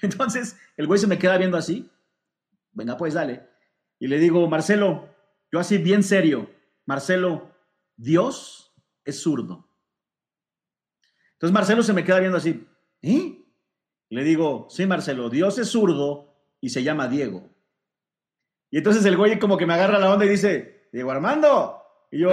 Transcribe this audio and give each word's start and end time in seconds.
Entonces, 0.02 0.56
el 0.76 0.86
güey 0.86 0.98
se 0.98 1.06
me 1.06 1.18
queda 1.18 1.38
viendo 1.38 1.56
así. 1.56 1.90
Venga, 2.72 2.96
pues 2.96 3.14
dale. 3.14 3.48
Y 3.98 4.06
le 4.06 4.18
digo, 4.18 4.48
Marcelo, 4.48 5.08
yo 5.52 5.60
así 5.60 5.78
bien 5.78 6.02
serio, 6.02 6.50
Marcelo, 6.86 7.54
Dios 7.96 8.74
es 9.04 9.20
zurdo. 9.20 9.68
Entonces 11.32 11.52
Marcelo 11.52 11.82
se 11.82 11.92
me 11.92 12.04
queda 12.04 12.20
viendo 12.20 12.38
así. 12.38 12.66
¿Eh? 13.02 13.44
Le 14.08 14.24
digo, 14.24 14.66
sí, 14.70 14.86
Marcelo, 14.86 15.28
Dios 15.28 15.58
es 15.58 15.68
zurdo 15.68 16.34
y 16.60 16.70
se 16.70 16.82
llama 16.82 17.08
Diego. 17.08 17.48
Y 18.70 18.78
entonces 18.78 19.04
el 19.04 19.16
güey 19.16 19.38
como 19.38 19.56
que 19.56 19.66
me 19.66 19.74
agarra 19.74 19.98
la 19.98 20.12
onda 20.12 20.24
y 20.24 20.28
dice, 20.28 20.88
Diego 20.92 21.10
Armando. 21.10 21.82
Y 22.10 22.20
yo, 22.20 22.30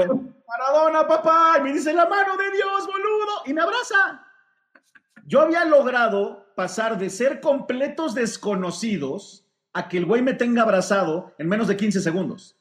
Maradona, 0.48 1.08
papá. 1.08 1.56
Y 1.60 1.62
me 1.62 1.74
dice, 1.74 1.94
la 1.94 2.08
mano 2.08 2.38
de 2.38 2.52
Dios, 2.52 2.86
boludo. 2.86 3.42
Y 3.46 3.54
me 3.54 3.62
abraza. 3.62 4.26
Yo 5.26 5.42
había 5.42 5.66
logrado 5.66 6.47
pasar 6.58 6.98
de 6.98 7.12
ser 7.12 7.40
completos 7.40 8.16
desconocidos 8.16 9.46
a 9.74 9.88
que 9.88 10.00
el 10.00 10.06
güey 10.06 10.24
me 10.24 10.34
tenga 10.34 10.64
abrazado 10.64 11.36
en 11.38 11.48
menos 11.48 11.68
de 11.68 11.78
15 11.78 12.02
segundos. 12.02 12.58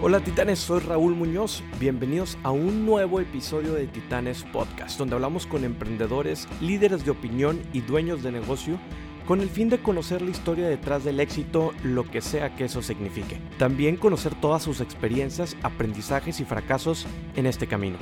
Hola 0.00 0.20
titanes, 0.20 0.58
soy 0.58 0.80
Raúl 0.80 1.14
Muñoz. 1.14 1.62
Bienvenidos 1.78 2.38
a 2.44 2.50
un 2.50 2.86
nuevo 2.86 3.20
episodio 3.20 3.74
de 3.74 3.88
Titanes 3.88 4.44
Podcast, 4.44 4.98
donde 4.98 5.16
hablamos 5.16 5.46
con 5.46 5.64
emprendedores, 5.64 6.48
líderes 6.62 7.04
de 7.04 7.10
opinión 7.10 7.60
y 7.74 7.82
dueños 7.82 8.22
de 8.22 8.32
negocio 8.32 8.78
con 9.26 9.42
el 9.42 9.50
fin 9.50 9.68
de 9.68 9.82
conocer 9.82 10.22
la 10.22 10.30
historia 10.30 10.66
detrás 10.66 11.04
del 11.04 11.20
éxito, 11.20 11.74
lo 11.82 12.10
que 12.10 12.22
sea 12.22 12.56
que 12.56 12.64
eso 12.64 12.80
signifique. 12.80 13.38
También 13.58 13.98
conocer 13.98 14.34
todas 14.34 14.62
sus 14.62 14.80
experiencias, 14.80 15.58
aprendizajes 15.62 16.40
y 16.40 16.46
fracasos 16.46 17.06
en 17.36 17.44
este 17.44 17.66
camino. 17.66 17.98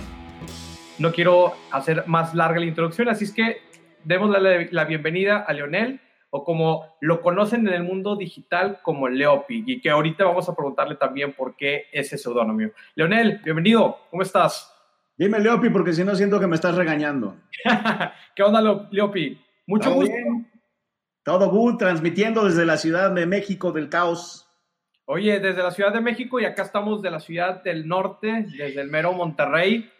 No 1.00 1.10
quiero 1.10 1.54
hacer 1.72 2.04
más 2.06 2.36
larga 2.36 2.60
la 2.60 2.66
introducción, 2.66 3.08
así 3.08 3.24
es 3.24 3.32
que 3.32 3.71
demos 4.04 4.30
la, 4.30 4.40
la 4.70 4.84
bienvenida 4.84 5.38
a 5.38 5.52
Leonel 5.52 6.00
o 6.34 6.44
como 6.44 6.96
lo 7.00 7.20
conocen 7.20 7.68
en 7.68 7.74
el 7.74 7.82
mundo 7.82 8.16
digital 8.16 8.80
como 8.82 9.06
Leopi, 9.06 9.64
y 9.66 9.80
que 9.82 9.90
ahorita 9.90 10.24
vamos 10.24 10.48
a 10.48 10.56
preguntarle 10.56 10.96
también 10.96 11.34
por 11.34 11.56
qué 11.56 11.84
ese 11.92 12.16
seudónimo. 12.16 12.72
Leonel, 12.94 13.40
bienvenido, 13.44 13.98
¿cómo 14.10 14.22
estás? 14.22 14.74
Dime 15.18 15.38
Leopi, 15.40 15.68
porque 15.68 15.92
si 15.92 16.04
no 16.04 16.14
siento 16.14 16.40
que 16.40 16.46
me 16.46 16.54
estás 16.54 16.74
regañando. 16.74 17.36
¿Qué 18.34 18.42
onda, 18.42 18.62
Leopi? 18.90 19.38
Mucho 19.66 19.90
¿Todo 19.90 19.94
gusto. 19.96 20.14
bien? 20.14 20.50
Todo 21.22 21.50
good, 21.50 21.76
transmitiendo 21.76 22.46
desde 22.46 22.64
la 22.64 22.78
Ciudad 22.78 23.10
de 23.10 23.26
México 23.26 23.70
del 23.70 23.90
caos. 23.90 24.48
Oye, 25.04 25.38
desde 25.38 25.62
la 25.62 25.70
Ciudad 25.70 25.92
de 25.92 26.00
México 26.00 26.40
y 26.40 26.46
acá 26.46 26.62
estamos 26.62 27.02
de 27.02 27.10
la 27.10 27.20
Ciudad 27.20 27.62
del 27.62 27.86
Norte, 27.86 28.46
desde 28.56 28.80
el 28.80 28.88
mero 28.88 29.12
Monterrey 29.12 29.90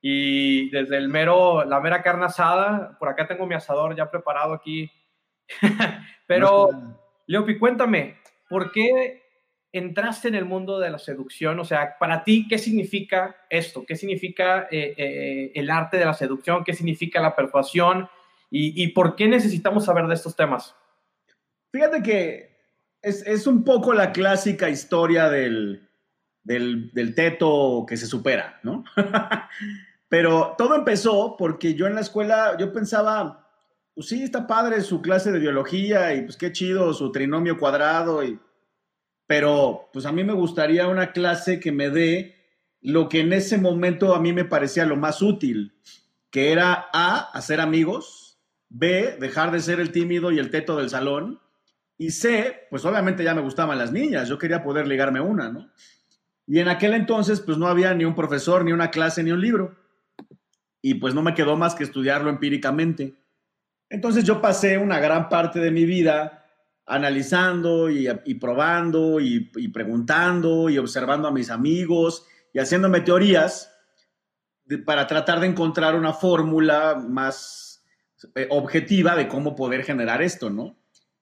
y 0.00 0.70
desde 0.70 0.96
el 0.96 1.08
mero, 1.08 1.64
la 1.64 1.80
mera 1.80 2.02
carne 2.02 2.26
asada. 2.26 2.96
Por 2.98 3.08
acá 3.08 3.26
tengo 3.26 3.46
mi 3.46 3.54
asador 3.54 3.96
ya 3.96 4.10
preparado 4.10 4.52
aquí 4.54 4.90
Pero, 6.26 6.68
Leopi, 7.26 7.58
cuéntame, 7.58 8.16
¿por 8.48 8.70
qué 8.72 9.22
entraste 9.72 10.28
en 10.28 10.34
el 10.34 10.44
mundo 10.44 10.78
de 10.78 10.90
la 10.90 10.98
seducción? 10.98 11.58
O 11.60 11.64
sea, 11.64 11.96
para 11.98 12.24
ti, 12.24 12.46
¿qué 12.48 12.58
significa 12.58 13.36
esto? 13.50 13.84
¿Qué 13.86 13.96
significa 13.96 14.68
eh, 14.70 14.94
eh, 14.96 15.52
el 15.54 15.70
arte 15.70 15.96
de 15.96 16.04
la 16.04 16.14
seducción? 16.14 16.64
¿Qué 16.64 16.74
significa 16.74 17.20
la 17.20 17.36
persuasión? 17.36 18.08
¿Y, 18.50 18.82
y 18.82 18.88
por 18.88 19.16
qué 19.16 19.28
necesitamos 19.28 19.84
saber 19.84 20.06
de 20.06 20.14
estos 20.14 20.36
temas? 20.36 20.74
Fíjate 21.70 22.02
que 22.02 22.56
es, 23.02 23.26
es 23.26 23.46
un 23.46 23.62
poco 23.62 23.92
la 23.92 24.12
clásica 24.12 24.70
historia 24.70 25.28
del, 25.28 25.88
del, 26.42 26.90
del 26.92 27.14
teto 27.14 27.84
que 27.86 27.96
se 27.96 28.06
supera, 28.06 28.58
¿no? 28.62 28.84
Pero 30.08 30.54
todo 30.56 30.74
empezó 30.74 31.36
porque 31.36 31.74
yo 31.74 31.86
en 31.86 31.94
la 31.94 32.00
escuela, 32.00 32.56
yo 32.58 32.72
pensaba, 32.72 33.46
pues 33.94 34.08
sí, 34.08 34.22
está 34.22 34.46
padre 34.46 34.80
su 34.80 35.02
clase 35.02 35.32
de 35.32 35.38
biología 35.38 36.14
y 36.14 36.22
pues 36.22 36.36
qué 36.36 36.52
chido 36.52 36.94
su 36.94 37.12
trinomio 37.12 37.58
cuadrado, 37.58 38.24
y, 38.24 38.38
pero 39.26 39.90
pues 39.92 40.06
a 40.06 40.12
mí 40.12 40.24
me 40.24 40.32
gustaría 40.32 40.88
una 40.88 41.12
clase 41.12 41.60
que 41.60 41.72
me 41.72 41.90
dé 41.90 42.36
lo 42.80 43.08
que 43.08 43.20
en 43.20 43.32
ese 43.32 43.58
momento 43.58 44.14
a 44.14 44.20
mí 44.20 44.32
me 44.32 44.44
parecía 44.44 44.86
lo 44.86 44.96
más 44.96 45.20
útil, 45.20 45.74
que 46.30 46.52
era 46.52 46.88
A, 46.92 47.30
hacer 47.32 47.60
amigos, 47.60 48.38
B, 48.68 49.16
dejar 49.18 49.50
de 49.50 49.60
ser 49.60 49.80
el 49.80 49.92
tímido 49.92 50.30
y 50.30 50.38
el 50.38 50.50
teto 50.50 50.76
del 50.76 50.90
salón, 50.90 51.40
y 51.98 52.12
C, 52.12 52.68
pues 52.70 52.84
obviamente 52.84 53.24
ya 53.24 53.34
me 53.34 53.42
gustaban 53.42 53.78
las 53.78 53.92
niñas, 53.92 54.28
yo 54.28 54.38
quería 54.38 54.62
poder 54.62 54.86
ligarme 54.86 55.20
una, 55.20 55.50
¿no? 55.50 55.68
Y 56.46 56.60
en 56.60 56.68
aquel 56.68 56.94
entonces 56.94 57.40
pues 57.40 57.58
no 57.58 57.66
había 57.66 57.92
ni 57.94 58.04
un 58.04 58.14
profesor, 58.14 58.64
ni 58.64 58.72
una 58.72 58.90
clase, 58.90 59.22
ni 59.22 59.32
un 59.32 59.40
libro. 59.40 59.76
Y 60.80 60.94
pues 60.94 61.14
no 61.14 61.22
me 61.22 61.34
quedó 61.34 61.56
más 61.56 61.74
que 61.74 61.84
estudiarlo 61.84 62.30
empíricamente. 62.30 63.14
Entonces 63.90 64.24
yo 64.24 64.40
pasé 64.40 64.78
una 64.78 65.00
gran 65.00 65.28
parte 65.28 65.60
de 65.60 65.70
mi 65.70 65.84
vida 65.84 66.46
analizando 66.86 67.90
y, 67.90 68.08
probando 68.34 69.20
y, 69.20 69.40
preguntando 69.68 70.70
y 70.70 70.78
observando 70.78 71.28
a 71.28 71.32
mis 71.32 71.50
amigos 71.50 72.26
y 72.52 72.58
haciéndome 72.58 73.00
teorías 73.00 73.74
para 74.84 75.06
tratar 75.06 75.40
de 75.40 75.46
encontrar 75.46 75.94
una 75.94 76.12
fórmula 76.12 76.94
más 76.94 77.84
eh, 78.34 78.46
objetiva 78.50 79.14
de 79.16 79.28
cómo 79.28 79.54
poder 79.54 79.84
generar 79.84 80.22
esto, 80.22 80.50
¿no? 80.50 80.78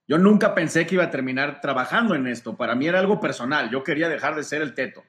Yo 0.09 0.19
nunca 0.19 0.55
pensé 0.55 0.87
que 0.87 0.95
iba 0.95 1.05
a 1.05 1.11
terminar 1.11 1.61
trabajando 1.61 2.15
en 2.15 2.29
esto. 2.29 2.57
Para 2.57 2.77
mí 2.77 2.87
era 2.87 3.01
algo 3.01 3.19
personal. 3.21 3.71
Yo 3.71 3.83
quería 3.83 4.09
dejar 4.09 4.37
de 4.37 4.45
ser 4.45 4.63
el 4.63 4.73
teto. 4.73 5.03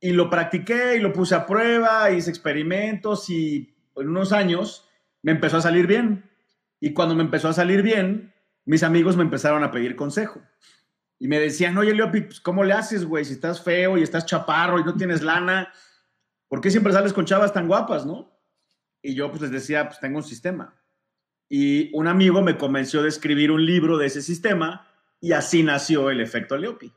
Y 0.00 0.12
lo 0.12 0.30
practiqué 0.30 0.96
y 0.96 1.00
lo 1.00 1.12
puse 1.12 1.34
a 1.34 1.46
prueba, 1.46 2.10
hice 2.10 2.30
experimentos 2.30 3.28
y 3.30 3.74
en 3.96 4.08
unos 4.08 4.32
años 4.32 4.88
me 5.22 5.32
empezó 5.32 5.56
a 5.56 5.62
salir 5.62 5.86
bien. 5.86 6.30
Y 6.80 6.92
cuando 6.92 7.14
me 7.14 7.22
empezó 7.22 7.48
a 7.48 7.52
salir 7.52 7.82
bien, 7.82 8.32
mis 8.64 8.82
amigos 8.82 9.16
me 9.16 9.24
empezaron 9.24 9.64
a 9.64 9.70
pedir 9.70 9.96
consejo. 9.96 10.40
Y 11.18 11.26
me 11.26 11.40
decían, 11.40 11.76
oye, 11.76 11.94
Leopi, 11.94 12.20
pues, 12.22 12.40
¿cómo 12.40 12.62
le 12.62 12.74
haces, 12.74 13.04
güey? 13.04 13.24
Si 13.24 13.32
estás 13.32 13.62
feo 13.62 13.98
y 13.98 14.02
estás 14.02 14.24
chaparro 14.26 14.78
y 14.78 14.84
no 14.84 14.94
tienes 14.94 15.22
lana, 15.22 15.72
¿por 16.46 16.60
qué 16.60 16.70
siempre 16.70 16.92
sales 16.92 17.12
con 17.12 17.24
chavas 17.24 17.52
tan 17.52 17.66
guapas, 17.66 18.06
no? 18.06 18.38
Y 19.02 19.14
yo 19.14 19.30
pues 19.30 19.42
les 19.42 19.50
decía, 19.50 19.88
pues 19.88 20.00
tengo 20.00 20.18
un 20.18 20.24
sistema. 20.24 20.80
Y 21.48 21.90
un 21.96 22.06
amigo 22.06 22.42
me 22.42 22.58
convenció 22.58 23.02
de 23.02 23.08
escribir 23.08 23.50
un 23.50 23.64
libro 23.64 23.96
de 23.96 24.06
ese 24.06 24.22
sistema 24.22 24.86
y 25.20 25.32
así 25.32 25.62
nació 25.62 26.10
el 26.10 26.20
efecto 26.20 26.56
Leopi. 26.56 26.92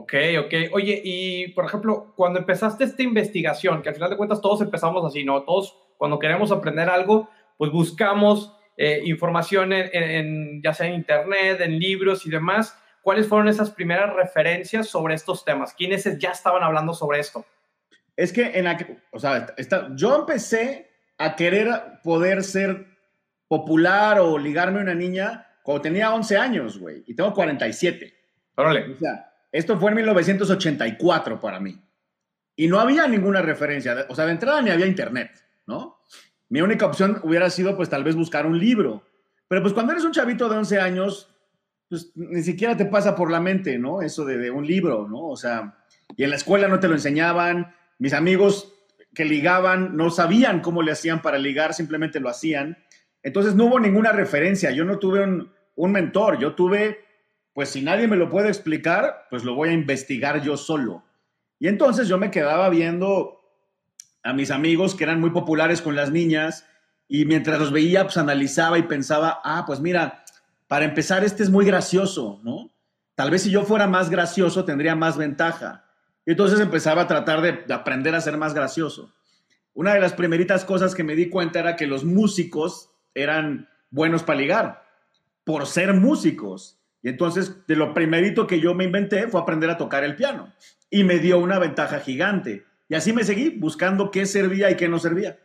Ok, 0.00 0.14
ok. 0.44 0.54
Oye, 0.72 1.00
y 1.02 1.48
por 1.48 1.64
ejemplo, 1.64 2.12
cuando 2.16 2.38
empezaste 2.38 2.84
esta 2.84 3.02
investigación, 3.02 3.82
que 3.82 3.88
al 3.88 3.94
final 3.94 4.10
de 4.10 4.16
cuentas 4.16 4.40
todos 4.40 4.60
empezamos 4.60 5.04
así, 5.04 5.24
¿no? 5.24 5.42
Todos 5.44 5.78
cuando 5.96 6.18
queremos 6.18 6.52
aprender 6.52 6.88
algo, 6.90 7.30
pues 7.56 7.72
buscamos 7.72 8.54
eh, 8.76 9.00
información 9.04 9.72
en, 9.72 9.88
en, 9.92 10.62
ya 10.62 10.74
sea 10.74 10.86
en 10.86 10.94
internet, 10.94 11.60
en 11.60 11.78
libros 11.78 12.26
y 12.26 12.30
demás. 12.30 12.78
¿Cuáles 13.00 13.26
fueron 13.26 13.48
esas 13.48 13.70
primeras 13.70 14.14
referencias 14.14 14.88
sobre 14.88 15.14
estos 15.14 15.44
temas? 15.44 15.72
¿Quiénes 15.72 16.04
ya 16.18 16.30
estaban 16.30 16.62
hablando 16.62 16.92
sobre 16.92 17.20
esto? 17.20 17.46
Es 18.16 18.32
que 18.32 18.58
en 18.58 18.64
la, 18.64 18.76
o 19.12 19.18
sea, 19.18 19.54
está, 19.56 19.88
yo 19.94 20.16
empecé 20.16 20.90
a 21.16 21.36
querer 21.36 21.68
poder 22.02 22.42
ser 22.42 22.86
popular 23.48 24.20
o 24.20 24.38
ligarme 24.38 24.80
a 24.80 24.82
una 24.82 24.94
niña 24.94 25.46
cuando 25.62 25.82
tenía 25.82 26.12
11 26.12 26.36
años, 26.36 26.78
güey, 26.78 27.02
y 27.06 27.14
tengo 27.14 27.32
47. 27.32 28.12
Órale. 28.56 28.92
O 28.94 28.98
sea, 28.98 29.32
esto 29.58 29.78
fue 29.78 29.90
en 29.90 29.96
1984 29.96 31.40
para 31.40 31.60
mí. 31.60 31.80
Y 32.56 32.68
no 32.68 32.80
había 32.80 33.06
ninguna 33.06 33.42
referencia, 33.42 34.06
o 34.08 34.14
sea, 34.14 34.26
de 34.26 34.32
entrada 34.32 34.62
ni 34.62 34.70
había 34.70 34.86
internet, 34.86 35.30
¿no? 35.66 35.98
Mi 36.48 36.60
única 36.60 36.86
opción 36.86 37.20
hubiera 37.22 37.50
sido, 37.50 37.76
pues, 37.76 37.88
tal 37.88 38.04
vez 38.04 38.14
buscar 38.14 38.46
un 38.46 38.58
libro. 38.58 39.02
Pero, 39.48 39.62
pues, 39.62 39.74
cuando 39.74 39.92
eres 39.92 40.04
un 40.04 40.12
chavito 40.12 40.48
de 40.48 40.56
11 40.56 40.80
años, 40.80 41.34
pues, 41.88 42.12
ni 42.14 42.42
siquiera 42.42 42.76
te 42.76 42.86
pasa 42.86 43.14
por 43.16 43.30
la 43.30 43.40
mente, 43.40 43.78
¿no? 43.78 44.02
Eso 44.02 44.24
de, 44.24 44.50
un 44.50 44.66
libro, 44.66 45.08
¿no? 45.08 45.26
O 45.26 45.36
sea, 45.36 45.76
y 46.16 46.24
en 46.24 46.30
la 46.30 46.36
escuela 46.36 46.68
no 46.68 46.80
te 46.80 46.88
lo 46.88 46.94
enseñaban. 46.94 47.74
Mis 47.98 48.12
amigos 48.12 48.74
que 49.14 49.24
ligaban 49.24 49.96
no 49.96 50.10
sabían 50.10 50.60
cómo 50.60 50.82
le 50.82 50.92
hacían 50.92 51.22
para 51.22 51.38
ligar, 51.38 51.74
simplemente 51.74 52.20
lo 52.20 52.28
hacían. 52.28 52.78
Entonces, 53.22 53.54
no 53.54 53.64
hubo 53.66 53.80
ninguna 53.80 54.12
referencia. 54.12 54.70
Yo 54.70 54.84
no 54.84 54.98
tuve 54.98 55.24
un 55.74 55.92
mentor. 55.92 56.38
Yo 56.38 56.54
tuve, 56.54 57.05
pues, 57.56 57.70
si 57.70 57.80
nadie 57.80 58.06
me 58.06 58.16
lo 58.16 58.28
puede 58.28 58.48
explicar, 58.48 59.28
pues 59.30 59.42
lo 59.42 59.54
voy 59.54 59.70
a 59.70 59.72
investigar 59.72 60.42
yo 60.42 60.58
solo. 60.58 61.04
Y 61.58 61.68
entonces 61.68 62.06
yo 62.06 62.18
me 62.18 62.30
quedaba 62.30 62.68
viendo 62.68 63.40
a 64.22 64.34
mis 64.34 64.50
amigos 64.50 64.94
que 64.94 65.04
eran 65.04 65.22
muy 65.22 65.30
populares 65.30 65.80
con 65.80 65.96
las 65.96 66.10
niñas 66.10 66.66
y 67.08 67.24
mientras 67.24 67.58
los 67.58 67.72
veía, 67.72 68.04
pues 68.04 68.18
analizaba 68.18 68.78
y 68.78 68.82
pensaba, 68.82 69.40
ah, 69.42 69.64
pues 69.66 69.80
mira, 69.80 70.22
para 70.68 70.84
empezar, 70.84 71.24
este 71.24 71.44
es 71.44 71.48
muy 71.48 71.64
gracioso, 71.64 72.40
¿no? 72.42 72.74
Tal 73.14 73.30
vez 73.30 73.44
si 73.44 73.50
yo 73.50 73.62
fuera 73.62 73.86
más 73.86 74.10
gracioso 74.10 74.66
tendría 74.66 74.94
más 74.94 75.16
ventaja. 75.16 75.86
Y 76.26 76.32
entonces 76.32 76.60
empezaba 76.60 77.00
a 77.00 77.06
tratar 77.06 77.40
de, 77.40 77.52
de, 77.66 77.72
aprender 77.72 78.14
a 78.14 78.20
ser 78.20 78.36
más 78.36 78.52
gracioso. 78.52 79.14
Una 79.72 79.94
de 79.94 80.00
las 80.00 80.12
primeritas 80.12 80.66
cosas 80.66 80.94
que 80.94 81.04
me 81.04 81.14
di 81.14 81.30
cuenta 81.30 81.60
era 81.60 81.74
que 81.76 81.86
los 81.86 82.04
músicos 82.04 82.90
eran 83.14 83.70
buenos 83.88 84.24
para 84.24 84.40
ligar, 84.40 84.84
por 85.42 85.64
ser 85.64 85.94
músicos. 85.94 86.82
Entonces, 87.08 87.66
de 87.66 87.76
lo 87.76 87.94
primerito 87.94 88.46
que 88.46 88.60
yo 88.60 88.74
me 88.74 88.84
inventé 88.84 89.28
fue 89.28 89.40
aprender 89.40 89.70
a 89.70 89.78
tocar 89.78 90.04
el 90.04 90.16
piano. 90.16 90.52
Y 90.90 91.04
me 91.04 91.18
dio 91.18 91.38
una 91.38 91.58
ventaja 91.58 92.00
gigante. 92.00 92.64
Y 92.88 92.94
así 92.94 93.12
me 93.12 93.24
seguí 93.24 93.50
buscando 93.50 94.10
qué 94.10 94.26
servía 94.26 94.70
y 94.70 94.76
qué 94.76 94.88
no 94.88 94.98
servía. 94.98 95.38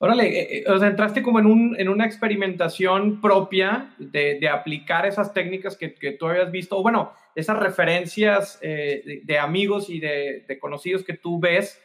Órale, 0.00 0.28
eh, 0.28 0.58
eh, 0.58 0.70
o 0.70 0.78
sea, 0.78 0.88
entraste 0.88 1.22
como 1.22 1.40
en, 1.40 1.46
un, 1.46 1.76
en 1.78 1.88
una 1.88 2.06
experimentación 2.06 3.20
propia 3.20 3.94
de, 3.98 4.38
de 4.40 4.48
aplicar 4.48 5.06
esas 5.06 5.34
técnicas 5.34 5.76
que, 5.76 5.94
que, 5.94 6.12
tú 6.12 6.26
habías 6.26 6.52
visto, 6.52 6.78
o 6.78 6.82
bueno, 6.82 7.12
esas 7.34 7.58
referencias 7.58 8.60
eh, 8.62 9.22
de, 9.24 9.38
amigos 9.38 9.90
y 9.90 9.98
de, 9.98 10.44
conocidos 10.60 11.02
que 11.02 11.14
tú 11.14 11.40
ves, 11.40 11.82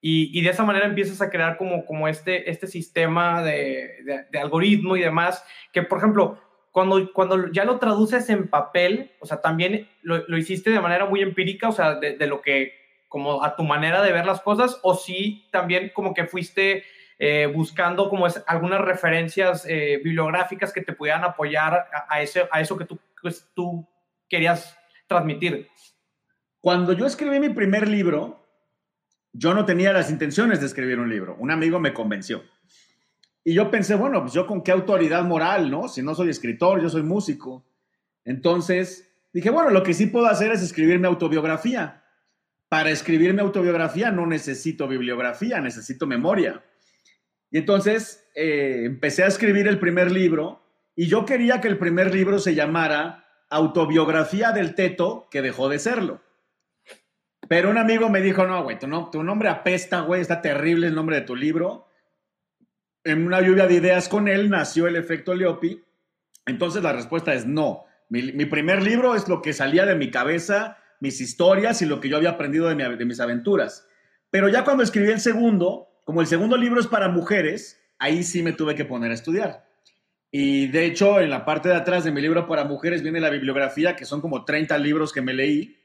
y, 0.00 0.38
y, 0.38 0.42
de 0.42 0.48
esa 0.48 0.64
manera 0.64 0.86
empiezas 0.86 1.20
a 1.20 1.28
crear 1.28 1.58
como, 1.58 1.84
como 1.84 2.08
este, 2.08 2.50
este 2.50 2.66
sistema 2.66 3.44
de, 3.44 4.24
algoritmo 4.40 4.96
y 4.96 5.02
demás, 5.02 5.44
que 5.74 5.82
por 5.82 5.98
ejemplo, 5.98 6.40
cuando, 6.70 7.12
cuando 7.12 7.50
ya 7.50 7.64
lo 7.64 7.78
traduces 7.78 8.28
en 8.30 8.48
papel, 8.48 9.12
o 9.20 9.26
sea, 9.26 9.40
también 9.40 9.88
lo, 10.02 10.26
lo 10.28 10.38
hiciste 10.38 10.70
de 10.70 10.80
manera 10.80 11.06
muy 11.06 11.20
empírica, 11.20 11.68
o 11.68 11.72
sea, 11.72 11.96
de, 11.96 12.26
lo 12.26 12.40
que, 12.42 12.72
como 13.08 13.42
a 13.42 13.56
tu 13.56 13.64
manera 13.64 14.02
de 14.02 14.12
ver 14.12 14.24
las 14.24 14.40
cosas, 14.40 14.78
o 14.82 14.94
sí 14.94 15.48
también 15.50 15.90
como 15.92 16.14
que 16.14 16.26
fuiste 16.26 16.84
eh, 17.18 17.46
buscando 17.52 18.08
como 18.08 18.26
es, 18.26 18.42
algunas 18.46 18.80
referencias 18.80 19.66
eh, 19.68 20.00
bibliográficas 20.02 20.72
que 20.72 20.82
te 20.82 20.92
pudieran 20.92 21.24
apoyar 21.24 21.88
a, 22.08 22.22
ese, 22.22 22.48
a 22.50 22.60
eso 22.60 22.78
que 22.78 22.84
tú, 22.84 22.98
pues, 23.20 23.50
tú 23.54 23.86
querías 24.28 24.76
transmitir. 25.08 25.68
Cuando 26.60 26.92
yo 26.92 27.04
escribí 27.06 27.40
mi 27.40 27.48
primer 27.48 27.88
libro, 27.88 28.46
yo 29.32 29.54
no 29.54 29.64
tenía 29.64 29.92
las 29.92 30.10
intenciones 30.10 30.60
de 30.60 30.66
escribir 30.66 31.00
un 31.00 31.10
libro. 31.10 31.36
Un 31.38 31.50
amigo 31.50 31.80
me 31.80 31.92
convenció. 31.92 32.44
Y 33.44 33.54
yo 33.54 33.70
pensé, 33.70 33.94
bueno, 33.94 34.20
pues 34.20 34.32
yo 34.32 34.46
con 34.46 34.62
qué 34.62 34.70
autoridad 34.70 35.24
moral, 35.24 35.70
¿no? 35.70 35.88
Si 35.88 36.02
no 36.02 36.14
soy 36.14 36.28
escritor, 36.28 36.80
yo 36.80 36.88
soy 36.88 37.02
músico. 37.02 37.64
Entonces 38.24 39.10
dije, 39.32 39.50
bueno, 39.50 39.70
lo 39.70 39.82
que 39.82 39.94
sí 39.94 40.06
puedo 40.06 40.26
hacer 40.26 40.52
es 40.52 40.62
escribir 40.62 40.98
mi 40.98 41.06
autobiografía. 41.06 42.04
Para 42.68 42.90
escribir 42.90 43.32
mi 43.34 43.40
autobiografía 43.40 44.10
no 44.10 44.26
necesito 44.26 44.86
bibliografía, 44.86 45.60
necesito 45.60 46.06
memoria. 46.06 46.62
Y 47.50 47.58
entonces 47.58 48.28
eh, 48.34 48.82
empecé 48.84 49.24
a 49.24 49.28
escribir 49.28 49.66
el 49.66 49.78
primer 49.78 50.12
libro 50.12 50.62
y 50.94 51.06
yo 51.06 51.24
quería 51.24 51.60
que 51.60 51.68
el 51.68 51.78
primer 51.78 52.14
libro 52.14 52.38
se 52.38 52.54
llamara 52.54 53.24
Autobiografía 53.48 54.52
del 54.52 54.74
Teto, 54.74 55.28
que 55.30 55.42
dejó 55.42 55.68
de 55.68 55.78
serlo. 55.78 56.20
Pero 57.48 57.70
un 57.70 57.78
amigo 57.78 58.08
me 58.10 58.20
dijo, 58.20 58.46
no, 58.46 58.62
güey, 58.62 58.78
tu, 58.78 58.86
no, 58.86 59.10
tu 59.10 59.24
nombre 59.24 59.48
apesta, 59.48 60.02
güey, 60.02 60.20
está 60.20 60.40
terrible 60.40 60.86
el 60.86 60.94
nombre 60.94 61.16
de 61.16 61.22
tu 61.22 61.34
libro. 61.34 61.89
En 63.04 63.26
una 63.26 63.40
lluvia 63.40 63.66
de 63.66 63.74
ideas 63.74 64.08
con 64.08 64.28
él 64.28 64.50
nació 64.50 64.86
el 64.86 64.96
efecto 64.96 65.34
Leopi. 65.34 65.82
Entonces 66.46 66.82
la 66.82 66.92
respuesta 66.92 67.32
es 67.34 67.46
no. 67.46 67.84
Mi, 68.08 68.44
primer 68.46 68.82
libro 68.82 69.14
es 69.14 69.28
lo 69.28 69.40
que 69.40 69.52
salía 69.52 69.86
de 69.86 69.94
mi 69.94 70.10
cabeza, 70.10 70.78
mis 70.98 71.20
historias 71.20 71.80
y 71.80 71.86
lo 71.86 72.00
que 72.00 72.08
yo 72.08 72.16
había 72.16 72.30
aprendido 72.30 72.68
de, 72.68 72.74
mi, 72.74 72.82
de 72.96 73.04
mis 73.04 73.20
aventuras. 73.20 73.86
Pero 74.30 74.48
ya 74.48 74.64
cuando 74.64 74.82
escribí 74.82 75.10
el 75.10 75.20
segundo, 75.20 75.88
como 76.04 76.20
el 76.20 76.26
segundo 76.26 76.56
libro 76.56 76.80
es 76.80 76.88
para 76.88 77.08
mujeres, 77.08 77.80
ahí 78.00 78.24
sí 78.24 78.42
me 78.42 78.52
tuve 78.52 78.74
que 78.74 78.84
poner 78.84 79.12
a 79.12 79.14
estudiar. 79.14 79.64
Y 80.32 80.66
de 80.66 80.86
hecho, 80.86 81.20
en 81.20 81.30
la 81.30 81.44
parte 81.44 81.68
de 81.68 81.76
atrás 81.76 82.02
de 82.02 82.10
mi 82.10 82.20
libro 82.20 82.48
para 82.48 82.64
mujeres 82.64 83.02
viene 83.02 83.20
la 83.20 83.30
bibliografía, 83.30 83.94
que 83.94 84.04
son 84.04 84.20
como 84.20 84.44
30 84.44 84.76
libros 84.78 85.12
que 85.12 85.22
me 85.22 85.32
leí, 85.32 85.78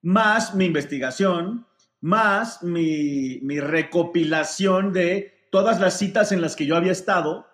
más 0.00 0.54
mi 0.54 0.66
investigación, 0.66 1.66
más 2.00 2.62
mi 2.62 3.60
recopilación 3.60 4.92
de 4.92 5.33
todas 5.54 5.78
las 5.78 5.96
citas 5.96 6.32
en 6.32 6.40
las 6.40 6.56
que 6.56 6.66
yo 6.66 6.74
había 6.74 6.90
estado, 6.90 7.46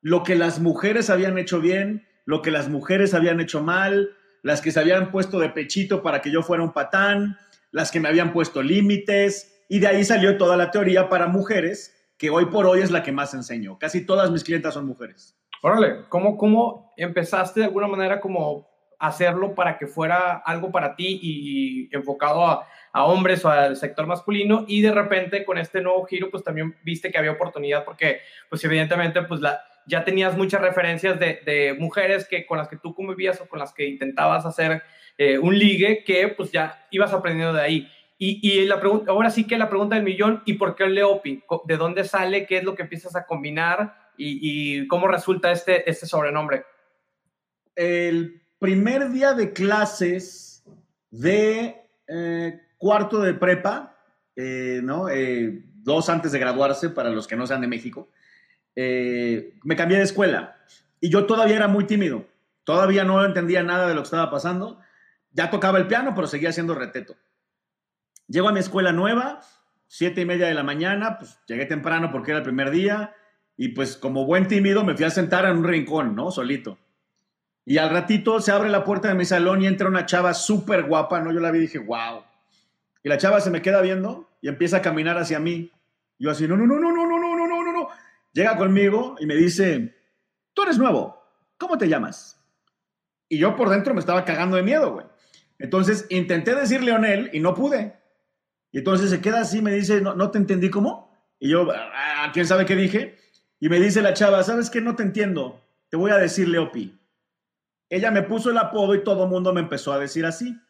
lo 0.00 0.22
que 0.22 0.36
las 0.36 0.60
mujeres 0.60 1.10
habían 1.10 1.38
hecho 1.38 1.60
bien, 1.60 2.06
lo 2.24 2.40
que 2.40 2.52
las 2.52 2.68
mujeres 2.68 3.14
habían 3.14 3.40
hecho 3.40 3.64
mal, 3.64 4.10
las 4.44 4.60
que 4.60 4.70
se 4.70 4.78
habían 4.78 5.10
puesto 5.10 5.40
de 5.40 5.48
pechito 5.48 6.00
para 6.00 6.20
que 6.20 6.30
yo 6.30 6.44
fuera 6.44 6.62
un 6.62 6.72
patán, 6.72 7.36
las 7.72 7.90
que 7.90 7.98
me 7.98 8.08
habían 8.08 8.32
puesto 8.32 8.62
límites, 8.62 9.64
y 9.68 9.80
de 9.80 9.88
ahí 9.88 10.04
salió 10.04 10.38
toda 10.38 10.56
la 10.56 10.70
teoría 10.70 11.08
para 11.08 11.26
mujeres, 11.26 11.96
que 12.16 12.30
hoy 12.30 12.44
por 12.44 12.64
hoy 12.64 12.80
es 12.80 12.92
la 12.92 13.02
que 13.02 13.10
más 13.10 13.34
enseño. 13.34 13.76
Casi 13.76 14.06
todas 14.06 14.30
mis 14.30 14.44
clientas 14.44 14.74
son 14.74 14.86
mujeres. 14.86 15.36
Órale, 15.60 16.04
¿cómo, 16.08 16.36
cómo 16.36 16.92
empezaste 16.96 17.58
de 17.58 17.66
alguna 17.66 17.88
manera 17.88 18.20
como 18.20 18.67
hacerlo 18.98 19.54
para 19.54 19.78
que 19.78 19.86
fuera 19.86 20.36
algo 20.44 20.70
para 20.70 20.96
ti 20.96 21.18
y 21.22 21.94
enfocado 21.94 22.44
a, 22.46 22.66
a, 22.92 23.04
hombres 23.04 23.44
o 23.44 23.50
al 23.50 23.76
sector 23.76 24.06
masculino 24.06 24.64
y 24.66 24.80
de 24.82 24.92
repente 24.92 25.44
con 25.44 25.58
este 25.58 25.80
nuevo 25.80 26.04
giro 26.04 26.30
pues 26.30 26.42
también 26.42 26.76
viste 26.82 27.10
que 27.10 27.18
había 27.18 27.32
oportunidad 27.32 27.84
porque 27.84 28.20
pues 28.48 28.64
evidentemente 28.64 29.22
pues 29.22 29.40
ya 29.88 30.04
tenías 30.04 30.36
muchas 30.36 30.60
referencias 30.60 31.18
de, 31.18 31.74
mujeres 31.78 32.28
que 32.28 32.46
con 32.46 32.58
las 32.58 32.68
que 32.68 32.76
tú 32.76 32.94
convivías 32.94 33.40
o 33.40 33.48
con 33.48 33.58
las 33.58 33.72
que 33.72 33.86
intentabas 33.86 34.44
hacer 34.44 34.82
eh, 35.16 35.38
un 35.38 35.58
ligue 35.58 36.04
que 36.04 36.28
pues 36.28 36.52
ya 36.52 36.86
ibas 36.90 37.12
aprendiendo 37.12 37.54
de 37.54 37.62
ahí. 37.62 37.92
Y, 38.20 38.64
la 38.66 38.80
pregunta, 38.80 39.12
ahora 39.12 39.30
sí 39.30 39.46
que 39.46 39.56
la 39.56 39.68
pregunta 39.68 39.94
del 39.94 40.04
millón, 40.04 40.42
¿y 40.44 40.54
por 40.54 40.74
qué 40.74 40.84
el 40.84 40.94
Leopi? 40.94 41.44
¿De 41.66 41.76
dónde 41.76 42.02
sale? 42.02 42.46
¿Qué 42.46 42.58
es 42.58 42.64
lo 42.64 42.74
que 42.74 42.82
empiezas 42.82 43.14
a 43.14 43.24
combinar? 43.24 43.94
¿Y, 44.16 44.88
cómo 44.88 45.06
resulta 45.06 45.52
este, 45.52 45.88
este 45.88 46.04
sobrenombre? 46.04 46.64
El 47.76 48.42
primer 48.58 49.10
día 49.10 49.34
de 49.34 49.52
clases 49.52 50.64
de 51.10 51.82
eh, 52.06 52.60
cuarto 52.76 53.20
de 53.20 53.34
prepa, 53.34 53.96
eh, 54.36 54.80
¿no? 54.82 55.08
Eh, 55.08 55.64
dos 55.76 56.08
antes 56.08 56.32
de 56.32 56.38
graduarse, 56.38 56.90
para 56.90 57.10
los 57.10 57.26
que 57.26 57.36
no 57.36 57.46
sean 57.46 57.60
de 57.60 57.68
México, 57.68 58.10
me 58.76 59.74
cambié 59.74 59.98
de 59.98 60.04
escuela 60.04 60.56
y 61.00 61.10
yo 61.10 61.26
todavía 61.26 61.56
era 61.56 61.66
muy 61.66 61.84
tímido, 61.84 62.26
todavía 62.62 63.02
no 63.02 63.24
entendía 63.24 63.62
nada 63.64 63.88
de 63.88 63.94
lo 63.94 64.02
que 64.02 64.06
estaba 64.06 64.30
pasando, 64.30 64.78
ya 65.32 65.50
tocaba 65.50 65.78
el 65.78 65.88
piano, 65.88 66.12
pero 66.14 66.28
seguía 66.28 66.52
siendo 66.52 66.76
reteto. 66.76 67.16
Llego 68.28 68.48
a 68.48 68.52
mi 68.52 68.60
escuela 68.60 68.92
nueva, 68.92 69.40
siete 69.88 70.20
y 70.20 70.26
media 70.26 70.46
de 70.46 70.54
la 70.54 70.62
mañana, 70.62 71.18
pues 71.18 71.40
llegué 71.48 71.66
temprano 71.66 72.10
porque 72.12 72.30
era 72.30 72.38
el 72.38 72.44
primer 72.44 72.70
día 72.70 73.16
y 73.56 73.70
pues 73.70 73.96
como 73.96 74.26
buen 74.26 74.46
tímido 74.46 74.84
me 74.84 74.94
fui 74.94 75.04
a 75.04 75.10
sentar 75.10 75.44
en 75.46 75.58
un 75.58 75.64
rincón, 75.64 76.14
¿no? 76.14 76.30
Solito. 76.30 76.78
Y 77.68 77.76
al 77.76 77.90
ratito 77.90 78.40
se 78.40 78.50
abre 78.50 78.70
la 78.70 78.82
puerta 78.82 79.08
de 79.08 79.14
mi 79.14 79.26
salón 79.26 79.60
y 79.60 79.66
entra 79.66 79.88
una 79.88 80.06
chava 80.06 80.32
súper 80.32 80.84
guapa, 80.84 81.20
¿no? 81.20 81.30
Yo 81.32 81.38
la 81.38 81.50
vi 81.50 81.58
y 81.58 81.62
dije, 81.62 81.78
wow. 81.78 82.22
Y 83.02 83.10
la 83.10 83.18
chava 83.18 83.42
se 83.42 83.50
me 83.50 83.60
queda 83.60 83.82
viendo 83.82 84.26
y 84.40 84.48
empieza 84.48 84.78
a 84.78 84.82
caminar 84.82 85.18
hacia 85.18 85.38
mí. 85.38 85.70
Yo 86.18 86.30
así, 86.30 86.48
no, 86.48 86.56
no, 86.56 86.66
no, 86.66 86.80
no, 86.80 86.90
no, 86.90 87.06
no, 87.06 87.18
no, 87.18 87.46
no, 87.46 87.64
no, 87.64 87.72
no. 87.74 87.88
Llega 88.32 88.56
conmigo 88.56 89.16
y 89.20 89.26
me 89.26 89.34
dice, 89.34 89.94
tú 90.54 90.62
eres 90.62 90.78
nuevo, 90.78 91.22
¿cómo 91.58 91.76
te 91.76 91.90
llamas? 91.90 92.40
Y 93.28 93.36
yo 93.36 93.54
por 93.54 93.68
dentro 93.68 93.92
me 93.92 94.00
estaba 94.00 94.24
cagando 94.24 94.56
de 94.56 94.62
miedo, 94.62 94.94
güey. 94.94 95.06
Entonces 95.58 96.06
intenté 96.08 96.54
decir 96.54 96.82
Leonel 96.82 97.28
y 97.34 97.40
no 97.40 97.54
pude. 97.54 97.98
Y 98.72 98.78
entonces 98.78 99.10
se 99.10 99.20
queda 99.20 99.40
así, 99.40 99.60
me 99.60 99.72
dice, 99.72 100.00
no, 100.00 100.14
no 100.14 100.30
te 100.30 100.38
entendí 100.38 100.70
cómo. 100.70 101.14
Y 101.38 101.50
yo, 101.50 101.68
ah, 101.70 102.30
¿quién 102.32 102.46
sabe 102.46 102.64
qué 102.64 102.76
dije? 102.76 103.18
Y 103.60 103.68
me 103.68 103.78
dice 103.78 104.00
la 104.00 104.14
chava, 104.14 104.42
¿sabes 104.42 104.70
qué? 104.70 104.80
No 104.80 104.96
te 104.96 105.02
entiendo. 105.02 105.62
Te 105.90 105.98
voy 105.98 106.12
a 106.12 106.16
decir 106.16 106.48
Leopi. 106.48 106.97
Ella 107.90 108.10
me 108.10 108.22
puso 108.22 108.50
el 108.50 108.58
apodo 108.58 108.94
y 108.94 109.04
todo 109.04 109.24
el 109.24 109.30
mundo 109.30 109.52
me 109.52 109.60
empezó 109.60 109.92
a 109.92 109.98
decir 109.98 110.26
así. 110.26 110.60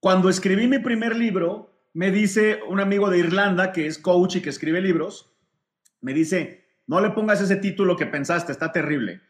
Cuando 0.00 0.28
escribí 0.28 0.68
mi 0.68 0.78
primer 0.78 1.16
libro, 1.16 1.72
me 1.92 2.10
dice 2.10 2.60
un 2.68 2.80
amigo 2.80 3.10
de 3.10 3.18
Irlanda 3.18 3.72
que 3.72 3.86
es 3.86 3.98
coach 3.98 4.36
y 4.36 4.40
que 4.40 4.50
escribe 4.50 4.80
libros, 4.80 5.34
me 6.00 6.14
dice, 6.14 6.66
no 6.86 7.00
le 7.00 7.10
pongas 7.10 7.40
ese 7.40 7.56
título 7.56 7.96
que 7.96 8.06
pensaste, 8.06 8.52
está 8.52 8.72
terrible. 8.72 9.20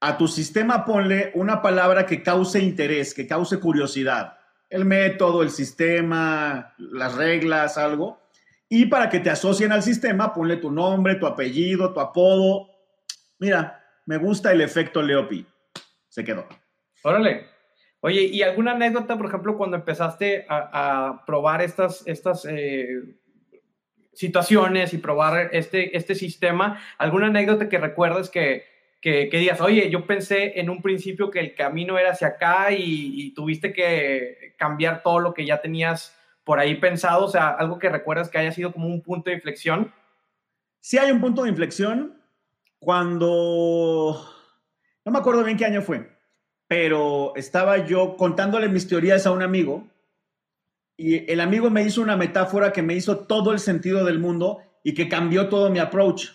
A 0.00 0.18
tu 0.18 0.28
sistema 0.28 0.84
ponle 0.84 1.32
una 1.34 1.62
palabra 1.62 2.06
que 2.06 2.22
cause 2.22 2.60
interés, 2.60 3.14
que 3.14 3.26
cause 3.26 3.58
curiosidad 3.58 4.40
el 4.70 4.84
método, 4.84 5.42
el 5.42 5.50
sistema, 5.50 6.74
las 6.78 7.16
reglas, 7.16 7.76
algo. 7.76 8.20
Y 8.68 8.86
para 8.86 9.10
que 9.10 9.18
te 9.18 9.28
asocien 9.28 9.72
al 9.72 9.82
sistema, 9.82 10.32
ponle 10.32 10.56
tu 10.56 10.70
nombre, 10.70 11.16
tu 11.16 11.26
apellido, 11.26 11.92
tu 11.92 11.98
apodo. 11.98 12.68
Mira, 13.40 13.84
me 14.06 14.16
gusta 14.16 14.52
el 14.52 14.60
efecto 14.60 15.02
Leopi. 15.02 15.44
Se 16.08 16.24
quedó. 16.24 16.46
Órale. 17.02 17.46
Oye, 18.00 18.22
¿y 18.22 18.42
alguna 18.42 18.72
anécdota, 18.72 19.16
por 19.16 19.26
ejemplo, 19.26 19.56
cuando 19.56 19.76
empezaste 19.76 20.46
a, 20.48 21.22
probar 21.26 21.60
estas, 21.60 22.02
estas 22.06 22.46
eh, 22.46 22.88
situaciones 24.14 24.94
y 24.94 24.98
probar 24.98 25.50
este, 25.52 25.96
este 25.96 26.14
sistema? 26.14 26.80
¿Alguna 26.96 27.26
anécdota 27.26 27.68
que 27.68 27.78
recuerdes 27.78 28.30
que, 28.30 28.64
que, 29.00 29.28
digas, 29.32 29.60
oye, 29.60 29.90
yo 29.90 30.06
pensé 30.06 30.60
en 30.60 30.68
un 30.68 30.82
principio 30.82 31.30
que 31.30 31.40
el 31.40 31.54
camino 31.54 31.98
era 31.98 32.12
hacia 32.12 32.28
acá 32.28 32.72
y, 32.72 33.32
tuviste 33.34 33.72
que 33.72 34.54
cambiar 34.58 35.02
todo 35.02 35.20
lo 35.20 35.32
que 35.32 35.46
ya 35.46 35.60
tenías 35.60 36.16
por 36.44 36.58
ahí 36.58 36.76
pensado, 36.76 37.24
o 37.24 37.28
sea, 37.28 37.50
algo 37.50 37.78
que 37.78 37.88
recuerdas 37.88 38.28
que 38.28 38.38
haya 38.38 38.52
sido 38.52 38.72
como 38.72 38.88
un 38.88 39.02
punto 39.02 39.30
de 39.30 39.36
inflexión. 39.36 39.92
Sí 40.80 40.98
hay 40.98 41.10
un 41.10 41.20
punto 41.20 41.42
de 41.42 41.50
inflexión 41.50 42.20
cuando, 42.78 44.26
no 45.04 45.12
me 45.12 45.18
acuerdo 45.18 45.44
bien 45.44 45.56
qué 45.56 45.66
año 45.66 45.82
fue, 45.82 46.10
pero 46.70 47.32
estaba 47.34 47.84
yo 47.84 48.16
contándole 48.16 48.68
mis 48.68 48.86
teorías 48.86 49.26
a 49.26 49.32
un 49.32 49.42
amigo 49.42 49.88
y 50.96 51.28
el 51.28 51.40
amigo 51.40 51.68
me 51.68 51.82
hizo 51.82 52.00
una 52.00 52.16
metáfora 52.16 52.72
que 52.72 52.80
me 52.80 52.94
hizo 52.94 53.26
todo 53.26 53.52
el 53.52 53.58
sentido 53.58 54.04
del 54.04 54.20
mundo 54.20 54.60
y 54.84 54.94
que 54.94 55.08
cambió 55.08 55.48
todo 55.48 55.68
mi 55.68 55.80
approach. 55.80 56.28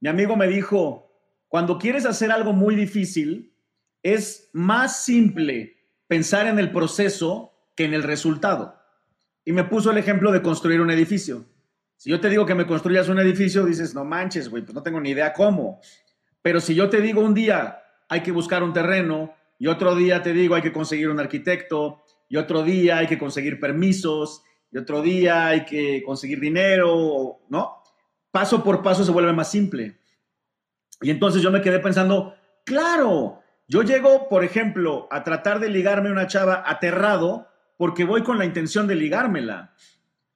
Mi 0.00 0.08
amigo 0.08 0.34
me 0.34 0.46
dijo, 0.46 1.12
cuando 1.46 1.76
quieres 1.76 2.06
hacer 2.06 2.32
algo 2.32 2.54
muy 2.54 2.74
difícil, 2.74 3.54
es 4.02 4.48
más 4.54 5.04
simple 5.04 5.76
pensar 6.06 6.46
en 6.46 6.58
el 6.58 6.72
proceso 6.72 7.52
que 7.76 7.84
en 7.84 7.92
el 7.92 8.02
resultado. 8.02 8.80
Y 9.44 9.52
me 9.52 9.64
puso 9.64 9.90
el 9.90 9.98
ejemplo 9.98 10.32
de 10.32 10.40
construir 10.40 10.80
un 10.80 10.90
edificio. 10.90 11.44
Si 11.98 12.08
yo 12.08 12.18
te 12.18 12.30
digo 12.30 12.46
que 12.46 12.54
me 12.54 12.66
construyas 12.66 13.10
un 13.10 13.18
edificio, 13.18 13.66
dices, 13.66 13.94
no 13.94 14.06
manches, 14.06 14.48
güey, 14.48 14.62
pues 14.62 14.74
no 14.74 14.82
tengo 14.82 15.02
ni 15.02 15.10
idea 15.10 15.34
cómo. 15.34 15.82
Pero 16.40 16.60
si 16.60 16.74
yo 16.74 16.88
te 16.88 17.02
digo 17.02 17.20
un 17.20 17.34
día 17.34 17.82
hay 18.08 18.22
que 18.22 18.32
buscar 18.32 18.62
un 18.62 18.72
terreno 18.72 19.34
y 19.58 19.66
otro 19.66 19.94
día 19.94 20.22
te 20.22 20.32
digo 20.32 20.54
hay 20.54 20.62
que 20.62 20.72
conseguir 20.72 21.08
un 21.08 21.20
arquitecto 21.20 22.02
y 22.28 22.36
otro 22.36 22.62
día 22.62 22.98
hay 22.98 23.06
que 23.06 23.18
conseguir 23.18 23.60
permisos 23.60 24.42
y 24.70 24.78
otro 24.78 25.02
día 25.02 25.46
hay 25.46 25.64
que 25.64 26.02
conseguir 26.04 26.40
dinero, 26.40 27.40
¿no? 27.48 27.82
Paso 28.30 28.64
por 28.64 28.82
paso 28.82 29.04
se 29.04 29.12
vuelve 29.12 29.32
más 29.32 29.50
simple. 29.50 30.00
Y 31.00 31.10
entonces 31.10 31.42
yo 31.42 31.50
me 31.50 31.60
quedé 31.60 31.78
pensando, 31.78 32.34
claro, 32.64 33.40
yo 33.68 33.82
llego, 33.82 34.28
por 34.28 34.44
ejemplo, 34.44 35.06
a 35.10 35.22
tratar 35.22 35.60
de 35.60 35.68
ligarme 35.68 36.08
a 36.08 36.12
una 36.12 36.26
chava 36.26 36.64
aterrado 36.66 37.48
porque 37.76 38.04
voy 38.04 38.22
con 38.22 38.38
la 38.38 38.44
intención 38.44 38.86
de 38.86 38.96
ligármela. 38.96 39.74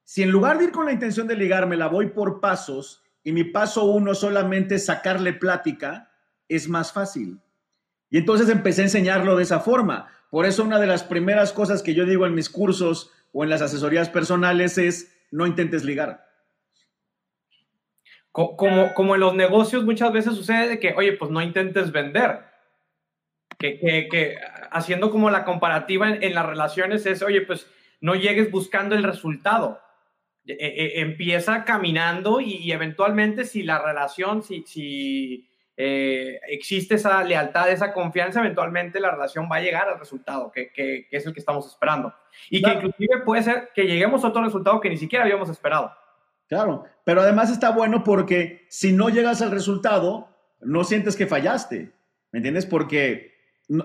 Si 0.03 0.23
en 0.23 0.31
lugar 0.31 0.57
de 0.57 0.65
ir 0.65 0.71
con 0.71 0.85
la 0.85 0.93
intención 0.93 1.27
de 1.27 1.35
ligármela, 1.35 1.87
voy 1.87 2.07
por 2.07 2.39
pasos 2.39 3.03
y 3.23 3.31
mi 3.31 3.43
paso 3.43 3.85
uno 3.85 4.15
solamente 4.15 4.75
es 4.75 4.85
sacarle 4.85 5.33
plática, 5.33 6.11
es 6.47 6.67
más 6.67 6.91
fácil. 6.91 7.41
Y 8.09 8.17
entonces 8.17 8.49
empecé 8.49 8.81
a 8.81 8.85
enseñarlo 8.85 9.35
de 9.35 9.43
esa 9.43 9.59
forma. 9.59 10.09
Por 10.29 10.45
eso 10.45 10.63
una 10.63 10.79
de 10.79 10.87
las 10.87 11.03
primeras 11.03 11.53
cosas 11.53 11.83
que 11.83 11.93
yo 11.93 12.05
digo 12.05 12.25
en 12.25 12.35
mis 12.35 12.49
cursos 12.49 13.11
o 13.33 13.43
en 13.43 13.49
las 13.49 13.61
asesorías 13.61 14.09
personales 14.09 14.77
es 14.77 15.15
no 15.31 15.45
intentes 15.45 15.83
ligar. 15.83 16.27
Como, 18.31 18.93
como 18.93 19.15
en 19.15 19.21
los 19.21 19.35
negocios 19.35 19.83
muchas 19.83 20.13
veces 20.13 20.35
sucede 20.35 20.79
que, 20.79 20.93
oye, 20.93 21.13
pues 21.13 21.31
no 21.31 21.41
intentes 21.41 21.91
vender. 21.91 22.45
Que, 23.57 24.07
que, 24.09 24.37
haciendo 24.71 25.11
como 25.11 25.29
la 25.29 25.43
comparativa 25.43 26.09
en, 26.09 26.33
las 26.33 26.45
relaciones 26.45 27.05
es, 27.05 27.21
oye, 27.21 27.41
pues 27.41 27.67
no 27.99 28.15
llegues 28.15 28.49
buscando 28.49 28.95
el 28.95 29.03
resultado. 29.03 29.81
E, 30.45 30.53
e, 30.53 31.01
empieza 31.01 31.65
caminando 31.65 32.39
y, 32.39 32.71
eventualmente 32.71 33.43
si 33.45 33.63
la 33.63 33.79
relación, 33.79 34.41
si, 34.41 34.63
si 34.65 35.48
eh, 35.81 36.41
existe 36.49 36.95
esa 36.95 37.23
lealtad, 37.23 37.71
esa 37.71 37.93
confianza, 37.93 38.41
eventualmente 38.41 38.99
la 38.99 39.11
relación 39.11 39.47
va 39.49 39.55
a 39.55 39.61
llegar 39.61 39.87
al 39.87 39.97
resultado, 39.97 40.51
que, 40.51 40.73
que, 40.73 41.07
es 41.09 41.25
el 41.25 41.31
que 41.31 41.39
estamos 41.39 41.65
esperando. 41.67 42.13
Y 42.49 42.61
que 42.61 42.69
inclusive 42.69 43.21
puede 43.23 43.43
ser 43.43 43.69
que 43.73 43.83
lleguemos 43.83 44.25
a 44.25 44.27
otro 44.27 44.43
resultado 44.43 44.81
que 44.81 44.89
ni 44.89 44.97
siquiera 44.97 45.23
habíamos 45.23 45.47
esperado. 45.47 45.89
Claro, 46.49 46.83
pero 47.05 47.21
además 47.21 47.49
está 47.49 47.69
bueno 47.69 48.03
porque 48.03 48.65
si 48.67 48.91
no 48.91 49.07
llegas 49.07 49.41
al 49.41 49.51
resultado, 49.51 50.27
no 50.59 50.83
sientes 50.83 51.15
que 51.15 51.27
fallaste, 51.27 51.93
¿me 52.33 52.39
entiendes? 52.39 52.65
Porque 52.65 53.35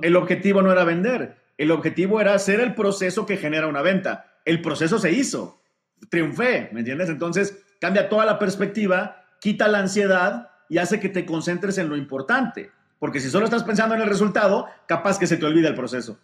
el 0.03 0.17
objetivo 0.17 0.63
no 0.63 0.73
era 0.73 0.83
vender, 0.83 1.37
el 1.59 1.71
objetivo 1.71 2.21
era 2.21 2.35
hacer 2.35 2.59
el 2.59 2.75
proceso 2.75 3.25
que 3.25 3.37
genera 3.37 3.69
una 3.69 3.83
venta. 3.83 4.41
El 4.45 4.61
proceso 4.63 4.99
se 4.99 5.13
hizo, 5.13 5.63
triunfé, 6.11 6.71
¿me 6.73 6.81
entiendes? 6.81 7.09
Entonces 7.09 7.65
cambia 7.81 8.09
toda 8.09 8.27
la 8.27 8.41
perspectiva, 8.41 9.27
quita 9.41 9.69
la 9.69 9.79
ansiedad 9.79 10.51
y 10.75 10.79
hace 10.79 10.99
que 10.99 11.09
te 11.09 11.25
concentres 11.25 11.79
en 11.79 11.89
lo 11.89 11.97
importante. 11.97 12.73
Porque 12.99 13.21
si 13.21 13.31
solo 13.31 13.45
estás 13.45 13.63
pensando 13.63 13.95
en 13.95 14.01
el 14.01 14.09
resultado, 14.09 14.67
capaz 14.89 15.21
que 15.21 15.29
se 15.29 15.37
te 15.37 15.47
olvida 15.47 15.69
el 15.69 15.77
proceso. 15.77 16.19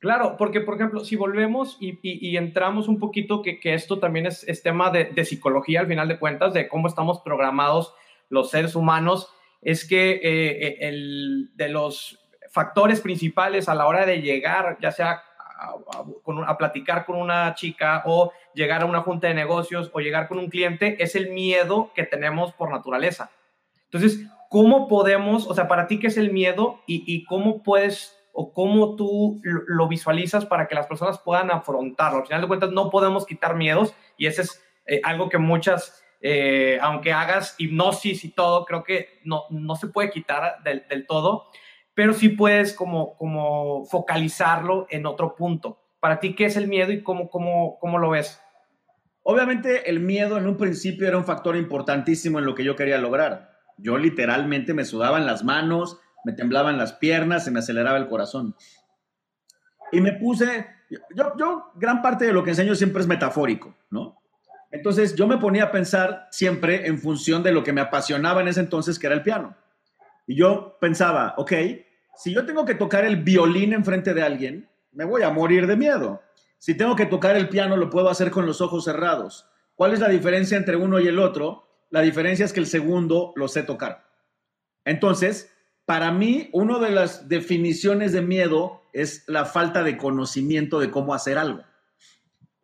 Claro, 0.00 0.34
porque 0.36 0.60
por 0.60 0.74
ejemplo, 0.74 1.04
si 1.04 1.14
volvemos 1.14 1.78
y, 1.80 2.36
entramos 2.36 2.88
un 2.88 2.98
poquito, 2.98 3.42
que, 3.42 3.60
esto 3.62 4.00
también 4.00 4.26
es, 4.26 4.62
tema 4.64 4.90
de, 4.90 5.24
psicología 5.24 5.78
al 5.78 5.86
final 5.86 6.08
de 6.08 6.18
cuentas, 6.18 6.52
de 6.52 6.66
cómo 6.66 6.88
estamos 6.88 7.20
programados 7.20 7.94
los 8.28 8.50
seres 8.50 8.74
humanos, 8.74 9.28
es 9.60 9.86
que 9.86 10.14
eh, 10.14 10.20
eh, 10.24 10.76
el, 10.80 11.52
de 11.54 11.68
los 11.68 12.18
factores 12.50 13.00
principales 13.02 13.68
a 13.68 13.76
la 13.76 13.86
hora 13.86 14.04
de 14.04 14.20
llegar, 14.20 14.78
ya 14.82 14.90
sea 14.90 15.22
a, 15.60 16.58
platicar 16.58 17.06
con 17.06 17.18
una 17.18 17.54
chica 17.54 18.02
o 18.04 18.32
llegar 18.52 18.82
a 18.82 18.86
una 18.86 19.02
junta 19.02 19.28
de 19.28 19.34
negocios 19.34 19.92
o 19.94 20.00
llegar 20.00 20.26
con 20.26 20.40
un 20.40 20.50
cliente, 20.50 21.00
es 21.00 21.14
el 21.14 21.30
miedo 21.30 21.92
que 21.94 22.02
tenemos 22.02 22.52
por 22.52 22.68
naturaleza. 22.72 23.30
Entonces, 23.92 24.26
¿cómo 24.48 24.88
podemos, 24.88 25.46
o 25.46 25.54
sea, 25.54 25.68
para 25.68 25.86
ti 25.86 25.98
qué 25.98 26.06
es 26.06 26.16
el 26.16 26.32
miedo 26.32 26.80
y, 26.86 27.24
cómo 27.26 27.62
puedes 27.62 28.18
o 28.32 28.54
cómo 28.54 28.96
tú 28.96 29.38
lo, 29.42 29.86
visualizas 29.86 30.46
para 30.46 30.66
que 30.66 30.74
las 30.74 30.86
personas 30.86 31.18
puedan 31.18 31.50
afrontarlo? 31.50 32.20
Al 32.20 32.26
final 32.26 32.40
de 32.40 32.48
cuentas, 32.48 32.72
no 32.72 32.88
podemos 32.88 33.26
quitar 33.26 33.54
miedos 33.54 33.94
y 34.16 34.26
ese 34.26 34.42
es 34.42 34.64
eh, 34.86 35.02
algo 35.04 35.28
que 35.28 35.36
muchas, 35.36 36.02
eh, 36.22 36.78
aunque 36.80 37.12
hagas 37.12 37.54
hipnosis 37.58 38.24
y 38.24 38.30
todo, 38.30 38.64
creo 38.64 38.82
que 38.82 39.20
no, 39.24 39.42
no 39.50 39.76
se 39.76 39.88
puede 39.88 40.10
quitar 40.10 40.62
del, 40.64 40.86
del, 40.88 41.06
todo, 41.06 41.48
pero 41.92 42.14
sí 42.14 42.30
puedes 42.30 42.72
como, 42.72 43.14
como 43.18 43.84
focalizarlo 43.84 44.86
en 44.88 45.04
otro 45.04 45.36
punto. 45.36 45.82
Para 46.00 46.18
ti, 46.18 46.34
¿qué 46.34 46.46
es 46.46 46.56
el 46.56 46.66
miedo 46.66 46.92
y 46.92 47.02
cómo, 47.02 47.28
cómo, 47.28 47.78
cómo 47.78 47.98
lo 47.98 48.08
ves? 48.08 48.40
Obviamente 49.22 49.90
el 49.90 50.00
miedo 50.00 50.38
en 50.38 50.46
un 50.46 50.56
principio 50.56 51.06
era 51.06 51.18
un 51.18 51.26
factor 51.26 51.56
importantísimo 51.56 52.38
en 52.38 52.46
lo 52.46 52.54
que 52.54 52.64
yo 52.64 52.74
quería 52.74 52.96
lograr 52.96 53.51
yo 53.82 53.98
literalmente 53.98 54.74
me 54.74 54.84
sudaban 54.84 55.26
las 55.26 55.44
manos, 55.44 55.98
me 56.24 56.32
temblaban 56.32 56.78
las 56.78 56.94
piernas, 56.94 57.44
se 57.44 57.50
me 57.50 57.58
aceleraba 57.58 57.98
el 57.98 58.08
corazón. 58.08 58.54
Y 59.90 60.00
me 60.00 60.12
puse, 60.12 60.66
yo, 61.14 61.34
yo 61.36 61.72
gran 61.74 62.00
parte 62.00 62.24
de 62.24 62.32
lo 62.32 62.44
que 62.44 62.50
enseño 62.50 62.74
siempre 62.74 63.02
es 63.02 63.08
metafórico, 63.08 63.76
¿no? 63.90 64.22
Entonces 64.70 65.14
yo 65.14 65.26
me 65.26 65.36
ponía 65.36 65.64
a 65.64 65.70
pensar 65.70 66.28
siempre 66.30 66.86
en 66.86 66.98
función 66.98 67.42
de 67.42 67.52
lo 67.52 67.62
que 67.62 67.74
me 67.74 67.82
apasionaba 67.82 68.40
en 68.40 68.48
ese 68.48 68.60
entonces, 68.60 68.98
que 68.98 69.06
era 69.06 69.14
el 69.14 69.22
piano. 69.22 69.54
Y 70.26 70.34
yo 70.34 70.78
pensaba, 70.80 71.34
ok, 71.36 71.52
si 72.16 72.32
yo 72.32 72.46
tengo 72.46 72.64
que 72.64 72.74
tocar 72.74 73.04
el 73.04 73.16
violín 73.16 73.74
enfrente 73.74 74.14
de 74.14 74.22
alguien, 74.22 74.70
me 74.92 75.04
voy 75.04 75.22
a 75.22 75.30
morir 75.30 75.66
de 75.66 75.76
miedo. 75.76 76.22
Si 76.58 76.74
tengo 76.74 76.96
que 76.96 77.06
tocar 77.06 77.36
el 77.36 77.48
piano, 77.48 77.76
lo 77.76 77.90
puedo 77.90 78.08
hacer 78.08 78.30
con 78.30 78.46
los 78.46 78.60
ojos 78.60 78.84
cerrados. 78.84 79.46
¿Cuál 79.74 79.92
es 79.92 80.00
la 80.00 80.08
diferencia 80.08 80.56
entre 80.56 80.76
uno 80.76 81.00
y 81.00 81.08
el 81.08 81.18
otro? 81.18 81.71
La 81.92 82.00
diferencia 82.00 82.46
es 82.46 82.54
que 82.54 82.60
el 82.60 82.66
segundo 82.66 83.34
lo 83.36 83.48
sé 83.48 83.62
tocar. 83.62 84.06
Entonces, 84.86 85.52
para 85.84 86.10
mí, 86.10 86.48
una 86.52 86.78
de 86.78 86.90
las 86.90 87.28
definiciones 87.28 88.12
de 88.12 88.22
miedo 88.22 88.80
es 88.94 89.24
la 89.28 89.44
falta 89.44 89.82
de 89.82 89.98
conocimiento 89.98 90.80
de 90.80 90.90
cómo 90.90 91.12
hacer 91.12 91.36
algo. 91.36 91.64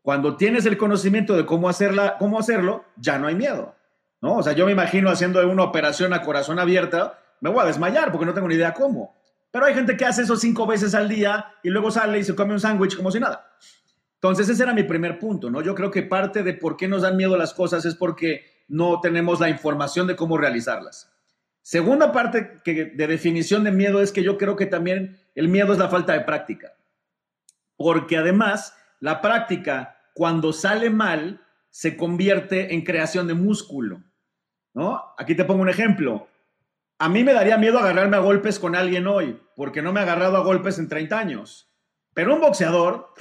Cuando 0.00 0.38
tienes 0.38 0.64
el 0.64 0.78
conocimiento 0.78 1.36
de 1.36 1.44
cómo, 1.44 1.68
hacerla, 1.68 2.16
cómo 2.18 2.38
hacerlo, 2.38 2.86
ya 2.96 3.18
no 3.18 3.26
hay 3.26 3.34
miedo. 3.34 3.74
¿no? 4.22 4.36
O 4.36 4.42
sea, 4.42 4.54
yo 4.54 4.64
me 4.64 4.72
imagino 4.72 5.10
haciendo 5.10 5.46
una 5.46 5.62
operación 5.62 6.14
a 6.14 6.22
corazón 6.22 6.58
abierta, 6.58 7.18
me 7.42 7.50
voy 7.50 7.60
a 7.62 7.66
desmayar 7.66 8.10
porque 8.10 8.24
no 8.24 8.32
tengo 8.32 8.48
ni 8.48 8.54
idea 8.54 8.72
cómo. 8.72 9.14
Pero 9.50 9.66
hay 9.66 9.74
gente 9.74 9.94
que 9.98 10.06
hace 10.06 10.22
eso 10.22 10.36
cinco 10.36 10.66
veces 10.66 10.94
al 10.94 11.06
día 11.06 11.52
y 11.62 11.68
luego 11.68 11.90
sale 11.90 12.18
y 12.18 12.24
se 12.24 12.34
come 12.34 12.54
un 12.54 12.60
sándwich 12.60 12.96
como 12.96 13.10
si 13.10 13.20
nada. 13.20 13.46
Entonces, 14.14 14.48
ese 14.48 14.62
era 14.62 14.72
mi 14.72 14.84
primer 14.84 15.18
punto, 15.18 15.50
¿no? 15.50 15.60
Yo 15.60 15.74
creo 15.74 15.90
que 15.90 16.02
parte 16.02 16.42
de 16.42 16.54
por 16.54 16.78
qué 16.78 16.88
nos 16.88 17.02
dan 17.02 17.18
miedo 17.18 17.36
las 17.36 17.52
cosas 17.52 17.84
es 17.84 17.94
porque 17.94 18.57
no 18.68 19.00
tenemos 19.00 19.40
la 19.40 19.48
información 19.48 20.06
de 20.06 20.16
cómo 20.16 20.38
realizarlas. 20.38 21.12
Segunda 21.62 22.12
parte 22.12 22.60
que, 22.64 22.86
de 22.86 23.06
definición 23.06 23.64
de 23.64 23.72
miedo 23.72 24.00
es 24.00 24.12
que 24.12 24.22
yo 24.22 24.38
creo 24.38 24.56
que 24.56 24.66
también 24.66 25.18
el 25.34 25.48
miedo 25.48 25.72
es 25.72 25.78
la 25.78 25.88
falta 25.88 26.12
de 26.12 26.20
práctica. 26.20 26.74
Porque 27.76 28.16
además, 28.16 28.74
la 29.00 29.20
práctica, 29.20 29.98
cuando 30.14 30.52
sale 30.52 30.90
mal, 30.90 31.42
se 31.70 31.96
convierte 31.96 32.74
en 32.74 32.84
creación 32.84 33.26
de 33.26 33.34
músculo. 33.34 34.02
¿no? 34.74 35.02
Aquí 35.18 35.34
te 35.34 35.44
pongo 35.44 35.62
un 35.62 35.68
ejemplo. 35.68 36.28
A 36.98 37.08
mí 37.08 37.22
me 37.22 37.32
daría 37.32 37.58
miedo 37.58 37.78
agarrarme 37.78 38.16
a 38.16 38.20
golpes 38.20 38.58
con 38.58 38.74
alguien 38.74 39.06
hoy, 39.06 39.40
porque 39.54 39.82
no 39.82 39.92
me 39.92 40.00
he 40.00 40.02
agarrado 40.02 40.36
a 40.36 40.44
golpes 40.44 40.78
en 40.78 40.88
30 40.88 41.18
años. 41.18 41.70
Pero 42.14 42.34
un 42.34 42.40
boxeador, 42.40 43.12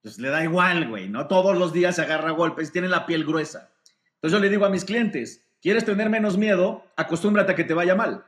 pues 0.00 0.18
le 0.18 0.28
da 0.28 0.44
igual, 0.44 0.88
güey, 0.88 1.08
¿no? 1.08 1.26
Todos 1.26 1.58
los 1.58 1.72
días 1.72 1.96
se 1.96 2.02
agarra 2.02 2.28
a 2.28 2.32
golpes, 2.32 2.72
tiene 2.72 2.88
la 2.88 3.04
piel 3.04 3.24
gruesa. 3.24 3.71
Entonces 4.22 4.38
yo 4.38 4.44
le 4.44 4.50
digo 4.50 4.64
a 4.64 4.70
mis 4.70 4.84
clientes, 4.84 5.44
¿quieres 5.60 5.84
tener 5.84 6.08
menos 6.08 6.38
miedo? 6.38 6.84
Acostúmbrate 6.94 7.50
a 7.50 7.54
que 7.56 7.64
te 7.64 7.74
vaya 7.74 7.96
mal. 7.96 8.24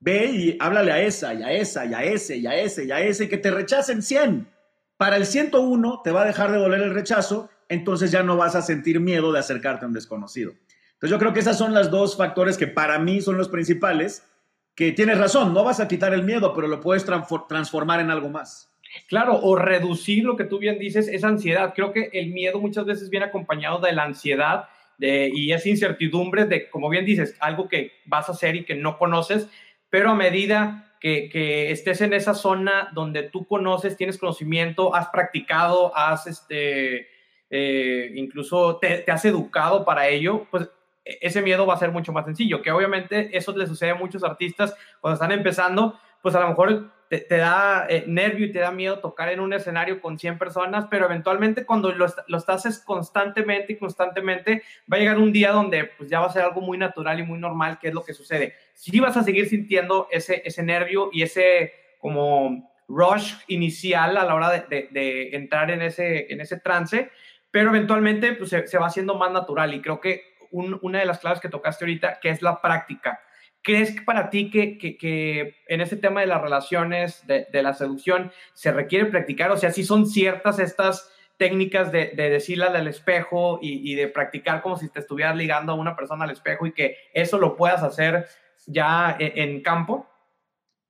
Ve 0.00 0.30
y 0.32 0.56
háblale 0.58 0.92
a 0.92 1.02
esa, 1.02 1.34
y 1.34 1.42
a 1.42 1.52
esa, 1.52 1.84
y 1.84 1.92
a 1.92 2.02
ese, 2.02 2.38
y 2.38 2.46
a 2.46 2.56
ese, 2.56 2.86
y 2.86 2.90
a 2.90 3.00
ese, 3.00 3.24
y 3.24 3.28
que 3.28 3.36
te 3.36 3.50
rechacen 3.50 4.02
100. 4.02 4.48
Para 4.96 5.16
el 5.16 5.26
101 5.26 6.00
te 6.02 6.10
va 6.10 6.22
a 6.22 6.24
dejar 6.24 6.52
de 6.52 6.56
doler 6.56 6.80
el 6.80 6.94
rechazo, 6.94 7.50
entonces 7.68 8.10
ya 8.10 8.22
no 8.22 8.38
vas 8.38 8.54
a 8.54 8.62
sentir 8.62 8.98
miedo 8.98 9.30
de 9.30 9.40
acercarte 9.40 9.84
a 9.84 9.88
un 9.88 9.92
desconocido. 9.92 10.52
Entonces 10.94 11.10
yo 11.10 11.18
creo 11.18 11.34
que 11.34 11.40
esos 11.40 11.58
son 11.58 11.74
los 11.74 11.90
dos 11.90 12.16
factores 12.16 12.56
que 12.56 12.66
para 12.66 12.98
mí 12.98 13.20
son 13.20 13.36
los 13.36 13.50
principales, 13.50 14.26
que 14.74 14.92
tienes 14.92 15.18
razón, 15.18 15.52
no 15.52 15.64
vas 15.64 15.80
a 15.80 15.88
quitar 15.88 16.14
el 16.14 16.22
miedo, 16.22 16.54
pero 16.54 16.66
lo 16.66 16.80
puedes 16.80 17.04
transformar 17.04 18.00
en 18.00 18.10
algo 18.10 18.30
más. 18.30 18.70
Claro, 19.06 19.38
o 19.42 19.54
reducir 19.54 20.24
lo 20.24 20.34
que 20.34 20.44
tú 20.44 20.58
bien 20.58 20.78
dices, 20.78 21.08
esa 21.08 21.28
ansiedad. 21.28 21.74
Creo 21.74 21.92
que 21.92 22.08
el 22.14 22.30
miedo 22.30 22.58
muchas 22.58 22.86
veces 22.86 23.10
viene 23.10 23.26
acompañado 23.26 23.80
de 23.80 23.92
la 23.92 24.04
ansiedad 24.04 24.70
y 24.98 25.52
esa 25.52 25.68
incertidumbre 25.68 26.46
de, 26.46 26.70
como 26.70 26.88
bien 26.88 27.04
dices, 27.04 27.36
algo 27.40 27.68
que 27.68 27.92
vas 28.06 28.28
a 28.28 28.32
hacer 28.32 28.56
y 28.56 28.64
que 28.64 28.74
no 28.74 28.98
conoces, 28.98 29.48
pero 29.90 30.10
a 30.10 30.14
medida 30.14 30.86
que, 31.00 31.70
estés 31.70 32.00
en 32.00 32.12
esa 32.12 32.34
zona 32.34 32.90
donde 32.92 33.24
tú 33.24 33.46
conoces, 33.46 33.96
tienes 33.96 34.18
conocimiento, 34.18 34.94
has 34.94 35.08
practicado, 35.08 35.96
has 35.96 36.26
este, 36.26 37.08
eh, 37.50 38.12
incluso 38.14 38.78
te, 38.78 39.04
has 39.10 39.24
educado 39.24 39.84
para 39.84 40.08
ello, 40.08 40.46
pues 40.50 40.68
e, 41.04 41.18
ese 41.20 41.42
miedo 41.42 41.66
va 41.66 41.74
a 41.74 41.78
ser 41.78 41.92
mucho 41.92 42.12
más 42.12 42.24
sencillo, 42.24 42.62
que 42.62 42.72
obviamente 42.72 43.36
eso 43.36 43.56
le 43.56 43.66
sucede 43.66 43.90
a 43.90 43.94
muchos 43.94 44.24
artistas 44.24 44.74
cuando 45.00 45.14
están 45.14 45.32
empezando, 45.32 45.98
pues 46.22 46.34
a 46.34 46.40
lo 46.40 46.48
mejor 46.48 46.90
te, 47.08 47.36
da 47.36 47.86
eh, 47.88 48.04
nervio 48.06 48.46
y 48.46 48.52
te 48.52 48.58
da 48.58 48.70
miedo 48.70 48.98
tocar 48.98 49.28
en 49.28 49.40
un 49.40 49.52
escenario 49.52 50.00
con 50.00 50.18
100 50.18 50.38
personas, 50.38 50.86
pero 50.90 51.06
eventualmente 51.06 51.64
cuando 51.64 51.92
lo, 51.92 52.06
lo 52.26 52.38
haces 52.46 52.78
constantemente 52.80 53.74
y 53.74 53.76
constantemente, 53.76 54.62
va 54.90 54.96
a 54.96 55.00
llegar 55.00 55.18
un 55.18 55.32
día 55.32 55.52
donde 55.52 55.84
pues 55.84 56.08
ya 56.08 56.20
va 56.20 56.26
a 56.26 56.32
ser 56.32 56.42
algo 56.42 56.60
muy 56.60 56.78
natural 56.78 57.20
y 57.20 57.22
muy 57.22 57.38
normal, 57.38 57.78
que 57.80 57.88
es 57.88 57.94
lo 57.94 58.04
que 58.04 58.14
sucede. 58.14 58.54
Sí 58.74 58.98
vas 59.00 59.16
a 59.16 59.22
seguir 59.22 59.48
sintiendo 59.48 60.08
ese, 60.10 60.42
ese 60.44 60.62
nervio 60.62 61.10
y 61.12 61.22
ese 61.22 61.72
como 61.98 62.70
rush 62.88 63.34
inicial 63.48 64.16
a 64.16 64.24
la 64.24 64.34
hora 64.34 64.50
de, 64.50 65.30
entrar 65.32 65.70
en 65.70 65.82
ese, 65.82 66.32
en 66.32 66.40
ese 66.40 66.58
trance, 66.58 67.10
pero 67.50 67.70
eventualmente 67.70 68.32
pues, 68.32 68.50
se, 68.50 68.78
va 68.78 68.86
haciendo 68.86 69.16
más 69.16 69.32
natural 69.32 69.74
y 69.74 69.80
creo 69.80 70.00
que 70.00 70.36
una 70.50 71.00
de 71.00 71.06
las 71.06 71.18
claves 71.18 71.40
que 71.40 71.48
tocaste 71.48 71.84
ahorita, 71.84 72.20
que 72.20 72.30
es 72.30 72.40
la 72.40 72.60
práctica 72.62 73.20
¿Crees 73.66 74.00
para 74.02 74.30
ti 74.30 74.48
que, 74.48 74.78
que, 74.78 75.56
en 75.66 75.80
ese 75.80 75.96
tema 75.96 76.20
de 76.20 76.28
las 76.28 76.40
relaciones, 76.40 77.26
de, 77.26 77.48
la 77.64 77.74
seducción, 77.74 78.30
se 78.54 78.70
requiere 78.70 79.06
practicar? 79.06 79.50
O 79.50 79.56
sea, 79.56 79.72
si 79.72 79.82
son 79.82 80.06
ciertas 80.06 80.60
estas 80.60 81.10
técnicas 81.36 81.90
de, 81.90 82.12
de 82.14 82.30
decirle 82.30 82.66
al 82.66 82.86
espejo 82.86 83.58
y, 83.60 83.92
de 83.96 84.06
practicar 84.06 84.62
como 84.62 84.76
si 84.76 84.88
te 84.88 85.00
estuvieras 85.00 85.34
ligando 85.34 85.72
a 85.72 85.74
una 85.74 85.96
persona 85.96 86.26
al 86.26 86.30
espejo 86.30 86.64
y 86.68 86.74
que 86.74 86.96
eso 87.12 87.38
lo 87.38 87.56
puedas 87.56 87.82
hacer 87.82 88.28
ya 88.66 89.16
en, 89.18 89.36
en 89.36 89.62
campo? 89.62 90.08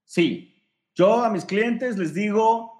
Sí, 0.04 0.62
yo 0.94 1.24
a 1.24 1.30
mis 1.30 1.46
clientes 1.46 1.96
les 1.96 2.12
digo, 2.12 2.74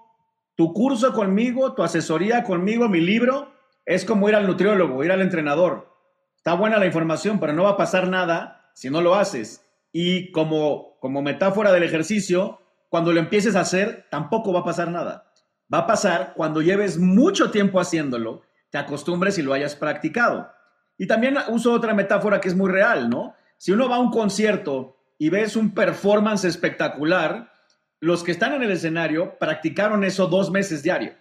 tu 0.53 0.73
curso 0.73 1.11
conmigo, 1.11 1.73
tu 1.73 1.81
asesoría 1.81 2.43
conmigo, 2.43 2.87
mi 2.87 3.01
libro, 3.01 3.51
es 3.83 4.05
como 4.05 4.29
ir 4.29 4.35
al 4.35 4.45
nutriólogo, 4.45 5.03
ir 5.03 5.11
al 5.11 5.21
entrenador. 5.21 5.91
Está 6.35 6.53
buena 6.53 6.77
la 6.77 6.85
información, 6.85 7.39
pero 7.39 7.53
no 7.53 7.63
va 7.63 7.71
a 7.71 7.77
pasar 7.77 8.07
nada 8.07 8.69
si 8.75 8.91
no 8.91 9.01
lo 9.01 9.15
haces. 9.15 9.66
Y 9.91 10.31
como, 10.31 10.97
como 10.99 11.21
metáfora 11.21 11.71
del 11.71 11.83
ejercicio, 11.83 12.61
cuando 12.89 13.11
lo 13.13 13.19
empieces 13.19 13.55
a 13.55 13.61
hacer, 13.61 14.07
tampoco 14.09 14.53
va 14.53 14.61
a 14.61 14.65
pasar 14.65 14.89
nada. 14.89 15.31
Va 15.73 15.79
a 15.79 15.87
pasar 15.87 16.33
cuando 16.35 16.61
lleves 16.61 16.97
mucho 16.97 17.51
tiempo 17.51 17.79
haciéndolo, 17.79 18.43
te 18.69 18.77
acostumbres 18.77 19.37
y 19.37 19.41
lo 19.41 19.53
hayas 19.53 19.75
practicado. 19.75 20.49
Y 20.97 21.07
también 21.07 21.37
uso 21.49 21.73
otra 21.73 21.93
metáfora 21.93 22.39
que 22.39 22.47
es 22.47 22.55
muy 22.55 22.71
real, 22.71 23.09
¿no? 23.09 23.35
Si 23.57 23.71
uno 23.71 23.89
va 23.89 23.97
a 23.97 23.99
un 23.99 24.11
concierto 24.11 24.97
y 25.17 25.29
ves 25.29 25.55
un 25.55 25.73
performance 25.73 26.45
espectacular, 26.45 27.51
los 27.99 28.23
que 28.23 28.31
están 28.31 28.53
en 28.53 28.63
el 28.63 28.71
escenario 28.71 29.37
practicaron 29.39 30.03
eso 30.03 30.27
dos 30.27 30.51
meses 30.51 30.83
diario. 30.83 31.13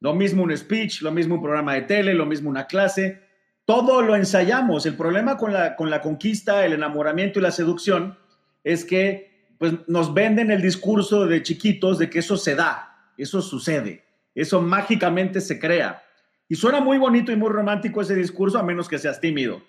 Lo 0.00 0.14
mismo 0.14 0.42
un 0.42 0.56
speech, 0.56 1.02
lo 1.02 1.12
mismo 1.12 1.36
un 1.36 1.42
programa 1.42 1.74
de 1.74 1.82
tele, 1.82 2.14
lo 2.14 2.26
mismo 2.26 2.50
una 2.50 2.66
clase 2.66 3.22
todo 3.64 4.02
lo 4.02 4.16
ensayamos. 4.16 4.86
El 4.86 4.96
problema 4.96 5.36
con 5.36 5.52
la, 5.52 5.76
con 5.76 5.90
la 5.90 6.00
conquista, 6.00 6.64
el 6.64 6.72
enamoramiento 6.72 7.38
y 7.38 7.42
la 7.42 7.50
seducción 7.50 8.18
es 8.64 8.84
que 8.84 9.54
pues, 9.58 9.74
nos 9.86 10.12
venden 10.14 10.50
el 10.50 10.62
discurso 10.62 11.26
de 11.26 11.42
chiquitos 11.42 11.98
de 11.98 12.10
que 12.10 12.20
eso 12.20 12.36
se 12.36 12.54
da, 12.54 13.12
eso 13.16 13.40
sucede, 13.42 14.04
eso 14.34 14.60
mágicamente 14.60 15.40
se 15.40 15.58
crea. 15.58 16.02
Y 16.48 16.56
suena 16.56 16.80
muy 16.80 16.98
bonito 16.98 17.32
y 17.32 17.36
muy 17.36 17.48
romántico 17.48 18.02
ese 18.02 18.14
discurso 18.14 18.58
a 18.58 18.62
menos 18.62 18.88
que 18.88 18.98
seas 18.98 19.20
tímido. 19.20 19.62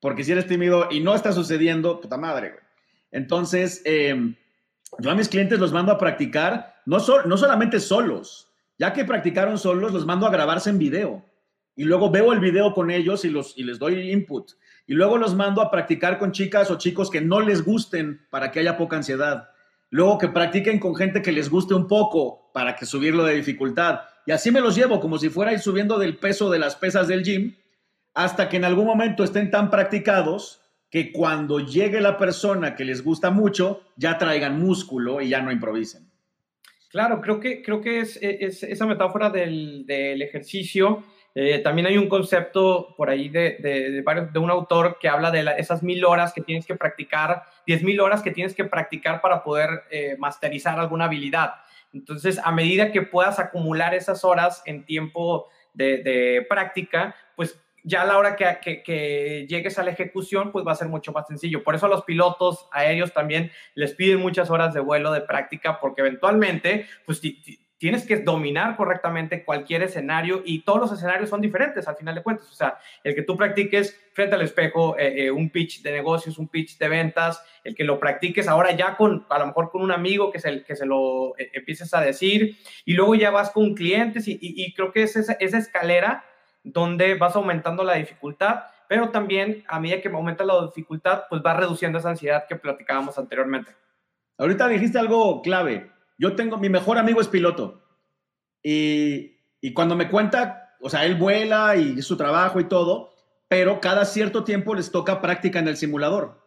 Porque 0.00 0.22
si 0.22 0.32
eres 0.32 0.46
tímido 0.46 0.88
y 0.90 1.00
no 1.00 1.14
está 1.14 1.32
sucediendo, 1.32 2.00
puta 2.00 2.16
madre, 2.16 2.54
Entonces, 3.10 3.80
em, 3.84 4.36
yo 4.98 5.10
a 5.10 5.14
mis 5.14 5.28
clientes 5.28 5.58
los 5.58 5.72
mando 5.72 5.92
a 5.92 5.98
practicar, 5.98 6.76
no, 6.84 6.98
no 7.24 7.36
solamente 7.36 7.80
solos, 7.80 8.52
ya 8.78 8.92
que 8.92 9.04
practicaron 9.04 9.58
solos, 9.58 9.92
los 9.92 10.06
mando 10.06 10.26
a 10.26 10.30
grabarse 10.30 10.70
en 10.70 10.78
video 10.78 11.27
y 11.78 11.84
luego 11.84 12.10
veo 12.10 12.32
el 12.32 12.40
video 12.40 12.74
con 12.74 12.90
ellos 12.90 13.24
y, 13.24 13.30
los, 13.30 13.56
y 13.56 13.62
les 13.62 13.78
doy 13.78 14.10
input. 14.10 14.50
Y 14.88 14.94
luego 14.94 15.16
los 15.16 15.36
mando 15.36 15.62
a 15.62 15.70
practicar 15.70 16.18
con 16.18 16.32
chicas 16.32 16.72
o 16.72 16.76
chicos 16.76 17.08
que 17.08 17.20
no 17.20 17.38
les 17.38 17.64
gusten 17.64 18.26
para 18.30 18.50
que 18.50 18.58
haya 18.58 18.76
poca 18.76 18.96
ansiedad. 18.96 19.50
Luego 19.88 20.18
que 20.18 20.26
practiquen 20.26 20.80
con 20.80 20.96
gente 20.96 21.22
que 21.22 21.30
les 21.30 21.48
guste 21.48 21.74
un 21.74 21.86
poco 21.86 22.50
para 22.52 22.74
que 22.74 22.84
subirlo 22.84 23.22
de 23.22 23.36
dificultad. 23.36 24.00
Y 24.26 24.32
así 24.32 24.50
me 24.50 24.60
los 24.60 24.74
llevo 24.74 24.98
como 24.98 25.18
si 25.18 25.28
fuera 25.28 25.52
ir 25.52 25.60
subiendo 25.60 26.00
del 26.00 26.16
peso 26.16 26.50
de 26.50 26.58
las 26.58 26.74
pesas 26.74 27.06
del 27.06 27.22
gym 27.22 27.54
hasta 28.12 28.48
que 28.48 28.56
en 28.56 28.64
algún 28.64 28.86
momento 28.86 29.22
estén 29.22 29.48
tan 29.52 29.70
practicados 29.70 30.60
que 30.90 31.12
cuando 31.12 31.60
llegue 31.60 32.00
la 32.00 32.18
persona 32.18 32.74
que 32.74 32.84
les 32.84 33.04
gusta 33.04 33.30
mucho 33.30 33.84
ya 33.94 34.18
traigan 34.18 34.58
músculo 34.58 35.20
y 35.20 35.28
ya 35.28 35.42
no 35.42 35.52
improvisen. 35.52 36.10
Claro, 36.88 37.20
creo 37.20 37.38
que, 37.38 37.62
creo 37.62 37.80
que 37.80 38.00
es, 38.00 38.16
esa 38.20 38.86
metáfora 38.86 39.30
del, 39.30 39.86
del 39.86 40.22
ejercicio 40.22 41.04
eh, 41.40 41.60
también 41.60 41.86
hay 41.86 41.96
un 41.96 42.08
concepto 42.08 42.96
por 42.96 43.08
ahí 43.08 43.28
de, 43.28 43.58
de, 43.60 44.02
de, 44.02 44.38
un 44.40 44.50
autor 44.50 44.98
que 45.00 45.08
habla 45.08 45.30
de 45.30 45.46
esas 45.58 45.84
mil 45.84 46.04
horas 46.04 46.32
que 46.32 46.40
tienes 46.40 46.66
que 46.66 46.74
practicar, 46.74 47.44
diez 47.64 47.80
mil 47.84 48.00
horas 48.00 48.22
que 48.22 48.32
tienes 48.32 48.56
que 48.56 48.64
practicar 48.64 49.20
para 49.20 49.44
poder 49.44 49.84
eh, 49.92 50.16
masterizar 50.18 50.80
alguna 50.80 51.04
habilidad. 51.04 51.54
Entonces, 51.92 52.40
a 52.42 52.50
medida 52.50 52.90
que 52.90 53.02
puedas 53.02 53.38
acumular 53.38 53.94
esas 53.94 54.24
horas 54.24 54.64
en 54.66 54.84
tiempo 54.84 55.46
de, 55.74 56.44
práctica, 56.48 57.14
pues 57.36 57.56
ya 57.84 58.02
a 58.02 58.06
la 58.06 58.18
hora 58.18 58.34
que, 58.34 58.82
que, 58.82 59.46
llegues 59.48 59.78
a 59.78 59.84
la 59.84 59.92
ejecución, 59.92 60.50
pues 60.50 60.66
va 60.66 60.72
a 60.72 60.74
ser 60.74 60.88
mucho 60.88 61.12
más 61.12 61.28
sencillo. 61.28 61.62
Por 61.62 61.76
eso 61.76 61.86
a 61.86 61.88
los 61.88 62.02
pilotos 62.02 62.68
aéreos 62.72 63.12
también 63.12 63.52
les 63.76 63.94
piden 63.94 64.18
muchas 64.18 64.50
horas 64.50 64.74
de 64.74 64.80
vuelo 64.80 65.12
de 65.12 65.20
práctica, 65.20 65.78
porque 65.78 66.00
eventualmente, 66.00 66.88
pues 67.06 67.20
tienes 67.78 68.04
que 68.04 68.16
dominar 68.16 68.76
correctamente 68.76 69.44
cualquier 69.44 69.84
escenario 69.84 70.42
y 70.44 70.62
todos 70.62 70.80
los 70.80 70.92
escenarios 70.92 71.30
son 71.30 71.40
diferentes 71.40 71.86
al 71.86 71.96
final 71.96 72.16
de 72.16 72.22
cuentas. 72.22 72.50
O 72.50 72.54
sea, 72.54 72.78
el 73.04 73.14
que 73.14 73.22
tú 73.22 73.36
practiques 73.36 73.98
frente 74.12 74.34
al 74.34 74.42
espejo 74.42 74.98
eh, 74.98 75.26
eh, 75.26 75.30
un 75.30 75.48
pitch 75.48 75.82
de 75.82 75.92
negocios, 75.92 76.38
un 76.38 76.48
pitch 76.48 76.76
de 76.76 76.88
ventas, 76.88 77.42
el 77.62 77.76
que 77.76 77.84
lo 77.84 78.00
practiques 78.00 78.48
ahora 78.48 78.72
ya 78.72 78.96
con, 78.96 79.24
a 79.28 79.38
lo 79.38 79.46
mejor 79.46 79.70
con 79.70 79.82
un 79.82 79.92
amigo 79.92 80.32
que 80.32 80.40
se, 80.40 80.64
que 80.64 80.74
se 80.74 80.86
lo 80.86 81.38
eh, 81.38 81.50
empieces 81.54 81.94
a 81.94 82.00
decir 82.00 82.58
y 82.84 82.94
luego 82.94 83.14
ya 83.14 83.30
vas 83.30 83.50
con 83.50 83.74
clientes 83.74 84.26
y, 84.26 84.38
y, 84.40 84.72
creo 84.74 84.92
que 84.92 85.04
es 85.04 85.14
esa, 85.14 85.34
esa, 85.34 85.58
escalera 85.58 86.24
donde 86.64 87.14
vas 87.14 87.36
aumentando 87.36 87.84
la 87.84 87.94
dificultad, 87.94 88.64
pero 88.88 89.10
también 89.10 89.64
a 89.68 89.78
medida 89.78 90.00
que 90.00 90.08
aumenta 90.08 90.44
la 90.44 90.66
dificultad, 90.66 91.24
pues 91.30 91.42
va 91.44 91.54
reduciendo 91.54 91.98
esa 91.98 92.10
ansiedad 92.10 92.46
que 92.48 92.56
platicábamos 92.56 93.16
anteriormente. 93.18 93.70
Ahorita 94.36 94.68
dijiste 94.68 94.98
algo 94.98 95.42
clave 95.42 95.90
yo 96.18 96.34
tengo, 96.34 96.58
mi 96.58 96.68
mejor 96.68 96.98
amigo 96.98 97.20
es 97.20 97.28
piloto. 97.28 97.82
Y, 98.62 99.38
y 99.60 99.72
cuando 99.72 99.96
me 99.96 100.10
cuenta, 100.10 100.74
o 100.80 100.90
sea, 100.90 101.06
él 101.06 101.14
vuela 101.14 101.76
y 101.76 102.02
su 102.02 102.16
trabajo 102.16 102.60
y 102.60 102.64
todo, 102.64 103.14
pero 103.48 103.80
cada 103.80 104.04
cierto 104.04 104.44
tiempo 104.44 104.74
les 104.74 104.90
toca 104.90 105.20
práctica 105.20 105.58
en 105.58 105.68
el 105.68 105.76
simulador. 105.76 106.46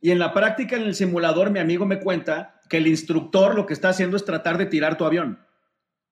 Y 0.00 0.10
en 0.10 0.18
la 0.18 0.32
práctica 0.32 0.76
en 0.76 0.82
el 0.82 0.94
simulador, 0.94 1.50
mi 1.50 1.58
amigo 1.58 1.84
me 1.84 2.00
cuenta 2.00 2.60
que 2.68 2.78
el 2.78 2.86
instructor 2.86 3.54
lo 3.54 3.66
que 3.66 3.74
está 3.74 3.90
haciendo 3.90 4.16
es 4.16 4.24
tratar 4.24 4.56
de 4.56 4.66
tirar 4.66 4.96
tu 4.96 5.04
avión. 5.04 5.44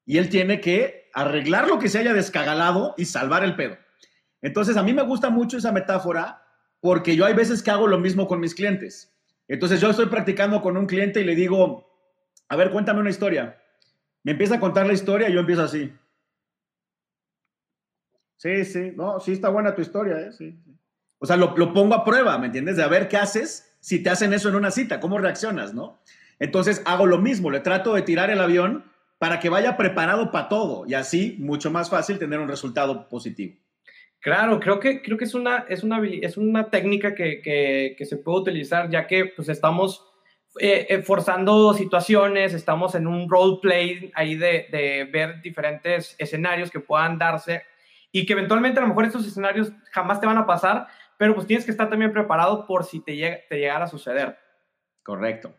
Y 0.04 0.18
él 0.18 0.28
tiene 0.28 0.60
que 0.60 1.08
arreglar 1.14 1.68
lo 1.68 1.78
que 1.78 1.88
se 1.88 1.98
haya 1.98 2.12
descagalado 2.12 2.94
y 2.98 3.06
salvar 3.06 3.44
el 3.44 3.56
pedo. 3.56 3.78
Entonces, 4.42 4.76
a 4.76 4.82
mí 4.82 4.92
me 4.92 5.02
gusta 5.02 5.30
mucho 5.30 5.56
esa 5.56 5.72
metáfora 5.72 6.42
porque 6.80 7.16
yo 7.16 7.24
hay 7.24 7.34
veces 7.34 7.62
que 7.62 7.70
hago 7.70 7.86
lo 7.86 7.98
mismo 7.98 8.26
con 8.26 8.40
mis 8.40 8.54
clientes. 8.54 9.14
Entonces, 9.48 9.80
yo 9.80 9.90
estoy 9.90 10.06
practicando 10.06 10.60
con 10.60 10.76
un 10.76 10.86
cliente 10.86 11.20
y 11.20 11.24
le 11.24 11.34
digo, 11.34 11.89
a 12.50 12.56
ver, 12.56 12.72
cuéntame 12.72 13.00
una 13.00 13.10
historia. 13.10 13.56
Me 14.24 14.32
empieza 14.32 14.56
a 14.56 14.60
contar 14.60 14.84
la 14.84 14.92
historia 14.92 15.28
y 15.28 15.32
yo 15.32 15.40
empiezo 15.40 15.62
así. 15.62 15.92
Sí, 18.36 18.64
sí, 18.64 18.92
no, 18.96 19.20
sí 19.20 19.32
está 19.32 19.48
buena 19.48 19.74
tu 19.74 19.82
historia, 19.82 20.18
¿eh? 20.18 20.30
O 21.20 21.26
sea, 21.26 21.36
lo, 21.36 21.54
pongo 21.72 21.94
a 21.94 22.04
prueba, 22.04 22.36
¿me 22.38 22.46
entiendes? 22.46 22.76
De 22.76 22.82
a 22.82 22.88
ver 22.88 23.06
qué 23.06 23.18
haces 23.18 23.76
si 23.78 24.02
te 24.02 24.10
hacen 24.10 24.32
eso 24.32 24.48
en 24.48 24.56
una 24.56 24.72
cita, 24.72 24.98
cómo 24.98 25.18
reaccionas, 25.18 25.74
¿no? 25.74 26.00
Entonces 26.40 26.82
hago 26.86 27.06
lo 27.06 27.18
mismo, 27.18 27.50
le 27.50 27.60
trato 27.60 27.94
de 27.94 28.02
tirar 28.02 28.30
el 28.30 28.40
avión 28.40 28.84
para 29.18 29.38
que 29.38 29.48
vaya 29.48 29.76
preparado 29.76 30.32
para 30.32 30.48
todo 30.48 30.84
y 30.88 30.94
así 30.94 31.36
mucho 31.38 31.70
más 31.70 31.88
fácil 31.88 32.18
tener 32.18 32.40
un 32.40 32.48
resultado 32.48 33.08
positivo. 33.08 33.54
Claro, 34.18 34.58
creo 34.58 34.80
que, 34.80 35.02
creo 35.02 35.16
que 35.16 35.24
es, 35.24 35.34
una, 35.34 35.66
es, 35.68 35.84
una, 35.84 36.02
es 36.04 36.36
una 36.36 36.68
técnica 36.68 37.14
que, 37.14 37.40
que, 37.40 37.94
que 37.96 38.06
se 38.06 38.16
puede 38.16 38.40
utilizar 38.40 38.90
ya 38.90 39.06
que 39.06 39.26
pues 39.26 39.48
estamos 39.48 40.09
eh, 40.58 40.86
eh, 40.88 41.02
forzando 41.02 41.72
situaciones, 41.74 42.54
estamos 42.54 42.96
en 42.96 43.06
un 43.06 43.30
roleplay 43.30 44.10
ahí 44.14 44.34
de, 44.34 44.66
de, 44.72 45.08
ver 45.12 45.40
diferentes 45.42 46.16
escenarios 46.18 46.72
que 46.72 46.80
puedan 46.80 47.18
darse 47.18 47.62
y 48.10 48.26
que 48.26 48.32
eventualmente 48.32 48.80
a 48.80 48.82
lo 48.82 48.88
mejor 48.88 49.04
estos 49.04 49.26
escenarios 49.26 49.70
jamás 49.92 50.20
te 50.20 50.26
van 50.26 50.38
a 50.38 50.46
pasar, 50.46 50.88
pero 51.16 51.36
pues 51.36 51.46
tienes 51.46 51.64
que 51.64 51.70
estar 51.70 51.88
también 51.88 52.12
preparado 52.12 52.66
por 52.66 52.84
si 52.84 53.00
te, 53.00 53.44
te 53.48 53.58
llegara 53.58 53.84
a 53.84 53.88
suceder. 53.88 54.38
Correcto. 55.04 55.54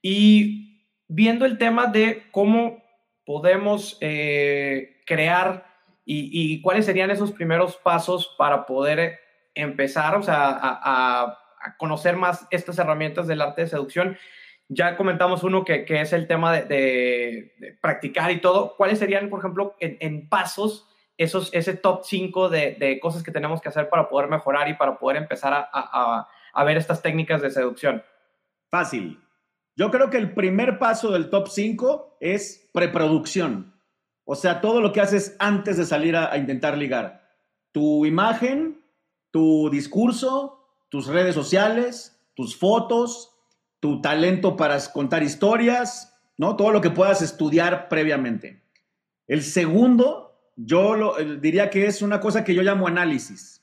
Y 0.00 0.84
viendo 1.08 1.44
el 1.44 1.58
tema 1.58 1.86
de 1.86 2.22
cómo 2.30 2.84
podemos 3.24 3.98
eh, 4.00 5.00
crear 5.04 5.66
y, 6.04 6.30
y, 6.32 6.62
cuáles 6.62 6.86
serían 6.86 7.10
esos 7.10 7.32
primeros 7.32 7.76
pasos 7.76 8.34
para 8.38 8.64
poder 8.64 9.18
empezar, 9.54 10.14
o 10.14 10.22
sea, 10.22 10.50
a 10.50 10.80
a 10.82 11.38
conocer 11.78 12.16
más 12.16 12.46
estas 12.50 12.78
herramientas 12.78 13.26
del 13.26 13.40
arte 13.40 13.62
de 13.62 13.68
seducción. 13.68 14.16
Ya 14.68 14.96
comentamos 14.96 15.42
uno 15.42 15.64
que, 15.64 15.84
que 15.84 16.00
es 16.00 16.12
el 16.12 16.26
tema 16.26 16.52
de, 16.52 17.76
practicar 17.80 18.30
y 18.30 18.40
todo. 18.40 18.74
¿Cuáles 18.76 18.98
serían, 18.98 19.30
por 19.30 19.40
ejemplo, 19.40 19.76
en, 19.80 20.28
pasos, 20.28 20.86
esos, 21.16 21.50
ese 21.54 21.74
top 21.74 22.02
5 22.04 22.48
de, 22.48 22.76
de, 22.78 23.00
cosas 23.00 23.22
que 23.22 23.32
tenemos 23.32 23.60
que 23.60 23.70
hacer 23.70 23.88
para 23.88 24.08
poder 24.08 24.28
mejorar 24.28 24.68
y 24.68 24.74
para 24.74 24.98
poder 24.98 25.16
empezar 25.16 25.52
a, 25.52 25.68
a, 25.72 26.28
a 26.52 26.64
ver 26.64 26.76
estas 26.76 27.02
técnicas 27.02 27.40
de 27.40 27.50
seducción? 27.50 28.02
Fácil. 28.70 29.20
Yo 29.76 29.90
creo 29.90 30.10
que 30.10 30.18
el 30.18 30.34
primer 30.34 30.78
paso 30.78 31.12
del 31.12 31.30
top 31.30 31.48
5 31.48 32.18
es 32.20 32.68
preproducción. 32.72 33.78
O 34.30 34.34
sea, 34.34 34.60
todo 34.60 34.82
lo 34.82 34.92
que 34.92 35.00
haces 35.00 35.36
antes 35.38 35.78
de 35.78 35.86
salir 35.86 36.14
a, 36.14 36.36
intentar 36.36 36.76
ligar. 36.76 37.22
Tu 37.72 38.04
imagen, 38.04 38.84
tu 39.30 39.70
discurso, 39.70 40.57
tus 40.88 41.06
redes 41.06 41.34
sociales, 41.34 42.20
tus 42.34 42.56
fotos, 42.56 43.34
tu 43.80 44.00
talento 44.00 44.56
para 44.56 44.78
contar 44.92 45.22
historias, 45.22 46.14
¿no? 46.36 46.56
Todo 46.56 46.70
lo 46.70 46.80
que 46.80 46.90
puedas 46.90 47.22
estudiar 47.22 47.88
previamente. 47.88 48.62
El 49.26 49.42
segundo, 49.42 50.40
yo 50.56 50.94
lo, 50.94 51.16
diría 51.36 51.70
que 51.70 51.86
es 51.86 52.02
una 52.02 52.20
cosa 52.20 52.44
que 52.44 52.54
yo 52.54 52.62
llamo 52.62 52.86
análisis. 52.86 53.62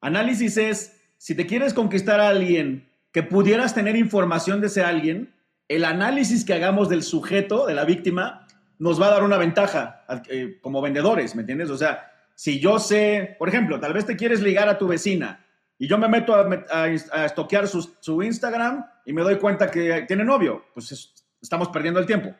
Análisis 0.00 0.56
es, 0.56 1.00
si 1.16 1.34
te 1.34 1.46
quieres 1.46 1.74
conquistar 1.74 2.20
a 2.20 2.28
alguien 2.28 2.88
que 3.12 3.22
pudieras 3.22 3.74
tener 3.74 3.96
información 3.96 4.60
de 4.60 4.66
ese 4.68 4.82
alguien, 4.82 5.34
el 5.66 5.84
análisis 5.84 6.44
que 6.44 6.54
hagamos 6.54 6.88
del 6.88 7.02
sujeto, 7.02 7.66
de 7.66 7.74
la 7.74 7.84
víctima, 7.84 8.46
nos 8.78 9.00
va 9.00 9.06
a 9.08 9.10
dar 9.10 9.24
una 9.24 9.38
ventaja 9.38 10.04
eh, 10.28 10.58
como 10.60 10.80
vendedores, 10.80 11.34
¿me 11.34 11.42
entiendes? 11.42 11.70
O 11.70 11.76
sea, 11.76 12.12
si 12.34 12.60
yo 12.60 12.78
sé, 12.78 13.36
por 13.38 13.48
ejemplo, 13.48 13.80
tal 13.80 13.92
vez 13.92 14.06
te 14.06 14.16
quieres 14.16 14.40
ligar 14.40 14.68
a 14.68 14.78
tu 14.78 14.86
vecina 14.86 15.44
y 15.78 15.86
yo 15.86 15.96
me 15.98 16.08
meto 16.08 16.34
a, 16.34 16.88
estoquear 17.24 17.68
su, 17.68 18.22
Instagram 18.22 18.84
y 19.06 19.12
me 19.12 19.22
doy 19.22 19.36
cuenta 19.36 19.70
que 19.70 20.04
tiene 20.08 20.24
novio, 20.24 20.64
pues 20.74 21.14
estamos 21.40 21.68
perdiendo 21.68 22.00
el 22.00 22.06
tiempo, 22.06 22.34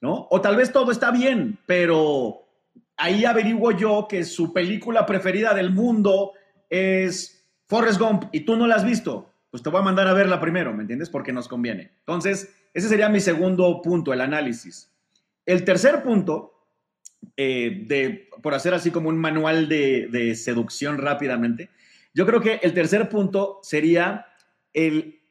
¿no? 0.00 0.28
O 0.30 0.40
tal 0.40 0.56
vez 0.56 0.72
todo 0.72 0.92
está 0.92 1.10
bien, 1.10 1.58
pero 1.66 2.46
ahí 2.96 3.24
averiguo 3.24 3.72
yo 3.72 4.06
que 4.08 4.24
su 4.24 4.52
película 4.52 5.06
preferida 5.06 5.54
del 5.54 5.70
mundo 5.70 6.32
es 6.68 7.46
Forrest 7.66 7.98
Gump 7.98 8.24
y 8.32 8.40
tú 8.40 8.56
no 8.56 8.66
la 8.66 8.76
has 8.76 8.84
visto, 8.84 9.32
pues 9.50 9.62
te 9.62 9.70
voy 9.70 9.80
a 9.80 9.84
mandar 9.84 10.06
a 10.06 10.12
verla 10.12 10.40
primero, 10.40 10.72
¿me 10.72 10.82
entiendes? 10.82 11.10
Porque 11.10 11.32
nos 11.32 11.48
conviene. 11.48 11.92
Entonces, 12.00 12.54
ese 12.74 12.88
sería 12.88 13.08
mi 13.08 13.20
segundo 13.20 13.82
punto, 13.82 14.12
el 14.12 14.20
análisis. 14.20 14.90
El 15.44 15.64
tercer 15.64 16.02
punto, 16.02 16.54
eh, 17.36 17.84
de, 17.86 18.28
por 18.42 18.54
hacer 18.54 18.74
así 18.74 18.90
como 18.90 19.08
un 19.08 19.18
manual 19.18 19.68
de, 19.68 20.34
seducción 20.36 20.98
rápidamente, 20.98 21.70
yo 22.14 22.26
creo 22.26 22.40
que 22.40 22.60
el 22.62 22.74
tercer 22.74 23.08
punto 23.08 23.60
sería 23.62 24.26
el 24.72 25.22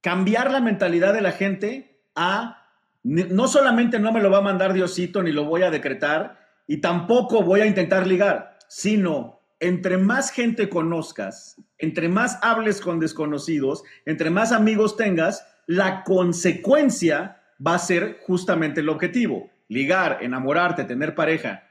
cambiar 0.00 0.50
la 0.50 0.60
mentalidad 0.60 1.14
de 1.14 1.22
la 1.22 1.32
gente 1.32 2.02
a 2.14 2.60
no 3.02 3.48
solamente 3.48 3.98
no 3.98 4.12
me 4.12 4.20
lo 4.22 4.30
va 4.30 4.38
a 4.38 4.42
mandar 4.42 4.72
Diosito 4.72 5.22
ni 5.22 5.30
lo 5.30 5.44
voy 5.44 5.62
a 5.62 5.70
decretar 5.70 6.38
y 6.66 6.78
tampoco 6.78 7.42
voy 7.42 7.60
a 7.60 7.66
intentar 7.66 8.06
ligar, 8.06 8.56
sino 8.68 9.42
entre 9.60 9.98
más 9.98 10.30
gente 10.30 10.68
conozcas, 10.68 11.60
entre 11.78 12.08
más 12.08 12.38
hables 12.42 12.80
con 12.80 12.98
desconocidos, 13.00 13.82
entre 14.06 14.30
más 14.30 14.52
amigos 14.52 14.96
tengas, 14.96 15.46
la 15.66 16.02
consecuencia 16.04 17.42
va 17.64 17.74
a 17.74 17.78
ser 17.78 18.18
justamente 18.26 18.80
el 18.80 18.88
objetivo. 18.88 19.50
Ligar, 19.68 20.18
enamorarte, 20.22 20.84
tener 20.84 21.14
pareja. 21.14 21.64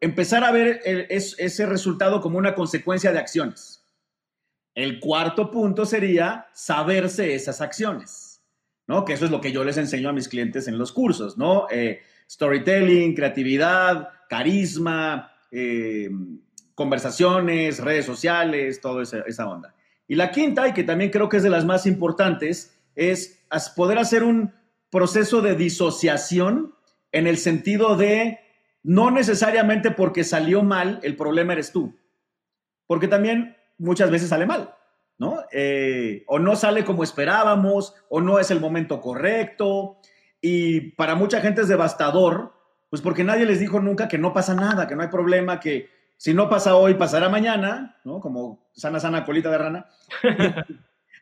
Empezar 0.00 0.44
a 0.44 0.52
ver 0.52 0.80
ese 0.84 1.66
resultado 1.66 2.20
como 2.20 2.38
una 2.38 2.54
consecuencia 2.54 3.12
de 3.12 3.18
acciones. 3.18 3.81
El 4.74 5.00
cuarto 5.00 5.50
punto 5.50 5.84
sería 5.84 6.46
saberse 6.52 7.34
esas 7.34 7.60
acciones, 7.60 8.42
¿no? 8.86 9.04
Que 9.04 9.12
eso 9.12 9.24
es 9.24 9.30
lo 9.30 9.40
que 9.40 9.52
yo 9.52 9.64
les 9.64 9.76
enseño 9.76 10.08
a 10.08 10.12
mis 10.12 10.28
clientes 10.28 10.66
en 10.66 10.78
los 10.78 10.92
cursos, 10.92 11.36
¿no? 11.36 11.66
Eh, 11.70 12.00
storytelling, 12.30 13.14
creatividad, 13.14 14.08
carisma, 14.28 15.32
eh, 15.50 16.08
conversaciones, 16.74 17.78
redes 17.78 18.06
sociales, 18.06 18.80
toda 18.80 19.02
esa, 19.02 19.20
esa 19.26 19.48
onda. 19.48 19.74
Y 20.08 20.14
la 20.14 20.30
quinta, 20.30 20.68
y 20.68 20.72
que 20.72 20.84
también 20.84 21.10
creo 21.10 21.28
que 21.28 21.36
es 21.36 21.42
de 21.42 21.50
las 21.50 21.64
más 21.64 21.86
importantes, 21.86 22.78
es 22.94 23.44
poder 23.76 23.98
hacer 23.98 24.22
un 24.22 24.52
proceso 24.90 25.40
de 25.40 25.54
disociación 25.54 26.74
en 27.12 27.26
el 27.26 27.38
sentido 27.38 27.96
de 27.96 28.40
no 28.82 29.10
necesariamente 29.10 29.90
porque 29.90 30.24
salió 30.24 30.62
mal, 30.62 30.98
el 31.02 31.16
problema 31.16 31.52
eres 31.52 31.72
tú. 31.72 31.96
Porque 32.86 33.08
también 33.08 33.56
muchas 33.82 34.10
veces 34.10 34.28
sale 34.28 34.46
mal, 34.46 34.74
¿no? 35.18 35.42
Eh, 35.52 36.24
o 36.26 36.38
no 36.38 36.56
sale 36.56 36.84
como 36.84 37.02
esperábamos, 37.02 37.94
o 38.08 38.20
no 38.20 38.38
es 38.38 38.50
el 38.50 38.60
momento 38.60 39.00
correcto. 39.00 39.98
Y 40.40 40.92
para 40.92 41.14
mucha 41.14 41.40
gente 41.40 41.62
es 41.62 41.68
devastador, 41.68 42.54
pues 42.88 43.02
porque 43.02 43.24
nadie 43.24 43.46
les 43.46 43.60
dijo 43.60 43.80
nunca 43.80 44.08
que 44.08 44.18
no 44.18 44.32
pasa 44.32 44.54
nada, 44.54 44.86
que 44.86 44.96
no 44.96 45.02
hay 45.02 45.08
problema, 45.08 45.60
que 45.60 45.90
si 46.16 46.34
no 46.34 46.48
pasa 46.48 46.76
hoy, 46.76 46.94
pasará 46.94 47.28
mañana, 47.28 47.98
¿no? 48.04 48.20
Como 48.20 48.70
sana, 48.72 49.00
sana 49.00 49.24
colita 49.24 49.50
de 49.50 49.58
rana. 49.58 49.86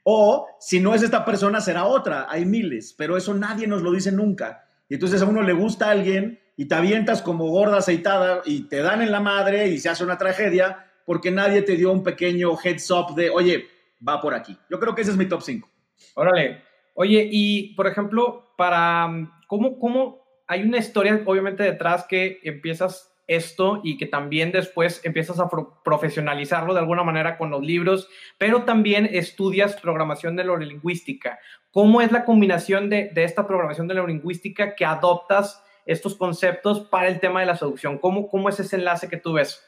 O 0.03 0.49
si 0.59 0.81
no 0.81 0.95
es 0.95 1.03
esta 1.03 1.25
persona, 1.25 1.61
será 1.61 1.85
otra. 1.85 2.27
Hay 2.29 2.47
miles, 2.47 2.95
pero 2.97 3.17
eso 3.17 3.35
nadie 3.35 3.67
nos 3.67 3.83
lo 3.83 3.93
dice 3.93 4.11
nunca. 4.11 4.65
Y 4.89 4.95
entonces 4.95 5.23
a 5.23 5.27
uno 5.27 5.43
le 5.43 5.53
gusta 5.53 5.89
a 5.89 5.91
alguien 5.91 6.41
y 6.57 6.67
te 6.67 6.75
avientas 6.75 7.23
como 7.23 7.49
gorda 7.49 7.79
aceitada 7.79 8.43
y 8.45 8.63
te 8.63 8.79
dan 8.83 9.03
en 9.03 9.13
la 9.13 9.21
madre 9.21 9.69
y 9.69 9.79
se 9.79 9.89
hace 9.89 10.05
una 10.05 10.19
tragedia 10.19 10.90
porque 11.07 11.31
nadie 11.31 11.63
te 11.63 11.77
dio 11.77 11.93
un 11.93 12.03
pequeño 12.03 12.57
heads 12.63 12.91
up 12.91 13.15
de, 13.15 13.31
oye, 13.31 13.69
va 14.07 14.21
por 14.21 14.35
aquí. 14.35 14.57
Yo 14.69 14.79
creo 14.79 14.95
que 14.95 15.03
ese 15.03 15.11
es 15.11 15.17
mi 15.17 15.27
top 15.27 15.43
5. 15.43 15.69
Órale. 16.15 16.63
Oye, 16.95 17.29
y 17.31 17.75
por 17.75 17.87
ejemplo, 17.87 18.53
para, 18.57 19.09
¿cómo, 19.47 19.79
cómo 19.79 20.21
hay 20.47 20.63
una 20.63 20.79
historia 20.79 21.23
obviamente 21.25 21.63
detrás 21.63 22.05
que 22.09 22.41
empiezas 22.43 23.11
esto 23.31 23.81
y 23.85 23.97
que 23.97 24.07
también 24.07 24.51
después 24.51 25.01
empiezas 25.05 25.39
a 25.39 25.49
profesionalizarlo 25.85 26.75
de 26.75 26.81
alguna 26.81 27.05
manera 27.05 27.39
con 27.39 27.51
los 27.51 27.63
libros, 27.63 28.09
pero 28.39 28.65
también 28.65 29.09
estudias 29.13 29.81
programación 29.81 30.35
de 30.35 30.43
neurolingüística. 30.43 31.39
¿Cómo 31.71 32.01
es 32.01 32.11
la 32.11 32.25
combinación 32.25 32.91
de, 32.91 33.13
esta 33.15 33.47
programación 33.47 33.87
de 33.87 33.95
neurolingüística 33.95 34.75
que 34.75 34.85
adoptas 34.85 35.63
estos 35.87 36.17
conceptos 36.17 36.81
para 36.81 37.07
el 37.07 37.21
tema 37.21 37.39
de 37.39 37.47
la 37.47 37.57
seducción? 37.57 37.99
¿Cómo, 37.99 38.29
¿Cómo 38.29 38.49
es 38.49 38.59
ese 38.59 38.75
enlace 38.75 39.09
que 39.09 39.17
tú 39.17 39.35
ves? 39.35 39.65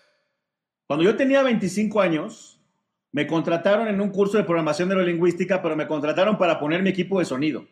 Cuando 0.86 1.04
yo 1.04 1.16
tenía 1.16 1.42
25 1.42 2.00
años, 2.00 2.60
me 3.12 3.26
contrataron 3.26 3.88
en 3.88 4.00
un 4.00 4.10
curso 4.10 4.38
de 4.38 4.44
programación 4.44 4.88
neurolingüística, 4.88 5.62
pero 5.62 5.76
me 5.76 5.86
contrataron 5.86 6.38
para 6.38 6.58
poner 6.58 6.82
mi 6.82 6.90
equipo 6.90 7.18
de 7.18 7.24
sonido. 7.24 7.66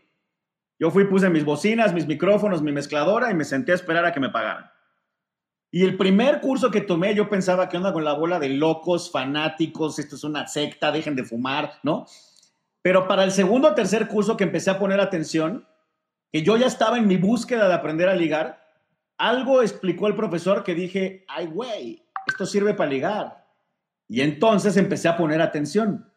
Yo 0.78 0.90
fui, 0.90 1.04
puse 1.04 1.28
mis 1.28 1.44
bocinas, 1.44 1.92
mis 1.92 2.06
micrófonos, 2.06 2.62
mi 2.62 2.72
mezcladora 2.72 3.30
y 3.30 3.34
me 3.34 3.44
senté 3.44 3.72
a 3.72 3.74
esperar 3.74 4.04
a 4.04 4.12
que 4.12 4.20
me 4.20 4.30
pagaran. 4.30 4.70
Y 5.70 5.84
el 5.84 5.96
primer 5.96 6.40
curso 6.40 6.70
que 6.70 6.80
tomé, 6.80 7.14
yo 7.14 7.28
pensaba 7.28 7.68
que 7.68 7.76
onda 7.76 7.92
con 7.92 8.02
la 8.02 8.14
bola 8.14 8.38
de 8.40 8.48
locos, 8.48 9.10
fanáticos, 9.10 9.98
esto 9.98 10.16
es 10.16 10.24
una 10.24 10.46
secta, 10.46 10.90
dejen 10.90 11.14
de 11.14 11.24
fumar, 11.24 11.74
¿no? 11.82 12.06
Pero 12.82 13.06
para 13.06 13.24
el 13.24 13.30
segundo 13.30 13.68
o 13.68 13.74
tercer 13.74 14.08
curso 14.08 14.36
que 14.36 14.44
empecé 14.44 14.70
a 14.70 14.78
poner 14.78 15.00
atención, 15.00 15.66
que 16.32 16.42
yo 16.42 16.56
ya 16.56 16.66
estaba 16.66 16.98
en 16.98 17.06
mi 17.06 17.16
búsqueda 17.16 17.68
de 17.68 17.74
aprender 17.74 18.08
a 18.08 18.14
ligar, 18.14 18.66
algo 19.16 19.62
explicó 19.62 20.06
el 20.08 20.16
profesor 20.16 20.64
que 20.64 20.74
dije, 20.74 21.24
ay, 21.28 21.46
güey, 21.46 22.02
esto 22.26 22.46
sirve 22.46 22.74
para 22.74 22.90
ligar. 22.90 23.46
Y 24.08 24.20
entonces 24.22 24.76
empecé 24.76 25.08
a 25.08 25.16
poner 25.16 25.40
atención. 25.40 26.10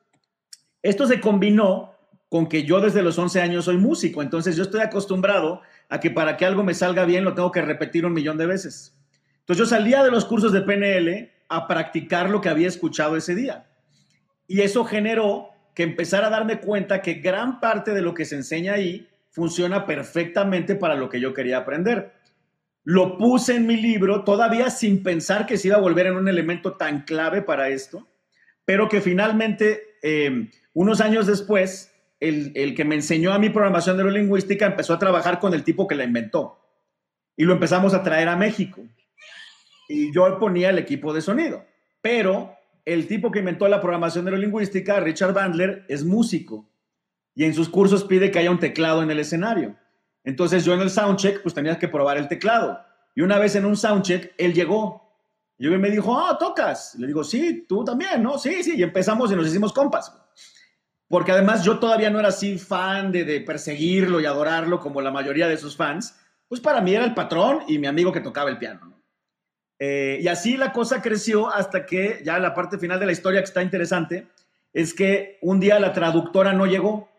Esto 0.82 1.08
se 1.08 1.22
combinó 1.22 1.94
con 2.30 2.48
que 2.48 2.64
yo 2.64 2.82
desde 2.82 3.04
los 3.04 3.18
11 3.20 3.42
años 3.42 3.66
soy 3.66 3.78
músico, 3.78 4.24
entonces 4.24 4.56
yo 4.56 4.64
estoy 4.64 4.82
acostumbrado 4.82 5.62
a 5.90 6.00
que 6.00 6.10
para 6.10 6.36
que 6.36 6.46
algo 6.46 6.64
me 6.64 6.74
salga 6.74 7.06
bien 7.06 7.24
lo 7.24 7.36
tengo 7.36 7.52
que 7.52 7.62
repetir 7.62 8.06
un 8.06 8.14
millón 8.14 8.38
de 8.38 8.48
veces. 8.48 8.98
Entonces 9.42 9.60
yo 9.60 9.66
salía 9.68 10.04
de 10.04 10.10
los 10.10 10.26
cursos 10.26 10.52
de 10.52 10.62
PNL 10.62 11.32
a 11.50 11.68
practicar 11.68 12.30
lo 12.30 12.42
que 12.42 12.50
había 12.50 12.68
escuchado 12.68 13.16
ese 13.16 13.36
día. 13.36 13.68
Y 14.48 14.62
eso 14.62 14.84
generó 14.86 15.50
que 15.76 15.84
empezara 15.84 16.28
a 16.28 16.32
darme 16.32 16.60
cuenta 16.60 17.02
que 17.02 17.16
gran 17.16 17.60
parte 17.60 17.94
de 17.94 18.02
lo 18.02 18.14
que 18.14 18.26
se 18.26 18.36
enseña 18.36 18.74
ahí 18.74 19.08
funciona 19.30 19.86
perfectamente 19.86 20.76
para 20.76 20.96
lo 20.96 21.10
que 21.10 21.20
yo 21.20 21.34
quería 21.34 21.60
aprender. 21.60 22.13
Lo 22.84 23.18
puse 23.18 23.56
en 23.56 23.66
mi 23.66 23.78
libro 23.78 24.24
todavía 24.24 24.70
sin 24.70 25.04
pensar 25.04 25.46
que 25.46 25.58
se 25.58 25.70
iba 25.70 25.78
a 25.78 25.82
volver 25.82 26.08
en 26.08 26.16
un 26.16 26.28
elemento 26.28 26.74
tan 26.74 27.02
clave 27.02 27.42
para 27.42 27.70
esto, 27.70 28.08
pero 28.66 28.90
que 28.90 29.02
finalmente, 29.02 29.82
eh, 30.02 30.50
unos 30.74 31.00
años 31.02 31.28
después, 31.28 31.94
el, 32.20 32.52
el, 32.56 32.76
que 32.76 32.86
me 32.86 32.96
enseñó 32.96 33.34
a 33.34 33.40
mi 33.40 33.50
programación 33.50 33.98
neurolingüística 33.98 34.66
empezó 34.66 34.94
a 34.94 35.00
trabajar 35.00 35.40
con 35.40 35.54
el 35.54 35.64
tipo 35.64 35.88
que 35.88 35.96
la 35.96 36.04
inventó. 36.04 36.60
Y 37.36 37.46
lo 37.46 37.54
empezamos 37.54 37.94
a 37.94 38.04
traer 38.04 38.28
a 38.30 38.36
México 38.36 38.84
y 39.88 40.14
yo 40.14 40.40
ponía 40.40 40.70
el 40.70 40.78
equipo 40.78 41.14
de 41.14 41.22
sonido. 41.22 41.66
Pero 42.02 42.56
el 42.86 43.08
tipo 43.08 43.32
que 43.32 43.40
inventó 43.40 43.68
la 43.68 43.82
programación 43.82 44.26
neurolingüística, 44.26 45.00
Richard 45.00 45.34
Bandler, 45.34 45.86
es 45.88 46.04
músico 46.04 46.70
y 47.36 47.46
en 47.46 47.54
sus 47.54 47.70
cursos 47.70 48.04
pide 48.04 48.32
que 48.32 48.40
haya 48.40 48.52
un 48.52 48.60
teclado 48.60 49.02
en 49.04 49.12
el 49.12 49.20
escenario. 49.20 49.76
Entonces 50.24 50.64
yo 50.66 50.74
en 50.74 50.82
el 50.82 50.90
soundcheck 50.90 51.42
pues 51.42 51.54
tenía 51.54 51.78
que 51.78 51.88
probar 51.88 52.18
el 52.18 52.28
teclado. 52.28 52.80
Y 53.16 53.22
una 53.22 53.38
vez 53.40 53.56
en 53.56 53.66
un 53.66 53.76
soundcheck 53.76 54.34
él 54.38 54.54
llegó. 54.54 55.02
Y 55.58 55.68
me 55.68 55.92
dijo, 55.92 56.18
ah, 56.18 56.38
tocas. 56.38 56.96
le 56.96 57.08
digo, 57.08 57.24
sí, 57.24 57.66
tú 57.68 57.84
también, 57.84 58.22
¿no? 58.24 58.38
Sí, 58.38 58.64
sí. 58.64 58.76
Y 58.76 58.84
empezamos 58.84 59.32
y 59.32 59.36
nos 59.36 59.48
hicimos 59.48 59.72
compas. 59.72 60.14
Porque 61.08 61.32
además 61.32 61.64
yo 61.64 61.80
todavía 61.80 62.10
no 62.10 62.20
era 62.20 62.30
así 62.30 62.58
fan 62.58 63.12
de, 63.12 63.24
de 63.24 63.42
perseguirlo 63.42 64.20
y 64.20 64.26
adorarlo 64.26 64.80
como 64.80 65.02
la 65.02 65.12
mayoría 65.12 65.48
de 65.48 65.58
sus 65.58 65.78
fans. 65.78 66.16
Pues 66.48 66.60
para 66.60 66.82
mí 66.82 66.94
era 66.94 67.06
el 67.06 67.14
patrón 67.14 67.62
y 67.68 67.78
mi 67.78 67.88
amigo 67.88 68.12
que 68.12 68.20
tocaba 68.20 68.50
el 68.50 68.58
piano. 68.58 68.94
Eh, 69.80 70.20
y 70.22 70.28
así 70.28 70.56
la 70.56 70.72
cosa 70.72 71.02
creció 71.02 71.52
hasta 71.52 71.86
que 71.86 72.22
ya 72.24 72.40
la 72.40 72.54
parte 72.54 72.78
final 72.78 73.00
de 73.00 73.06
la 73.06 73.12
historia 73.12 73.42
que 73.42 73.46
está 73.46 73.62
interesante 73.62 74.28
es 74.72 74.94
que 74.94 75.40
un 75.42 75.60
día 75.60 75.80
la 75.80 75.94
traductora 75.94 76.54
no 76.54 76.66
llegó 76.66 77.10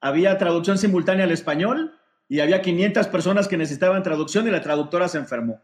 había 0.00 0.38
traducción 0.38 0.78
simultánea 0.78 1.24
al 1.24 1.32
español 1.32 1.98
y 2.28 2.40
había 2.40 2.62
500 2.62 3.06
personas 3.08 3.48
que 3.48 3.56
necesitaban 3.56 4.02
traducción 4.02 4.46
y 4.46 4.50
la 4.50 4.62
traductora 4.62 5.08
se 5.08 5.18
enfermó. 5.18 5.60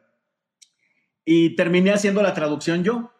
Y 1.24 1.56
terminé 1.56 1.92
haciendo 1.92 2.22
la 2.22 2.34
traducción 2.34 2.84
yo. 2.84 3.12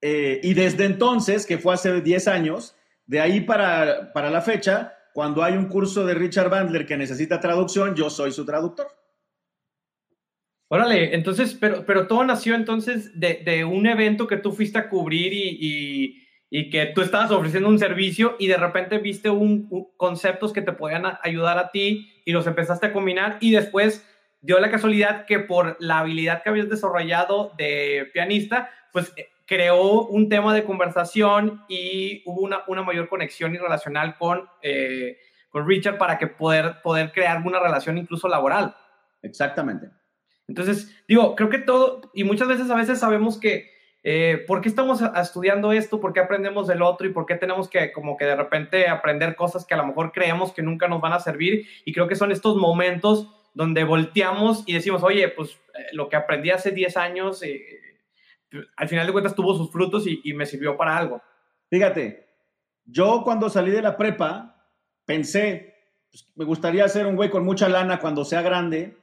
Eh, 0.00 0.40
y 0.42 0.54
desde 0.54 0.84
entonces, 0.84 1.46
que 1.46 1.58
fue 1.58 1.74
hace 1.74 2.00
10 2.00 2.28
años, 2.28 2.76
de 3.06 3.20
ahí 3.20 3.40
para, 3.40 4.12
para 4.12 4.30
la 4.30 4.42
fecha, 4.42 4.94
cuando 5.14 5.42
hay 5.42 5.54
un 5.54 5.68
curso 5.68 6.04
de 6.04 6.14
Richard 6.14 6.50
Bandler 6.50 6.86
que 6.86 6.96
necesita 6.96 7.40
traducción, 7.40 7.94
yo 7.94 8.10
soy 8.10 8.32
su 8.32 8.44
traductor. 8.44 8.88
Órale, 10.68 11.14
entonces, 11.14 11.56
pero, 11.58 11.86
pero 11.86 12.06
todo 12.06 12.24
nació 12.24 12.54
entonces 12.54 13.18
de, 13.18 13.42
de 13.44 13.64
un 13.64 13.86
evento 13.86 14.26
que 14.26 14.36
tú 14.36 14.52
fuiste 14.52 14.78
a 14.78 14.88
cubrir 14.88 15.32
y, 15.32 15.58
y, 15.60 16.25
que 16.70 16.86
tú 16.86 17.02
estabas 17.02 17.30
ofreciendo 17.30 17.68
un 17.68 17.78
servicio 17.78 18.36
y 18.38 18.46
de 18.46 18.56
repente 18.56 18.98
viste 18.98 19.30
un, 19.30 19.68
conceptos 19.96 20.52
que 20.52 20.62
te 20.62 20.72
podían 20.72 21.04
ayudar 21.22 21.58
a 21.58 21.70
ti 21.70 22.12
y 22.24 22.32
los 22.32 22.46
empezaste 22.46 22.86
a 22.86 22.92
combinar 22.92 23.38
y 23.40 23.52
después 23.52 24.06
dio 24.40 24.58
la 24.60 24.70
casualidad 24.70 25.26
que 25.26 25.40
por 25.40 25.76
la 25.80 25.98
habilidad 25.98 26.42
que 26.42 26.48
habías 26.48 26.68
desarrollado 26.68 27.52
de 27.58 28.10
pianista, 28.12 28.70
pues 28.92 29.12
eh, 29.16 29.28
creó 29.46 30.02
un 30.06 30.28
tema 30.28 30.54
de 30.54 30.64
conversación 30.64 31.62
y 31.68 32.22
hubo 32.26 32.40
una, 32.40 32.62
una 32.66 32.82
mayor 32.82 33.08
conexión 33.08 33.54
y 33.54 33.58
relacional 33.58 34.16
con, 34.16 34.48
eh, 34.62 35.18
con 35.50 35.66
Richard 35.66 35.98
para 35.98 36.18
que 36.18 36.26
poder, 36.26 36.80
poder 36.82 37.12
crear 37.12 37.42
una 37.44 37.60
relación 37.60 37.98
incluso 37.98 38.28
laboral. 38.28 38.74
Exactamente. 39.22 39.90
Entonces, 40.48 40.94
digo, 41.08 41.34
creo 41.34 41.48
que 41.48 41.58
todo, 41.58 42.10
y 42.14 42.24
muchas 42.24 42.48
veces 42.48 42.70
a 42.70 42.76
veces 42.76 43.00
sabemos 43.00 43.38
que, 43.38 43.75
eh, 44.08 44.44
¿por 44.46 44.60
qué 44.60 44.68
estamos 44.68 45.02
estudiando 45.02 45.72
esto? 45.72 45.98
¿Por 45.98 46.12
qué 46.12 46.20
aprendemos 46.20 46.68
del 46.68 46.82
otro? 46.82 47.08
¿Y 47.08 47.12
por 47.12 47.26
qué 47.26 47.34
tenemos 47.34 47.68
que 47.68 47.90
como 47.90 48.16
que 48.16 48.24
de 48.24 48.36
repente 48.36 48.86
aprender 48.86 49.34
cosas 49.34 49.66
que 49.66 49.74
a 49.74 49.76
lo 49.76 49.84
mejor 49.84 50.12
creemos 50.12 50.52
que 50.52 50.62
nunca 50.62 50.86
nos 50.86 51.00
van 51.00 51.12
a 51.12 51.18
servir? 51.18 51.66
Y 51.84 51.92
creo 51.92 52.06
que 52.06 52.14
son 52.14 52.30
estos 52.30 52.54
momentos 52.54 53.28
donde 53.52 53.82
volteamos 53.82 54.62
y 54.64 54.74
decimos, 54.74 55.02
oye, 55.02 55.26
pues 55.30 55.58
eh, 55.74 55.86
lo 55.90 56.08
que 56.08 56.14
aprendí 56.14 56.50
hace 56.50 56.70
10 56.70 56.96
años, 56.96 57.42
eh, 57.42 57.80
al 58.76 58.88
final 58.88 59.08
de 59.08 59.12
cuentas 59.12 59.34
tuvo 59.34 59.56
sus 59.56 59.72
frutos 59.72 60.04
y, 60.06 60.32
me 60.34 60.46
sirvió 60.46 60.76
para 60.76 60.96
algo. 60.96 61.20
Fíjate, 61.68 62.28
yo 62.84 63.22
cuando 63.24 63.50
salí 63.50 63.72
de 63.72 63.82
la 63.82 63.96
prepa 63.96 64.70
pensé, 65.04 65.74
pues, 66.12 66.32
me 66.36 66.44
gustaría 66.44 66.86
ser 66.86 67.08
un 67.08 67.16
güey 67.16 67.28
con 67.28 67.44
mucha 67.44 67.68
lana 67.68 67.98
cuando 67.98 68.24
sea 68.24 68.42
grande 68.42 68.98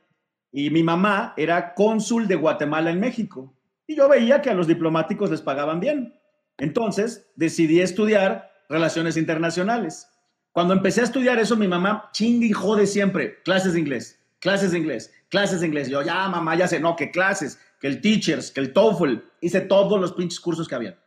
y 0.50 0.70
mi 0.70 0.82
mamá 0.82 1.34
era 1.36 1.74
cónsul 1.74 2.26
de 2.30 2.36
Guatemala 2.36 2.90
en 2.90 3.02
México. 3.02 3.54
Y 3.88 3.96
yo 3.96 4.08
veía 4.08 4.42
que 4.42 4.50
a 4.50 4.54
los 4.54 4.68
diplomáticos 4.68 5.30
les 5.30 5.42
pagaban 5.42 5.80
bien. 5.80 6.20
Entonces 6.58 7.32
decidí 7.36 7.82
estudiar 7.82 8.52
relaciones 8.70 9.18
internacionales. 9.18 10.08
Cuando 10.52 10.74
empecé 10.74 11.02
a 11.02 11.06
estudiar 11.06 11.40
eso, 11.40 11.56
mi 11.56 11.68
mamá 11.68 12.10
chingue 12.12 12.48
y 12.48 12.52
jode 12.52 12.86
siempre. 12.86 13.42
Clases 13.44 13.74
de 13.74 13.80
inglés, 13.80 14.20
clases 14.40 14.72
de 14.72 14.78
inglés, 14.78 15.12
clases 15.30 15.62
de 15.62 15.68
inglés. 15.68 15.90
Yo, 15.90 16.02
ya, 16.04 16.28
mamá, 16.30 16.56
ya 16.56 16.68
sé, 16.68 16.80
no, 16.80 16.96
que 16.96 17.12
clases, 17.12 17.60
que 17.80 17.88
el 17.88 18.02
teachers, 18.02 18.52
que 18.52 18.62
el 18.62 18.72
TOEFL. 18.72 19.16
Hice 19.42 19.62
todos 19.62 20.00
los 20.00 20.14
pinches 20.14 20.40
cursos 20.40 20.68
que 20.68 20.76
había. 20.76 21.00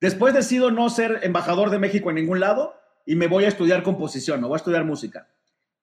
Después 0.00 0.34
decido 0.34 0.70
no 0.70 0.90
ser 0.90 1.20
embajador 1.22 1.70
de 1.70 1.78
México 1.78 2.10
en 2.10 2.16
ningún 2.16 2.40
lado 2.40 2.74
y 3.06 3.16
me 3.16 3.26
voy 3.26 3.44
a 3.44 3.48
estudiar 3.48 3.82
composición, 3.82 4.40
me 4.40 4.46
voy 4.46 4.56
a 4.56 4.58
estudiar 4.58 4.84
música. 4.84 5.28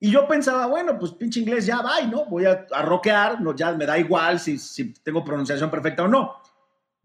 Y 0.04 0.10
yo 0.10 0.28
pensaba, 0.28 0.66
bueno, 0.66 0.98
pues 0.98 1.12
pinche 1.12 1.42
inglés 1.42 1.68
ya 1.68 1.80
va, 1.84 2.02
¿no? 2.02 2.26
Voy 2.26 2.46
a, 2.46 2.66
a 2.74 3.38
no, 3.40 3.56
ya 3.56 3.72
me 3.74 3.86
da 3.86 4.00
igual 4.00 4.40
si, 4.40 4.58
si 4.58 4.92
tengo 4.96 5.24
pronunciación 5.24 5.70
perfecta 5.70 6.02
o 6.02 6.08
no. 6.08 6.38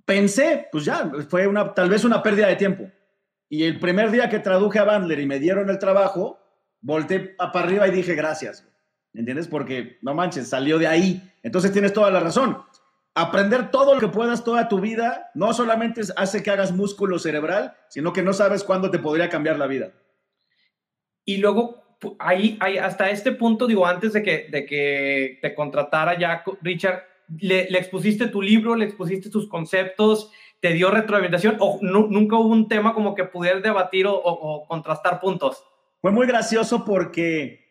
Pensé, 0.07 0.67
pues 0.73 0.87
ya, 0.87 1.13
fue 1.29 1.47
una, 1.47 1.75
tal 1.75 1.91
vez 1.91 2.05
una 2.05 2.23
pérdida 2.23 2.47
de 2.47 2.57
tiempo. 2.57 2.91
Y 3.51 3.65
el 3.65 3.79
primer 3.79 4.11
día 4.11 4.31
que 4.31 4.39
traduje 4.39 4.79
a 4.79 4.85
Bandler 4.85 5.21
y 5.21 5.27
me 5.27 5.39
dieron 5.39 5.69
el 5.69 5.79
trabajo, 5.79 6.41
volteé 6.81 7.21
para 7.37 7.61
arriba 7.61 7.87
y 7.87 7.91
dije 7.91 8.15
gracias. 8.15 8.67
¿Entiendes? 9.13 9.47
Porque, 9.47 9.99
no 10.01 10.15
manches, 10.15 10.49
salió 10.49 10.79
de 10.79 10.87
ahí. 10.87 11.35
Entonces 11.43 11.73
tienes 11.73 11.93
toda 11.93 12.11
la 12.11 12.21
razón. 12.21 12.63
Aprender 13.15 13.71
todo 13.71 13.93
lo 13.93 14.01
que 14.01 14.09
puedas 14.09 14.43
toda 14.43 14.69
tu 14.69 14.81
vida 14.81 15.31
no 15.35 15.53
solamente 15.53 16.01
hace 16.17 16.43
que 16.43 16.51
hagas 16.51 16.73
músculo 16.73 17.19
cerebral, 17.19 17.77
sino 17.89 18.15
que 18.15 18.23
no 18.23 18.33
sabes 18.33 18.65
cuándo 18.65 18.91
te 18.91 18.99
podría 18.99 19.29
cambiar 19.29 19.59
la 19.59 19.67
vida. 19.67 19.93
Y 21.27 21.37
luego, 21.39 21.86
ahí, 22.19 22.59
hasta 22.83 23.11
este 23.11 23.33
punto, 23.33 23.67
digo, 23.67 23.87
antes 23.87 24.13
de 24.13 24.23
que, 24.23 24.49
de 24.51 24.67
que 24.67 25.39
te 25.41 25.55
contratara 25.55 26.19
ya 26.19 26.43
Richard, 26.63 27.05
le, 27.39 27.63
expusiste 27.79 28.29
tu 28.29 28.43
libro, 28.43 28.75
le 28.75 28.85
expusiste 28.85 29.31
tus 29.31 29.49
conceptos, 29.49 30.31
te 30.61 30.73
dio 30.73 30.91
retroalimentación 30.91 31.57
o 31.61 31.79
nunca 31.83 32.37
hubo 32.37 32.49
un 32.49 32.69
tema 32.69 32.95
como 32.95 33.15
que 33.15 33.25
pudieras 33.25 33.63
debatir 33.63 34.07
o, 34.09 34.65
contrastar 34.69 35.21
puntos. 35.21 35.63
Fue 36.01 36.13
muy 36.13 36.27
gracioso 36.27 36.85
porque, 36.85 37.65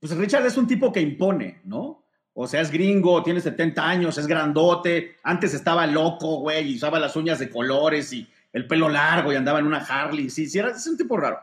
pues 0.00 0.16
Richard 0.16 0.46
es 0.46 0.56
un 0.56 0.66
tipo 0.66 0.92
que 0.92 1.00
impone, 1.00 1.60
¿no? 1.64 2.04
O 2.32 2.46
sea, 2.46 2.60
es 2.60 2.70
gringo, 2.70 3.22
tiene 3.22 3.40
70 3.40 3.86
años, 3.86 4.16
es 4.16 4.26
grandote, 4.26 5.16
antes 5.22 5.52
estaba 5.52 5.86
loco, 5.86 6.38
güey, 6.38 6.72
y 6.72 6.76
usaba 6.76 6.98
las 6.98 7.16
uñas 7.16 7.38
de 7.38 7.50
colores 7.50 8.12
y 8.12 8.26
el 8.52 8.66
pelo 8.66 8.88
largo 8.88 9.32
y 9.32 9.36
andaba 9.36 9.58
en 9.58 9.66
una 9.66 9.84
Harley, 9.84 10.30
sí, 10.30 10.48
sí, 10.48 10.58
era, 10.58 10.70
es 10.70 10.86
un 10.86 10.96
tipo 10.96 11.16
raro. 11.16 11.38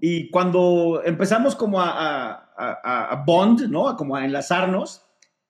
Y 0.00 0.30
cuando 0.30 1.02
empezamos 1.04 1.54
como 1.54 1.80
a, 1.80 3.22
bond, 3.26 3.68
¿no? 3.68 3.96
Como 3.96 4.16
a 4.16 4.24
enlazarnos, 4.24 5.04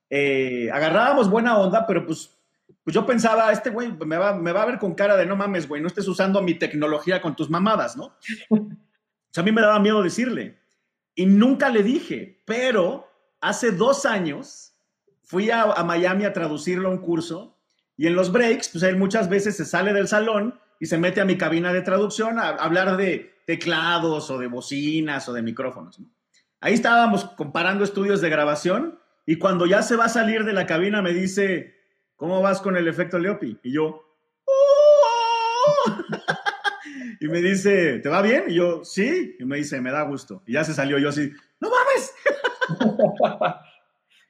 eh, 0.09 0.69
agarrábamos 0.71 1.29
buena 1.29 1.57
onda, 1.57 1.87
pero 1.87 2.05
pues, 2.05 2.37
pues 2.83 2.93
yo 2.93 3.05
pensaba, 3.05 3.51
este 3.51 3.69
güey 3.69 3.93
me 4.05 4.17
va, 4.17 4.33
me 4.33 4.51
va 4.51 4.63
a 4.63 4.65
ver 4.65 4.77
con 4.77 4.93
cara 4.93 5.15
de 5.15 5.25
no 5.25 5.35
mames, 5.35 5.67
güey, 5.67 5.81
no 5.81 5.87
estés 5.87 6.07
usando 6.07 6.41
mi 6.41 6.55
tecnología 6.55 7.21
con 7.21 7.35
tus 7.35 7.49
mamadas, 7.49 7.95
¿no? 7.95 8.15
O 8.49 9.33
sea, 9.33 9.43
a 9.43 9.45
mí 9.45 9.51
me 9.53 9.61
daba 9.61 9.79
miedo 9.79 10.03
decirle. 10.03 10.59
Y 11.15 11.25
nunca 11.25 11.69
le 11.69 11.83
dije, 11.83 12.43
pero 12.45 13.07
hace 13.39 13.71
dos 13.71 14.05
años 14.05 14.73
fui 15.23 15.49
a, 15.49 15.63
a 15.63 15.83
Miami 15.85 16.25
a 16.25 16.33
traducirlo 16.33 16.89
a 16.89 16.91
un 16.91 16.97
curso 16.97 17.57
y 17.95 18.07
en 18.07 18.15
los 18.15 18.31
breaks, 18.31 18.69
pues 18.69 18.83
él 18.83 18.97
muchas 18.97 19.29
veces 19.29 19.55
se 19.55 19.63
sale 19.63 19.93
del 19.93 20.07
salón 20.07 20.59
y 20.81 20.87
se 20.87 20.97
mete 20.97 21.21
a 21.21 21.25
mi 21.25 21.37
cabina 21.37 21.71
de 21.71 21.83
traducción 21.83 22.39
a 22.39 22.49
hablar 22.49 22.97
de 22.97 23.35
teclados 23.45 24.31
o 24.31 24.39
de 24.39 24.47
bocinas 24.47 25.29
o 25.29 25.33
de 25.33 25.43
micrófonos. 25.43 26.01
Ahí 26.59 26.73
estábamos 26.73 27.23
comparando 27.23 27.83
estudios 27.83 28.19
de 28.19 28.31
grabación 28.31 28.99
y 29.27 29.37
cuando 29.37 29.67
ya 29.67 29.83
se 29.83 29.95
va 29.95 30.05
a 30.05 30.09
salir 30.09 30.43
de 30.43 30.53
la 30.53 30.65
cabina 30.65 31.03
me 31.03 31.13
dice, 31.13 31.75
¿cómo 32.15 32.41
vas 32.41 32.61
con 32.61 32.77
el 32.77 32.87
efecto 32.87 33.19
Leopi? 33.19 33.59
Y 33.61 33.73
yo, 33.73 34.01
¡Oh! 34.43 35.97
y 37.19 37.27
me 37.27 37.41
dice, 37.41 37.99
¿te 37.99 38.09
va 38.09 38.23
bien? 38.23 38.45
Y 38.47 38.55
yo, 38.55 38.83
sí. 38.83 39.35
Y 39.39 39.45
me 39.45 39.57
dice, 39.57 39.79
me 39.81 39.91
da 39.91 40.01
gusto. 40.01 40.41
Y 40.47 40.53
ya 40.53 40.63
se 40.63 40.73
salió 40.73 40.97
yo 40.97 41.09
así, 41.09 41.31
¡no 41.59 41.69
mames! 41.69 42.15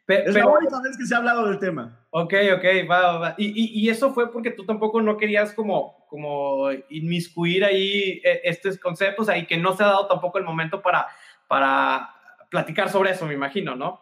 es 0.28 0.36
la 0.36 0.48
única 0.48 0.82
vez 0.82 0.98
que 0.98 1.06
se 1.06 1.16
ha 1.16 1.20
hablado 1.20 1.48
del 1.48 1.60
tema. 1.60 2.01
Ok, 2.14 2.34
ok, 2.58 2.66
va, 2.90 3.18
va. 3.18 3.36
Y, 3.38 3.82
y, 3.82 3.90
eso 3.90 4.14
fue 4.14 4.34
porque 4.34 4.52
tú 4.52 4.66
tampoco 4.66 5.02
no 5.02 5.16
querías 5.16 5.54
como, 5.54 6.06
como 6.10 6.70
inmiscuir 6.90 7.64
ahí 7.64 8.22
eh, 8.26 8.42
estos 8.44 8.78
conceptos, 8.78 9.30
ahí 9.30 9.48
que 9.48 9.58
no 9.58 9.74
se 9.78 9.84
ha 9.84 9.88
dado 9.88 10.08
tampoco 10.08 10.38
el 10.38 10.44
momento 10.44 10.82
para, 10.82 11.08
para 11.48 12.10
platicar 12.50 12.90
sobre 12.90 13.12
eso, 13.12 13.26
me 13.26 13.34
imagino, 13.34 13.78
¿no? 13.78 14.02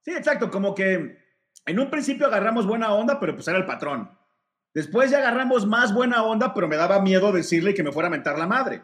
Sí, 0.00 0.12
exacto, 0.12 0.50
como 0.50 0.74
que 0.74 1.18
en 1.66 1.78
un 1.78 1.90
principio 1.90 2.26
agarramos 2.26 2.66
buena 2.66 2.94
onda, 2.94 3.20
pero 3.20 3.34
pues 3.34 3.46
era 3.46 3.58
el 3.58 3.66
patrón. 3.66 4.10
Después 4.72 5.10
ya 5.10 5.18
agarramos 5.18 5.66
más 5.66 5.92
buena 5.92 6.22
onda, 6.22 6.54
pero 6.54 6.68
me 6.68 6.76
daba 6.76 7.02
miedo 7.02 7.32
decirle 7.32 7.74
que 7.74 7.82
me 7.82 7.92
fuera 7.92 8.06
a 8.06 8.10
mentar 8.10 8.38
la 8.38 8.46
madre, 8.46 8.80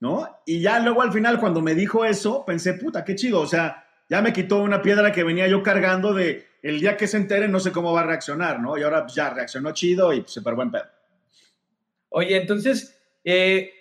¿no? 0.00 0.28
Y 0.44 0.60
ya 0.60 0.80
luego 0.80 1.00
al 1.00 1.12
final 1.12 1.40
cuando 1.40 1.62
me 1.62 1.74
dijo 1.74 2.04
eso, 2.04 2.44
pensé, 2.44 2.74
puta, 2.74 3.06
qué 3.06 3.14
chido, 3.14 3.40
o 3.40 3.46
sea, 3.46 3.86
ya 4.10 4.20
me 4.20 4.34
quitó 4.34 4.58
una 4.58 4.82
piedra 4.82 5.12
que 5.12 5.24
venía 5.24 5.48
yo 5.48 5.62
cargando 5.62 6.12
de 6.12 6.51
el 6.62 6.80
día 6.80 6.96
que 6.96 7.08
se 7.08 7.16
entere 7.16 7.48
no 7.48 7.58
sé 7.60 7.72
cómo 7.72 7.92
va 7.92 8.00
a 8.00 8.06
reaccionar, 8.06 8.60
¿no? 8.60 8.78
Y 8.78 8.82
ahora 8.82 9.02
pues, 9.02 9.14
ya 9.14 9.30
reaccionó 9.30 9.72
chido 9.72 10.12
y 10.12 10.22
súper 10.26 10.54
buen 10.54 10.70
pedo. 10.70 10.84
Oye, 12.08 12.36
entonces, 12.36 13.00
eh, 13.24 13.72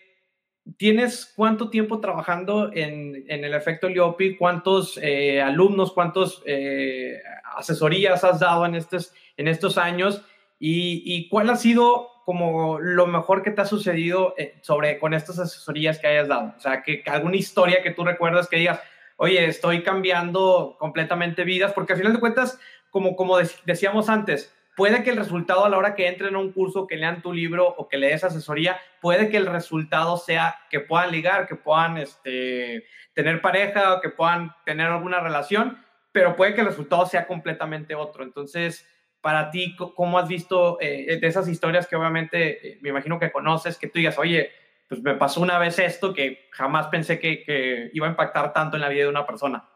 ¿tienes 0.77 1.31
cuánto 1.35 1.69
tiempo 1.69 1.99
trabajando 1.99 2.71
en, 2.73 3.25
el 3.27 3.53
efecto 3.53 3.87
Liopi? 3.87 4.35
¿Cuántos 4.35 4.97
eh, 5.01 5.41
alumnos, 5.41 5.93
cuántas 5.93 6.41
eh, 6.45 7.21
asesorías 7.55 8.23
has 8.23 8.39
dado 8.39 8.65
en 8.65 8.75
estos, 8.75 9.13
en 9.37 9.47
estos 9.47 9.77
años? 9.77 10.23
¿Y, 10.59 11.27
cuál 11.29 11.49
ha 11.49 11.55
sido 11.55 12.09
como 12.23 12.79
lo 12.79 13.07
mejor 13.07 13.41
que 13.41 13.49
te 13.49 13.61
ha 13.61 13.65
sucedido 13.65 14.35
sobre 14.61 14.99
con 14.99 15.15
estas 15.15 15.39
asesorías 15.39 15.97
que 15.97 16.07
hayas 16.07 16.27
dado? 16.27 16.53
O 16.55 16.59
sea, 16.59 16.83
que 16.83 17.03
alguna 17.07 17.35
historia 17.35 17.81
que 17.81 17.91
tú 17.91 18.03
recuerdas 18.03 18.47
que 18.47 18.57
digas, 18.57 18.79
oye, 19.21 19.45
estoy 19.45 19.83
cambiando 19.83 20.77
completamente 20.79 21.43
vidas, 21.43 21.73
porque 21.73 21.93
al 21.93 21.99
final 21.99 22.13
de 22.13 22.19
cuentas, 22.19 22.59
como, 22.89 23.15
como 23.15 23.37
decíamos 23.65 24.09
antes, 24.09 24.51
puede 24.75 25.03
que 25.03 25.11
el 25.11 25.17
resultado 25.17 25.63
a 25.63 25.69
la 25.69 25.77
hora 25.77 25.93
que 25.93 26.07
entren 26.07 26.33
a 26.33 26.39
un 26.39 26.51
curso, 26.51 26.87
que 26.87 26.97
lean 26.97 27.21
tu 27.21 27.31
libro 27.31 27.67
o 27.67 27.87
que 27.87 27.97
lees 27.97 28.23
asesoría, 28.23 28.79
puede 28.99 29.29
que 29.29 29.37
el 29.37 29.45
resultado 29.45 30.17
sea 30.17 30.55
que 30.71 30.79
puedan 30.79 31.11
ligar, 31.11 31.47
que 31.47 31.55
puedan 31.55 31.99
este, 31.99 32.83
tener 33.13 33.41
pareja 33.41 33.93
o 33.93 34.01
que 34.01 34.09
puedan 34.09 34.55
tener 34.65 34.87
alguna 34.87 35.19
relación, 35.19 35.77
pero 36.11 36.35
puede 36.35 36.55
que 36.55 36.61
el 36.61 36.67
resultado 36.67 37.05
sea 37.05 37.27
completamente 37.27 37.93
otro. 37.93 38.23
Entonces, 38.23 38.87
para 39.21 39.51
ti, 39.51 39.75
¿cómo 39.75 40.17
has 40.17 40.27
visto 40.27 40.79
eh, 40.81 41.19
de 41.21 41.27
esas 41.27 41.47
historias 41.47 41.85
que 41.85 41.95
obviamente 41.95 42.71
eh, 42.71 42.79
me 42.81 42.89
imagino 42.89 43.19
que 43.19 43.31
conoces, 43.31 43.77
que 43.77 43.85
tú 43.85 43.99
digas, 43.99 44.17
oye, 44.17 44.49
pues 44.91 45.01
me 45.03 45.15
pasó 45.15 45.39
una 45.39 45.57
vez 45.57 45.79
esto 45.79 46.13
que 46.13 46.49
jamás 46.51 46.87
pensé 46.87 47.17
que, 47.17 47.89
iba 47.93 48.07
a 48.07 48.09
impactar 48.09 48.51
tanto 48.51 48.75
en 48.75 48.81
la 48.81 48.89
vida 48.89 49.03
de 49.03 49.09
una 49.09 49.25
persona. 49.25 49.69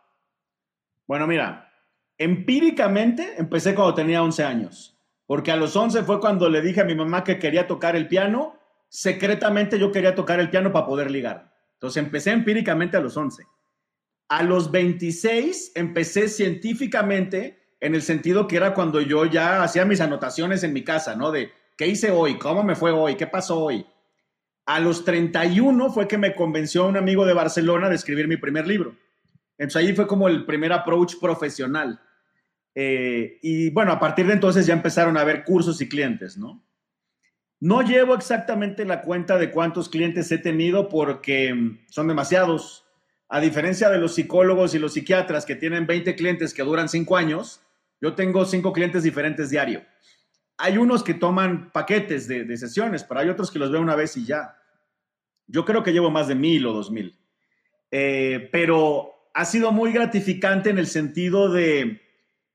Bueno, 1.08 1.26
mira, 1.26 1.72
empíricamente 2.18 3.36
empecé 3.38 3.74
cuando 3.74 3.94
tenía 3.94 4.22
11 4.22 4.44
años, 4.44 5.00
porque 5.26 5.54
a 5.54 5.56
los 5.56 5.74
11 5.74 6.04
fue 6.04 6.20
cuando 6.20 6.50
le 6.50 6.62
dije 6.62 6.82
a 6.82 6.84
mi 6.84 6.96
mamá 6.96 7.24
que 7.24 7.40
quería 7.40 7.66
tocar 7.66 7.96
el 7.96 8.10
piano, 8.10 8.60
secretamente 8.90 9.80
yo 9.80 9.90
quería 9.90 10.16
tocar 10.16 10.42
el 10.42 10.50
piano 10.50 10.74
para 10.74 10.86
poder 10.86 11.10
ligar. 11.10 11.50
Entonces 11.76 12.04
empecé 12.04 12.32
empíricamente 12.32 12.98
a 12.98 13.00
los 13.00 13.16
11. 13.16 13.46
A 14.28 14.44
los 14.44 14.70
26 14.70 15.72
empecé 15.76 16.28
científicamente 16.28 17.70
en 17.80 17.96
el 17.96 18.02
sentido 18.02 18.50
que 18.50 18.58
era 18.58 18.74
cuando 18.74 19.00
yo 19.00 19.24
ya 19.24 19.64
hacía 19.64 19.86
mis 19.86 20.02
anotaciones 20.02 20.66
en 20.66 20.74
mi 20.74 20.84
casa, 20.84 21.16
¿no? 21.16 21.32
De 21.32 21.54
qué 21.78 21.88
hice 21.88 22.12
hoy, 22.12 22.38
cómo 22.38 22.64
me 22.64 22.76
fue 22.76 22.92
hoy, 22.92 23.16
qué 23.16 23.28
pasó 23.28 23.64
hoy. 23.64 23.86
A 24.66 24.80
los 24.80 25.06
31 25.06 25.92
fue 25.92 26.08
que 26.08 26.18
me 26.18 26.34
convenció 26.34 26.88
un 26.88 26.98
amigo 26.98 27.26
de 27.26 27.34
Barcelona 27.34 27.88
de 27.88 27.96
escribir 27.96 28.28
mi 28.28 28.38
primer 28.38 28.66
libro. 28.68 28.96
Entonces 29.58 29.76
ahí 29.76 29.96
fue 29.96 30.08
como 30.08 30.28
el 30.28 30.46
primer 30.46 30.74
approach 30.74 31.16
profesional. 31.20 32.02
Eh, 32.74 33.38
y 33.44 33.70
bueno, 33.70 33.92
a 33.92 34.00
partir 34.00 34.26
de 34.26 34.34
entonces 34.34 34.66
ya 34.66 34.74
empezaron 34.74 35.18
a 35.18 35.22
haber 35.22 35.44
cursos 35.44 35.82
y 35.82 35.88
clientes, 35.88 36.38
¿no? 36.38 36.64
No 37.60 37.84
llevo 37.84 38.16
exactamente 38.16 38.86
la 38.86 39.02
cuenta 39.02 39.38
de 39.38 39.52
cuántos 39.52 39.88
clientes 39.88 40.32
he 40.32 40.40
tenido 40.40 40.90
porque 40.90 41.78
son 41.90 42.08
demasiados. 42.08 42.86
A 43.30 43.40
diferencia 43.40 43.90
de 43.90 43.98
los 43.98 44.16
psicólogos 44.16 44.76
y 44.76 44.80
los 44.80 44.94
psiquiatras 44.94 45.46
que 45.46 45.56
tienen 45.56 45.88
20 45.88 46.16
clientes 46.16 46.54
que 46.54 46.64
duran 46.64 46.90
5 46.90 47.16
años, 47.18 47.62
yo 48.02 48.14
tengo 48.14 48.46
5 48.46 48.74
clientes 48.74 49.04
diferentes 49.04 49.50
diario 49.50 49.84
hay 50.58 50.78
unos 50.78 51.04
que 51.04 51.14
toman 51.14 51.72
paquetes 51.72 52.28
de, 52.28 52.58
sesiones, 52.58 53.04
pero 53.04 53.20
hay 53.20 53.30
otros 53.30 53.52
que 53.52 53.60
los 53.60 53.72
veo 53.72 53.82
una 53.82 53.96
vez 53.96 54.16
y 54.18 54.26
ya. 54.26 54.58
Yo 55.48 55.66
creo 55.66 55.84
que 55.84 55.92
llevo 55.92 56.10
más 56.10 56.28
de 56.28 56.36
mil 56.36 56.66
o 56.66 56.74
dos 56.74 56.92
mil. 56.92 57.20
Eh, 57.92 58.50
pero 58.52 59.14
ha 59.34 59.46
sido 59.46 59.72
muy 59.72 59.92
gratificante 59.92 60.70
en 60.70 60.78
el 60.78 60.88
sentido 60.88 61.52
de, 61.52 62.02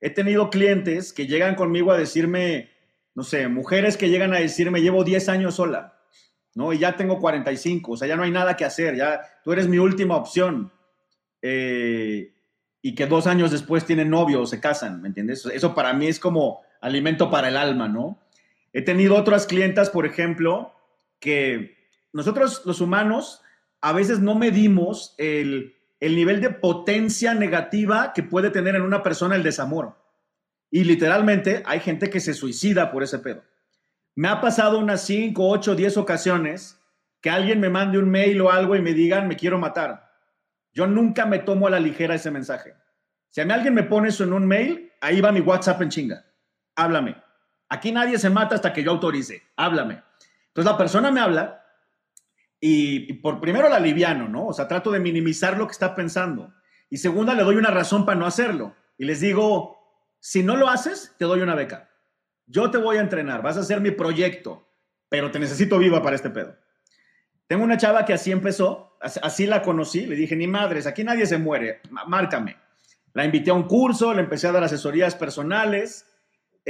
he 0.01 0.11
tenido 0.11 0.51
clientes 0.51 1.13
que 1.13 1.27
llegan 1.27 1.55
conmigo 1.55 1.93
a 1.93 1.99
decirme, 1.99 2.71
no 3.15 3.23
sé, 3.23 3.49
mujeres 3.49 3.97
que 3.97 4.09
llegan 4.09 4.33
a 4.35 4.41
decirme, 4.41 4.81
llevo 4.81 5.05
10 5.05 5.29
años 5.29 5.57
sola, 5.57 5.99
¿no? 6.55 6.73
Y 6.73 6.79
ya 6.79 6.97
tengo 6.97 7.19
45, 7.19 7.93
o 7.93 7.97
sea, 7.97 8.09
ya 8.09 8.17
no 8.17 8.23
hay 8.23 8.31
nada 8.31 8.57
que 8.57 8.65
hacer, 8.65 8.97
ya 8.97 9.21
tú 9.45 9.53
eres 9.53 9.69
mi 9.69 9.79
última 9.79 10.17
opción. 10.17 10.73
Eh, 11.43 12.35
y 12.83 12.95
que 12.95 13.07
dos 13.07 13.27
años 13.27 13.51
después 13.51 13.85
tienen 13.85 14.09
novio 14.09 14.41
o 14.41 14.47
se 14.47 14.61
casan, 14.61 15.03
¿me 15.03 15.09
entiendes? 15.09 15.45
Eso 15.47 15.75
para 15.75 15.93
mí 15.93 16.07
es 16.07 16.19
como 16.19 16.63
alimento 16.81 17.31
para 17.31 17.49
el 17.49 17.57
alma, 17.57 17.89
¿no? 17.89 18.19
He 18.73 18.83
tenido 18.83 19.17
otras 19.17 19.47
clientas, 19.47 19.91
por 19.91 20.07
ejemplo, 20.07 20.75
que 21.19 21.77
nosotros 22.13 22.63
los 22.65 22.81
humanos 22.81 23.43
a 23.81 23.93
veces 23.93 24.21
no 24.21 24.35
medimos 24.35 25.15
el, 25.19 25.77
el 26.01 26.17
nivel 26.17 26.41
de 26.41 26.51
potencia 26.51 27.35
negativa 27.35 28.13
que 28.15 28.23
puede 28.23 28.51
tener 28.51 28.77
en 28.77 28.83
una 28.83 29.03
persona 29.03 29.37
el 29.37 29.43
desamor. 29.43 29.97
Y 30.71 30.85
literalmente 30.85 31.63
hay 31.67 31.81
gente 31.81 32.11
que 32.11 32.21
se 32.21 32.35
suicida 32.35 32.93
por 32.93 33.03
ese 33.03 33.19
pedo. 33.19 33.43
Me 34.15 34.29
ha 34.29 34.41
pasado 34.41 34.79
unas 34.79 35.03
5, 35.03 35.49
8, 35.49 35.75
10 35.75 35.97
ocasiones 35.97 36.81
que 37.21 37.31
alguien 37.31 37.61
me 37.61 37.71
mande 37.71 37.99
un 37.99 38.09
mail 38.09 38.41
o 38.41 38.51
algo 38.51 38.77
y 38.77 38.83
me 38.83 38.95
digan, 38.95 39.29
me 39.29 39.37
quiero 39.37 39.59
matar. 39.59 40.11
Yo 40.73 40.87
nunca 40.87 41.27
me 41.27 41.41
tomo 41.41 41.67
a 41.67 41.71
la 41.71 41.81
ligera 41.81 42.15
ese 42.15 42.31
mensaje. 42.31 42.75
Si 43.31 43.41
a 43.41 43.45
mí 43.45 43.53
alguien 43.53 43.75
me 43.75 43.83
pone 43.83 44.09
eso 44.09 44.25
en 44.25 44.33
un 44.33 44.47
mail, 44.47 44.93
ahí 45.01 45.21
va 45.21 45.33
mi 45.33 45.41
WhatsApp 45.41 45.83
en 45.83 45.89
chinga 45.89 46.30
háblame. 46.83 47.17
Aquí 47.69 47.93
nadie 47.93 48.19
se 48.19 48.31
mata 48.31 48.55
hasta 48.55 48.73
que 48.73 48.83
yo 48.83 48.91
autorice, 48.91 49.43
háblame. 49.57 50.03
Entonces 50.49 50.71
la 50.71 50.77
persona 50.77 51.11
me 51.11 51.21
habla 51.21 51.65
y, 52.61 53.15
por 53.15 53.41
primero 53.41 53.69
la 53.69 53.77
aliviano, 53.77 54.29
¿no? 54.29 54.49
O 54.49 54.53
sea, 54.53 54.69
trato 54.69 54.91
de 54.91 55.01
minimizar 55.01 55.57
lo 55.57 55.67
que 55.67 55.73
está 55.73 55.95
pensando. 55.95 56.53
Y 56.91 56.99
segunda, 56.99 57.35
le 57.35 57.45
doy 57.45 57.57
una 57.57 57.71
razón 57.71 58.05
para 58.05 58.19
no 58.19 58.27
hacerlo. 58.27 58.75
Y 58.99 59.05
les 59.05 59.21
digo, 59.21 59.79
si 60.19 60.43
no 60.43 60.57
lo 60.57 60.69
haces, 60.69 61.15
te 61.19 61.25
doy 61.25 61.41
una 61.41 61.55
beca. 61.55 61.89
Yo 62.47 62.71
te 62.71 62.79
voy 62.79 62.97
a 62.97 63.01
entrenar, 63.01 63.43
vas 63.43 63.57
a 63.57 63.61
hacer 63.61 63.81
mi 63.81 63.93
proyecto, 63.93 64.69
pero 65.09 65.31
te 65.31 65.39
necesito 65.39 65.79
viva 65.79 66.03
para 66.03 66.17
este 66.17 66.31
pedo. 66.31 66.57
Tengo 67.47 67.65
una 67.65 67.77
chava 67.77 68.05
que 68.05 68.13
así 68.13 68.33
empezó, 68.33 68.97
así 69.01 69.47
la 69.47 69.63
conocí, 69.63 70.07
le 70.07 70.17
dije, 70.17 70.35
ni 70.35 70.47
madres, 70.49 70.87
aquí 70.87 71.05
nadie 71.05 71.27
se 71.27 71.39
muere, 71.39 71.81
márcame. 72.07 72.57
La 73.13 73.25
invité 73.25 73.51
a 73.51 73.55
un 73.55 73.65
curso, 73.65 74.13
le 74.13 74.21
empecé 74.21 74.49
a 74.49 74.53
dar 74.53 74.65
asesorías 74.65 75.15
personales, 75.15 76.07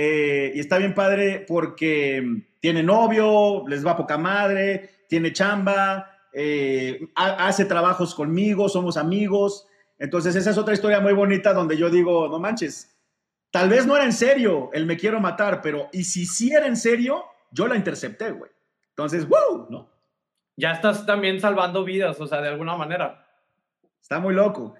eh, 0.02 0.52
y 0.54 0.60
está 0.60 0.78
bien 0.78 0.94
padre 0.94 1.44
porque 1.46 2.24
tiene 2.58 2.82
novio, 2.82 3.68
les 3.68 3.86
va 3.86 3.98
poca 3.98 4.16
madre, 4.16 5.04
tiene 5.10 5.30
chamba, 5.30 6.10
eh, 6.32 7.06
hace 7.14 7.66
trabajos 7.66 8.14
conmigo, 8.14 8.70
somos 8.70 8.96
amigos. 8.96 9.66
Entonces 9.98 10.34
esa 10.36 10.52
es 10.52 10.56
otra 10.56 10.72
historia 10.72 11.00
muy 11.00 11.12
bonita 11.12 11.52
donde 11.52 11.76
yo 11.76 11.90
digo, 11.90 12.28
no 12.28 12.38
manches, 12.38 12.98
tal 13.50 13.68
vez 13.68 13.86
no 13.86 13.94
era 13.94 14.06
en 14.06 14.14
serio 14.14 14.70
el 14.72 14.86
me 14.86 14.96
quiero 14.96 15.20
matar, 15.20 15.60
pero 15.60 15.90
y 15.92 16.04
si 16.04 16.24
sí 16.24 16.50
era 16.50 16.66
en 16.66 16.78
serio, 16.78 17.22
yo 17.50 17.68
la 17.68 17.76
intercepté, 17.76 18.30
güey. 18.30 18.50
Entonces, 18.96 19.28
¡wow! 19.28 19.66
¿no? 19.68 19.90
Ya 20.56 20.72
estás 20.72 21.04
también 21.04 21.42
salvando 21.42 21.84
vidas, 21.84 22.18
o 22.18 22.26
sea, 22.26 22.40
de 22.40 22.48
alguna 22.48 22.74
manera. 22.74 23.26
Está 24.00 24.18
muy 24.18 24.32
loco. 24.32 24.74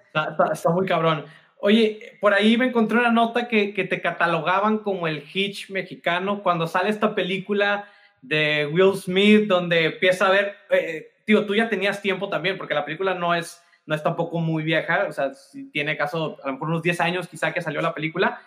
está 0.51 0.69
muy 0.71 0.87
cabrón. 0.87 1.25
Oye, 1.63 2.17
por 2.19 2.33
ahí 2.33 2.57
me 2.57 2.65
encontré 2.65 2.97
una 2.97 3.11
nota 3.11 3.47
que, 3.47 3.71
que, 3.75 3.83
te 3.83 4.01
catalogaban 4.01 4.79
como 4.79 5.07
el 5.07 5.23
Hitch 5.31 5.69
mexicano 5.69 6.41
cuando 6.41 6.65
sale 6.65 6.89
esta 6.89 7.13
película 7.13 7.87
de 8.19 8.65
Will 8.65 8.95
Smith 8.95 9.47
donde 9.47 9.85
empieza 9.85 10.25
a 10.25 10.31
ver, 10.31 10.55
eh, 10.71 11.11
tío, 11.23 11.45
tú 11.45 11.53
ya 11.53 11.69
tenías 11.69 12.01
tiempo 12.01 12.29
también 12.29 12.57
porque 12.57 12.73
la 12.73 12.83
película 12.83 13.13
no 13.13 13.35
es, 13.35 13.61
no 13.85 13.93
es 13.93 14.01
tampoco 14.01 14.39
muy 14.39 14.63
vieja, 14.63 15.05
o 15.07 15.11
sea, 15.11 15.33
tiene 15.71 15.95
caso 15.95 16.39
a 16.43 16.47
lo 16.47 16.53
mejor 16.53 16.69
unos 16.69 16.81
10 16.81 16.99
años 16.99 17.27
quizá 17.27 17.53
que 17.53 17.61
salió 17.61 17.79
la 17.79 17.93
película, 17.93 18.41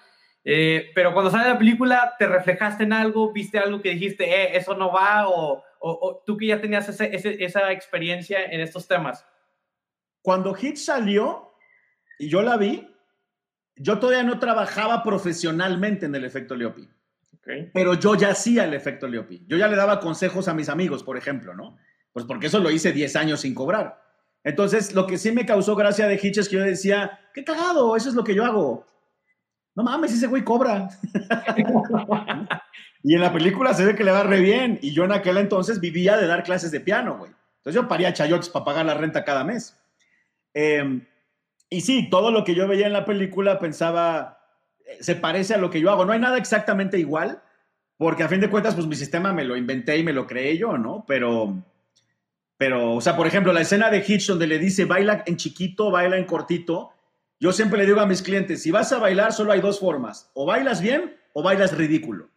eh, 0.45 0.91
pero 0.93 1.13
cuando 1.13 1.31
sale 1.31 1.49
la 1.49 1.59
película 1.59 2.17
te 2.19 2.27
reflejaste 2.27 2.83
en 2.83 2.93
algo, 2.93 3.33
viste 3.33 3.61
algo 3.61 3.81
que 3.81 3.91
dijiste, 3.91 4.25
eh, 4.25 4.57
eso 4.57 4.75
no 4.75 4.91
va, 4.91 5.29
o, 5.29 5.63
o, 5.79 6.23
tú 6.27 6.37
que 6.37 6.49
ya 6.49 6.61
tenías 6.61 6.89
ese, 6.89 7.15
esa 7.45 7.71
experiencia 7.71 8.45
en 8.45 8.61
estos 8.61 8.89
temas. 8.89 9.25
Cuando 10.21 10.57
Hitch 10.61 10.79
salió 10.79 11.53
y 12.19 12.29
yo 12.29 12.43
la 12.43 12.57
vi, 12.57 12.94
yo 13.77 13.99
todavía 13.99 14.23
no 14.23 14.39
trabajaba 14.39 15.03
profesionalmente 15.03 16.07
en 16.07 16.15
el 16.15 16.25
efecto 16.25 16.55
Leopi. 16.55 16.89
Pero 17.75 17.95
yo 17.95 18.15
ya 18.15 18.31
hacía 18.31 18.65
el 18.65 18.73
efecto 18.73 19.07
Leopi. 19.07 19.45
Yo 19.47 19.57
ya 19.57 19.69
le 19.69 19.77
daba 19.77 20.01
consejos 20.01 20.49
a 20.49 20.55
mis 20.55 20.69
amigos, 20.69 21.03
por 21.03 21.19
ejemplo, 21.19 21.55
¿no? 21.55 21.77
Pues 22.13 22.25
porque 22.25 22.47
eso 22.47 22.59
lo 22.59 22.71
hice 22.71 22.93
10 22.93 23.17
años 23.17 23.41
sin 23.41 23.55
cobrar. 23.55 24.01
Entonces, 24.45 24.95
lo 24.95 25.07
que 25.07 25.19
sí 25.19 25.33
me 25.33 25.45
causó 25.47 25.77
gracia 25.77 26.07
de 26.07 26.19
Hitch 26.23 26.39
es 26.39 26.49
que 26.49 26.57
yo 26.57 26.63
decía, 26.63 27.19
qué 27.35 27.45
cagado, 27.45 27.97
eso 27.97 28.09
es 28.09 28.15
lo 28.15 28.25
que 28.25 28.35
yo 28.35 28.45
hago. 28.45 28.87
No 29.75 29.83
mames, 29.83 30.13
ese 30.13 30.27
güey 30.27 30.45
cobra. 30.45 30.89
y 33.03 33.15
en 33.15 33.21
la 33.21 33.33
película 33.33 33.75
se 33.75 33.85
ve 33.85 33.95
que 33.95 34.05
le 34.05 34.13
va 34.13 34.23
re 34.23 34.41
bien. 34.41 34.79
Y 34.81 34.93
yo 34.93 35.05
en 35.05 35.13
aquel 35.13 35.37
entonces 35.39 35.81
vivía 35.81 36.17
de 36.17 36.27
dar 36.27 36.45
clases 36.45 36.71
de 36.71 36.81
piano, 36.81 37.19
güey. 37.19 37.33
Entonces 37.59 37.83
yo 37.83 37.89
paría 37.89 38.13
chayotes 38.13 38.49
para 38.49 38.65
pagar 38.65 38.87
la 38.87 38.95
renta 38.95 39.25
cada 39.25 39.43
mes. 39.45 39.77
Eh, 40.53 41.01
y 41.71 41.81
sí, 41.81 42.09
todo 42.11 42.31
lo 42.31 42.45
que 42.45 42.55
yo 42.55 42.69
veía 42.69 42.87
en 42.87 42.93
la 42.93 43.05
película 43.05 43.59
pensaba, 43.59 44.39
eh, 44.87 44.99
se 45.01 45.17
parece 45.17 45.55
a 45.55 45.59
lo 45.59 45.71
que 45.71 45.81
yo 45.81 45.91
hago. 45.91 46.05
No 46.05 46.13
hay 46.13 46.21
nada 46.21 46.39
exactamente 46.39 46.99
igual, 46.99 47.43
porque 47.97 48.23
a 48.23 48.29
fin 48.29 48.41
de 48.41 48.51
cuentas, 48.51 48.75
pues 48.75 48.87
mi 48.87 48.97
sistema 48.97 49.33
me 49.33 49.45
lo 49.45 49.57
inventé 49.57 49.97
y 49.99 50.05
me 50.05 50.13
lo 50.13 50.27
creé 50.27 50.59
yo, 50.59 50.79
¿no? 50.79 51.05
Pero, 51.07 51.55
pero, 52.57 52.95
o 52.95 53.01
sea, 53.01 53.17
por 53.17 53.27
ejemplo, 53.27 53.53
la 53.53 53.63
escena 53.63 53.91
de 53.91 54.05
Hitch 54.07 54.27
donde 54.27 54.47
le 54.47 54.59
dice, 54.59 54.85
baila 54.85 55.23
en 55.27 55.37
chiquito, 55.37 55.91
baila 55.91 56.17
en 56.17 56.25
cortito. 56.25 56.93
Yo 57.41 57.53
siempre 57.53 57.79
le 57.79 57.87
digo 57.87 58.01
a 58.01 58.07
mis 58.07 58.23
clientes, 58.23 58.63
si 58.63 58.71
vas 58.71 58.93
a 58.93 58.99
bailar, 58.99 59.33
solo 59.33 59.53
hay 59.53 59.61
dos 59.61 59.81
formas. 59.81 60.31
O 60.35 60.47
bailas 60.47 60.81
bien 60.81 61.17
o 61.33 61.43
bailas 61.43 61.77
ridículo. 61.77 62.31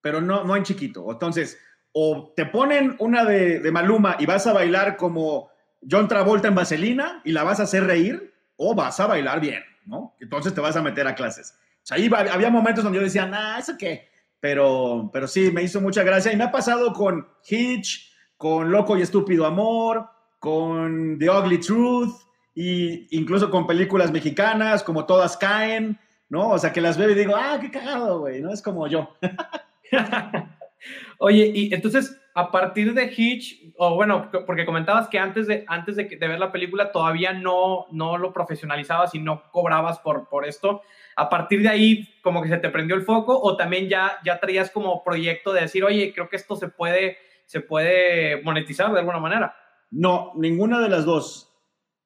Pero 0.00 0.20
no, 0.20 0.44
no 0.44 0.56
en 0.56 0.62
chiquito. 0.62 1.10
Entonces, 1.10 1.58
o 1.92 2.32
te 2.36 2.46
ponen 2.46 2.96
una 2.98 3.24
de, 3.24 3.60
de 3.60 3.72
Maluma 3.72 4.16
y 4.18 4.26
vas 4.26 4.46
a 4.46 4.52
bailar 4.52 4.96
como 4.96 5.50
John 5.88 6.08
Travolta 6.08 6.48
en 6.48 6.54
Vaselina 6.54 7.20
y 7.24 7.32
la 7.32 7.44
vas 7.44 7.60
a 7.60 7.64
hacer 7.64 7.84
reír, 7.84 8.33
o 8.56 8.74
vas 8.74 8.98
a 9.00 9.06
bailar 9.06 9.40
bien, 9.40 9.62
¿no? 9.86 10.14
Entonces 10.20 10.54
te 10.54 10.60
vas 10.60 10.76
a 10.76 10.82
meter 10.82 11.06
a 11.06 11.14
clases. 11.14 11.58
O 11.82 11.86
sea, 11.86 11.96
ahí 11.96 12.10
había 12.30 12.50
momentos 12.50 12.82
donde 12.82 12.98
yo 12.98 13.04
decía, 13.04 13.26
nah, 13.26 13.58
¿eso 13.58 13.74
qué? 13.78 14.08
Pero, 14.40 15.10
pero 15.12 15.26
sí, 15.26 15.50
me 15.50 15.62
hizo 15.62 15.80
mucha 15.80 16.02
gracia 16.02 16.32
y 16.32 16.36
me 16.36 16.44
ha 16.44 16.52
pasado 16.52 16.92
con 16.92 17.26
Hitch, 17.48 18.12
con 18.36 18.70
Loco 18.70 18.96
y 18.96 19.02
Estúpido 19.02 19.46
Amor, 19.46 20.08
con 20.38 21.18
The 21.18 21.30
Ugly 21.30 21.60
Truth 21.60 22.14
e 22.56 23.06
incluso 23.10 23.50
con 23.50 23.66
películas 23.66 24.12
mexicanas 24.12 24.82
como 24.82 25.06
Todas 25.06 25.36
Caen, 25.36 25.98
¿no? 26.28 26.50
O 26.50 26.58
sea, 26.58 26.72
que 26.72 26.80
las 26.80 26.96
veo 26.96 27.10
y 27.10 27.14
digo, 27.14 27.34
ah, 27.36 27.58
qué 27.60 27.70
cagado, 27.70 28.20
güey, 28.20 28.40
¿no? 28.42 28.52
Es 28.52 28.62
como 28.62 28.86
yo. 28.86 29.16
Oye, 31.18 31.50
y 31.54 31.74
entonces, 31.74 32.16
a 32.34 32.50
partir 32.50 32.94
de 32.94 33.12
Hitch, 33.16 33.72
o 33.76 33.94
bueno, 33.94 34.30
porque 34.46 34.66
comentabas 34.66 35.08
que 35.08 35.18
antes 35.18 35.46
de, 35.46 35.64
antes 35.68 35.96
de, 35.96 36.04
ver 36.04 36.38
la 36.38 36.50
película 36.50 36.90
todavía 36.90 37.32
no, 37.32 37.86
no 37.92 38.18
lo 38.18 38.32
profesionalizabas 38.32 39.14
y 39.14 39.20
no 39.20 39.44
cobrabas 39.52 40.00
por, 40.00 40.28
por 40.28 40.44
esto. 40.44 40.82
A 41.16 41.28
partir 41.28 41.62
de 41.62 41.68
ahí, 41.68 42.08
como 42.22 42.42
que 42.42 42.48
se 42.48 42.58
te 42.58 42.70
prendió 42.70 42.96
el 42.96 43.02
foco, 43.02 43.40
o 43.40 43.56
también 43.56 43.88
ya, 43.88 44.18
ya 44.24 44.40
traías 44.40 44.70
como 44.70 45.04
proyecto 45.04 45.52
de 45.52 45.62
decir, 45.62 45.84
oye, 45.84 46.12
creo 46.12 46.28
que 46.28 46.36
esto 46.36 46.56
se 46.56 46.68
puede 46.68 47.18
se 47.46 47.60
puede 47.60 48.42
monetizar 48.42 48.92
de 48.92 49.00
alguna 49.00 49.18
manera. 49.18 49.54
No, 49.90 50.32
ninguna 50.36 50.80
de 50.80 50.88
las 50.88 51.04
dos. 51.04 51.50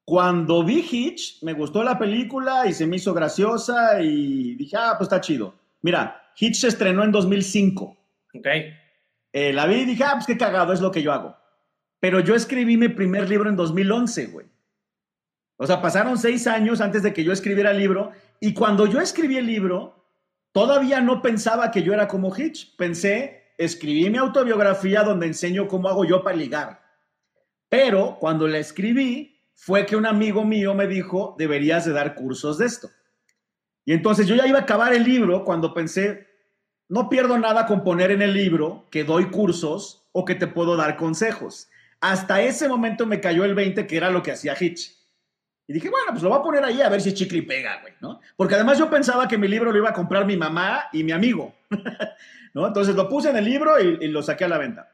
Cuando 0.04 0.64
vi 0.64 0.86
Hitch, 0.90 1.42
me 1.42 1.52
gustó 1.52 1.82
la 1.82 1.98
película 1.98 2.66
y 2.66 2.72
se 2.72 2.86
me 2.86 2.96
hizo 2.96 3.12
graciosa 3.14 4.00
y 4.02 4.54
dije, 4.56 4.76
ah, 4.78 4.94
pues 4.96 5.06
está 5.06 5.20
chido. 5.20 5.54
Mira, 5.82 6.32
Hitch 6.38 6.56
se 6.56 6.68
estrenó 6.68 7.04
en 7.04 7.12
2005. 7.12 7.96
Ok. 8.34 8.46
Eh, 9.32 9.52
la 9.52 9.66
vi 9.66 9.76
y 9.76 9.84
dije, 9.84 10.04
ah, 10.04 10.12
pues 10.14 10.26
qué 10.26 10.36
cagado, 10.36 10.72
es 10.72 10.80
lo 10.80 10.90
que 10.90 11.02
yo 11.02 11.12
hago. 11.12 11.36
Pero 12.00 12.20
yo 12.20 12.34
escribí 12.34 12.76
mi 12.76 12.88
primer 12.88 13.28
libro 13.28 13.48
en 13.48 13.56
2011, 13.56 14.26
güey. 14.26 14.46
O 15.56 15.66
sea, 15.66 15.82
pasaron 15.82 16.16
seis 16.16 16.46
años 16.46 16.80
antes 16.80 17.02
de 17.02 17.12
que 17.12 17.24
yo 17.24 17.32
escribiera 17.32 17.72
el 17.72 17.78
libro. 17.78 18.12
Y 18.40 18.54
cuando 18.54 18.86
yo 18.86 19.00
escribí 19.00 19.36
el 19.36 19.46
libro, 19.46 20.04
todavía 20.52 21.00
no 21.00 21.20
pensaba 21.20 21.70
que 21.70 21.82
yo 21.82 21.92
era 21.92 22.06
como 22.06 22.34
Hitch. 22.34 22.76
Pensé, 22.76 23.52
escribí 23.58 24.08
mi 24.08 24.18
autobiografía 24.18 25.02
donde 25.02 25.26
enseño 25.26 25.66
cómo 25.66 25.88
hago 25.88 26.04
yo 26.04 26.22
para 26.22 26.36
ligar. 26.36 26.80
Pero 27.68 28.16
cuando 28.20 28.46
la 28.46 28.58
escribí, 28.58 29.38
fue 29.54 29.84
que 29.84 29.96
un 29.96 30.06
amigo 30.06 30.44
mío 30.44 30.72
me 30.72 30.86
dijo, 30.86 31.34
deberías 31.36 31.84
de 31.84 31.92
dar 31.92 32.14
cursos 32.14 32.58
de 32.58 32.66
esto. 32.66 32.88
Y 33.84 33.92
entonces 33.92 34.28
yo 34.28 34.36
ya 34.36 34.46
iba 34.46 34.58
a 34.58 34.62
acabar 34.62 34.94
el 34.94 35.02
libro 35.02 35.44
cuando 35.44 35.74
pensé, 35.74 36.27
no 36.88 37.08
pierdo 37.08 37.38
nada 37.38 37.66
con 37.66 37.84
poner 37.84 38.10
en 38.10 38.22
el 38.22 38.32
libro 38.32 38.86
que 38.90 39.04
doy 39.04 39.26
cursos 39.26 40.08
o 40.12 40.24
que 40.24 40.34
te 40.34 40.46
puedo 40.46 40.76
dar 40.76 40.96
consejos. 40.96 41.68
Hasta 42.00 42.40
ese 42.42 42.68
momento 42.68 43.06
me 43.06 43.20
cayó 43.20 43.44
el 43.44 43.54
20, 43.54 43.86
que 43.86 43.96
era 43.96 44.10
lo 44.10 44.22
que 44.22 44.32
hacía 44.32 44.56
Hitch. 44.58 44.96
Y 45.66 45.74
dije, 45.74 45.90
bueno, 45.90 46.06
pues 46.10 46.22
lo 46.22 46.30
voy 46.30 46.38
a 46.38 46.42
poner 46.42 46.64
ahí 46.64 46.80
a 46.80 46.88
ver 46.88 47.02
si 47.02 47.12
chicle 47.12 47.38
y 47.38 47.42
pega, 47.42 47.80
güey, 47.82 47.92
¿no? 48.00 48.20
Porque 48.36 48.54
además 48.54 48.78
yo 48.78 48.88
pensaba 48.88 49.28
que 49.28 49.36
mi 49.36 49.48
libro 49.48 49.70
lo 49.70 49.76
iba 49.76 49.90
a 49.90 49.92
comprar 49.92 50.24
mi 50.24 50.36
mamá 50.36 50.84
y 50.92 51.04
mi 51.04 51.12
amigo, 51.12 51.54
¿no? 52.54 52.66
Entonces 52.66 52.94
lo 52.94 53.08
puse 53.08 53.28
en 53.28 53.36
el 53.36 53.44
libro 53.44 53.78
y, 53.78 53.98
y, 54.00 54.08
lo 54.08 54.22
saqué 54.22 54.44
a 54.44 54.48
la 54.48 54.56
venta. 54.56 54.90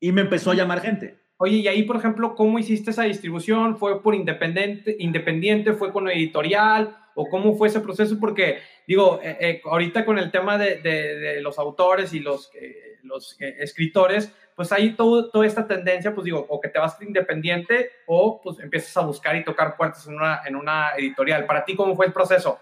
Y 0.00 0.10
me 0.10 0.22
empezó 0.22 0.50
a 0.50 0.54
llamar 0.54 0.80
gente. 0.80 1.20
Oye, 1.36 1.58
y 1.58 1.68
ahí, 1.68 1.84
por 1.84 1.96
ejemplo, 1.96 2.34
¿cómo 2.34 2.58
hiciste 2.58 2.90
esa 2.90 3.04
distribución? 3.04 3.78
¿Fue 3.78 4.02
por 4.02 4.16
independiente, 4.16 4.96
independiente? 4.98 5.74
¿Fue 5.74 5.92
con 5.92 6.08
editorial? 6.08 6.98
¿O 7.20 7.28
cómo 7.28 7.54
fue 7.54 7.68
ese 7.68 7.80
proceso? 7.80 8.18
Porque, 8.18 8.60
digo, 8.86 9.20
eh, 9.22 9.36
eh, 9.40 9.62
ahorita 9.64 10.06
con 10.06 10.18
el 10.18 10.30
tema 10.30 10.56
de, 10.56 10.76
de, 10.76 11.18
de 11.18 11.40
los 11.42 11.58
autores 11.58 12.14
y 12.14 12.20
los, 12.20 12.50
eh, 12.54 12.98
los 13.02 13.36
escritores, 13.38 14.32
pues 14.56 14.72
hay 14.72 14.94
todo, 14.94 15.30
toda 15.30 15.46
esta 15.46 15.66
tendencia, 15.66 16.14
pues 16.14 16.24
digo, 16.24 16.46
o 16.48 16.58
que 16.58 16.70
te 16.70 16.78
vas 16.78 16.96
independiente 17.02 17.90
o 18.06 18.40
pues 18.40 18.58
empiezas 18.60 18.96
a 18.96 19.02
buscar 19.02 19.36
y 19.36 19.44
tocar 19.44 19.76
puertas 19.76 20.06
en 20.06 20.14
una, 20.14 20.40
en 20.46 20.56
una 20.56 20.92
editorial. 20.96 21.44
¿Para 21.44 21.62
ti 21.66 21.76
cómo 21.76 21.94
fue 21.94 22.06
el 22.06 22.12
proceso? 22.14 22.58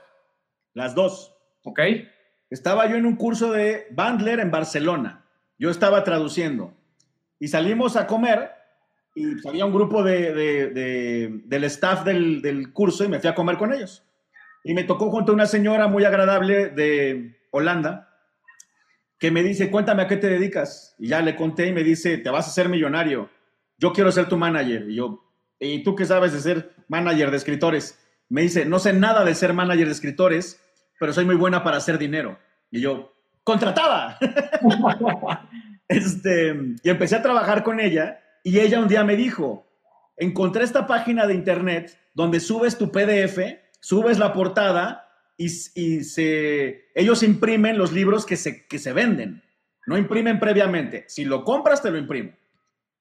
Las 0.74 0.96
dos. 0.96 1.36
Ok. 1.62 1.78
Estaba 2.50 2.88
yo 2.88 2.96
en 2.96 3.06
un 3.06 3.14
curso 3.14 3.52
de 3.52 3.86
Bandler 3.90 4.40
en 4.40 4.50
Barcelona. 4.50 5.24
Yo 5.56 5.70
estaba 5.70 6.02
traduciendo 6.02 6.74
y 7.38 7.46
salimos 7.46 7.94
a 7.96 8.08
comer 8.08 8.50
y 9.14 9.34
pues, 9.34 9.46
había 9.46 9.66
un 9.66 9.72
grupo 9.72 10.02
de, 10.02 10.32
de, 10.32 10.66
de, 10.70 11.40
del 11.44 11.64
staff 11.64 12.04
del, 12.04 12.42
del, 12.42 12.72
curso 12.72 13.04
y 13.04 13.08
me 13.08 13.20
fui 13.20 13.28
a 13.28 13.34
comer 13.34 13.56
con 13.56 13.72
ellos. 13.72 14.04
Y 14.64 14.74
me 14.74 14.84
tocó 14.84 15.10
junto 15.10 15.32
a 15.32 15.34
una 15.34 15.46
señora 15.46 15.88
muy 15.88 16.04
agradable 16.04 16.68
de 16.68 17.38
Holanda 17.50 18.08
que 19.18 19.30
me 19.30 19.42
dice, 19.42 19.70
cuéntame 19.70 20.02
a 20.02 20.06
qué 20.06 20.16
te 20.16 20.28
dedicas. 20.28 20.94
Y 20.98 21.08
ya 21.08 21.20
le 21.20 21.36
conté 21.36 21.66
y 21.66 21.72
me 21.72 21.82
dice, 21.82 22.18
te 22.18 22.30
vas 22.30 22.46
a 22.46 22.50
ser 22.52 22.68
millonario. 22.68 23.30
Yo 23.76 23.92
quiero 23.92 24.12
ser 24.12 24.28
tu 24.28 24.36
manager. 24.36 24.88
Y 24.88 24.96
yo, 24.96 25.24
¿y 25.58 25.82
tú 25.82 25.96
qué 25.96 26.04
sabes 26.04 26.32
de 26.32 26.40
ser 26.40 26.74
manager 26.88 27.30
de 27.30 27.36
escritores? 27.36 27.98
Me 28.28 28.42
dice, 28.42 28.64
no 28.64 28.78
sé 28.78 28.92
nada 28.92 29.24
de 29.24 29.34
ser 29.34 29.54
manager 29.54 29.86
de 29.86 29.92
escritores, 29.92 30.60
pero 31.00 31.12
soy 31.12 31.24
muy 31.24 31.36
buena 31.36 31.64
para 31.64 31.78
hacer 31.78 31.98
dinero. 31.98 32.38
Y 32.70 32.80
yo, 32.80 33.12
contratada. 33.42 34.18
este, 35.88 36.54
y 36.82 36.90
empecé 36.90 37.16
a 37.16 37.22
trabajar 37.22 37.64
con 37.64 37.80
ella 37.80 38.20
y 38.44 38.60
ella 38.60 38.80
un 38.80 38.88
día 38.88 39.04
me 39.04 39.16
dijo, 39.16 39.66
encontré 40.16 40.64
esta 40.64 40.86
página 40.86 41.26
de 41.26 41.34
internet 41.34 41.98
donde 42.14 42.40
subes 42.40 42.78
tu 42.78 42.90
PDF, 42.90 43.38
subes 43.88 44.18
la 44.18 44.34
portada 44.34 45.08
y, 45.38 45.48
se, 45.48 46.90
ellos 46.94 47.22
imprimen 47.22 47.78
los 47.78 47.90
libros 47.90 48.26
que 48.26 48.36
se, 48.36 48.66
que 48.66 48.78
se 48.78 48.92
venden. 48.92 49.42
No 49.86 49.96
imprimen 49.96 50.38
previamente. 50.38 51.06
Si 51.08 51.24
lo 51.24 51.42
compras, 51.42 51.80
te 51.80 51.90
lo 51.90 51.96
imprimo. 51.96 52.32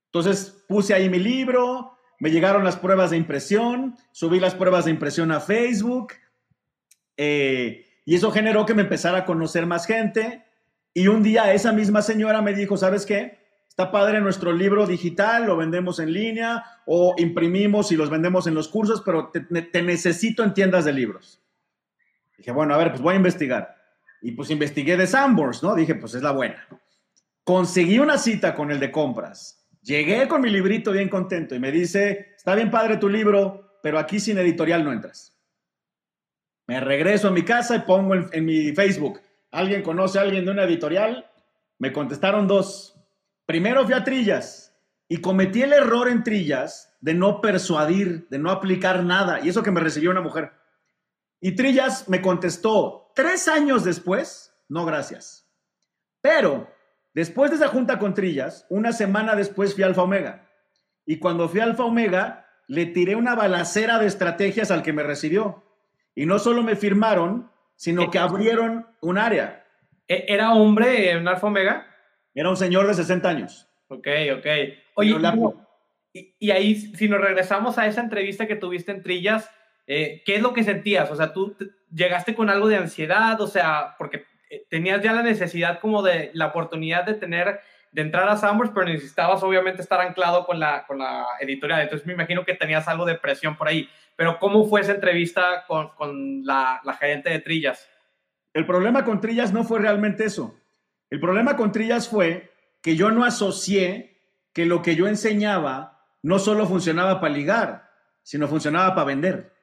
Entonces 0.05 0.63
puse 0.65 0.93
ahí 0.93 1.09
mi 1.09 1.19
libro, 1.19 1.97
me 2.21 2.31
llegaron 2.31 2.63
las 2.63 2.77
pruebas 2.77 3.09
de 3.09 3.17
impresión, 3.17 3.97
subí 4.13 4.39
las 4.39 4.55
pruebas 4.55 4.85
de 4.85 4.91
impresión 4.91 5.33
a 5.33 5.41
Facebook 5.41 6.13
eh, 7.17 7.85
y 8.05 8.15
eso 8.15 8.31
generó 8.31 8.65
que 8.65 8.73
me 8.73 8.83
empezara 8.83 9.17
a 9.17 9.25
conocer 9.25 9.65
más 9.65 9.88
gente. 9.88 10.45
Y 10.93 11.09
un 11.09 11.21
día 11.21 11.51
esa 11.51 11.73
misma 11.73 12.01
señora 12.01 12.41
me 12.41 12.53
dijo, 12.53 12.77
¿sabes 12.77 13.05
qué? 13.05 13.36
Está 13.78 13.91
padre 13.91 14.19
nuestro 14.21 14.53
libro 14.53 14.88
digital, 14.88 15.45
lo 15.45 15.55
vendemos 15.55 15.99
en 15.99 16.11
línea 16.11 16.63
o 16.88 17.13
imprimimos 17.19 17.91
y 17.91 17.95
los 17.95 18.09
vendemos 18.09 18.47
en 18.47 18.55
los 18.55 18.69
cursos, 18.69 19.03
pero 19.05 19.30
te, 19.30 19.84
necesito 19.84 20.43
en 20.43 20.55
tiendas 20.55 20.84
de 20.84 20.93
libros. 20.93 21.43
Dije, 22.39 22.51
bueno, 22.51 22.73
a 22.73 22.78
ver, 22.78 22.89
pues 22.89 23.03
voy 23.03 23.13
a 23.13 23.17
investigar. 23.17 23.75
Y 24.23 24.32
pues 24.32 24.49
investigué 24.49 24.97
de 24.97 25.05
Sambors, 25.05 25.61
¿no? 25.61 25.75
Dije, 25.75 25.93
pues 25.93 26.15
es 26.15 26.23
la 26.23 26.32
buena. 26.32 26.67
Conseguí 27.43 27.99
una 27.99 28.17
cita 28.17 28.55
con 28.55 28.71
el 28.71 28.80
de 28.80 28.91
compras. 28.91 29.63
Llegué 29.84 30.28
con 30.28 30.41
mi 30.41 30.49
librito 30.49 30.91
bien 30.91 31.07
contento 31.07 31.53
y 31.53 31.59
me 31.59 31.71
dice, 31.71 32.34
está 32.36 32.55
bien 32.55 32.71
padre 32.71 32.97
tu 32.97 33.09
libro, 33.09 33.78
pero 33.84 33.99
aquí 33.99 34.19
sin 34.19 34.39
editorial 34.39 34.84
no 34.84 34.91
entras. 34.91 35.38
Me 36.65 36.80
regreso 36.80 37.28
a 37.28 37.32
mi 37.32 37.43
casa 37.43 37.75
y 37.75 37.80
pongo 37.82 38.15
en 38.15 38.43
mi 38.43 38.73
Facebook, 38.73 39.21
¿alguien 39.51 39.84
conoce 39.84 40.17
a 40.17 40.23
alguien 40.23 40.45
de 40.45 40.51
una 40.51 40.63
editorial? 40.63 41.30
Me 41.78 41.93
contestaron 41.93 42.47
dos. 42.47 42.96
Primero 43.47 43.85
fui 43.85 43.93
a 43.93 44.03
Trillas 44.03 44.77
y 45.07 45.21
cometí 45.21 45.61
el 45.61 45.71
error 45.71 46.09
en 46.09 46.21
Trillas 46.21 46.97
de 46.99 47.13
no 47.13 47.39
persuadir, 47.39 48.27
de 48.29 48.39
no 48.39 48.51
aplicar 48.51 49.05
nada. 49.05 49.39
Y 49.41 49.47
eso 49.47 49.63
que 49.63 49.71
me 49.71 49.79
recibió 49.79 50.11
una 50.11 50.19
mujer. 50.19 50.51
Y 51.39 51.55
Trillas 51.55 52.09
me 52.09 52.21
contestó 52.21 53.13
tres 53.15 53.47
años 53.47 53.85
después, 53.85 54.53
no 54.67 54.85
gracias. 54.85 55.49
Pero 56.19 56.69
después 57.13 57.49
de 57.49 57.55
esa 57.55 57.69
junta 57.69 57.99
con 57.99 58.13
Trillas, 58.13 58.65
una 58.69 58.91
semana 58.91 59.33
después 59.33 59.73
fui 59.73 59.83
a 59.83 59.87
Alfa 59.87 60.01
Omega. 60.01 60.49
Y 61.05 61.17
cuando 61.17 61.47
fui 61.47 61.61
a 61.61 61.63
Alfa 61.63 61.85
Omega, 61.85 62.49
le 62.67 62.85
tiré 62.87 63.15
una 63.15 63.33
balacera 63.33 63.97
de 63.97 64.07
estrategias 64.07 64.71
al 64.71 64.83
que 64.83 64.91
me 64.91 65.03
recibió. 65.03 65.63
Y 66.15 66.25
no 66.25 66.37
solo 66.37 66.63
me 66.63 66.75
firmaron, 66.75 67.49
sino 67.77 68.11
que 68.11 68.19
abrieron 68.19 68.87
un 68.99 69.17
área. 69.17 69.65
¿Era 70.09 70.51
hombre 70.51 71.11
en 71.11 71.29
Alfa 71.29 71.47
Omega? 71.47 71.87
Era 72.38 72.51
un 72.51 72.55
señor 72.55 72.85
de 72.85 72.93
60 72.93 73.27
años. 73.27 73.67
Ok, 73.88 74.07
ok. 74.38 74.45
Oye, 74.93 75.19
la... 75.19 75.35
y, 76.13 76.35
y, 76.38 76.51
ahí, 76.51 76.75
si 76.75 77.09
nos 77.09 77.19
regresamos 77.19 77.79
a 77.79 77.88
esa 77.88 78.01
entrevista 78.01 78.45
que 78.45 78.55
tuviste 78.55 78.91
en 78.91 79.01
Trillas, 79.01 79.49
eh, 79.88 80.21
¿qué 80.23 80.35
es 80.35 80.43
lo 80.43 80.53
que 80.53 80.63
sentías? 80.63 81.09
O 81.09 81.15
sea, 81.15 81.33
tú 81.33 81.57
llegaste 81.91 82.35
con 82.35 82.51
algo 82.51 82.67
de 82.67 82.75
ansiedad, 82.75 83.41
o 83.41 83.47
sea, 83.47 83.95
porque 83.97 84.25
eh, 84.51 84.67
tenías 84.69 85.01
ya 85.01 85.13
la 85.13 85.23
necesidad 85.23 85.79
como 85.79 86.03
de 86.03 86.29
la 86.35 86.45
oportunidad 86.45 87.05
de 87.05 87.15
tener, 87.15 87.59
de 87.91 88.03
entrar 88.03 88.29
a 88.29 88.38
Sambors, 88.38 88.69
pero 88.69 88.85
necesitabas 88.85 89.41
obviamente 89.41 89.81
estar 89.81 89.99
anclado 89.99 90.45
con 90.45 90.59
la, 90.59 90.85
con 90.85 90.99
la 90.99 91.25
editorial. 91.39 91.81
Entonces 91.81 92.05
me 92.05 92.13
imagino 92.13 92.45
que 92.45 92.53
tenías 92.53 92.88
algo 92.88 93.05
de 93.05 93.15
presión 93.15 93.57
por 93.57 93.67
ahí. 93.67 93.89
Pero 94.15 94.38
¿cómo 94.38 94.67
fue 94.67 94.81
esa 94.81 94.91
entrevista 94.91 95.65
con, 95.67 95.89
con 95.95 96.45
la, 96.45 96.81
la 96.83 96.93
gerente 96.93 97.31
de 97.31 97.39
Trillas? 97.39 97.89
El 98.53 98.67
problema 98.67 99.03
con 99.03 99.21
Trillas 99.21 99.51
no 99.51 99.63
fue 99.63 99.79
realmente 99.79 100.23
eso. 100.25 100.55
El 101.10 101.20
problema 101.20 101.55
con 101.55 101.72
Trillas 101.72 102.10
fue 102.10 102.51
que 102.82 102.95
yo 102.95 103.12
no 103.12 103.24
asocié 103.24 104.22
que 104.53 104.66
lo 104.66 104.82
que 104.82 104.95
yo 104.95 105.08
enseñaba 105.08 106.05
no 106.24 106.39
solo 106.39 106.66
funcionaba 106.66 107.22
para 107.22 107.34
ligar, 107.34 107.89
sino 108.24 108.47
funcionaba 108.47 108.93
para 108.95 109.05
vender. 109.05 109.53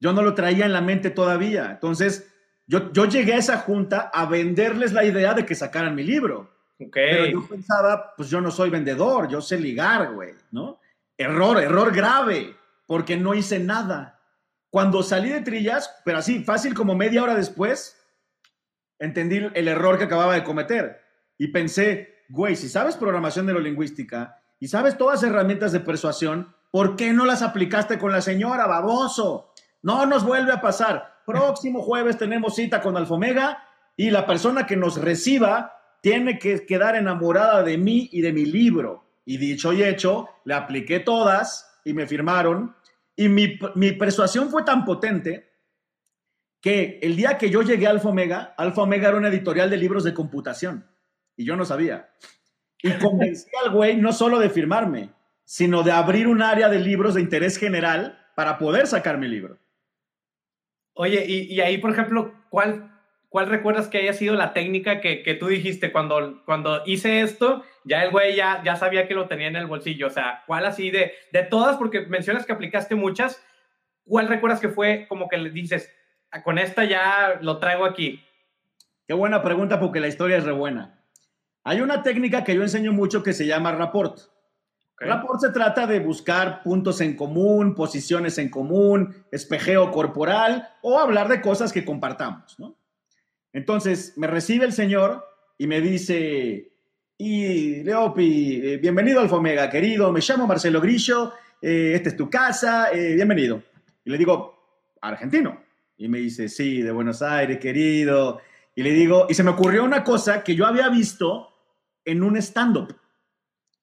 Yo 0.00 0.12
no 0.12 0.22
lo 0.22 0.34
traía 0.34 0.64
en 0.64 0.72
la 0.72 0.80
mente 0.80 1.10
todavía. 1.10 1.72
Entonces, 1.72 2.32
yo, 2.66 2.92
yo 2.92 3.04
llegué 3.04 3.34
a 3.34 3.38
esa 3.38 3.58
junta 3.58 4.10
a 4.14 4.26
venderles 4.26 4.92
la 4.92 5.04
idea 5.04 5.34
de 5.34 5.44
que 5.44 5.54
sacaran 5.54 5.94
mi 5.94 6.04
libro. 6.04 6.50
Okay. 6.78 7.10
Pero 7.10 7.26
yo 7.26 7.48
pensaba, 7.48 8.14
pues 8.16 8.30
yo 8.30 8.40
no 8.40 8.50
soy 8.50 8.70
vendedor, 8.70 9.28
yo 9.28 9.42
sé 9.42 9.58
ligar, 9.58 10.14
güey, 10.14 10.34
¿no? 10.50 10.80
Error, 11.18 11.60
error 11.60 11.94
grave, 11.94 12.56
porque 12.86 13.16
no 13.18 13.34
hice 13.34 13.58
nada. 13.58 14.18
Cuando 14.70 15.02
salí 15.02 15.28
de 15.28 15.42
Trillas, 15.42 16.00
pero 16.04 16.18
así, 16.18 16.42
fácil 16.44 16.72
como 16.72 16.94
media 16.94 17.22
hora 17.22 17.34
después, 17.34 17.99
entendí 19.00 19.38
el 19.54 19.68
error 19.68 19.98
que 19.98 20.04
acababa 20.04 20.34
de 20.34 20.44
cometer. 20.44 21.00
Y 21.36 21.48
pensé, 21.48 22.20
güey, 22.28 22.54
si 22.54 22.68
sabes 22.68 22.96
programación 22.96 23.46
neurolingüística 23.46 24.36
y 24.60 24.68
sabes 24.68 24.96
todas 24.96 25.22
las 25.22 25.30
herramientas 25.30 25.72
de 25.72 25.80
persuasión, 25.80 26.54
¿por 26.70 26.94
qué 26.94 27.12
no 27.12 27.24
las 27.24 27.42
aplicaste 27.42 27.98
con 27.98 28.12
la 28.12 28.20
señora, 28.20 28.66
baboso? 28.66 29.52
No 29.82 30.06
nos 30.06 30.24
vuelve 30.24 30.52
a 30.52 30.60
pasar. 30.60 31.22
Próximo 31.26 31.82
jueves 31.82 32.18
tenemos 32.18 32.54
cita 32.54 32.80
con 32.80 32.96
Alfomega 32.96 33.64
y 33.96 34.10
la 34.10 34.26
persona 34.26 34.66
que 34.66 34.76
nos 34.76 35.00
reciba 35.00 35.74
tiene 36.02 36.38
que 36.38 36.64
quedar 36.66 36.94
enamorada 36.94 37.62
de 37.62 37.78
mí 37.78 38.08
y 38.12 38.20
de 38.20 38.32
mi 38.32 38.44
libro. 38.44 39.04
Y 39.24 39.38
dicho 39.38 39.72
y 39.72 39.82
hecho, 39.82 40.28
le 40.44 40.54
apliqué 40.54 41.00
todas 41.00 41.80
y 41.84 41.94
me 41.94 42.06
firmaron. 42.06 42.74
Y 43.16 43.28
mi, 43.28 43.58
mi 43.74 43.92
persuasión 43.92 44.50
fue 44.50 44.62
tan 44.62 44.84
potente 44.84 45.50
que 46.60 46.98
el 47.02 47.16
día 47.16 47.38
que 47.38 47.50
yo 47.50 47.62
llegué 47.62 47.86
a 47.86 47.90
Alfa 47.90 48.10
Omega, 48.10 48.54
Alfa 48.56 48.82
Omega 48.82 49.08
era 49.08 49.16
una 49.16 49.28
editorial 49.28 49.70
de 49.70 49.76
libros 49.76 50.04
de 50.04 50.14
computación 50.14 50.86
y 51.36 51.44
yo 51.44 51.56
no 51.56 51.64
sabía. 51.64 52.10
Y 52.82 52.90
convencí 52.98 53.50
al 53.64 53.72
güey 53.72 53.96
no 53.96 54.12
solo 54.12 54.38
de 54.38 54.50
firmarme, 54.50 55.10
sino 55.44 55.82
de 55.82 55.92
abrir 55.92 56.28
un 56.28 56.42
área 56.42 56.68
de 56.68 56.78
libros 56.78 57.14
de 57.14 57.22
interés 57.22 57.56
general 57.56 58.18
para 58.34 58.58
poder 58.58 58.86
sacar 58.86 59.18
mi 59.18 59.26
libro. 59.26 59.58
Oye, 60.94 61.24
y, 61.26 61.52
y 61.52 61.60
ahí, 61.60 61.78
por 61.78 61.90
ejemplo, 61.90 62.34
¿cuál, 62.50 62.90
¿cuál 63.28 63.48
recuerdas 63.48 63.88
que 63.88 63.98
haya 63.98 64.12
sido 64.12 64.34
la 64.34 64.52
técnica 64.52 65.00
que, 65.00 65.22
que, 65.22 65.34
tú 65.34 65.46
dijiste 65.46 65.92
cuando, 65.92 66.42
cuando 66.44 66.82
hice 66.84 67.22
esto? 67.22 67.64
Ya 67.84 68.04
el 68.04 68.10
güey 68.10 68.36
ya, 68.36 68.62
ya 68.64 68.76
sabía 68.76 69.08
que 69.08 69.14
lo 69.14 69.28
tenía 69.28 69.48
en 69.48 69.56
el 69.56 69.66
bolsillo. 69.66 70.08
O 70.08 70.10
sea, 70.10 70.42
¿cuál 70.46 70.66
así 70.66 70.90
de, 70.90 71.12
de 71.32 71.42
todas? 71.44 71.78
Porque 71.78 72.02
mencionas 72.02 72.44
que 72.44 72.52
aplicaste 72.52 72.94
muchas. 72.94 73.42
¿Cuál 74.04 74.28
recuerdas 74.28 74.60
que 74.60 74.68
fue 74.68 75.06
como 75.08 75.28
que 75.28 75.38
le 75.38 75.50
dices, 75.50 75.90
con 76.44 76.58
esta 76.58 76.84
ya 76.84 77.38
lo 77.40 77.58
traigo 77.58 77.84
aquí? 77.84 78.22
Qué 79.06 79.14
buena 79.14 79.42
pregunta 79.42 79.80
porque 79.80 80.00
la 80.00 80.08
historia 80.08 80.36
es 80.36 80.44
re 80.44 80.52
buena. 80.52 81.02
Hay 81.64 81.80
una 81.80 82.02
técnica 82.02 82.44
que 82.44 82.54
yo 82.54 82.62
enseño 82.62 82.92
mucho 82.92 83.22
que 83.22 83.32
se 83.32 83.46
llama 83.46 83.72
rapport. 83.72 84.18
Okay. 84.94 85.08
Rapport 85.08 85.40
se 85.40 85.50
trata 85.50 85.86
de 85.86 85.98
buscar 85.98 86.62
puntos 86.62 87.00
en 87.00 87.16
común, 87.16 87.74
posiciones 87.74 88.38
en 88.38 88.48
común, 88.48 89.24
espejeo 89.32 89.90
corporal 89.90 90.68
o 90.82 90.98
hablar 90.98 91.28
de 91.28 91.40
cosas 91.40 91.72
que 91.72 91.84
compartamos, 91.84 92.58
¿no? 92.58 92.76
Entonces, 93.52 94.16
me 94.16 94.26
recibe 94.26 94.64
el 94.64 94.72
señor 94.72 95.26
y 95.58 95.66
me 95.66 95.80
dice, 95.80 96.72
y 97.18 97.82
Leopi, 97.82 98.60
eh, 98.62 98.76
bienvenido 98.76 99.20
al 99.20 99.28
Fomega, 99.28 99.68
querido, 99.68 100.12
me 100.12 100.20
llamo 100.20 100.46
Marcelo 100.46 100.80
Grillo, 100.80 101.32
eh, 101.60 101.92
esta 101.94 102.10
es 102.10 102.16
tu 102.16 102.30
casa, 102.30 102.92
eh, 102.92 103.14
bienvenido. 103.14 103.62
Y 104.04 104.10
le 104.10 104.18
digo, 104.18 104.96
argentino. 105.00 105.69
Y 106.00 106.08
me 106.08 106.16
dice, 106.16 106.48
sí, 106.48 106.80
de 106.80 106.92
Buenos 106.92 107.20
Aires, 107.20 107.58
querido. 107.58 108.40
Y 108.74 108.82
le 108.82 108.92
digo, 108.92 109.26
y 109.28 109.34
se 109.34 109.44
me 109.44 109.50
ocurrió 109.50 109.84
una 109.84 110.02
cosa 110.02 110.42
que 110.42 110.56
yo 110.56 110.64
había 110.64 110.88
visto 110.88 111.54
en 112.06 112.22
un 112.22 112.38
stand-up. 112.38 112.96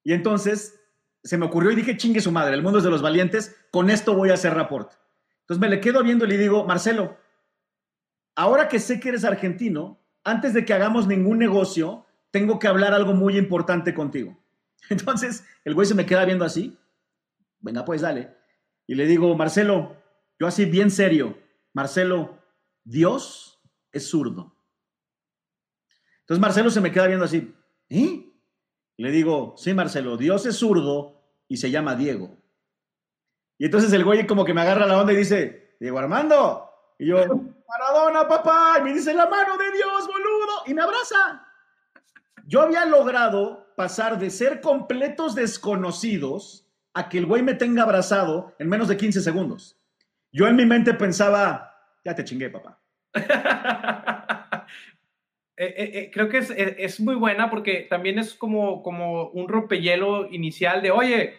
Y 0.04 0.14
entonces 0.14 0.82
se 1.24 1.38
me 1.38 1.46
ocurrió 1.46 1.70
y 1.70 1.76
dije, 1.76 1.96
chingue 1.96 2.20
su 2.20 2.32
madre, 2.32 2.56
el 2.56 2.64
mundo 2.64 2.80
es 2.80 2.84
de 2.84 2.90
los 2.90 3.04
valientes, 3.04 3.56
con 3.70 3.92
esto 3.92 4.16
voy 4.16 4.32
a 4.32 4.34
hacer 4.34 4.56
rapport. 4.56 4.94
Entonces 5.42 5.62
me 5.62 5.70
le 5.70 5.80
quedo 5.80 6.02
viendo 6.02 6.26
y 6.26 6.30
le 6.30 6.40
digo, 6.40 6.66
Marcelo, 6.66 7.20
ahora 8.36 8.68
que 8.68 8.80
sé 8.80 9.00
que 9.00 9.10
eres 9.10 9.24
argentino, 9.24 10.04
antes 10.24 10.56
de 10.56 10.66
que 10.66 10.74
hagamos 10.74 11.06
ningún 11.06 11.38
negocio, 11.38 12.08
tengo 12.32 12.58
que 12.58 12.68
hablar 12.68 12.96
algo 12.96 13.14
muy 13.14 13.38
importante 13.38 13.94
contigo. 13.94 14.36
Entonces, 14.90 15.46
el 15.64 15.76
güey 15.76 15.86
se 15.86 15.94
me 15.94 16.08
queda 16.08 16.26
viendo 16.26 16.46
así. 16.46 16.80
Venga, 17.60 17.86
pues 17.86 18.02
dale. 18.02 18.34
Y 18.88 18.96
le 18.96 19.06
digo, 19.06 19.38
Marcelo, 19.38 19.96
yo 20.40 20.48
así 20.48 20.66
bien 20.66 20.90
serio, 20.90 21.38
Marcelo, 21.78 22.42
Dios 22.84 23.62
es 23.92 24.10
zurdo. 24.10 24.58
Entonces 26.22 26.42
Marcelo 26.42 26.72
se 26.72 26.82
me 26.82 26.92
queda 26.92 27.06
viendo 27.06 27.26
así. 27.26 27.56
¿Eh? 27.88 28.34
Le 28.98 29.12
digo, 29.12 29.54
sí, 29.58 29.76
Marcelo, 29.76 30.18
Dios 30.18 30.48
es 30.48 30.56
zurdo 30.56 31.22
y 31.48 31.58
se 31.58 31.70
llama 31.70 31.96
Diego. 31.96 32.36
Y 33.60 33.66
entonces 33.66 33.94
el 33.94 34.04
güey 34.04 34.26
como 34.26 34.44
que 34.44 34.56
me 34.56 34.62
agarra 34.62 34.88
la 34.88 35.00
onda 35.00 35.14
y 35.14 35.18
dice, 35.18 35.78
Diego 35.80 36.00
Armando. 36.00 36.68
Y 36.98 37.10
yo, 37.10 37.18
Maradona, 37.18 38.28
papá. 38.28 38.78
Y 38.80 38.82
me 38.82 38.94
dice, 38.96 39.14
la 39.14 39.28
mano 39.28 39.56
de 39.56 39.72
Dios, 39.74 40.08
boludo. 40.08 40.64
Y 40.66 40.74
me 40.74 40.82
abraza. 40.82 41.48
Yo 42.48 42.62
había 42.62 42.86
logrado 42.86 43.72
pasar 43.76 44.18
de 44.18 44.32
ser 44.32 44.62
completos 44.62 45.36
desconocidos 45.36 46.68
a 46.96 47.08
que 47.08 47.20
el 47.20 47.28
güey 47.28 47.44
me 47.44 47.54
tenga 47.54 47.84
abrazado 47.84 48.56
en 48.58 48.68
menos 48.68 48.88
de 48.88 48.98
15 48.98 49.22
segundos. 49.22 49.77
Yo 50.38 50.48
en 50.48 50.56
mi 50.56 50.68
mente 50.68 50.94
pensaba, 50.94 51.74
ya 52.06 52.14
te 52.14 52.24
chingué, 52.24 52.52
papá. 52.52 52.80
Eh, 55.60 55.74
eh, 55.76 55.92
eh, 55.96 56.12
creo 56.14 56.30
que 56.30 56.38
es, 56.38 56.52
es, 56.52 57.00
muy 57.00 57.16
buena 57.16 57.50
porque 57.50 57.88
también 57.90 58.20
es 58.20 58.36
como, 58.36 58.84
como 58.84 59.30
un 59.30 59.48
rompehielo 59.48 60.32
inicial 60.32 60.84
de, 60.84 60.92
oye, 60.92 61.34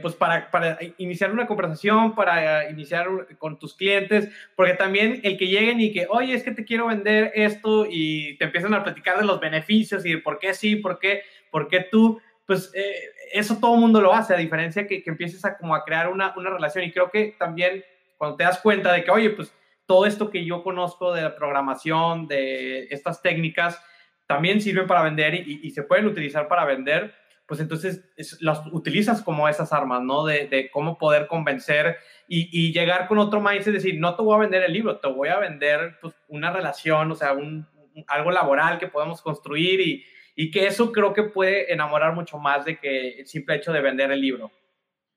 pues 0.00 0.14
para, 0.14 0.50
para, 0.50 0.78
iniciar 0.96 1.30
una 1.30 1.46
conversación, 1.46 2.14
para 2.14 2.70
iniciar 2.70 3.06
con 3.36 3.58
tus 3.58 3.74
clientes, 3.74 4.30
porque 4.54 4.72
también 4.72 5.20
el 5.24 5.36
que 5.36 5.46
lleguen 5.46 5.78
y 5.78 5.92
que, 5.92 6.06
oye, 6.08 6.32
es 6.32 6.42
que 6.42 6.52
te 6.52 6.64
quiero 6.64 6.86
vender 6.86 7.32
esto 7.34 7.86
y 7.86 8.38
te 8.38 8.46
empiezan 8.46 8.72
a 8.72 8.82
platicar 8.82 9.18
de 9.18 9.26
los 9.26 9.40
beneficios 9.40 10.06
y 10.06 10.12
de 10.12 10.18
por 10.18 10.38
qué 10.38 10.54
sí, 10.54 10.76
por 10.76 10.98
qué, 10.98 11.20
por 11.50 11.68
qué 11.68 11.80
tú, 11.80 12.18
pues 12.46 12.70
eh, 12.74 12.94
eso 13.32 13.58
todo 13.60 13.74
el 13.74 13.80
mundo 13.80 14.00
lo 14.00 14.14
hace, 14.14 14.34
a 14.34 14.38
diferencia 14.38 14.86
que, 14.86 15.02
que 15.02 15.10
empieces 15.10 15.44
a 15.44 15.58
como 15.58 15.74
a 15.74 15.84
crear 15.84 16.08
una, 16.08 16.32
una 16.36 16.50
relación 16.50 16.84
y 16.84 16.92
creo 16.92 17.10
que 17.10 17.34
también 17.38 17.84
cuando 18.16 18.36
te 18.36 18.44
das 18.44 18.60
cuenta 18.60 18.92
de 18.92 19.04
que, 19.04 19.10
oye, 19.10 19.30
pues 19.30 19.52
todo 19.86 20.06
esto 20.06 20.30
que 20.30 20.44
yo 20.44 20.62
conozco 20.62 21.12
de 21.12 21.22
la 21.22 21.36
programación, 21.36 22.26
de 22.26 22.84
estas 22.90 23.22
técnicas, 23.22 23.80
también 24.26 24.60
sirven 24.60 24.86
para 24.86 25.02
vender 25.02 25.34
y, 25.34 25.70
se 25.70 25.84
pueden 25.84 26.06
utilizar 26.06 26.48
para 26.48 26.64
vender, 26.64 27.14
pues 27.46 27.60
entonces 27.60 28.04
es, 28.16 28.40
las 28.42 28.60
utilizas 28.72 29.22
como 29.22 29.48
esas 29.48 29.72
armas, 29.72 30.02
¿no? 30.02 30.24
De, 30.24 30.48
de 30.48 30.68
cómo 30.70 30.98
poder 30.98 31.28
convencer 31.28 31.98
y, 32.26 32.72
llegar 32.72 33.06
con 33.06 33.18
otro 33.18 33.40
mindset, 33.40 33.72
decir, 33.72 34.00
no 34.00 34.16
te 34.16 34.22
voy 34.22 34.34
a 34.34 34.40
vender 34.40 34.64
el 34.64 34.72
libro, 34.72 34.98
te 34.98 35.08
voy 35.08 35.28
a 35.28 35.38
vender 35.38 35.96
pues, 36.00 36.14
una 36.26 36.52
relación, 36.52 37.12
o 37.12 37.14
sea, 37.14 37.32
un, 37.32 37.68
algo 38.08 38.32
laboral 38.32 38.78
que 38.78 38.88
podemos 38.88 39.22
construir 39.22 39.80
y, 39.80 40.04
y 40.38 40.50
que 40.50 40.66
eso 40.66 40.92
creo 40.92 41.14
que 41.14 41.24
puede 41.24 41.72
enamorar 41.72 42.14
mucho 42.14 42.38
más 42.38 42.66
de 42.66 42.78
que 42.78 43.20
el 43.20 43.26
simple 43.26 43.56
hecho 43.56 43.72
de 43.72 43.80
vender 43.80 44.12
el 44.12 44.20
libro. 44.20 44.52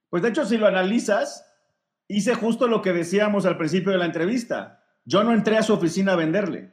Pues 0.09 0.23
de 0.23 0.29
hecho, 0.29 0.45
si 0.45 0.57
lo 0.57 0.65
analizas, 0.65 1.45
hice 2.07 2.33
justo 2.33 2.67
lo 2.67 2.81
que 2.81 2.93
decíamos 2.93 3.45
al 3.45 3.57
principio 3.57 3.91
de 3.91 3.97
la 3.97 4.05
entrevista. 4.05 4.81
Yo 5.03 5.23
no 5.23 5.33
entré 5.33 5.57
a 5.57 5.63
su 5.63 5.73
oficina 5.73 6.13
a 6.13 6.15
venderle, 6.15 6.71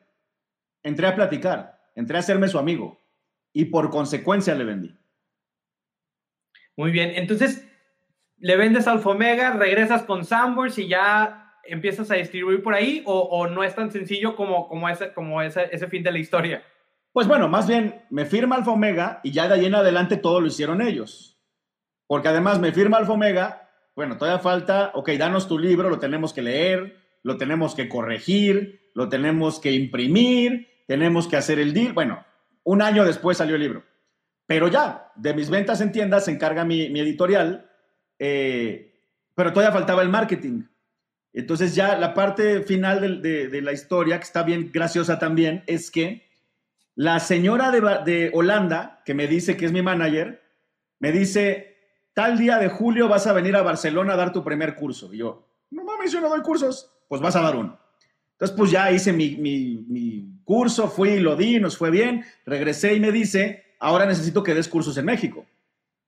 entré 0.84 1.08
a 1.08 1.16
platicar, 1.16 1.80
entré 1.96 2.16
a 2.16 2.20
hacerme 2.20 2.46
su 2.46 2.58
amigo 2.58 3.04
y 3.52 3.66
por 3.66 3.90
consecuencia 3.90 4.54
le 4.54 4.64
vendí. 4.64 4.96
Muy 6.76 6.92
bien, 6.92 7.12
entonces 7.16 7.66
le 8.38 8.56
vendes 8.56 8.86
Alfa 8.86 9.10
Omega, 9.10 9.54
regresas 9.54 10.04
con 10.04 10.24
Sandworks 10.24 10.78
y 10.78 10.86
ya 10.86 11.54
empiezas 11.64 12.12
a 12.12 12.14
distribuir 12.14 12.62
por 12.62 12.74
ahí 12.74 13.02
o, 13.06 13.18
o 13.18 13.48
no 13.48 13.64
es 13.64 13.74
tan 13.74 13.90
sencillo 13.90 14.36
como, 14.36 14.68
como, 14.68 14.88
ese, 14.88 15.12
como 15.12 15.42
ese, 15.42 15.68
ese 15.72 15.88
fin 15.88 16.04
de 16.04 16.12
la 16.12 16.18
historia. 16.18 16.62
Pues 17.16 17.28
bueno, 17.28 17.48
más 17.48 17.66
bien 17.66 18.04
me 18.10 18.26
firma 18.26 18.56
Alfa 18.56 18.72
Omega 18.72 19.20
y 19.22 19.30
ya 19.30 19.48
de 19.48 19.54
ahí 19.54 19.64
en 19.64 19.74
adelante 19.74 20.18
todo 20.18 20.38
lo 20.38 20.48
hicieron 20.48 20.82
ellos. 20.82 21.40
Porque 22.06 22.28
además 22.28 22.60
me 22.60 22.72
firma 22.72 22.98
Alfa 22.98 23.14
Omega, 23.14 23.70
bueno, 23.94 24.18
todavía 24.18 24.38
falta, 24.38 24.90
ok, 24.92 25.12
danos 25.12 25.48
tu 25.48 25.58
libro, 25.58 25.88
lo 25.88 25.98
tenemos 25.98 26.34
que 26.34 26.42
leer, 26.42 26.94
lo 27.22 27.38
tenemos 27.38 27.74
que 27.74 27.88
corregir, 27.88 28.90
lo 28.92 29.08
tenemos 29.08 29.60
que 29.60 29.72
imprimir, 29.72 30.68
tenemos 30.86 31.26
que 31.26 31.38
hacer 31.38 31.58
el 31.58 31.72
deal. 31.72 31.94
Bueno, 31.94 32.22
un 32.64 32.82
año 32.82 33.02
después 33.02 33.38
salió 33.38 33.54
el 33.54 33.62
libro. 33.62 33.82
Pero 34.44 34.68
ya, 34.68 35.10
de 35.16 35.32
mis 35.32 35.48
ventas 35.48 35.80
en 35.80 35.92
tiendas 35.92 36.26
se 36.26 36.32
encarga 36.32 36.66
mi, 36.66 36.82
editorial, 36.82 37.70
eh, 38.18 38.92
pero 39.34 39.54
todavía 39.54 39.72
faltaba 39.72 40.02
el 40.02 40.10
marketing. 40.10 40.64
Entonces 41.32 41.74
ya 41.74 41.96
la 41.96 42.12
parte 42.12 42.60
final 42.60 43.22
de, 43.22 43.62
la 43.62 43.72
historia, 43.72 44.18
que 44.18 44.24
está 44.24 44.42
bien 44.42 44.70
graciosa 44.70 45.18
también, 45.18 45.64
es 45.66 45.90
que 45.90 46.25
la 46.96 47.20
señora 47.20 47.70
de, 47.70 48.30
Holanda, 48.32 49.02
que 49.04 49.12
me 49.12 49.26
dice 49.26 49.56
que 49.56 49.66
es 49.66 49.72
mi 49.72 49.82
manager, 49.82 50.42
me 50.98 51.12
dice, 51.12 51.76
tal 52.14 52.38
día 52.38 52.58
de 52.58 52.70
julio 52.70 53.06
vas 53.06 53.26
a 53.26 53.34
venir 53.34 53.54
a 53.54 53.62
Barcelona 53.62 54.14
a 54.14 54.16
dar 54.16 54.32
tu 54.32 54.42
primer 54.42 54.74
curso. 54.74 55.12
Y 55.12 55.18
yo, 55.18 55.46
no 55.70 55.84
mames, 55.84 56.10
yo 56.10 56.22
no 56.22 56.30
doy 56.30 56.40
cursos, 56.40 56.90
pues 57.06 57.20
vas 57.20 57.36
a 57.36 57.42
dar 57.42 57.54
uno. 57.54 57.78
Entonces, 58.32 58.56
pues 58.56 58.70
ya 58.70 58.90
hice 58.90 59.12
mi, 59.12 60.40
curso, 60.44 60.88
fui, 60.88 61.20
lo 61.20 61.36
di, 61.36 61.60
nos 61.60 61.76
fue 61.76 61.90
bien, 61.90 62.24
regresé 62.46 62.94
y 62.94 63.00
me 63.00 63.12
dice, 63.12 63.74
ahora 63.78 64.06
necesito 64.06 64.42
que 64.42 64.54
des 64.54 64.68
cursos 64.68 64.96
en 64.96 65.04
México. 65.04 65.44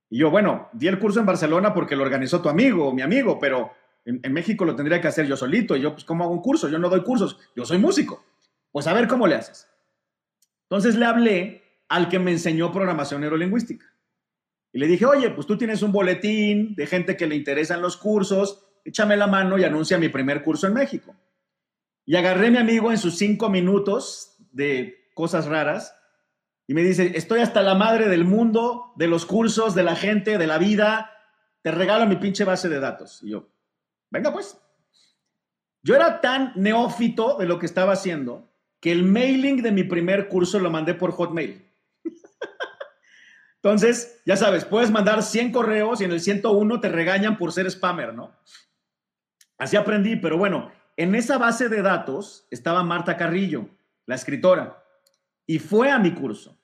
Y 0.09 0.21
yo, 0.21 0.31
bueno, 0.31 0.71
di 0.73 0.89
el 0.89 0.99
curso 0.99 1.21
en 1.21 1.27
Barcelona 1.27 1.75
porque 1.75 1.97
lo 1.97 2.03
organizó 2.03 2.41
tu 2.41 2.49
amigo, 2.49 2.95
mi 2.95 3.03
amigo, 3.03 3.39
pero 3.39 3.73
en, 4.07 4.21
en, 4.23 4.33
México 4.33 4.65
lo 4.65 4.75
tendría 4.75 5.03
que 5.03 5.09
hacer 5.09 5.27
yo 5.27 5.37
solito. 5.37 5.77
Y 5.77 5.83
yo, 5.83 5.93
pues, 5.93 6.05
¿cómo 6.05 6.25
hago 6.25 6.33
un 6.33 6.41
curso? 6.41 6.67
Yo 6.71 6.79
no 6.79 6.89
doy 6.89 7.03
cursos, 7.03 7.39
yo 7.55 7.67
soy 7.67 7.77
músico. 7.77 8.25
Pues 8.73 8.87
a 8.87 8.95
ver 8.95 9.07
cómo 9.07 9.27
le 9.27 9.35
haces. 9.35 9.68
Entonces 10.71 10.97
le 10.97 11.07
hablé 11.07 11.63
al 11.89 12.09
que 12.09 12.19
me 12.19 12.31
enseñó 12.31 12.71
programación 12.73 13.23
neurolingüística. 13.23 13.87
Y 14.73 14.79
le 14.79 14.87
dije, 14.87 15.07
oye, 15.07 15.31
pues 15.31 15.47
tú 15.47 15.57
tienes 15.57 15.83
un 15.83 15.93
boletín 15.93 16.75
de 16.75 16.87
gente 16.87 17.17
que 17.17 17.27
le 17.27 17.37
interesan 17.37 17.81
los 17.81 17.97
cursos, 17.97 18.67
échame 18.85 19.17
la 19.17 19.27
mano 19.27 19.59
y 19.59 19.65
anuncia 19.65 19.99
mi 19.99 20.11
primer 20.11 20.43
curso 20.43 20.67
en 20.67 20.75
México. 20.75 21.17
Y 22.05 22.17
agarré 22.17 22.49
a 22.49 22.51
mi 22.51 22.59
amigo 22.59 22.91
en 22.91 22.99
sus 22.99 23.17
cinco 23.17 23.49
minutos 23.49 24.37
de 24.53 25.11
cosas 25.15 25.47
raras 25.47 25.95
y 26.67 26.75
me 26.75 26.83
dice, 26.83 27.13
estoy 27.15 27.41
hasta 27.41 27.63
la 27.63 27.75
madre 27.75 28.09
del 28.09 28.25
mundo, 28.25 28.93
de 28.97 29.09
los 29.09 29.25
cursos, 29.25 29.75
de 29.75 29.83
la 29.83 29.97
gente, 29.97 30.37
de 30.37 30.47
la 30.47 30.59
vida, 30.59 31.11
te 31.63 31.71
regalo 31.71 32.07
mi 32.07 32.17
pinche 32.17 32.45
base 32.45 32.69
de 32.69 32.79
datos. 32.79 33.23
Y 33.23 33.31
yo, 33.31 33.49
venga 34.11 34.33
pues. 34.33 34.61
Yo 35.83 35.95
era 35.95 36.21
tan 36.21 36.53
neófito 36.57 37.39
de 37.39 37.47
lo 37.47 37.59
que 37.59 37.67
estaba 37.67 37.95
haciendo 37.95 38.48
que 38.81 38.93
el 38.93 39.05
mailing 39.05 39.63
de 39.63 39.73
mi 39.73 39.85
primer 39.85 40.29
curso 40.29 40.59
lo 40.59 40.71
mandé 40.71 40.95
por 40.95 41.13
Hotmail. 41.13 41.65
Entonces, 43.57 44.21
ya 44.25 44.37
sabes, 44.37 44.65
puedes 44.65 44.91
mandar 44.91 45.23
100 45.23 45.53
correos 45.53 46.01
y 46.01 46.05
en 46.05 46.13
el 46.13 46.21
101 46.21 46.81
te 46.81 46.89
regañan 46.89 47.37
por 47.37 47.53
ser 47.53 47.69
spammer, 47.71 48.15
¿no? 48.15 48.33
Así 49.59 49.77
aprendí, 49.77 50.15
pero 50.17 50.39
bueno, 50.39 50.71
en 50.97 51.15
esa 51.17 51.39
base 51.39 51.69
de 51.69 51.83
datos 51.83 52.47
estaba 52.51 52.85
Marta 52.85 53.17
Carrillo, 53.17 53.69
la 54.07 54.15
escritora, 54.15 54.85
y 55.47 55.59
fue 55.59 55.91
a 55.91 55.99
mi 55.99 56.15
curso. 56.15 56.57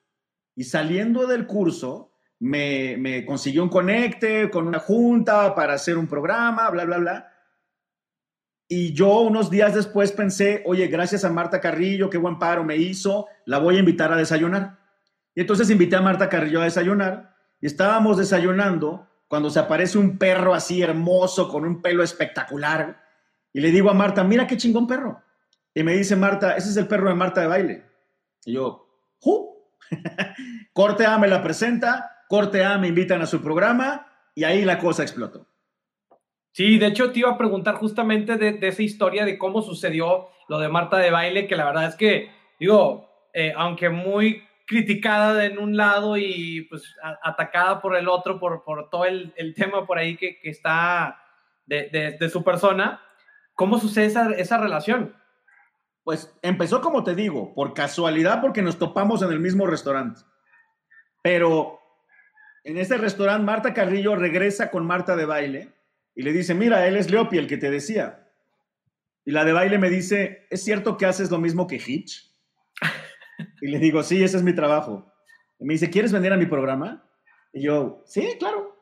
Y 0.55 0.65
saliendo 0.65 1.27
del 1.27 1.47
curso, 1.47 2.13
me, 2.39 2.97
me 2.97 3.27
consiguió 3.27 3.65
un 3.65 3.69
conecte 3.69 4.49
con 4.51 4.69
una 4.69 4.79
junta 4.79 5.55
para 5.55 5.75
hacer 5.75 5.99
un 5.99 6.07
programa, 6.07 6.71
bla, 6.71 6.85
bla, 6.85 6.99
bla. 6.99 7.34
Y 8.69 8.95
yo 8.95 9.21
unos 9.21 9.51
días 9.51 9.75
después 9.75 10.13
pensé, 10.13 10.63
oye, 10.67 10.87
gracias 10.87 11.25
a 11.25 11.31
Marta 11.31 11.61
Carrillo, 11.61 12.09
qué 12.09 12.19
buen 12.19 12.39
paro 12.39 12.65
me 12.65 12.77
hizo, 12.77 13.27
la 13.45 13.59
voy 13.59 13.77
a 13.77 13.81
invitar 13.81 14.13
a 14.13 14.17
desayunar. 14.17 14.79
Y 15.35 15.43
entonces 15.43 15.69
invité 15.71 15.97
a 15.97 16.01
Marta 16.01 16.29
Carrillo 16.29 16.61
a 16.61 16.65
desayunar 16.65 17.37
y 17.61 17.67
estábamos 17.67 18.17
desayunando 18.17 19.09
cuando 19.29 19.51
se 19.51 19.59
aparece 19.59 19.99
un 19.99 20.17
perro 20.17 20.55
así 20.55 20.83
hermoso 20.83 21.49
con 21.49 21.65
un 21.65 21.83
pelo 21.83 22.03
espectacular. 22.03 23.03
Y 23.53 23.61
le 23.61 23.71
digo 23.71 23.91
a 23.91 23.95
Marta, 23.95 24.25
mira 24.25 24.47
qué 24.47 24.57
chingón 24.57 24.87
perro. 24.87 25.23
Y 25.75 25.83
me 25.83 25.95
dice 25.95 26.17
Marta, 26.17 26.57
ese 26.57 26.71
es 26.71 26.77
el 26.77 26.87
perro 26.87 27.09
de 27.09 27.15
Marta 27.17 27.41
de 27.41 27.47
baile. 27.49 27.85
Y 28.45 28.53
yo, 28.53 28.87
¿Who? 29.25 29.71
corte 30.73 31.07
A 31.07 31.19
me 31.19 31.29
la 31.29 31.43
presenta, 31.43 32.23
corte 32.29 32.65
A 32.65 32.79
me 32.79 32.89
invitan 32.89 33.23
a 33.23 33.27
su 33.27 33.43
programa 33.43 34.07
y 34.35 34.45
ahí 34.45 34.65
la 34.65 34.79
cosa 34.79 35.03
explotó. 35.03 35.49
Sí, 36.55 36.79
de 36.79 36.87
hecho 36.87 37.11
te 37.11 37.19
iba 37.19 37.31
a 37.31 37.37
preguntar 37.37 37.75
justamente 37.75 38.37
de, 38.37 38.57
esa 38.69 38.83
historia 38.83 39.25
de 39.25 39.37
cómo 39.39 39.61
sucedió 39.61 40.29
lo 40.47 40.61
de 40.61 40.69
Marta 40.69 40.99
de 40.99 41.11
baile, 41.11 41.49
que 41.49 41.57
la 41.57 41.65
verdad 41.65 41.89
es 41.89 41.97
que, 41.97 42.31
digo, 42.61 43.11
eh, 43.33 43.53
aunque 43.57 43.89
muy 43.89 44.41
criticada 44.65 45.47
en 45.47 45.59
un 45.59 45.77
lado 45.77 46.17
y 46.17 46.63
pues 46.71 46.95
atacada 47.25 47.83
por 47.83 47.97
el 47.97 48.07
otro, 48.07 48.39
por, 48.39 48.63
por 48.63 48.89
todo 48.89 49.05
el, 49.05 49.35
el 49.35 49.53
tema 49.53 49.85
por 49.85 49.99
ahí 49.99 50.17
que, 50.17 50.39
que 50.39 50.51
está 50.51 51.21
de, 51.67 52.17
de, 52.21 52.29
su 52.29 52.45
persona, 52.45 53.03
¿cómo 53.55 53.81
sucede 53.81 54.05
esa, 54.05 54.31
esa 54.31 54.57
relación? 54.57 55.17
Pues 56.05 56.39
empezó, 56.41 56.81
como 56.81 57.03
te 57.03 57.17
digo, 57.17 57.53
por 57.53 57.75
casualidad, 57.75 58.41
porque 58.41 58.63
nos 58.63 58.79
topamos 58.79 59.23
en 59.23 59.33
el 59.33 59.41
mismo 59.41 59.67
restaurante. 59.67 60.21
Pero 61.21 61.81
en 62.63 62.79
ese 62.79 62.97
restaurante, 62.97 63.45
Marta 63.45 63.75
Carrillo 63.75 64.15
regresa 64.15 64.71
con 64.71 64.87
Marta 64.87 65.17
de 65.17 65.27
baile 65.27 65.75
y 66.15 66.23
le 66.23 66.33
dice, 66.33 66.55
mira, 66.55 66.87
él 66.87 66.97
es 66.97 67.11
Leopi, 67.11 67.39
el 67.39 67.47
que 67.47 67.57
te 67.57 67.71
decía. 67.71 68.29
Y 69.25 69.33
la 69.33 69.45
de 69.45 69.53
baile 69.53 69.79
me 69.79 69.91
dice, 69.91 70.47
¿es 70.51 70.63
cierto 70.63 70.97
que 70.97 71.07
haces 71.07 71.31
lo 71.31 71.39
mismo 71.39 71.67
que 71.67 71.77
Hitch? 71.77 72.31
Y 73.61 73.69
le 73.69 73.79
digo, 73.79 74.03
sí, 74.03 74.23
ese 74.23 74.37
es 74.37 74.43
mi 74.43 74.55
trabajo. 74.55 75.13
Y 75.59 75.65
me 75.65 75.75
dice, 75.75 75.91
¿quieres 75.91 76.13
venir 76.13 76.33
a 76.33 76.37
mi 76.37 76.47
programa? 76.47 77.09
Y 77.53 77.63
yo, 77.63 78.03
sí, 78.07 78.37
claro. 78.39 78.77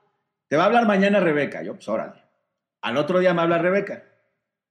Te 0.49 0.57
va 0.57 0.64
a 0.64 0.66
hablar 0.66 0.87
mañana 0.87 1.20
Rebeca. 1.20 1.62
Yo, 1.62 1.74
pues 1.74 1.89
órale. 1.89 2.22
Al 2.83 2.97
otro 2.97 3.20
día 3.20 3.33
me 3.33 3.43
habla 3.43 3.59
Rebeca. 3.59 4.05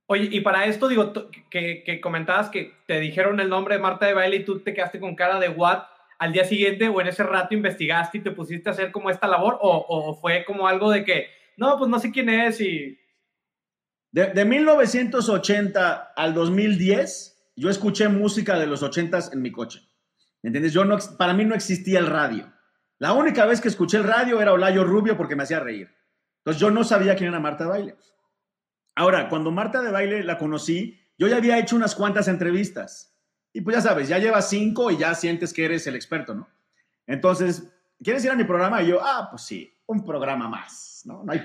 Oye, 0.08 0.28
y 0.30 0.42
para 0.42 0.66
esto, 0.66 0.88
digo, 0.88 1.14
que, 1.50 1.84
que 1.84 2.02
comentabas 2.02 2.50
que 2.50 2.74
te 2.86 3.00
dijeron 3.00 3.40
el 3.40 3.50
nombre 3.50 3.76
de 3.76 3.82
Marta 3.82 4.06
de 4.06 4.14
baile 4.14 4.38
y 4.38 4.46
tú 4.46 4.60
te 4.60 4.74
quedaste 4.74 5.00
con 5.00 5.16
cara 5.16 5.40
de 5.40 5.50
what 5.50 5.84
al 6.20 6.34
día 6.34 6.44
siguiente 6.44 6.88
o 6.90 7.02
en 7.02 7.08
ese 7.08 7.24
rato 7.24 7.56
investigaste 7.56 8.20
y 8.20 8.22
te 8.22 8.32
pusiste 8.32 8.70
a 8.70 8.74
hacer 8.74 8.92
como 8.92 9.10
esta 9.10 9.28
labor 9.28 9.58
o, 9.62 9.86
o 9.88 10.14
fue 10.14 10.46
como 10.46 10.68
algo 10.68 10.92
de 10.92 11.04
que 11.04 11.41
no, 11.58 11.78
pues 11.78 11.90
no 11.90 12.00
sé 12.00 12.12
quién 12.12 12.30
es 12.30 12.62
y... 12.62 12.98
De, 14.12 14.44
1980 14.44 16.14
al 16.16 16.34
2010, 16.34 17.52
yo 17.56 17.70
escuché 17.70 18.10
música 18.10 18.60
de 18.60 18.68
los 18.68 18.84
80s 18.84 19.32
en 19.34 19.42
mi 19.42 19.52
coche. 19.52 19.82
¿Entiendes? 20.44 20.74
Yo 20.74 20.84
no, 20.84 20.98
para 21.18 21.34
mí 21.34 21.46
no 21.46 21.56
existía 21.56 22.00
el 22.00 22.08
radio. 22.08 22.52
La 23.00 23.14
única 23.14 23.46
vez 23.46 23.62
que 23.62 23.70
escuché 23.70 23.98
el 23.98 24.04
radio 24.04 24.42
era 24.42 24.54
Olayo 24.54 24.84
Rubio 24.84 25.16
porque 25.16 25.36
me 25.36 25.44
hacía 25.44 25.60
reír. 25.62 25.90
Entonces 26.40 26.60
yo 26.60 26.72
no 26.72 26.84
sabía 26.84 27.16
quién 27.16 27.30
era 27.30 27.40
Marta 27.40 27.64
de 27.64 27.70
Baile. 27.70 27.96
Ahora, 28.96 29.30
cuando 29.30 29.52
Marta 29.52 29.82
de 29.82 29.92
Baile 29.92 30.24
la 30.24 30.38
conocí, 30.38 31.00
yo 31.18 31.28
ya 31.28 31.38
había 31.38 31.58
hecho 31.60 31.76
unas 31.76 31.96
cuantas 31.96 32.28
entrevistas. 32.28 33.18
Y 33.54 33.62
pues 33.62 33.76
ya 33.78 33.82
sabes, 33.82 34.08
ya 34.08 34.18
llevas 34.18 34.50
cinco 34.50 34.92
y 34.92 34.98
ya 34.98 35.14
sientes 35.16 35.54
que 35.54 35.66
eres 35.66 35.86
el 35.88 35.96
experto, 35.96 36.34
¿no? 36.34 36.50
Entonces, 37.08 37.72
¿quieres 38.04 38.24
ir 38.26 38.32
a 38.32 38.36
mi 38.36 38.44
programa? 38.44 38.82
Y 38.82 38.88
yo, 38.88 39.00
ah, 39.02 39.28
pues 39.30 39.44
sí, 39.44 39.78
un 39.86 40.06
programa 40.06 40.48
más. 40.48 40.91
¿No? 41.06 41.24
hay 41.28 41.42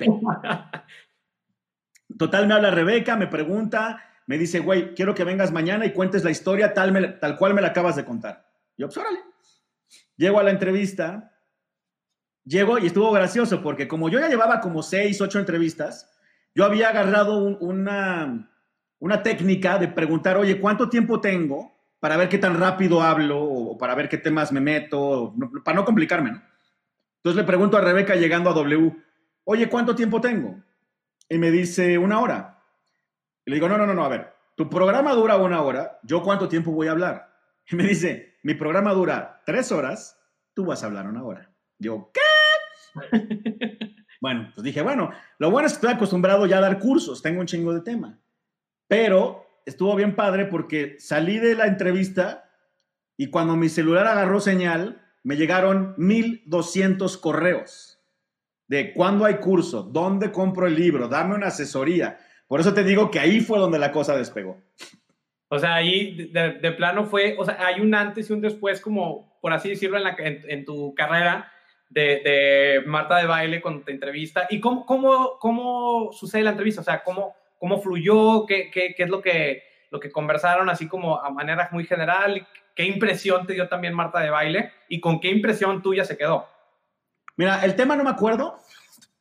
Total, 2.19 2.47
me 2.47 2.55
habla 2.55 2.71
Rebeca, 2.71 3.17
me 3.17 3.27
pregunta, 3.27 4.03
me 4.27 4.39
dice, 4.39 4.61
güey, 4.61 4.95
quiero 4.95 5.15
que 5.15 5.25
vengas 5.25 5.53
mañana 5.53 5.87
y 5.87 5.93
cuentes 5.93 6.25
la 6.25 6.31
historia 6.31 6.73
tal, 6.73 7.19
tal 7.19 7.37
cual 7.37 7.55
me 7.55 7.63
la 7.63 7.69
acabas 7.69 7.97
de 7.97 8.05
contar. 8.05 8.47
Yo, 8.77 8.87
pues 8.87 8.97
órale. 8.99 9.19
Llego 10.17 10.41
a 10.41 10.43
la 10.43 10.51
entrevista, 10.51 11.33
llego 12.45 12.79
y 12.79 12.87
estuvo 12.87 13.11
gracioso 13.13 13.63
porque 13.63 13.89
como 13.89 14.09
yo 14.09 14.19
ya 14.19 14.29
llevaba 14.29 14.61
como 14.61 14.83
seis, 14.83 15.21
ocho 15.21 15.39
entrevistas, 15.39 16.11
yo 16.55 16.65
había 16.65 16.89
agarrado 16.89 17.59
una, 17.59 18.51
una 18.99 19.23
técnica 19.23 19.79
de 19.79 19.89
preguntar, 19.89 20.37
oye, 20.37 20.59
¿cuánto 20.61 20.89
tiempo 20.89 21.21
tengo 21.21 21.77
para 22.01 22.17
ver 22.17 22.29
qué 22.29 22.39
tan 22.39 22.59
rápido 22.59 23.03
hablo 23.03 23.43
o 23.43 23.77
para 23.77 23.95
ver 23.95 24.09
qué 24.09 24.19
temas 24.19 24.53
me 24.53 24.61
meto, 24.61 25.35
para 25.65 25.77
no 25.77 25.85
complicarme, 25.85 26.33
¿no? 26.33 26.43
Entonces 27.17 27.43
le 27.43 27.47
pregunto 27.47 27.77
a 27.77 27.81
Rebeca 27.81 28.15
llegando 28.15 28.51
a 28.51 28.55
W, 28.55 28.95
oye, 29.47 29.69
¿cuánto 29.69 29.95
tiempo 29.95 30.21
tengo? 30.21 30.63
Y 31.29 31.39
me 31.39 31.51
dice, 31.51 31.99
una 31.99 32.21
hora. 32.21 32.63
Y 33.45 33.51
le 33.51 33.57
digo, 33.57 33.69
no, 33.69 33.79
no, 33.79 33.87
no, 33.87 33.95
no, 33.95 34.05
a 34.05 34.09
ver, 34.09 34.35
tu 34.57 34.69
programa 34.69 35.15
dura 35.15 35.37
una 35.37 35.63
hora, 35.63 35.99
¿yo 36.03 36.23
cuánto 36.23 36.49
tiempo 36.49 36.73
voy 36.73 36.89
a 36.89 36.93
hablar? 36.93 37.33
Y 37.71 37.77
me 37.77 37.85
dice, 37.85 38.39
mi 38.43 38.55
programa 38.55 38.93
dura 38.93 39.43
tres 39.47 39.73
horas, 39.73 40.21
tú 40.55 40.67
vas 40.67 40.83
a 40.83 40.87
hablar 40.87 41.07
una 41.09 41.25
hora. 41.25 41.53
Yo, 41.79 42.11
¿qué? 42.13 42.21
bueno, 44.21 44.51
pues 44.55 44.65
dije, 44.65 44.83
bueno, 44.83 45.11
lo 45.39 45.51
bueno 45.51 45.67
es 45.67 45.73
que 45.73 45.77
estoy 45.79 45.93
acostumbrado 45.93 46.47
ya 46.47 46.59
a 46.59 46.63
dar 46.63 46.79
cursos, 46.79 47.23
tengo 47.23 47.41
un 47.41 47.47
chingo 47.47 47.73
de 47.73 47.81
tema. 47.81 48.21
Pero 48.89 49.47
estuvo 49.65 49.95
bien 49.97 50.17
padre 50.17 50.47
porque 50.47 50.97
salí 50.99 51.39
de 51.39 51.55
la 51.55 51.67
entrevista 51.67 52.51
y 53.17 53.31
cuando 53.31 53.57
mi 53.57 53.69
celular 53.69 54.07
agarró 54.07 54.41
señal, 54.41 55.03
me 55.23 55.37
llegaron 55.37 55.95
1200 55.99 57.17
correos 57.19 57.96
de 58.69 58.93
cuándo 58.93 59.25
hay 59.25 59.37
curso, 59.37 59.83
dónde 59.83 60.33
compro 60.33 60.67
el 60.67 60.75
libro, 60.75 61.09
dame 61.09 61.35
una 61.35 61.49
asesoría. 61.49 62.19
Por 62.49 62.61
eso 62.61 62.75
te 62.75 62.85
digo 62.85 63.11
que 63.11 63.21
ahí 63.21 63.41
fue 63.41 63.59
donde 63.59 63.79
la 63.79 63.93
cosa 63.93 64.17
despegó. 64.17 64.59
O 65.49 65.59
sea, 65.59 65.77
ahí 65.77 66.31
de, 66.33 66.73
plano 66.73 67.05
fue, 67.05 67.37
o 67.39 67.45
sea, 67.45 67.57
hay 67.65 67.81
un 67.81 67.95
antes 67.95 68.29
y 68.29 68.33
un 68.33 68.41
después, 68.41 68.81
como 68.81 69.39
por 69.41 69.53
así 69.53 69.69
decirlo, 69.69 69.97
en, 69.97 70.05
la, 70.05 70.17
en, 70.19 70.65
tu 70.65 70.93
carrera 70.95 71.53
de, 71.89 72.21
de, 72.25 72.83
Marta 72.87 73.19
de 73.19 73.27
Baile 73.27 73.61
con 73.61 73.85
tu 73.85 73.93
entrevista. 73.93 74.49
¿Y 74.51 74.59
cómo, 74.59 74.85
cómo, 74.85 75.39
cómo 75.39 76.13
sucede 76.13 76.43
la 76.43 76.51
entrevista? 76.51 76.81
O 76.81 76.85
sea, 76.85 77.05
¿cómo, 77.05 77.37
cómo 77.59 77.81
fluyó? 77.81 78.45
¿Qué, 78.47 78.71
qué, 78.73 78.95
qué 78.97 79.05
es 79.05 79.09
lo 79.09 79.23
que, 79.23 79.63
lo 79.91 80.01
que 80.01 80.11
conversaron 80.11 80.69
así 80.69 80.89
como 80.89 81.21
a 81.21 81.31
manera 81.31 81.69
muy 81.71 81.85
general? 81.85 82.45
¿Qué 82.75 82.85
impresión 82.85 83.47
te 83.47 83.55
dio 83.55 83.69
también 83.69 83.95
Marta 83.95 84.19
de 84.19 84.31
Baile? 84.31 84.73
¿Y 84.89 84.99
con 85.01 85.21
qué 85.21 85.31
impresión 85.31 85.81
tuya 85.81 86.05
se 86.05 86.17
quedó? 86.17 86.49
Mira, 87.37 87.65
el 87.65 87.77
tema 87.77 87.97
no 87.97 88.05
me 88.05 88.11
acuerdo, 88.11 88.59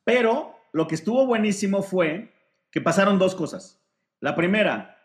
pero 0.04 0.54
lo 0.72 0.86
que 0.86 0.94
estuvo 0.94 1.26
buenísimo 1.26 1.82
fue 1.82 2.32
que 2.70 2.80
pasaron 2.80 3.18
dos 3.18 3.34
cosas. 3.34 3.80
La 4.20 4.34
primera, 4.34 4.98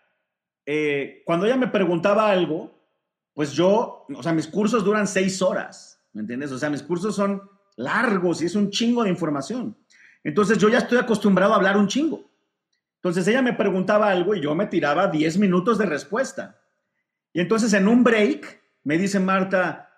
eh, 0.65 1.21
cuando 1.25 1.45
ella 1.45 1.57
me 1.57 1.67
preguntaba 1.67 2.29
algo, 2.29 2.79
pues 3.33 3.51
yo, 3.51 4.05
o 4.13 4.23
sea, 4.23 4.31
mis 4.31 4.47
cursos 4.47 4.83
duran 4.83 5.07
seis 5.07 5.41
horas, 5.41 6.01
¿me 6.13 6.21
entiendes? 6.21 6.51
O 6.51 6.57
sea, 6.57 6.69
mis 6.69 6.83
cursos 6.83 7.15
son 7.15 7.41
largos 7.75 8.41
y 8.41 8.45
es 8.45 8.55
un 8.55 8.69
chingo 8.69 9.03
de 9.03 9.09
información. 9.09 9.77
Entonces 10.23 10.57
yo 10.57 10.69
ya 10.69 10.77
estoy 10.79 10.97
acostumbrado 10.97 11.53
a 11.53 11.57
hablar 11.57 11.77
un 11.77 11.87
chingo. 11.87 12.29
Entonces 12.95 13.27
ella 13.27 13.41
me 13.41 13.53
preguntaba 13.53 14.09
algo 14.09 14.35
y 14.35 14.41
yo 14.41 14.53
me 14.55 14.67
tiraba 14.67 15.07
diez 15.07 15.37
minutos 15.37 15.77
de 15.77 15.85
respuesta. 15.85 16.61
Y 17.33 17.41
entonces 17.41 17.73
en 17.73 17.87
un 17.87 18.03
break 18.03 18.61
me 18.83 18.97
dice 18.97 19.19
Marta, 19.19 19.89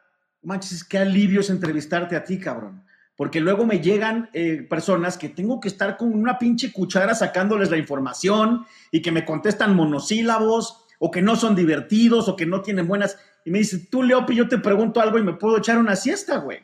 manches, 0.41 0.83
qué 0.83 0.99
alivio 0.99 1.41
es 1.41 1.49
entrevistarte 1.49 2.15
a 2.15 2.23
ti, 2.23 2.39
cabrón 2.39 2.82
porque 3.15 3.39
luego 3.39 3.65
me 3.65 3.79
llegan 3.79 4.29
eh, 4.33 4.65
personas 4.67 5.17
que 5.17 5.29
tengo 5.29 5.59
que 5.59 5.67
estar 5.67 5.97
con 5.97 6.13
una 6.13 6.39
pinche 6.39 6.71
cuchara 6.71 7.13
sacándoles 7.13 7.69
la 7.69 7.77
información 7.77 8.65
y 8.91 9.01
que 9.01 9.11
me 9.11 9.25
contestan 9.25 9.75
monosílabos 9.75 10.85
o 10.99 11.11
que 11.11 11.21
no 11.21 11.35
son 11.35 11.55
divertidos 11.55 12.27
o 12.27 12.35
que 12.35 12.45
no 12.45 12.61
tienen 12.61 12.87
buenas. 12.87 13.17
Y 13.45 13.51
me 13.51 13.59
dice, 13.59 13.87
tú, 13.91 14.01
Leopi, 14.01 14.35
yo 14.35 14.47
te 14.47 14.57
pregunto 14.57 14.99
algo 14.99 15.19
y 15.19 15.23
me 15.23 15.33
puedo 15.33 15.57
echar 15.57 15.77
una 15.77 15.95
siesta, 15.95 16.37
güey, 16.37 16.61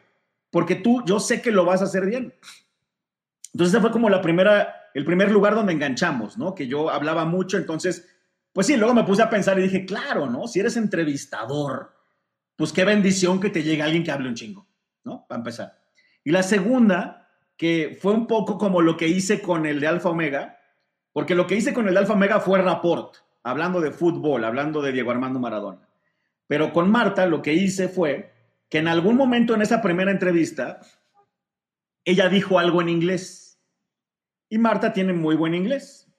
porque 0.50 0.76
tú, 0.76 1.04
yo 1.06 1.20
sé 1.20 1.41
que 1.41 1.52
lo 1.52 1.66
vas 1.66 1.82
a 1.82 1.86
hacer 1.86 2.06
bien. 2.06 2.34
Entonces, 3.54 3.74
ese 3.74 3.82
fue 3.82 3.91
como 3.91 4.10
la 4.10 4.22
primera, 4.22 4.89
el 4.93 5.06
primer 5.06 5.32
lugar 5.32 5.56
donde 5.56 5.74
enganchamos, 5.74 6.38
¿no? 6.38 6.56
Que 6.56 6.68
yo 6.68 6.89
hablaba 6.89 7.26
mucho, 7.26 7.58
entonces, 7.58 8.08
pues 8.54 8.66
sí, 8.68 8.78
luego 8.78 8.93
me 8.93 9.04
puse 9.04 9.22
a 9.22 9.30
pensar 9.30 9.60
y 9.60 9.64
dije, 9.64 9.86
claro, 9.86 10.28
¿no? 10.28 10.47
Si 10.47 10.60
eres 10.60 10.78
entrevistador, 10.78 11.95
pues 12.56 12.72
qué 12.74 12.86
bendición 12.86 13.39
que 13.39 13.50
te 13.50 13.62
llegue 13.62 13.84
alguien 13.84 14.04
que 14.04 14.12
hable 14.12 14.30
un 14.30 14.36
chingo, 14.36 14.68
¿no? 15.04 15.26
Para 15.28 15.39
empezar. 15.39 15.78
Y 16.30 16.32
la 16.32 16.43
segunda, 16.43 17.27
que 17.57 17.97
fue 17.99 18.13
un 18.13 18.27
poco 18.27 18.59
como 18.59 18.84
lo 18.84 18.97
que 18.97 19.07
hice 19.07 19.41
con 19.41 19.65
el 19.65 19.80
de 19.80 19.88
Alfa 19.88 20.09
Omega, 20.09 20.59
porque 21.11 21.34
lo 21.34 21.47
que 21.47 21.55
hice 21.55 21.73
con 21.73 21.88
el 21.88 21.95
de 21.95 22.01
Alfa 22.01 22.13
Omega 22.13 22.39
fue 22.39 22.61
rapport, 22.61 23.15
hablando 23.41 23.82
de 23.82 23.89
fútbol, 23.89 24.43
hablando 24.43 24.84
de 24.84 24.91
Diego 24.91 25.09
Armando 25.09 25.39
Maradona. 25.39 25.89
Pero 26.45 26.71
con 26.71 26.91
Marta 26.91 27.25
lo 27.25 27.41
que 27.41 27.55
hice 27.55 27.89
fue 27.89 28.32
que 28.69 28.77
en 28.77 28.88
algún 28.88 29.15
momento 29.15 29.55
en 29.55 29.63
esa 29.63 29.82
primera 29.82 30.11
entrevista, 30.11 30.82
ella 32.05 32.30
dijo 32.30 32.59
algo 32.59 32.80
en 32.84 32.89
inglés. 32.89 33.59
Y 34.49 34.59
Marta 34.59 34.93
tiene 34.93 35.13
muy 35.13 35.36
buen 35.36 35.55
inglés. 35.55 36.13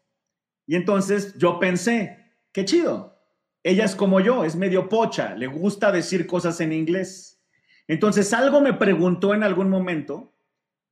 Y 0.66 0.74
entonces 0.74 1.38
yo 1.38 1.60
pensé, 1.60 2.34
qué 2.50 2.64
chido. 2.64 3.16
Ella 3.62 3.84
es 3.84 3.94
como 3.94 4.18
yo, 4.18 4.42
es 4.42 4.56
medio 4.56 4.88
pocha, 4.88 5.36
le 5.36 5.46
gusta 5.46 5.92
decir 5.92 6.26
cosas 6.26 6.60
en 6.60 6.72
inglés. 6.72 7.39
Entonces 7.90 8.32
algo 8.32 8.60
me 8.60 8.72
preguntó 8.72 9.34
en 9.34 9.42
algún 9.42 9.68
momento 9.68 10.32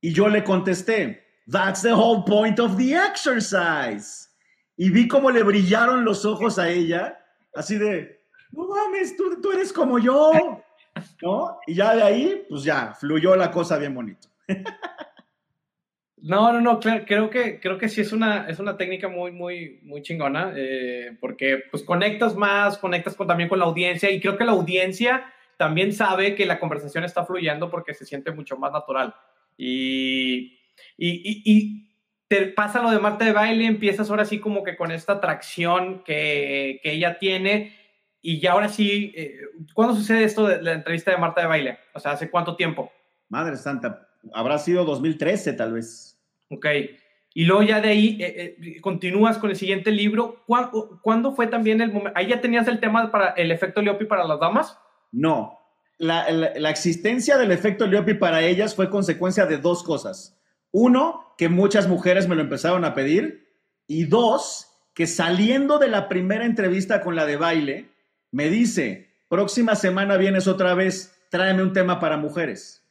y 0.01 0.11
yo 0.11 0.27
le 0.27 0.43
contesté, 0.43 1.23
That's 1.49 1.81
the 1.81 1.93
whole 1.93 2.25
point 2.27 2.59
of 2.59 2.75
the 2.75 2.93
exercise. 2.93 4.27
Y 4.75 4.89
vi 4.89 5.07
cómo 5.07 5.31
le 5.31 5.41
brillaron 5.43 6.03
los 6.03 6.25
ojos 6.25 6.59
a 6.59 6.69
ella, 6.69 7.17
así 7.55 7.77
de, 7.77 8.19
no 8.51 8.67
mames, 8.67 9.15
tú, 9.15 9.39
tú 9.41 9.49
eres 9.53 9.71
como 9.71 9.97
yo, 9.97 10.33
¿no? 11.21 11.57
Y 11.67 11.75
ya 11.75 11.95
de 11.95 12.03
ahí, 12.03 12.45
pues 12.49 12.65
ya, 12.65 12.93
fluyó 12.93 13.33
la 13.33 13.49
cosa 13.49 13.77
bien 13.77 13.95
bonito. 13.95 14.27
No, 16.21 16.51
no, 16.51 16.59
no, 16.59 16.81
creo 16.81 17.29
que, 17.29 17.61
creo 17.61 17.77
que 17.77 17.87
sí 17.87 18.01
es 18.01 18.11
una, 18.11 18.49
es 18.49 18.59
una 18.59 18.75
técnica 18.75 19.07
muy, 19.07 19.31
muy, 19.31 19.79
muy 19.83 20.01
chingona, 20.01 20.51
eh, 20.53 21.15
porque 21.21 21.63
pues 21.71 21.81
conectas 21.81 22.35
más, 22.35 22.77
conectas 22.77 23.15
con, 23.15 23.25
también 23.25 23.47
con 23.47 23.57
la 23.57 23.63
audiencia 23.63 24.11
y 24.11 24.19
creo 24.19 24.37
que 24.37 24.43
la 24.43 24.51
audiencia 24.51 25.33
también 25.59 25.91
sabe 25.91 26.35
que 26.35 26.45
la 26.45 26.57
conversación 26.57 27.03
está 27.03 27.25
fluyendo 27.25 27.69
porque 27.69 27.93
se 27.93 28.05
siente 28.05 28.31
mucho 28.31 28.55
más 28.55 28.71
natural. 28.71 29.13
Y, 29.57 30.57
y, 30.97 31.43
y, 31.43 31.89
te 32.29 32.45
pasa 32.45 32.81
lo 32.81 32.91
de 32.91 32.99
Marta 32.99 33.25
de 33.25 33.33
baile, 33.33 33.65
empiezas 33.65 34.09
ahora 34.09 34.23
sí 34.23 34.39
como 34.39 34.63
que 34.63 34.77
con 34.77 34.91
esta 34.91 35.13
atracción 35.13 36.03
que, 36.05 36.79
que 36.81 36.93
ella 36.93 37.17
tiene 37.19 37.75
y 38.21 38.39
ya 38.39 38.53
ahora 38.53 38.69
sí, 38.69 39.11
eh, 39.17 39.39
¿cuándo 39.73 39.95
sucede 39.95 40.23
esto 40.23 40.47
de 40.47 40.61
la 40.61 40.73
entrevista 40.73 41.11
de 41.11 41.17
Marta 41.17 41.41
de 41.41 41.47
baile? 41.47 41.79
O 41.93 41.99
sea, 41.99 42.11
¿hace 42.11 42.29
cuánto 42.29 42.55
tiempo? 42.55 42.89
Madre 43.27 43.57
santa, 43.57 44.07
habrá 44.31 44.59
sido 44.59 44.85
2013 44.85 45.53
tal 45.53 45.73
vez. 45.73 46.17
Ok. 46.49 46.67
Y 47.33 47.45
luego 47.45 47.63
ya 47.63 47.81
de 47.81 47.89
ahí 47.89 48.17
eh, 48.21 48.55
eh, 48.61 48.81
continúas 48.81 49.37
con 49.37 49.49
el 49.49 49.57
siguiente 49.57 49.91
libro. 49.91 50.43
¿Cuándo, 50.45 51.33
fue 51.33 51.47
también 51.47 51.81
el 51.81 51.91
momento? 51.91 52.17
¿Ahí 52.17 52.27
ya 52.27 52.39
tenías 52.39 52.67
el 52.69 52.79
tema 52.79 53.11
para 53.11 53.29
el 53.31 53.51
efecto 53.51 53.81
Leopi 53.81 54.05
para 54.05 54.25
las 54.25 54.39
damas? 54.39 54.77
No. 55.11 55.59
La, 55.97 56.69
existencia 56.69 57.37
del 57.37 57.51
efecto 57.51 57.85
Leopi 57.85 58.13
para 58.13 58.41
ellas 58.41 58.75
fue 58.75 58.89
consecuencia 58.89 59.45
de 59.45 59.57
dos 59.57 59.83
cosas. 59.83 60.37
Uno, 60.71 61.33
que 61.37 61.49
muchas 61.49 61.87
mujeres 61.87 62.27
me 62.27 62.35
lo 62.35 62.41
empezaron 62.41 62.85
a 62.85 62.93
pedir. 62.93 63.47
Y 63.87 64.05
dos, 64.05 64.67
que 64.93 65.07
saliendo 65.07 65.77
de 65.77 65.89
la 65.89 66.07
primera 66.07 66.45
entrevista 66.45 67.01
con 67.01 67.15
la 67.15 67.25
de 67.25 67.35
baile, 67.35 67.89
me 68.31 68.49
dice, 68.49 69.09
próxima 69.27 69.75
semana 69.75 70.17
vienes 70.17 70.47
otra 70.47 70.73
vez, 70.73 71.15
tráeme 71.29 71.63
un 71.63 71.73
tema 71.73 71.99
para 71.99 72.17
mujeres. 72.17 72.83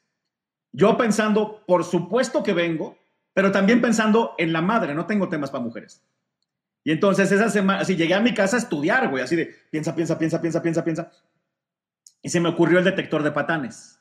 Yo 0.73 0.97
pensando, 0.97 1.65
por 1.67 1.85
supuesto 1.85 2.43
que 2.43 2.53
vengo, 2.53 2.99
pero 3.33 3.53
también 3.53 3.81
pensando 3.81 4.35
en 4.37 4.53
la 4.53 4.61
madre, 4.61 4.95
no 4.95 5.07
tengo 5.07 5.29
temas 5.29 5.51
para 5.51 5.65
mujeres. 5.65 6.03
Y 6.85 6.93
entonces 6.93 7.31
esa 7.33 7.49
semana, 7.49 7.81
así 7.81 7.97
llegué 7.97 8.15
a 8.15 8.21
mi 8.21 8.35
casa 8.35 8.57
a 8.57 8.61
estudiar, 8.61 9.09
güey, 9.09 9.23
así 9.23 9.37
de 9.37 9.55
piensa, 9.71 9.95
piensa, 9.95 10.19
piensa, 10.19 10.41
piensa, 10.41 10.63
piensa, 10.63 10.85
piensa. 10.85 11.13
Y 12.23 12.29
se 12.31 12.41
me 12.41 12.49
ocurrió 12.49 12.79
el 12.79 12.85
detector 12.85 13.23
de 13.23 13.33
patanes. 13.33 14.01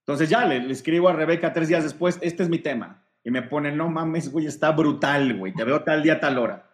Entonces 0.00 0.28
ya 0.28 0.44
le, 0.44 0.70
escribo 0.70 1.08
a 1.08 1.12
Rebeca 1.12 1.52
tres 1.52 1.68
días 1.68 1.84
después, 1.84 2.18
este 2.22 2.42
es 2.42 2.48
mi 2.48 2.58
tema. 2.58 3.04
Y 3.24 3.30
me 3.30 3.42
pone, 3.42 3.72
no 3.72 3.88
mames, 3.88 4.30
güey, 4.30 4.46
está 4.46 4.70
brutal, 4.72 5.36
güey, 5.36 5.52
te 5.52 5.64
veo 5.64 5.82
tal 5.82 6.02
día, 6.02 6.20
tal 6.20 6.38
hora. 6.38 6.70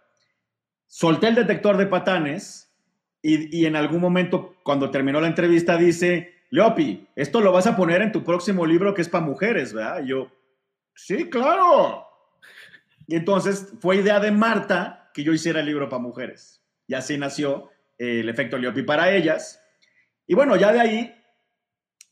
Solté 0.86 1.28
el 1.28 1.34
detector 1.34 1.76
de 1.76 1.86
patanes 1.86 2.72
y, 3.22 3.58
y 3.58 3.66
en 3.66 3.74
algún 3.74 4.00
momento, 4.00 4.56
cuando 4.62 4.90
terminó 4.90 5.20
la 5.20 5.26
entrevista, 5.26 5.76
dice, 5.76 6.34
Leopi, 6.50 7.08
esto 7.16 7.40
lo 7.40 7.50
vas 7.50 7.66
a 7.66 7.76
poner 7.76 8.02
en 8.02 8.12
tu 8.12 8.22
próximo 8.22 8.66
libro 8.66 8.94
que 8.94 9.02
es 9.02 9.08
para 9.08 9.24
mujeres, 9.24 9.72
¿verdad? 9.72 10.04
Y 10.04 10.08
yo, 10.08 10.30
Sí, 10.94 11.28
claro. 11.28 12.06
Y 13.06 13.16
entonces 13.16 13.74
fue 13.80 13.96
idea 13.96 14.20
de 14.20 14.30
Marta 14.30 15.10
que 15.12 15.24
yo 15.24 15.32
hiciera 15.32 15.60
el 15.60 15.66
libro 15.66 15.88
para 15.88 16.02
mujeres. 16.02 16.62
Y 16.86 16.94
así 16.94 17.18
nació 17.18 17.70
eh, 17.98 18.20
el 18.20 18.28
efecto 18.28 18.58
Leopi 18.58 18.82
para 18.82 19.12
ellas. 19.12 19.60
Y 20.26 20.34
bueno, 20.34 20.56
ya 20.56 20.72
de 20.72 20.80
ahí, 20.80 21.14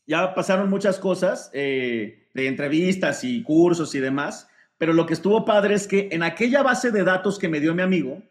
ya 0.05 0.33
pasaron 0.33 0.69
muchas 0.69 0.99
cosas, 0.99 1.49
eh, 1.53 2.27
de 2.33 2.47
entrevistas 2.47 3.23
y 3.23 3.43
cursos 3.43 3.95
y 3.95 3.99
demás. 3.99 4.47
Pero 4.77 4.93
lo 4.93 5.05
que 5.05 5.13
estuvo 5.13 5.45
padre 5.45 5.75
es 5.75 5.87
que 5.87 6.09
en 6.11 6.23
aquella 6.23 6.63
base 6.63 6.91
de 6.91 7.03
datos 7.03 7.39
que 7.39 7.49
me 7.49 7.59
dio 7.59 7.73
mi 7.73 7.81
amigo, 7.81 8.21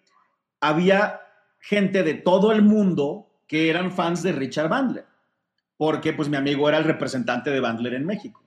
había 0.60 1.20
gente 1.58 2.02
de 2.02 2.14
todo 2.14 2.52
el 2.52 2.62
mundo 2.62 3.28
que 3.46 3.70
eran 3.70 3.92
fans 3.92 4.22
de 4.22 4.32
Richard 4.32 4.68
Bandler. 4.68 5.06
Porque 5.76 6.12
pues 6.12 6.28
mi 6.28 6.36
amigo 6.36 6.68
era 6.68 6.78
el 6.78 6.84
representante 6.84 7.50
de 7.50 7.60
Bandler 7.60 7.94
en 7.94 8.06
México. 8.06 8.42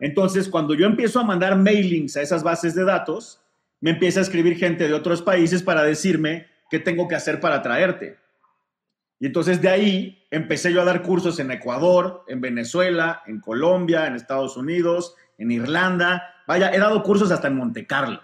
Entonces, 0.00 0.48
cuando 0.48 0.74
yo 0.74 0.86
empiezo 0.86 1.20
a 1.20 1.24
mandar 1.24 1.56
mailings 1.56 2.16
a 2.16 2.22
esas 2.22 2.42
bases 2.42 2.74
de 2.74 2.84
datos, 2.84 3.40
me 3.80 3.90
empieza 3.90 4.20
a 4.20 4.22
escribir 4.22 4.56
gente 4.56 4.88
de 4.88 4.94
otros 4.94 5.22
países 5.22 5.62
para 5.62 5.82
decirme 5.82 6.46
qué 6.70 6.78
tengo 6.78 7.06
que 7.06 7.14
hacer 7.14 7.40
para 7.40 7.62
traerte. 7.62 8.18
Y 9.20 9.26
entonces 9.26 9.62
de 9.62 9.68
ahí 9.68 10.26
empecé 10.30 10.72
yo 10.72 10.82
a 10.82 10.84
dar 10.84 11.02
cursos 11.02 11.38
en 11.38 11.50
Ecuador, 11.50 12.24
en 12.28 12.40
Venezuela, 12.40 13.22
en 13.26 13.40
Colombia, 13.40 14.06
en 14.06 14.16
Estados 14.16 14.56
Unidos, 14.56 15.14
en 15.38 15.50
Irlanda. 15.50 16.34
Vaya, 16.46 16.70
he 16.72 16.78
dado 16.78 17.02
cursos 17.02 17.30
hasta 17.30 17.48
en 17.48 17.56
Monte 17.56 17.86
Carlo. 17.86 18.20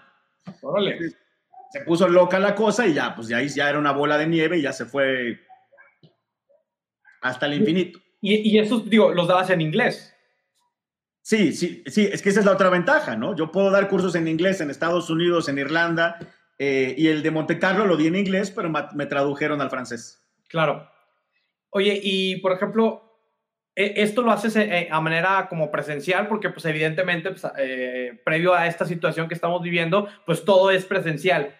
Se 1.71 1.81
puso 1.81 2.07
loca 2.07 2.37
la 2.39 2.53
cosa 2.53 2.85
y 2.85 2.93
ya, 2.93 3.15
pues 3.15 3.27
de 3.29 3.35
ahí 3.35 3.47
ya 3.47 3.69
era 3.69 3.79
una 3.79 3.93
bola 3.93 4.17
de 4.17 4.27
nieve 4.27 4.57
y 4.57 4.61
ya 4.61 4.73
se 4.73 4.85
fue 4.85 5.39
hasta 7.21 7.45
el 7.45 7.53
infinito. 7.53 7.99
Y, 8.19 8.51
y 8.51 8.59
esos, 8.59 8.89
digo, 8.89 9.13
los 9.13 9.27
dabas 9.27 9.49
en 9.49 9.61
inglés. 9.61 10.13
Sí, 11.23 11.53
sí, 11.53 11.83
sí, 11.85 12.09
es 12.11 12.21
que 12.21 12.29
esa 12.29 12.39
es 12.39 12.45
la 12.45 12.51
otra 12.51 12.69
ventaja, 12.69 13.15
¿no? 13.15 13.35
Yo 13.35 13.51
puedo 13.51 13.69
dar 13.69 13.87
cursos 13.87 14.15
en 14.15 14.27
inglés 14.27 14.59
en 14.59 14.69
Estados 14.71 15.09
Unidos, 15.09 15.47
en 15.49 15.59
Irlanda, 15.59 16.17
eh, 16.57 16.95
y 16.97 17.07
el 17.07 17.23
de 17.23 17.31
Monte 17.31 17.59
Carlo 17.59 17.85
lo 17.85 17.95
di 17.95 18.07
en 18.07 18.15
inglés, 18.15 18.51
pero 18.51 18.69
me 18.69 19.05
tradujeron 19.05 19.61
al 19.61 19.69
francés. 19.69 20.20
Claro. 20.51 20.87
Oye, 21.69 21.99
y 22.03 22.35
por 22.41 22.51
ejemplo, 22.51 23.01
e, 23.75 23.93
esto 24.03 24.21
lo 24.21 24.31
haces 24.31 24.55
eh, 24.57 24.89
a 24.91 24.99
manera 24.99 25.47
como 25.49 25.71
presencial, 25.71 26.27
porque 26.27 26.49
pues 26.49 26.65
evidentemente, 26.65 27.31
pues, 27.31 27.47
eh, 27.57 28.21
previo 28.25 28.53
a 28.53 28.67
esta 28.67 28.85
situación 28.85 29.29
que 29.29 29.33
estamos 29.33 29.61
viviendo, 29.61 30.07
pues 30.25 30.43
todo 30.43 30.71
es 30.71 30.85
presencial. 30.85 31.55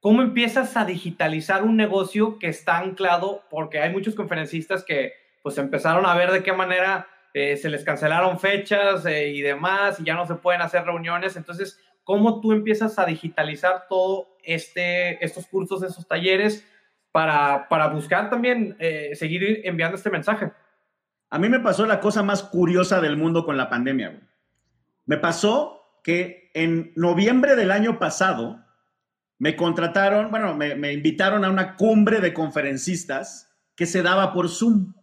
¿Cómo 0.00 0.22
empiezas 0.22 0.76
a 0.76 0.84
digitalizar 0.84 1.62
un 1.62 1.76
negocio 1.76 2.38
que 2.40 2.48
está 2.48 2.78
anclado? 2.78 3.44
Porque 3.48 3.78
hay 3.78 3.92
muchos 3.92 4.16
conferencistas 4.16 4.84
que 4.84 5.12
pues 5.44 5.58
empezaron 5.58 6.06
a 6.06 6.14
ver 6.14 6.32
de 6.32 6.42
qué 6.42 6.52
manera 6.52 7.08
eh, 7.34 7.56
se 7.56 7.68
les 7.70 7.84
cancelaron 7.84 8.38
fechas 8.38 9.04
y 9.06 9.40
demás, 9.40 9.98
y 10.00 10.04
ya 10.04 10.14
no 10.14 10.26
se 10.26 10.34
pueden 10.34 10.60
hacer 10.60 10.84
reuniones. 10.84 11.36
Entonces, 11.36 11.80
¿cómo 12.04 12.40
tú 12.40 12.52
empiezas 12.52 12.98
a 12.98 13.06
digitalizar 13.06 13.86
todo 13.88 14.36
este, 14.42 15.24
estos 15.24 15.46
cursos, 15.46 15.82
esos 15.82 16.06
talleres, 16.06 16.66
para, 17.12 17.68
para 17.68 17.88
buscar 17.88 18.30
también 18.30 18.76
eh, 18.78 19.14
seguir 19.14 19.60
enviando 19.64 19.96
este 19.96 20.10
mensaje? 20.10 20.50
A 21.30 21.38
mí 21.38 21.48
me 21.48 21.60
pasó 21.60 21.86
la 21.86 22.00
cosa 22.00 22.22
más 22.22 22.42
curiosa 22.42 23.00
del 23.00 23.16
mundo 23.16 23.44
con 23.44 23.56
la 23.56 23.70
pandemia. 23.70 24.20
Me 25.06 25.18
pasó 25.18 26.00
que 26.02 26.50
en 26.54 26.92
noviembre 26.96 27.54
del 27.54 27.70
año 27.70 27.98
pasado 27.98 28.64
me 29.38 29.56
contrataron, 29.56 30.30
bueno, 30.30 30.54
me, 30.54 30.74
me 30.74 30.92
invitaron 30.92 31.44
a 31.44 31.50
una 31.50 31.76
cumbre 31.76 32.20
de 32.20 32.34
conferencistas 32.34 33.50
que 33.74 33.86
se 33.86 34.02
daba 34.02 34.32
por 34.32 34.48
Zoom. 34.48 34.94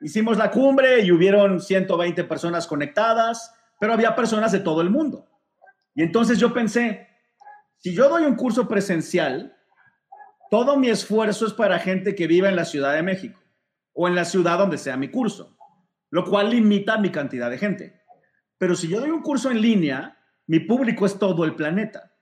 Hicimos 0.00 0.38
la 0.38 0.50
cumbre 0.50 1.00
y 1.00 1.12
hubieron 1.12 1.60
120 1.60 2.24
personas 2.24 2.66
conectadas, 2.66 3.54
pero 3.80 3.92
había 3.92 4.14
personas 4.14 4.52
de 4.52 4.60
todo 4.60 4.80
el 4.80 4.90
mundo. 4.90 5.28
Y 5.94 6.02
entonces 6.02 6.38
yo 6.38 6.54
pensé, 6.54 7.08
si 7.78 7.94
yo 7.94 8.08
doy 8.08 8.24
un 8.24 8.36
curso 8.36 8.68
presencial, 8.68 9.57
todo 10.50 10.76
mi 10.76 10.88
esfuerzo 10.88 11.46
es 11.46 11.52
para 11.52 11.78
gente 11.78 12.14
que 12.14 12.26
vive 12.26 12.48
en 12.48 12.56
la 12.56 12.64
Ciudad 12.64 12.94
de 12.94 13.02
México 13.02 13.40
o 13.92 14.08
en 14.08 14.14
la 14.14 14.24
ciudad 14.24 14.58
donde 14.58 14.78
sea 14.78 14.96
mi 14.96 15.10
curso, 15.10 15.56
lo 16.10 16.24
cual 16.24 16.50
limita 16.50 16.98
mi 16.98 17.10
cantidad 17.10 17.50
de 17.50 17.58
gente. 17.58 18.02
Pero 18.56 18.74
si 18.74 18.88
yo 18.88 19.00
doy 19.00 19.10
un 19.10 19.22
curso 19.22 19.50
en 19.50 19.60
línea, 19.60 20.18
mi 20.46 20.60
público 20.60 21.06
es 21.06 21.18
todo 21.18 21.44
el 21.44 21.54
planeta. 21.54 22.12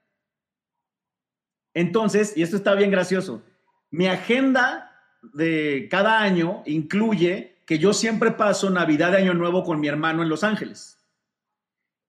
Entonces, 1.74 2.36
y 2.36 2.42
esto 2.42 2.56
está 2.56 2.74
bien 2.74 2.90
gracioso, 2.90 3.42
mi 3.90 4.06
agenda 4.06 4.90
de 5.34 5.88
cada 5.90 6.20
año 6.20 6.62
incluye 6.66 7.62
que 7.66 7.78
yo 7.78 7.92
siempre 7.92 8.30
paso 8.30 8.70
Navidad 8.70 9.12
de 9.12 9.18
Año 9.18 9.34
Nuevo 9.34 9.62
con 9.62 9.80
mi 9.80 9.88
hermano 9.88 10.22
en 10.22 10.28
Los 10.28 10.44
Ángeles. 10.44 11.06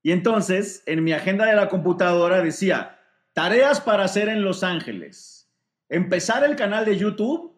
Y 0.03 0.11
entonces, 0.11 0.83
en 0.85 1.03
mi 1.03 1.11
agenda 1.11 1.45
de 1.45 1.55
la 1.55 1.67
computadora 1.67 2.41
decía, 2.41 2.99
tareas 3.33 3.81
para 3.81 4.05
hacer 4.05 4.29
en 4.29 4.43
Los 4.43 4.63
Ángeles, 4.63 5.36
empezar 5.89 6.43
el 6.43 6.55
canal 6.55 6.85
de 6.85 6.97
YouTube 6.97 7.53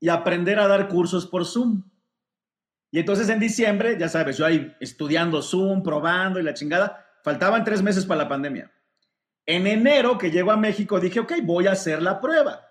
y 0.00 0.08
aprender 0.08 0.58
a 0.58 0.68
dar 0.68 0.88
cursos 0.88 1.26
por 1.26 1.44
Zoom. 1.44 1.84
Y 2.90 2.98
entonces 2.98 3.28
en 3.28 3.40
diciembre, 3.40 3.96
ya 3.98 4.08
sabes, 4.08 4.36
yo 4.36 4.44
ahí 4.44 4.74
estudiando 4.80 5.40
Zoom, 5.42 5.82
probando 5.82 6.38
y 6.38 6.42
la 6.42 6.54
chingada, 6.54 7.06
faltaban 7.22 7.64
tres 7.64 7.82
meses 7.82 8.04
para 8.04 8.24
la 8.24 8.28
pandemia. 8.28 8.70
En 9.46 9.66
enero 9.66 10.18
que 10.18 10.30
llego 10.30 10.52
a 10.52 10.56
México 10.56 11.00
dije, 11.00 11.20
ok, 11.20 11.34
voy 11.42 11.66
a 11.66 11.72
hacer 11.72 12.02
la 12.02 12.20
prueba. 12.20 12.66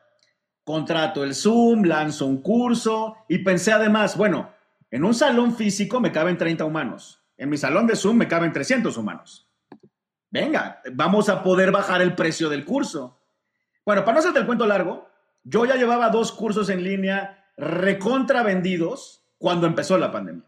Contrato 0.64 1.24
el 1.24 1.34
Zoom, 1.34 1.84
lanzo 1.84 2.28
un 2.28 2.42
curso 2.42 3.18
y 3.28 3.40
pensé 3.40 3.72
además, 3.72 4.16
bueno, 4.16 4.54
en 4.92 5.04
un 5.04 5.14
salón 5.14 5.56
físico 5.56 6.00
me 6.00 6.12
caben 6.12 6.38
30 6.38 6.66
humanos. 6.66 7.24
En 7.38 7.50
mi 7.50 7.58
salón 7.58 7.88
de 7.88 7.96
Zoom 7.96 8.18
me 8.18 8.28
caben 8.28 8.54
300 8.54 8.96
humanos. 8.98 9.50
Venga, 10.30 10.82
vamos 10.94 11.30
a 11.30 11.42
poder 11.42 11.72
bajar 11.72 12.02
el 12.02 12.14
precio 12.14 12.48
del 12.50 12.64
curso. 12.64 13.21
Bueno, 13.86 14.04
para 14.04 14.14
no 14.14 14.20
hacerte 14.20 14.40
el 14.40 14.46
cuento 14.46 14.66
largo, 14.66 15.10
yo 15.44 15.66
ya 15.66 15.76
llevaba 15.76 16.10
dos 16.10 16.32
cursos 16.32 16.70
en 16.70 16.84
línea 16.84 17.42
recontra 17.58 18.44
vendidos 18.44 19.24
cuando 19.38 19.68
empezó 19.68 19.98
la 19.98 20.12
pandemia. 20.12 20.44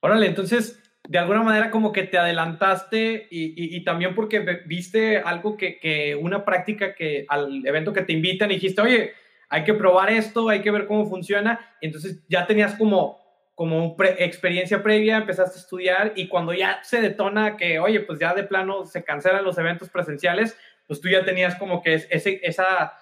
Órale, 0.00 0.26
entonces, 0.26 0.82
de 1.06 1.18
alguna 1.18 1.42
manera 1.42 1.70
como 1.70 1.92
que 1.92 2.02
te 2.02 2.18
adelantaste 2.18 3.28
y, 3.30 3.82
también 3.84 4.14
porque 4.14 4.40
viste 4.66 5.18
algo 5.18 5.56
que, 5.56 5.78
que, 5.78 6.14
una 6.14 6.44
práctica 6.44 6.94
que 6.94 7.26
al 7.28 7.66
evento 7.66 7.92
que 7.92 8.02
te 8.02 8.12
invitan 8.12 8.50
y 8.50 8.54
dijiste, 8.54 8.80
oye, 8.80 9.12
hay 9.48 9.64
que 9.64 9.74
probar 9.74 10.10
esto, 10.10 10.48
hay 10.48 10.62
que 10.62 10.70
ver 10.70 10.86
cómo 10.86 11.06
funciona. 11.06 11.60
Entonces 11.80 12.22
ya 12.28 12.46
tenías 12.46 12.74
como, 12.74 13.18
como 13.54 13.96
experiencia 14.18 14.82
previa, 14.82 15.18
empezaste 15.18 15.58
a 15.58 15.62
estudiar 15.62 16.12
y 16.16 16.28
cuando 16.28 16.52
ya 16.52 16.80
se 16.82 17.00
detona 17.00 17.56
que, 17.56 17.78
oye, 17.78 18.00
pues 18.00 18.18
ya 18.18 18.34
de 18.34 18.44
plano 18.44 18.84
se 18.84 19.04
cancelan 19.04 19.44
los 19.44 19.58
eventos 19.58 19.90
presenciales, 19.90 20.58
pues 20.86 21.00
tú 21.00 21.08
ya 21.08 21.24
tenías 21.24 21.54
como 21.56 21.82
que 21.82 21.94
ese, 21.94 22.40
esa, 22.42 22.92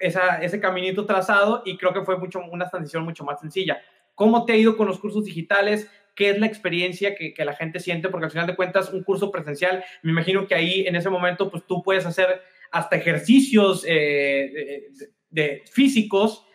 esa, 0.00 0.42
ese 0.42 0.60
caminito 0.60 1.06
trazado 1.06 1.62
y 1.64 1.76
creo 1.76 1.92
que 1.92 2.02
fue 2.02 2.18
mucho, 2.18 2.40
una 2.50 2.68
transición 2.68 3.04
mucho 3.04 3.24
más 3.24 3.40
sencilla. 3.40 3.80
¿Cómo 4.14 4.44
te 4.44 4.52
ha 4.52 4.56
ido 4.56 4.76
con 4.76 4.86
los 4.86 5.00
cursos 5.00 5.24
digitales? 5.24 5.90
¿Qué 6.14 6.30
es 6.30 6.38
la 6.38 6.46
experiencia 6.46 7.14
que, 7.16 7.34
que 7.34 7.44
la 7.44 7.54
gente 7.54 7.80
siente? 7.80 8.08
Porque 8.08 8.26
al 8.26 8.30
final 8.30 8.46
de 8.46 8.54
cuentas, 8.54 8.90
un 8.90 9.02
curso 9.02 9.32
presencial, 9.32 9.84
me 10.02 10.12
imagino 10.12 10.46
que 10.46 10.54
ahí 10.54 10.86
en 10.86 10.94
ese 10.96 11.10
momento, 11.10 11.50
pues 11.50 11.66
tú 11.66 11.82
puedes 11.82 12.06
hacer 12.06 12.40
hasta 12.70 12.96
ejercicios 12.96 13.84
eh, 13.88 14.88
de, 15.30 15.62
físicos. 15.70 16.46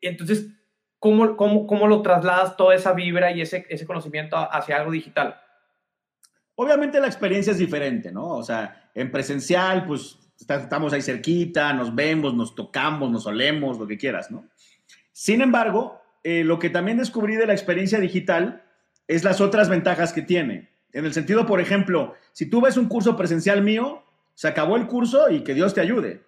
Entonces, 0.00 0.48
¿cómo, 0.98 1.36
cómo, 1.36 1.66
cómo 1.66 1.86
lo 1.86 2.02
trasladas 2.02 2.56
toda 2.56 2.74
esa 2.74 2.92
vibra 2.92 3.32
y 3.32 3.42
ese, 3.42 3.66
ese 3.68 3.86
conocimiento 3.86 4.36
hacia 4.36 4.76
algo 4.76 4.92
digital? 4.92 5.40
Obviamente 6.56 7.00
la 7.00 7.06
experiencia 7.06 7.52
es 7.52 7.58
diferente, 7.58 8.12
¿no? 8.12 8.28
O 8.28 8.42
sea, 8.42 8.90
en 8.94 9.10
presencial, 9.10 9.86
pues 9.86 10.18
estamos 10.38 10.92
ahí 10.92 11.02
cerquita, 11.02 11.72
nos 11.72 11.94
vemos, 11.94 12.34
nos 12.34 12.54
tocamos, 12.54 13.10
nos 13.10 13.26
olemos, 13.26 13.78
lo 13.78 13.86
que 13.86 13.98
quieras, 13.98 14.30
¿no? 14.30 14.48
Sin 15.12 15.40
embargo, 15.40 16.00
eh, 16.22 16.44
lo 16.44 16.58
que 16.58 16.70
también 16.70 16.98
descubrí 16.98 17.36
de 17.36 17.46
la 17.46 17.52
experiencia 17.52 17.98
digital 17.98 18.64
es 19.08 19.24
las 19.24 19.40
otras 19.40 19.68
ventajas 19.68 20.12
que 20.12 20.22
tiene. 20.22 20.70
En 20.92 21.04
el 21.04 21.12
sentido, 21.12 21.46
por 21.46 21.60
ejemplo, 21.60 22.14
si 22.32 22.46
tú 22.46 22.60
ves 22.60 22.76
un 22.76 22.88
curso 22.88 23.16
presencial 23.16 23.62
mío, 23.62 24.04
se 24.34 24.48
acabó 24.48 24.76
el 24.76 24.86
curso 24.86 25.30
y 25.30 25.42
que 25.42 25.54
Dios 25.54 25.74
te 25.74 25.80
ayude. 25.80 26.24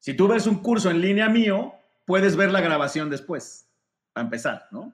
Si 0.00 0.14
tú 0.14 0.28
ves 0.28 0.46
un 0.46 0.56
curso 0.62 0.90
en 0.90 1.00
línea 1.00 1.28
mío, 1.28 1.74
puedes 2.04 2.36
ver 2.36 2.50
la 2.50 2.60
grabación 2.60 3.10
después, 3.10 3.68
para 4.12 4.24
empezar, 4.24 4.66
¿no? 4.70 4.92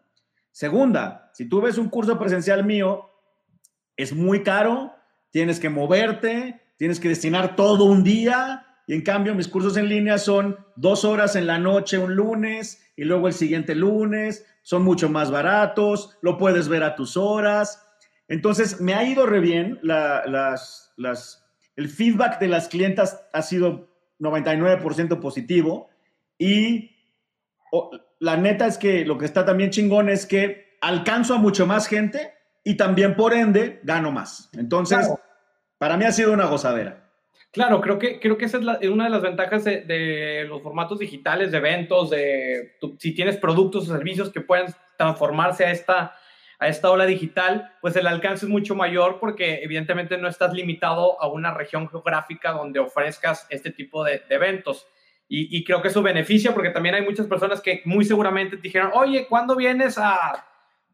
Segunda, 0.51 1.31
si 1.35 1.49
tú 1.49 1.61
ves 1.61 1.79
un 1.79 1.89
curso 1.89 2.19
presencial 2.19 2.65
mío, 2.65 3.11
es 3.97 4.13
muy 4.13 4.43
caro, 4.43 4.95
tienes 5.31 5.61
que 5.61 5.69
moverte, 5.69 6.61
tienes 6.77 7.01
que 7.01 7.09
destinar 7.09 7.57
todo 7.57 7.85
un 7.85 8.05
día, 8.05 8.67
y 8.87 8.95
en 8.95 9.03
cambio 9.03 9.35
mis 9.35 9.49
cursos 9.49 9.77
en 9.77 9.89
línea 9.89 10.19
son 10.19 10.59
dos 10.77 11.05
horas 11.05 11.37
en 11.37 11.47
la 11.47 11.59
noche 11.59 11.99
un 11.99 12.15
lunes 12.15 12.83
y 12.97 13.05
luego 13.05 13.29
el 13.29 13.35
siguiente 13.35 13.75
lunes, 13.75 14.47
son 14.63 14.83
mucho 14.83 15.09
más 15.09 15.31
baratos, 15.31 16.17
lo 16.23 16.39
puedes 16.39 16.69
ver 16.69 16.83
a 16.83 16.95
tus 16.95 17.17
horas. 17.17 17.87
Entonces, 18.29 18.81
me 18.81 18.95
ha 18.95 19.05
ido 19.05 19.27
re 19.27 19.41
bien, 19.41 19.79
las, 19.83 20.93
las, 20.97 21.45
el 21.77 21.89
feedback 21.89 22.39
de 22.41 22.49
las 22.49 22.69
clientas 22.69 23.27
ha 23.33 23.43
sido 23.43 23.89
99% 24.21 25.21
positivo 25.21 25.89
y 26.39 26.93
la 28.21 28.37
neta 28.37 28.67
es 28.67 28.79
que 28.79 29.05
lo 29.05 29.19
que 29.19 29.25
está 29.25 29.45
también 29.45 29.71
chingón 29.71 30.09
es 30.09 30.27
que 30.27 30.77
alcanzo 30.81 31.35
a 31.35 31.39
mucho 31.39 31.67
más 31.67 31.87
gente 31.87 32.34
y 32.65 32.77
también 32.77 33.15
por 33.15 33.35
ende 33.35 33.81
gano 33.83 34.11
más. 34.11 34.51
Entonces, 34.55 35.13
para 35.79 35.97
mí 35.97 36.05
ha 36.05 36.13
sido 36.13 36.33
una 36.33 36.47
gozadera. 36.47 37.05
Claro, 37.53 37.81
creo 37.81 38.01
que, 38.01 38.19
creo 38.19 38.37
que 38.37 38.47
esa 38.47 38.59
es 38.81 38.89
una 38.89 39.05
de 39.05 39.11
las 39.11 39.23
ventajas 39.23 39.63
de, 39.65 40.45
los 40.49 40.61
formatos 40.63 40.99
digitales, 40.99 41.53
de 41.53 41.59
eventos, 41.59 42.11
de 42.11 42.73
si 42.99 43.15
tienes 43.15 43.37
productos 43.37 43.89
o 43.89 43.93
servicios 43.93 44.33
que 44.33 44.41
puedan 44.41 44.75
transformarse 44.97 45.65
a 45.65 45.71
esta, 45.71 46.17
a 46.59 46.69
esta 46.69 46.91
ola 46.91 47.07
digital, 47.07 47.71
pues 47.81 47.95
el 47.95 48.09
alcance 48.09 48.47
es 48.47 48.51
mucho 48.51 48.75
mayor 48.75 49.19
porque 49.21 49.63
evidentemente 49.63 50.19
no 50.19 50.27
estás 50.27 50.53
limitado 50.53 51.21
a 51.23 51.29
una 51.29 51.55
región 51.55 51.89
geográfica 51.89 52.51
donde 52.51 52.81
ofrezcas 52.81 53.47
este 53.51 53.71
tipo 53.71 54.03
de, 54.03 54.23
eventos. 54.31 54.89
Y, 55.29 55.57
y, 55.57 55.65
creo 55.65 55.81
que 55.81 55.89
eso 55.89 56.03
beneficia 56.03 56.53
porque 56.53 56.71
también 56.71 56.97
hay 56.97 57.03
muchas 57.03 57.27
personas 57.27 57.61
que 57.61 57.83
muy 57.85 58.05
seguramente 58.05 58.57
te 58.57 58.63
dijeron, 58.63 58.91
oye, 58.95 59.27
¿cuándo 59.29 59.55
vienes 59.55 59.97
a, 59.97 60.45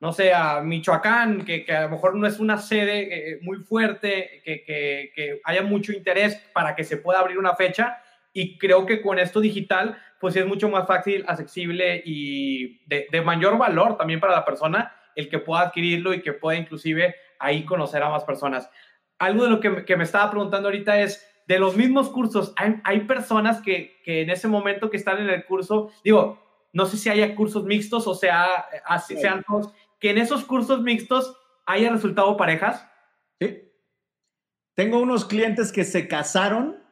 no 0.00 0.12
sé, 0.12 0.32
a 0.32 0.62
Michoacán, 0.62 1.44
que, 1.44 1.64
que, 1.64 1.72
a 1.72 1.82
lo 1.82 1.90
mejor 1.90 2.16
no 2.16 2.26
es 2.26 2.40
una 2.40 2.56
sede 2.56 3.32
eh, 3.34 3.38
muy 3.42 3.58
fuerte, 3.58 4.40
que, 4.44 4.64
que, 4.64 5.12
que, 5.14 5.40
haya 5.44 5.62
mucho 5.62 5.92
interés 5.92 6.36
para 6.54 6.74
que 6.74 6.84
se 6.84 6.96
pueda 6.96 7.20
abrir 7.20 7.38
una 7.38 7.54
fecha. 7.54 8.02
Y 8.32 8.56
creo 8.56 8.86
que 8.86 9.02
con 9.02 9.18
esto 9.18 9.40
digital, 9.40 9.98
pues 10.18 10.36
es 10.36 10.46
mucho 10.46 10.70
más 10.70 10.86
fácil, 10.86 11.24
accesible 11.28 12.02
y 12.04 12.86
de, 12.86 13.08
de, 13.10 13.20
mayor 13.20 13.58
valor 13.58 13.98
también 13.98 14.20
para 14.20 14.32
la 14.32 14.44
persona 14.44 14.94
el 15.16 15.28
que 15.28 15.38
pueda 15.38 15.62
adquirirlo 15.62 16.14
y 16.14 16.22
que 16.22 16.32
pueda 16.32 16.58
inclusive 16.58 17.14
ahí 17.38 17.64
conocer 17.64 18.02
a 18.02 18.08
más 18.08 18.24
personas. 18.24 18.70
Algo 19.18 19.44
de 19.44 19.50
lo 19.50 19.60
que, 19.60 19.84
que 19.84 19.96
me 19.96 20.04
estaba 20.04 20.30
preguntando 20.30 20.68
ahorita 20.68 20.98
es, 21.00 21.26
de 21.46 21.58
los 21.58 21.76
mismos 21.76 22.08
cursos, 22.08 22.54
hay, 22.56 22.76
hay 22.84 23.00
personas 23.00 23.60
que, 23.60 24.00
que 24.04 24.22
en 24.22 24.30
ese 24.30 24.48
momento 24.48 24.88
que 24.88 24.96
están 24.96 25.18
en 25.18 25.28
el 25.28 25.44
curso, 25.44 25.90
digo, 26.04 26.38
no 26.72 26.86
sé 26.86 26.96
si 26.96 27.08
haya 27.08 27.34
cursos 27.34 27.64
mixtos 27.64 28.06
o 28.06 28.14
sea, 28.14 28.66
así, 28.84 29.16
sean 29.16 29.42
todos, 29.46 29.72
que 30.00 30.10
en 30.10 30.18
esos 30.18 30.44
cursos 30.44 30.82
mixtos 30.82 31.36
haya 31.66 31.90
resultado 31.90 32.36
parejas? 32.36 32.86
Sí. 33.38 33.70
Tengo 34.74 34.98
unos 34.98 35.24
clientes 35.24 35.70
que 35.70 35.84
se 35.84 36.08
casaron. 36.08 36.82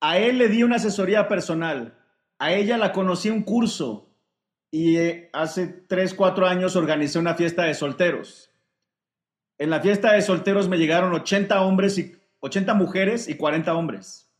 A 0.00 0.18
él 0.18 0.38
le 0.38 0.48
di 0.48 0.62
una 0.62 0.76
asesoría 0.76 1.28
personal. 1.28 1.98
A 2.38 2.52
ella 2.54 2.78
la 2.78 2.92
conocí 2.92 3.28
un 3.28 3.42
curso. 3.42 4.16
Y 4.72 4.96
eh, 4.96 5.30
hace 5.32 5.66
3, 5.66 6.14
4 6.14 6.46
años 6.46 6.74
organizé 6.74 7.18
una 7.18 7.34
fiesta 7.34 7.64
de 7.64 7.74
solteros. 7.74 8.50
En 9.58 9.68
la 9.68 9.80
fiesta 9.80 10.12
de 10.12 10.22
solteros 10.22 10.68
me 10.68 10.78
llegaron 10.78 11.12
80 11.12 11.60
hombres 11.60 11.98
y 11.98 12.16
80 12.40 12.72
mujeres 12.74 13.28
y 13.28 13.36
40 13.36 13.74
hombres. 13.74 14.32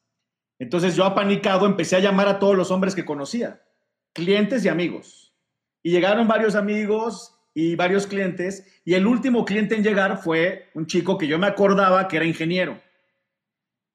Entonces 0.59 0.97
yo 0.97 1.05
apanicado 1.05 1.67
empecé 1.67 1.97
a 1.97 2.01
llamar 2.01 2.29
a 2.29 2.39
todos 2.39 2.57
los 2.57 2.71
hombres 2.71 2.95
que 2.95 3.05
conocía, 3.05 3.63
clientes 4.15 4.65
y 4.65 4.69
amigos. 4.69 5.35
Y 5.83 5.91
llegaron 5.91 6.29
varios 6.29 6.55
amigos 6.55 7.40
y 7.55 7.75
varios 7.75 8.07
clientes, 8.07 8.81
y 8.85 8.95
el 8.95 9.07
último 9.07 9.45
cliente 9.45 9.75
en 9.75 9.83
llegar 9.83 10.19
fue 10.19 10.71
un 10.75 10.87
chico 10.87 11.19
que 11.19 11.27
yo 11.27 11.39
me 11.39 11.47
acordaba 11.47 12.09
que 12.09 12.17
era 12.17 12.27
ingeniero. 12.27 12.81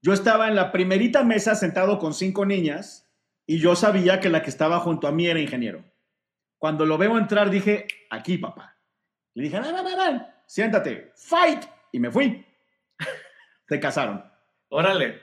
Yo 0.02 0.14
estaba 0.14 0.48
en 0.48 0.56
la 0.56 0.72
primerita 0.72 1.24
mesa 1.24 1.56
sentado 1.56 1.98
con 1.98 2.14
cinco 2.14 2.46
niñas 2.46 3.10
y 3.48 3.60
yo 3.60 3.76
sabía 3.76 4.20
que 4.20 4.30
la 4.30 4.42
que 4.42 4.50
estaba 4.50 4.80
junto 4.80 5.08
a 5.08 5.12
mí 5.12 5.28
era 5.28 5.40
ingeniero. 5.40 5.84
Cuando 6.58 6.86
lo 6.86 6.98
veo 6.98 7.18
entrar 7.18 7.50
dije, 7.50 7.88
aquí 8.10 8.38
papá. 8.38 8.78
Le 9.34 9.44
dije, 9.44 9.60
siéntate, 10.46 11.12
fight. 11.16 11.64
Y 11.92 12.00
me 12.00 12.12
fui. 12.12 12.46
Se 13.68 13.80
casaron. 13.80 14.24
Órale. 14.70 15.22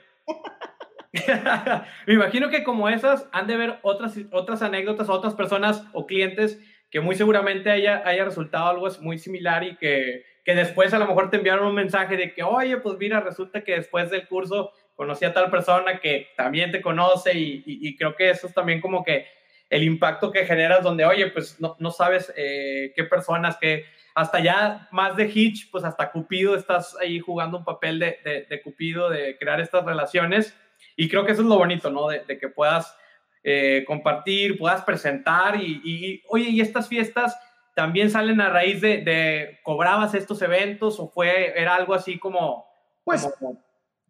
me 2.07 2.13
imagino 2.13 2.49
que 2.49 2.63
como 2.63 2.89
esas 2.89 3.27
han 3.31 3.47
de 3.47 3.57
ver 3.57 3.79
otras, 3.83 4.17
otras 4.31 4.61
anécdotas, 4.61 5.09
otras 5.09 5.35
personas 5.35 5.85
o 5.93 6.07
clientes 6.07 6.59
que 6.93 7.01
muy 7.01 7.15
seguramente 7.15 7.71
haya, 7.71 8.03
haya 8.05 8.23
resultado 8.23 8.67
algo 8.67 8.87
muy 9.01 9.17
similar 9.17 9.63
y 9.63 9.75
que, 9.77 10.25
que 10.45 10.53
después 10.53 10.93
a 10.93 10.99
lo 10.99 11.07
mejor 11.07 11.31
te 11.31 11.37
enviaron 11.37 11.65
un 11.65 11.73
mensaje 11.73 12.15
de 12.15 12.35
que, 12.35 12.43
oye, 12.43 12.77
pues 12.77 12.99
mira, 12.99 13.19
resulta 13.19 13.63
que 13.63 13.77
después 13.77 14.11
del 14.11 14.27
curso 14.27 14.71
conocí 14.93 15.25
a 15.25 15.33
tal 15.33 15.49
persona 15.49 15.99
que 15.99 16.27
también 16.37 16.71
te 16.71 16.83
conoce 16.83 17.31
y, 17.33 17.95
creo 17.97 18.15
que 18.15 18.29
eso 18.29 18.45
es 18.45 18.53
también 18.53 18.79
como 18.79 19.03
que 19.03 19.25
el 19.71 19.81
impacto 19.81 20.31
que 20.31 20.45
generas 20.45 20.83
donde, 20.83 21.03
oye, 21.03 21.31
pues 21.31 21.59
no, 21.59 21.75
no 21.79 21.89
sabes 21.89 22.31
eh, 22.37 22.93
qué 22.95 23.05
personas, 23.05 23.57
que 23.57 23.85
hasta 24.13 24.39
ya 24.39 24.87
más 24.91 25.15
de 25.15 25.31
Hitch, 25.33 25.71
pues 25.71 25.83
hasta 25.85 26.11
Cupido 26.11 26.55
estás 26.55 26.95
ahí 27.01 27.17
jugando 27.17 27.57
un 27.57 27.65
papel 27.65 27.97
de, 27.97 28.45
de, 28.47 28.61
Cupido, 28.61 29.09
de 29.09 29.35
crear 29.39 29.59
estas 29.59 29.83
relaciones. 29.83 30.55
Y 30.95 31.09
creo 31.09 31.25
que 31.25 31.31
eso 31.31 31.41
es 31.41 31.47
lo 31.47 31.57
bonito, 31.57 31.89
¿no? 31.89 32.09
De 32.09 32.37
que 32.37 32.49
puedas 32.49 32.95
eh, 33.43 33.83
compartir, 33.85 34.57
puedas 34.57 34.83
presentar 34.83 35.59
y, 35.61 36.21
oye, 36.29 36.49
¿y 36.49 36.61
estas 36.61 36.87
fiestas 36.87 37.37
también 37.75 38.09
salen 38.09 38.39
a 38.39 38.49
raíz 38.49 38.81
de, 38.81 39.59
cobrabas 39.63 40.13
estos 40.13 40.41
eventos 40.41 40.99
o 40.99 41.09
fue, 41.09 41.59
era 41.59 41.75
algo 41.75 41.93
así 41.93 42.19
como... 42.19 42.65
Pues 43.03 43.27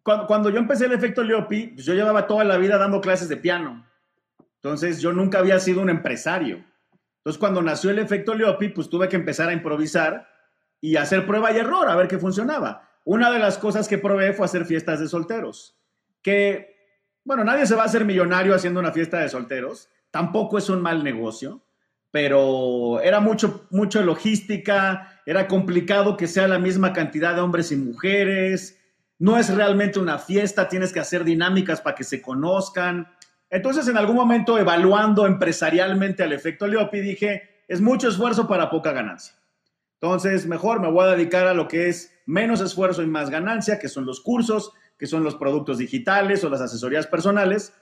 Cuando, 0.02 0.26
cuando, 0.26 0.50
yo 0.50 0.58
empecé 0.58 0.86
el 0.86 0.92
efecto 0.92 1.22
Leopi, 1.22 1.68
pues 1.68 1.84
yo 1.84 1.94
llevaba 1.94 2.26
toda 2.26 2.44
la 2.44 2.58
vida 2.58 2.78
dando 2.78 3.00
clases 3.00 3.28
de 3.28 3.36
piano. 3.36 3.84
Entonces 4.56 5.00
yo 5.00 5.12
nunca 5.12 5.38
había 5.40 5.58
sido 5.58 5.80
un 5.80 5.90
empresario. 5.90 6.64
Entonces 7.18 7.40
cuando 7.40 7.62
nació 7.62 7.90
el 7.90 7.98
efecto 7.98 8.34
Leopi, 8.34 8.68
pues 8.68 8.88
tuve 8.88 9.08
que 9.08 9.16
empezar 9.16 9.48
a 9.48 9.52
improvisar 9.52 10.28
y 10.80 10.96
hacer 10.96 11.26
prueba 11.26 11.50
y 11.50 11.56
error, 11.56 11.88
a 11.88 11.96
ver 11.96 12.06
qué 12.06 12.18
funcionaba. 12.18 12.90
Una 13.04 13.30
de 13.30 13.38
las 13.38 13.58
cosas 13.58 13.88
que 13.88 13.98
probé 13.98 14.32
fue 14.34 14.44
hacer 14.44 14.66
fiestas 14.66 15.00
de 15.00 15.08
solteros, 15.08 15.78
que 16.22 16.73
bueno, 17.24 17.42
nadie 17.42 17.66
se 17.66 17.74
va 17.74 17.82
a 17.82 17.86
hacer 17.86 18.04
millonario 18.04 18.54
haciendo 18.54 18.80
una 18.80 18.92
fiesta 18.92 19.18
de 19.18 19.28
solteros. 19.28 19.88
Tampoco 20.10 20.58
es 20.58 20.68
un 20.68 20.82
mal 20.82 21.02
negocio, 21.02 21.64
pero 22.10 23.00
era 23.00 23.20
mucho, 23.20 23.66
mucho 23.70 24.02
logística, 24.02 25.20
era 25.26 25.48
complicado 25.48 26.16
que 26.16 26.26
sea 26.26 26.46
la 26.46 26.58
misma 26.58 26.92
cantidad 26.92 27.34
de 27.34 27.40
hombres 27.40 27.72
y 27.72 27.76
mujeres. 27.76 28.78
No 29.18 29.38
es 29.38 29.52
realmente 29.54 29.98
una 29.98 30.18
fiesta, 30.18 30.68
tienes 30.68 30.92
que 30.92 31.00
hacer 31.00 31.24
dinámicas 31.24 31.80
para 31.80 31.96
que 31.96 32.04
se 32.04 32.20
conozcan. 32.20 33.08
Entonces, 33.48 33.88
en 33.88 33.96
algún 33.96 34.16
momento, 34.16 34.58
evaluando 34.58 35.26
empresarialmente 35.26 36.22
al 36.22 36.32
efecto 36.32 36.66
Leopi, 36.66 37.00
dije, 37.00 37.62
es 37.68 37.80
mucho 37.80 38.08
esfuerzo 38.08 38.46
para 38.46 38.68
poca 38.68 38.92
ganancia. 38.92 39.34
Entonces, 40.00 40.46
mejor 40.46 40.80
me 40.80 40.90
voy 40.90 41.04
a 41.04 41.12
dedicar 41.16 41.46
a 41.46 41.54
lo 41.54 41.66
que 41.66 41.88
es 41.88 42.12
menos 42.26 42.60
esfuerzo 42.60 43.02
y 43.02 43.06
más 43.06 43.30
ganancia, 43.30 43.78
que 43.78 43.88
son 43.88 44.04
los 44.04 44.20
cursos, 44.20 44.72
que 44.98 45.06
son 45.06 45.24
los 45.24 45.34
productos 45.34 45.78
digitales 45.78 46.44
o 46.44 46.50
las 46.50 46.60
asesorías 46.60 47.06
personales, 47.06 47.72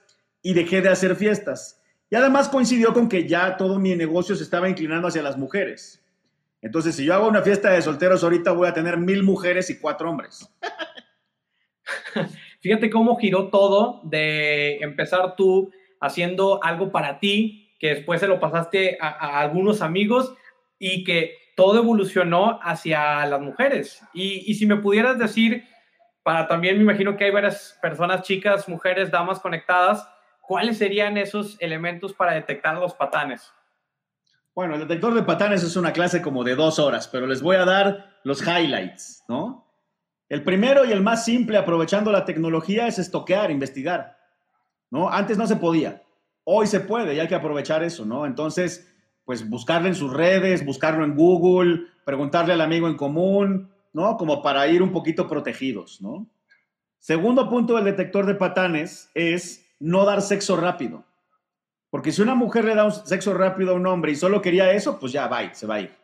y 0.42 0.54
dejé 0.54 0.80
de 0.80 0.88
hacer 0.88 1.16
fiestas. 1.16 1.80
Y 2.10 2.16
además 2.16 2.48
coincidió 2.48 2.92
con 2.92 3.08
que 3.08 3.26
ya 3.26 3.56
todo 3.56 3.78
mi 3.78 3.94
negocio 3.96 4.34
se 4.34 4.42
estaba 4.42 4.68
inclinando 4.68 5.08
hacia 5.08 5.22
las 5.22 5.38
mujeres. 5.38 6.04
Entonces, 6.60 6.94
si 6.94 7.04
yo 7.04 7.14
hago 7.14 7.28
una 7.28 7.42
fiesta 7.42 7.70
de 7.70 7.82
solteros 7.82 8.22
ahorita, 8.22 8.52
voy 8.52 8.68
a 8.68 8.74
tener 8.74 8.96
mil 8.96 9.22
mujeres 9.22 9.70
y 9.70 9.80
cuatro 9.80 10.10
hombres. 10.10 10.48
Fíjate 12.60 12.90
cómo 12.90 13.16
giró 13.16 13.48
todo 13.48 14.00
de 14.04 14.76
empezar 14.78 15.34
tú 15.36 15.72
haciendo 16.00 16.62
algo 16.62 16.92
para 16.92 17.18
ti, 17.18 17.74
que 17.80 17.94
después 17.94 18.20
se 18.20 18.28
lo 18.28 18.38
pasaste 18.38 18.98
a, 19.00 19.40
algunos 19.40 19.82
amigos 19.82 20.34
y 20.78 21.04
que 21.04 21.34
todo 21.56 21.78
evolucionó 21.78 22.60
hacia 22.62 23.26
las 23.26 23.40
mujeres. 23.40 24.02
Y, 24.14 24.44
y 24.46 24.54
si 24.54 24.66
me 24.66 24.76
pudieras 24.76 25.18
decir, 25.18 25.64
para 26.22 26.46
también 26.46 26.76
me 26.76 26.82
imagino 26.82 27.16
que 27.16 27.24
hay 27.24 27.30
varias 27.30 27.78
personas, 27.82 28.22
chicas, 28.22 28.68
mujeres, 28.68 29.10
damas 29.10 29.40
conectadas, 29.40 30.08
¿cuáles 30.40 30.78
serían 30.78 31.16
esos 31.16 31.56
elementos 31.60 32.12
para 32.12 32.32
detectar 32.32 32.76
los 32.76 32.94
patanes? 32.94 33.52
Bueno, 34.54 34.74
el 34.74 34.80
detector 34.80 35.14
de 35.14 35.22
patanes 35.22 35.62
es 35.62 35.76
una 35.76 35.92
clase 35.92 36.20
como 36.20 36.44
de 36.44 36.54
dos 36.54 36.78
horas, 36.78 37.08
pero 37.08 37.26
les 37.26 37.42
voy 37.42 37.56
a 37.56 37.64
dar 37.64 38.18
los 38.22 38.46
highlights, 38.46 39.24
¿no? 39.28 39.66
El 40.28 40.44
primero 40.44 40.84
y 40.84 40.92
el 40.92 41.02
más 41.02 41.24
simple, 41.24 41.58
aprovechando 41.58 42.12
la 42.12 42.24
tecnología, 42.24 42.86
es 42.86 42.98
estoquear, 42.98 43.50
investigar, 43.50 44.18
¿no? 44.90 45.10
Antes 45.10 45.38
no 45.38 45.46
se 45.46 45.56
podía, 45.56 46.02
hoy 46.44 46.66
se 46.66 46.80
puede 46.80 47.14
y 47.14 47.20
hay 47.20 47.28
que 47.28 47.34
aprovechar 47.34 47.82
eso, 47.82 48.04
¿no? 48.04 48.26
Entonces, 48.26 48.88
pues 49.24 49.48
buscarle 49.48 49.88
en 49.88 49.94
sus 49.94 50.12
redes, 50.12 50.64
buscarlo 50.64 51.04
en 51.04 51.16
Google, 51.16 51.86
preguntarle 52.04 52.52
al 52.52 52.60
amigo 52.60 52.88
en 52.88 52.96
común, 52.96 53.71
¿no? 53.92 54.16
Como 54.16 54.42
para 54.42 54.66
ir 54.68 54.82
un 54.82 54.92
poquito 54.92 55.28
protegidos, 55.28 56.00
¿no? 56.00 56.26
Segundo 56.98 57.48
punto 57.48 57.76
del 57.76 57.84
detector 57.84 58.26
de 58.26 58.34
patanes 58.34 59.10
es 59.14 59.66
no 59.80 60.04
dar 60.04 60.22
sexo 60.22 60.56
rápido. 60.56 61.04
Porque 61.90 62.12
si 62.12 62.22
una 62.22 62.34
mujer 62.34 62.64
le 62.64 62.74
da 62.74 62.84
un 62.84 62.92
sexo 62.92 63.34
rápido 63.34 63.72
a 63.72 63.74
un 63.74 63.86
hombre 63.86 64.12
y 64.12 64.16
solo 64.16 64.40
quería 64.40 64.72
eso, 64.72 64.98
pues 64.98 65.12
ya 65.12 65.26
va, 65.26 65.52
se 65.52 65.66
va 65.66 65.74
a 65.74 65.80
ir. 65.80 65.96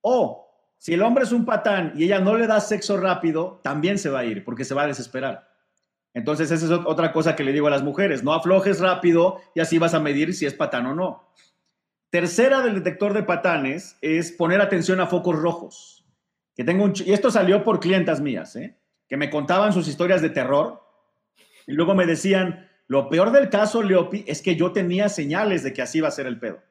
O 0.00 0.48
si 0.78 0.94
el 0.94 1.02
hombre 1.02 1.24
es 1.24 1.32
un 1.32 1.44
patán 1.44 1.92
y 1.96 2.04
ella 2.04 2.18
no 2.18 2.36
le 2.36 2.48
da 2.48 2.60
sexo 2.60 2.96
rápido, 2.96 3.60
también 3.62 3.98
se 3.98 4.10
va 4.10 4.18
a 4.18 4.24
ir 4.24 4.44
porque 4.44 4.64
se 4.64 4.74
va 4.74 4.82
a 4.82 4.88
desesperar. 4.88 5.48
Entonces 6.12 6.50
esa 6.50 6.66
es 6.66 6.72
otra 6.72 7.12
cosa 7.12 7.36
que 7.36 7.44
le 7.44 7.52
digo 7.52 7.68
a 7.68 7.70
las 7.70 7.84
mujeres, 7.84 8.22
no 8.22 8.34
aflojes 8.34 8.80
rápido 8.80 9.40
y 9.54 9.60
así 9.60 9.78
vas 9.78 9.94
a 9.94 10.00
medir 10.00 10.34
si 10.34 10.44
es 10.44 10.54
patán 10.54 10.86
o 10.86 10.94
no. 10.94 11.32
Tercera 12.10 12.60
del 12.60 12.74
detector 12.74 13.14
de 13.14 13.22
patanes 13.22 13.96
es 14.02 14.32
poner 14.32 14.60
atención 14.60 15.00
a 15.00 15.06
focos 15.06 15.36
rojos. 15.36 16.01
Que 16.54 16.64
tengo 16.64 16.84
un, 16.84 16.92
y 17.04 17.12
esto 17.12 17.30
salió 17.30 17.64
por 17.64 17.80
clientas 17.80 18.20
mías, 18.20 18.56
¿eh? 18.56 18.76
que 19.08 19.16
me 19.16 19.30
contaban 19.30 19.72
sus 19.72 19.88
historias 19.88 20.22
de 20.22 20.30
terror 20.30 20.82
y 21.66 21.72
luego 21.72 21.94
me 21.94 22.06
decían, 22.06 22.68
lo 22.86 23.08
peor 23.08 23.30
del 23.30 23.48
caso, 23.48 23.82
Leopi, 23.82 24.24
es 24.26 24.42
que 24.42 24.56
yo 24.56 24.72
tenía 24.72 25.08
señales 25.08 25.62
de 25.62 25.72
que 25.72 25.82
así 25.82 25.98
iba 25.98 26.08
a 26.08 26.12
ser 26.12 26.26
el 26.26 26.38
pedo. 26.38 26.62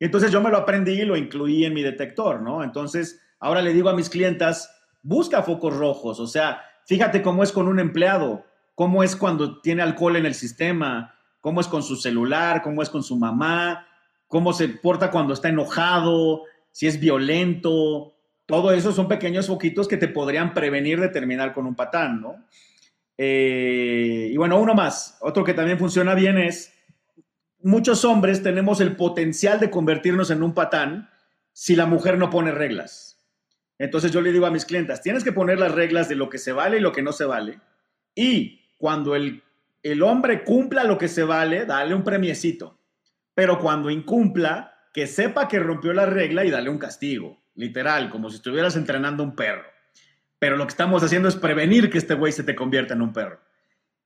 entonces 0.00 0.30
yo 0.30 0.40
me 0.40 0.50
lo 0.50 0.58
aprendí 0.58 0.92
y 0.92 1.04
lo 1.04 1.16
incluí 1.16 1.64
en 1.64 1.74
mi 1.74 1.82
detector, 1.82 2.40
¿no? 2.40 2.62
Entonces 2.64 3.20
ahora 3.38 3.62
le 3.62 3.72
digo 3.72 3.88
a 3.88 3.94
mis 3.94 4.10
clientas, 4.10 4.70
busca 5.02 5.42
focos 5.42 5.76
rojos, 5.76 6.20
o 6.20 6.26
sea, 6.26 6.62
fíjate 6.86 7.22
cómo 7.22 7.42
es 7.42 7.52
con 7.52 7.68
un 7.68 7.78
empleado, 7.78 8.44
cómo 8.74 9.02
es 9.02 9.16
cuando 9.16 9.60
tiene 9.60 9.82
alcohol 9.82 10.16
en 10.16 10.26
el 10.26 10.34
sistema, 10.34 11.14
cómo 11.40 11.60
es 11.60 11.68
con 11.68 11.82
su 11.82 11.96
celular, 11.96 12.62
cómo 12.62 12.82
es 12.82 12.88
con 12.88 13.02
su 13.02 13.16
mamá, 13.16 13.86
cómo 14.28 14.52
se 14.52 14.68
porta 14.68 15.10
cuando 15.10 15.34
está 15.34 15.48
enojado, 15.48 16.44
si 16.70 16.86
es 16.86 16.98
violento. 16.98 18.14
Todo 18.46 18.72
eso 18.72 18.92
son 18.92 19.08
pequeños 19.08 19.46
foquitos 19.46 19.88
que 19.88 19.96
te 19.96 20.08
podrían 20.08 20.54
prevenir 20.54 21.00
de 21.00 21.08
terminar 21.08 21.52
con 21.52 21.66
un 21.66 21.74
patán, 21.74 22.20
¿no? 22.20 22.46
Eh, 23.18 24.30
y 24.32 24.36
bueno, 24.36 24.58
uno 24.58 24.74
más, 24.74 25.16
otro 25.20 25.44
que 25.44 25.54
también 25.54 25.78
funciona 25.78 26.14
bien 26.14 26.38
es, 26.38 26.74
muchos 27.60 28.04
hombres 28.04 28.42
tenemos 28.42 28.80
el 28.80 28.96
potencial 28.96 29.60
de 29.60 29.70
convertirnos 29.70 30.30
en 30.30 30.42
un 30.42 30.54
patán 30.54 31.10
si 31.52 31.76
la 31.76 31.86
mujer 31.86 32.18
no 32.18 32.30
pone 32.30 32.50
reglas. 32.50 33.18
Entonces 33.78 34.12
yo 34.12 34.20
le 34.20 34.32
digo 34.32 34.46
a 34.46 34.50
mis 34.50 34.64
clientas, 34.64 35.02
tienes 35.02 35.24
que 35.24 35.32
poner 35.32 35.58
las 35.58 35.72
reglas 35.72 36.08
de 36.08 36.16
lo 36.16 36.28
que 36.28 36.38
se 36.38 36.52
vale 36.52 36.78
y 36.78 36.80
lo 36.80 36.92
que 36.92 37.02
no 37.02 37.12
se 37.12 37.24
vale. 37.24 37.60
Y 38.14 38.60
cuando 38.76 39.14
el, 39.16 39.42
el 39.82 40.02
hombre 40.02 40.44
cumpla 40.44 40.84
lo 40.84 40.98
que 40.98 41.08
se 41.08 41.24
vale, 41.24 41.66
dale 41.66 41.94
un 41.94 42.04
premiecito. 42.04 42.78
Pero 43.34 43.58
cuando 43.58 43.90
incumpla, 43.90 44.74
que 44.92 45.06
sepa 45.06 45.48
que 45.48 45.58
rompió 45.58 45.92
la 45.92 46.06
regla 46.06 46.44
y 46.44 46.50
dale 46.50 46.70
un 46.70 46.78
castigo, 46.78 47.41
literal, 47.54 48.10
como 48.10 48.30
si 48.30 48.36
estuvieras 48.36 48.76
entrenando 48.76 49.22
un 49.22 49.34
perro 49.36 49.72
pero 50.42 50.56
lo 50.56 50.66
que 50.66 50.72
estamos 50.72 51.00
haciendo 51.04 51.28
es 51.28 51.36
prevenir 51.36 51.88
que 51.88 51.98
este 51.98 52.14
güey 52.14 52.32
se 52.32 52.42
te 52.42 52.56
convierta 52.56 52.94
en 52.94 53.02
un 53.02 53.12
perro. 53.12 53.38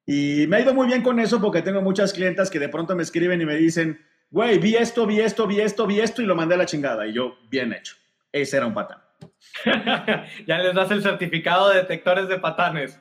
Y 0.04 0.46
me 0.48 0.58
ha 0.58 0.60
ido 0.60 0.74
muy 0.74 0.86
bien 0.86 1.00
con 1.00 1.18
eso 1.18 1.40
porque 1.40 1.62
tengo 1.62 1.80
muchas 1.80 2.12
clientas 2.12 2.50
que 2.50 2.58
de 2.58 2.68
pronto 2.68 2.94
me 2.94 3.02
escriben 3.02 3.40
y 3.40 3.46
me 3.46 3.56
dicen, 3.56 4.04
güey, 4.28 4.58
vi 4.58 4.76
esto, 4.76 5.06
vi 5.06 5.18
esto, 5.18 5.46
vi 5.46 5.62
esto, 5.62 5.86
vi 5.86 6.00
esto 6.00 6.20
y 6.20 6.26
lo 6.26 6.36
mandé 6.36 6.54
a 6.54 6.58
la 6.58 6.66
chingada. 6.66 7.06
Y 7.06 7.14
yo, 7.14 7.38
bien 7.48 7.72
hecho. 7.72 7.96
Ese 8.30 8.58
era 8.58 8.66
un 8.66 8.74
patán. 8.74 8.98
ya 10.46 10.58
les 10.58 10.74
das 10.74 10.90
el 10.90 11.02
certificado 11.02 11.70
de 11.70 11.76
detectores 11.76 12.28
de 12.28 12.38
patanes. 12.38 13.00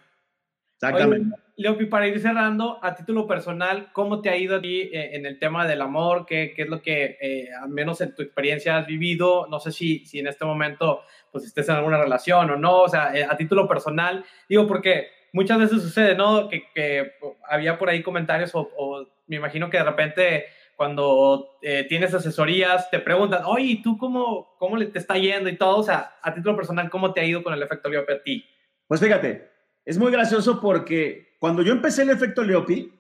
Exactamente. 0.82 1.36
Leopi, 1.58 1.86
para 1.86 2.08
ir 2.08 2.20
cerrando, 2.20 2.80
a 2.84 2.96
título 2.96 3.26
personal, 3.28 3.90
¿cómo 3.94 4.22
te 4.22 4.30
ha 4.30 4.36
ido 4.36 4.58
a 4.58 4.62
ti 4.62 4.82
eh, 4.92 5.12
en 5.14 5.26
el 5.26 5.40
tema 5.40 5.66
del 5.66 5.82
amor? 5.82 6.26
¿Qué, 6.26 6.52
qué 6.54 6.64
es 6.64 6.70
lo 6.70 6.82
que, 6.82 7.18
eh, 7.22 7.50
al 7.62 7.70
menos 7.70 8.02
en 8.02 8.14
tu 8.14 8.24
experiencia, 8.24 8.78
has 8.78 8.88
vivido? 8.88 9.48
No 9.48 9.62
sé 9.62 9.72
si, 9.72 10.06
si 10.06 10.20
en 10.20 10.28
este 10.28 10.44
momento 10.44 11.04
pues 11.32 11.46
estés 11.46 11.70
en 11.70 11.76
alguna 11.76 11.98
relación 11.98 12.50
o 12.50 12.58
no, 12.58 12.82
o 12.82 12.90
sea, 12.90 13.16
eh, 13.16 13.26
a 13.30 13.38
título 13.38 13.70
personal, 13.70 14.26
digo, 14.50 14.68
porque 14.68 15.08
muchas 15.32 15.58
veces 15.58 15.82
sucede, 15.82 16.16
¿no? 16.16 16.50
Que, 16.50 16.64
que 16.74 17.14
había 17.48 17.78
por 17.78 17.90
ahí 17.90 18.04
comentarios 18.04 18.52
o, 18.54 19.08
me 19.28 19.38
imagino 19.38 19.70
que 19.70 19.78
de 19.78 19.84
repente 19.84 20.46
cuando 20.76 21.58
tienes 21.88 22.14
asesorías 22.14 22.92
te 22.92 23.00
preguntan, 23.00 23.42
oye, 23.46 23.80
¿tú 23.82 23.98
cómo, 23.98 24.56
cómo 24.60 24.78
le 24.78 24.86
te 24.88 25.00
está 25.00 25.18
yendo 25.18 25.50
y 25.50 25.58
todo? 25.58 25.78
O 25.78 25.84
sea, 25.84 26.18
a 26.22 26.34
título 26.34 26.56
personal, 26.56 26.90
¿cómo 26.90 27.12
te 27.12 27.22
ha 27.22 27.26
ido 27.26 27.42
con 27.42 27.54
el 27.54 27.64
efecto 27.64 27.90
Leopi 27.90 28.14
a 28.14 28.22
ti? 28.22 28.46
Pues 28.88 29.02
fíjate, 29.02 29.55
es 29.86 29.98
muy 29.98 30.12
gracioso 30.12 30.60
porque 30.60 31.36
cuando 31.40 31.62
yo 31.62 31.72
empecé 31.72 32.02
el 32.02 32.10
efecto 32.10 32.44
Leopi, 32.44 32.92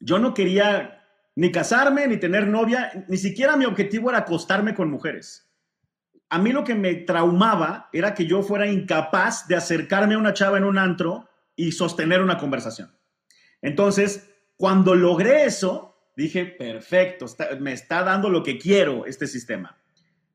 yo 0.00 0.18
no 0.18 0.32
quería 0.34 1.04
ni 1.36 1.52
casarme, 1.52 2.06
ni 2.08 2.16
tener 2.16 2.48
novia, 2.48 3.04
ni 3.08 3.16
siquiera 3.16 3.56
mi 3.56 3.64
objetivo 3.64 4.10
era 4.10 4.20
acostarme 4.20 4.74
con 4.74 4.90
mujeres. 4.90 5.48
A 6.30 6.38
mí 6.38 6.50
lo 6.50 6.64
que 6.64 6.74
me 6.74 6.94
traumaba 6.94 7.88
era 7.92 8.14
que 8.14 8.26
yo 8.26 8.42
fuera 8.42 8.66
incapaz 8.66 9.46
de 9.48 9.56
acercarme 9.56 10.14
a 10.14 10.18
una 10.18 10.34
chava 10.34 10.58
en 10.58 10.64
un 10.64 10.78
antro 10.78 11.28
y 11.54 11.72
sostener 11.72 12.22
una 12.22 12.38
conversación. 12.38 12.90
Entonces, 13.62 14.30
cuando 14.56 14.94
logré 14.94 15.44
eso, 15.44 15.96
dije, 16.16 16.44
perfecto, 16.44 17.26
me 17.60 17.72
está 17.72 18.02
dando 18.02 18.28
lo 18.28 18.42
que 18.42 18.58
quiero 18.58 19.06
este 19.06 19.26
sistema. 19.26 19.78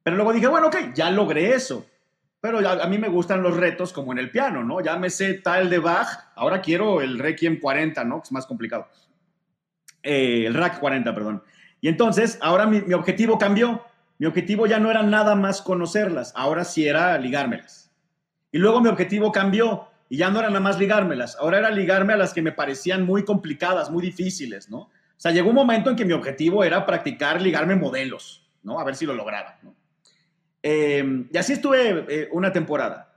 Pero 0.04 0.16
luego 0.16 0.34
dije, 0.34 0.48
bueno, 0.48 0.68
ok, 0.68 0.94
ya 0.94 1.12
logré 1.12 1.54
eso. 1.54 1.86
Pero 2.44 2.60
a, 2.70 2.88
mí 2.88 2.98
me 2.98 3.08
gustan 3.08 3.42
los 3.42 3.56
retos 3.56 3.94
como 3.94 4.12
en 4.12 4.18
el 4.18 4.30
piano, 4.30 4.66
¿no? 4.66 4.82
Ya 4.82 4.98
me 4.98 5.10
sé 5.10 5.36
tal 5.36 5.70
de 5.70 5.80
Bach, 5.80 6.10
ahora 6.36 6.60
quiero 6.60 7.00
el 7.00 7.18
Requiem 7.18 7.58
40, 7.58 8.04
¿no? 8.04 8.18
Que 8.18 8.26
es 8.26 8.32
más 8.34 8.46
complicado. 8.46 8.90
Eh, 10.02 10.44
el 10.46 10.54
Rack 10.54 10.82
40, 10.82 11.16
perdón. 11.16 11.42
Y 11.80 11.88
entonces, 11.88 12.38
ahora 12.42 12.66
mi, 12.66 12.82
mi, 12.82 12.94
objetivo 12.96 13.38
cambió. 13.38 13.86
Mi 14.18 14.26
objetivo 14.26 14.68
ya 14.68 14.78
no 14.78 14.92
era 14.92 15.04
nada 15.04 15.36
más 15.36 15.62
conocerlas, 15.62 16.34
ahora 16.36 16.66
sí 16.66 16.86
era 16.86 17.18
ligármelas. 17.18 17.94
Y 18.52 18.58
luego 18.58 18.82
mi 18.82 18.90
objetivo 18.90 19.32
cambió 19.32 19.88
y 20.10 20.18
ya 20.18 20.30
no 20.30 20.40
era 20.40 20.50
nada 20.50 20.60
más 20.60 20.78
ligármelas, 20.78 21.38
ahora 21.40 21.60
era 21.60 21.72
ligarme 21.72 22.12
a 22.12 22.18
las 22.18 22.34
que 22.34 22.42
me 22.42 22.52
parecían 22.52 23.06
muy 23.06 23.24
complicadas, 23.24 23.90
muy 23.90 24.02
difíciles, 24.02 24.70
¿no? 24.70 24.80
O 24.80 24.90
sea, 25.16 25.32
llegó 25.32 25.48
un 25.48 25.56
momento 25.56 25.90
en 25.90 25.96
que 25.96 26.04
mi 26.04 26.12
objetivo 26.12 26.66
era 26.66 26.86
practicar 26.86 27.42
ligarme 27.42 27.78
modelos, 27.78 28.52
¿no? 28.64 28.82
A 28.82 28.84
ver 28.84 28.98
si 28.98 29.06
lo 29.06 29.14
lograba, 29.14 29.60
¿no? 29.64 29.74
Em, 30.64 31.30
y 31.32 31.38
así 31.38 31.54
estuve 31.54 32.06
eh, 32.08 32.30
una 32.32 32.54
temporada. 32.54 33.14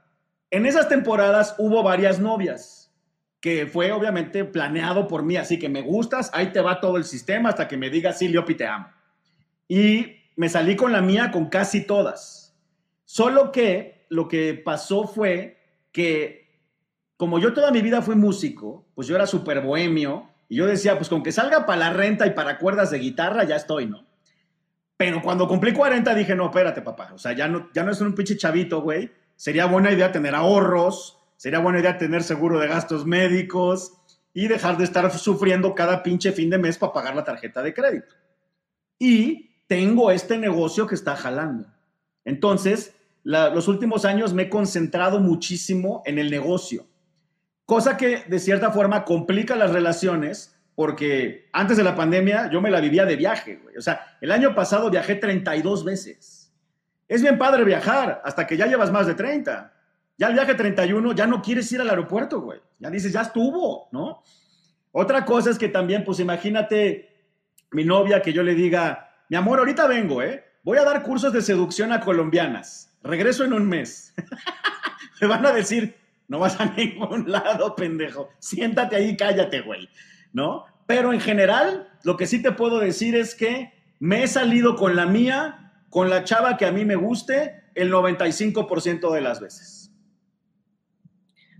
En 0.50 0.66
esas 0.66 0.88
temporadas 0.88 1.54
hubo 1.58 1.82
varias 1.82 2.18
novias, 2.18 2.92
que 3.40 3.66
fue 3.66 3.92
obviamente 3.92 4.44
planeado 4.44 5.06
por 5.06 5.22
mí, 5.22 5.36
así 5.36 5.58
que 5.58 5.68
me 5.68 5.80
gustas, 5.80 6.30
ahí 6.34 6.48
te 6.48 6.60
va 6.60 6.80
todo 6.80 6.96
el 6.96 7.04
sistema 7.04 7.50
hasta 7.50 7.68
que 7.68 7.76
me 7.76 7.88
digas, 7.90 8.18
sí, 8.18 8.28
Leopi, 8.28 8.56
te 8.56 8.66
amo. 8.66 8.88
Y 9.68 10.16
me 10.34 10.48
salí 10.48 10.74
con 10.74 10.92
la 10.92 11.00
mía 11.00 11.30
con 11.30 11.46
casi 11.46 11.86
todas. 11.86 12.56
Solo 13.04 13.52
que 13.52 14.06
lo 14.08 14.26
que 14.26 14.54
pasó 14.54 15.06
fue 15.06 15.58
que, 15.92 16.50
como 17.16 17.38
yo 17.38 17.52
toda 17.52 17.70
mi 17.70 17.82
vida 17.82 18.02
fui 18.02 18.16
músico, 18.16 18.86
pues 18.94 19.06
yo 19.06 19.14
era 19.14 19.26
súper 19.26 19.60
bohemio, 19.60 20.28
y 20.48 20.56
yo 20.56 20.66
decía, 20.66 20.96
pues 20.96 21.08
con 21.08 21.22
que 21.22 21.32
salga 21.32 21.66
para 21.66 21.78
la 21.78 21.92
renta 21.92 22.26
y 22.26 22.30
para 22.30 22.58
cuerdas 22.58 22.90
de 22.90 22.98
guitarra, 22.98 23.44
ya 23.44 23.56
estoy, 23.56 23.86
¿no? 23.86 24.05
Pero 24.96 25.20
cuando 25.20 25.46
cumplí 25.46 25.72
40 25.72 26.14
dije, 26.14 26.34
no, 26.34 26.46
espérate, 26.46 26.82
papá. 26.82 27.10
O 27.14 27.18
sea, 27.18 27.32
ya 27.32 27.48
no, 27.48 27.70
ya 27.74 27.82
no 27.82 27.92
es 27.92 28.00
un 28.00 28.14
pinche 28.14 28.36
chavito, 28.36 28.80
güey. 28.80 29.10
Sería 29.36 29.66
buena 29.66 29.92
idea 29.92 30.12
tener 30.12 30.34
ahorros, 30.34 31.18
sería 31.36 31.58
buena 31.58 31.80
idea 31.80 31.98
tener 31.98 32.22
seguro 32.22 32.58
de 32.58 32.68
gastos 32.68 33.04
médicos 33.04 33.92
y 34.32 34.48
dejar 34.48 34.78
de 34.78 34.84
estar 34.84 35.10
sufriendo 35.10 35.74
cada 35.74 36.02
pinche 36.02 36.32
fin 36.32 36.48
de 36.48 36.58
mes 36.58 36.78
para 36.78 36.92
pagar 36.92 37.14
la 37.14 37.24
tarjeta 37.24 37.62
de 37.62 37.74
crédito. 37.74 38.14
Y 38.98 39.50
tengo 39.66 40.10
este 40.10 40.38
negocio 40.38 40.86
que 40.86 40.94
está 40.94 41.16
jalando. 41.16 41.68
Entonces, 42.24 42.94
los 43.22 43.68
últimos 43.68 44.04
años 44.04 44.32
me 44.32 44.44
he 44.44 44.48
concentrado 44.48 45.20
muchísimo 45.20 46.02
en 46.06 46.18
el 46.18 46.30
negocio, 46.30 46.86
cosa 47.64 47.96
que 47.96 48.24
de 48.28 48.38
cierta 48.38 48.70
forma 48.70 49.04
complica 49.04 49.56
las 49.56 49.72
relaciones 49.72 50.55
porque 50.76 51.48
antes 51.52 51.78
de 51.78 51.82
la 51.82 51.96
pandemia 51.96 52.50
yo 52.52 52.60
me 52.60 52.70
la 52.70 52.80
vivía 52.80 53.06
de 53.06 53.16
viaje, 53.16 53.56
güey. 53.56 53.76
O 53.78 53.80
sea, 53.80 54.16
el 54.20 54.30
año 54.30 54.54
pasado 54.54 54.90
viajé 54.90 55.16
32 55.16 55.84
veces. 55.84 56.52
Es 57.08 57.22
bien 57.22 57.38
padre 57.38 57.64
viajar 57.64 58.20
hasta 58.24 58.46
que 58.46 58.58
ya 58.58 58.66
llevas 58.66 58.92
más 58.92 59.06
de 59.06 59.14
30. 59.14 59.72
Ya 60.18 60.28
el 60.28 60.34
viaje 60.34 60.54
31 60.54 61.14
ya 61.14 61.26
no 61.26 61.40
quieres 61.40 61.72
ir 61.72 61.80
al 61.80 61.88
aeropuerto, 61.88 62.42
güey. 62.42 62.60
Ya 62.78 62.90
dices, 62.90 63.12
ya 63.12 63.22
estuvo, 63.22 63.88
¿no? 63.90 64.22
Otra 64.92 65.24
cosa 65.24 65.50
es 65.50 65.58
que 65.58 65.68
también, 65.68 66.04
pues 66.04 66.20
imagínate 66.20 67.08
mi 67.70 67.84
novia 67.84 68.20
que 68.20 68.34
yo 68.34 68.42
le 68.42 68.54
diga, 68.54 69.10
mi 69.30 69.36
amor, 69.36 69.58
ahorita 69.58 69.86
vengo, 69.86 70.22
¿eh? 70.22 70.44
Voy 70.62 70.76
a 70.76 70.84
dar 70.84 71.02
cursos 71.02 71.32
de 71.32 71.40
seducción 71.40 71.92
a 71.92 72.00
colombianas. 72.00 72.94
Regreso 73.02 73.44
en 73.44 73.54
un 73.54 73.66
mes. 73.66 74.14
Me 75.22 75.26
van 75.26 75.46
a 75.46 75.52
decir, 75.52 75.96
no 76.28 76.38
vas 76.38 76.60
a 76.60 76.66
ningún 76.66 77.30
lado, 77.30 77.74
pendejo. 77.74 78.28
Siéntate 78.38 78.96
ahí, 78.96 79.16
cállate, 79.16 79.62
güey. 79.62 79.88
¿No? 80.36 80.66
Pero 80.86 81.14
en 81.14 81.20
general, 81.20 81.88
lo 82.04 82.18
que 82.18 82.26
sí 82.26 82.42
te 82.42 82.52
puedo 82.52 82.78
decir 82.78 83.16
es 83.16 83.34
que 83.34 83.72
me 83.98 84.22
he 84.22 84.28
salido 84.28 84.76
con 84.76 84.94
la 84.94 85.06
mía, 85.06 85.72
con 85.88 86.10
la 86.10 86.24
chava 86.24 86.58
que 86.58 86.66
a 86.66 86.72
mí 86.72 86.84
me 86.84 86.94
guste, 86.94 87.64
el 87.74 87.90
95% 87.90 89.14
de 89.14 89.20
las 89.22 89.40
veces. 89.40 89.90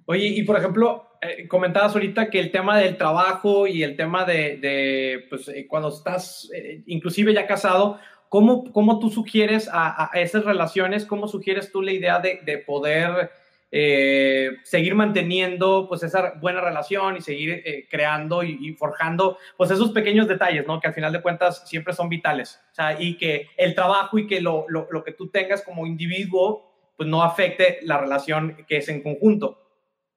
Oye, 0.04 0.26
y 0.26 0.42
por 0.42 0.58
ejemplo, 0.58 1.08
eh, 1.22 1.48
comentabas 1.48 1.94
ahorita 1.94 2.28
que 2.28 2.38
el 2.38 2.50
tema 2.50 2.76
del 2.76 2.98
trabajo 2.98 3.66
y 3.66 3.82
el 3.82 3.96
tema 3.96 4.26
de, 4.26 5.24
pues, 5.30 5.48
eh, 5.48 5.66
cuando 5.66 5.88
estás 5.88 6.50
eh, 6.54 6.82
inclusive 6.84 7.32
ya 7.32 7.46
casado, 7.46 7.98
¿cómo, 8.28 8.70
cómo 8.72 8.98
tú 8.98 9.08
sugieres 9.08 9.70
a, 9.72 10.10
esas 10.12 10.44
relaciones, 10.44 11.06
cómo 11.06 11.28
sugieres 11.28 11.72
tú 11.72 11.80
la 11.80 11.92
idea 11.92 12.18
de, 12.18 12.58
poder 12.58 13.30
seguir 13.70 14.94
manteniendo 14.94 15.86
pues 15.88 16.02
esa 16.02 16.34
buena 16.40 16.60
relación 16.60 17.16
y 17.16 17.20
seguir 17.20 17.62
creando 17.90 18.42
y, 18.42 18.74
forjando 18.74 19.38
pues 19.56 19.70
esos 19.70 19.90
pequeños 19.90 20.28
detalles, 20.28 20.66
¿no? 20.66 20.80
Que 20.80 20.88
al 20.88 20.94
final 20.94 21.12
de 21.12 21.20
cuentas 21.20 21.68
siempre 21.68 21.92
son 21.92 22.08
vitales. 22.08 22.60
Y 22.98 23.16
que 23.18 23.48
el 23.56 23.74
trabajo 23.74 24.18
y 24.18 24.26
que 24.26 24.40
lo, 24.40 24.66
lo, 24.68 25.04
que 25.04 25.12
tú 25.12 25.28
tengas 25.28 25.62
como 25.62 25.86
individuo 25.86 26.72
pues 26.96 27.08
no 27.08 27.22
afecte 27.22 27.78
la 27.82 27.98
relación 27.98 28.56
que 28.66 28.78
es 28.78 28.88
en 28.88 29.02
conjunto. 29.02 29.66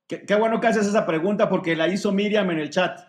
Qué, 0.09 0.35
bueno 0.35 0.59
que 0.59 0.65
haces 0.65 0.87
esa 0.87 1.05
pregunta 1.05 1.49
porque 1.49 1.75
la 1.75 1.87
hizo 1.87 2.11
Miriam 2.11 2.49
en 2.49 2.59
el 2.59 2.71
chat. 2.71 2.99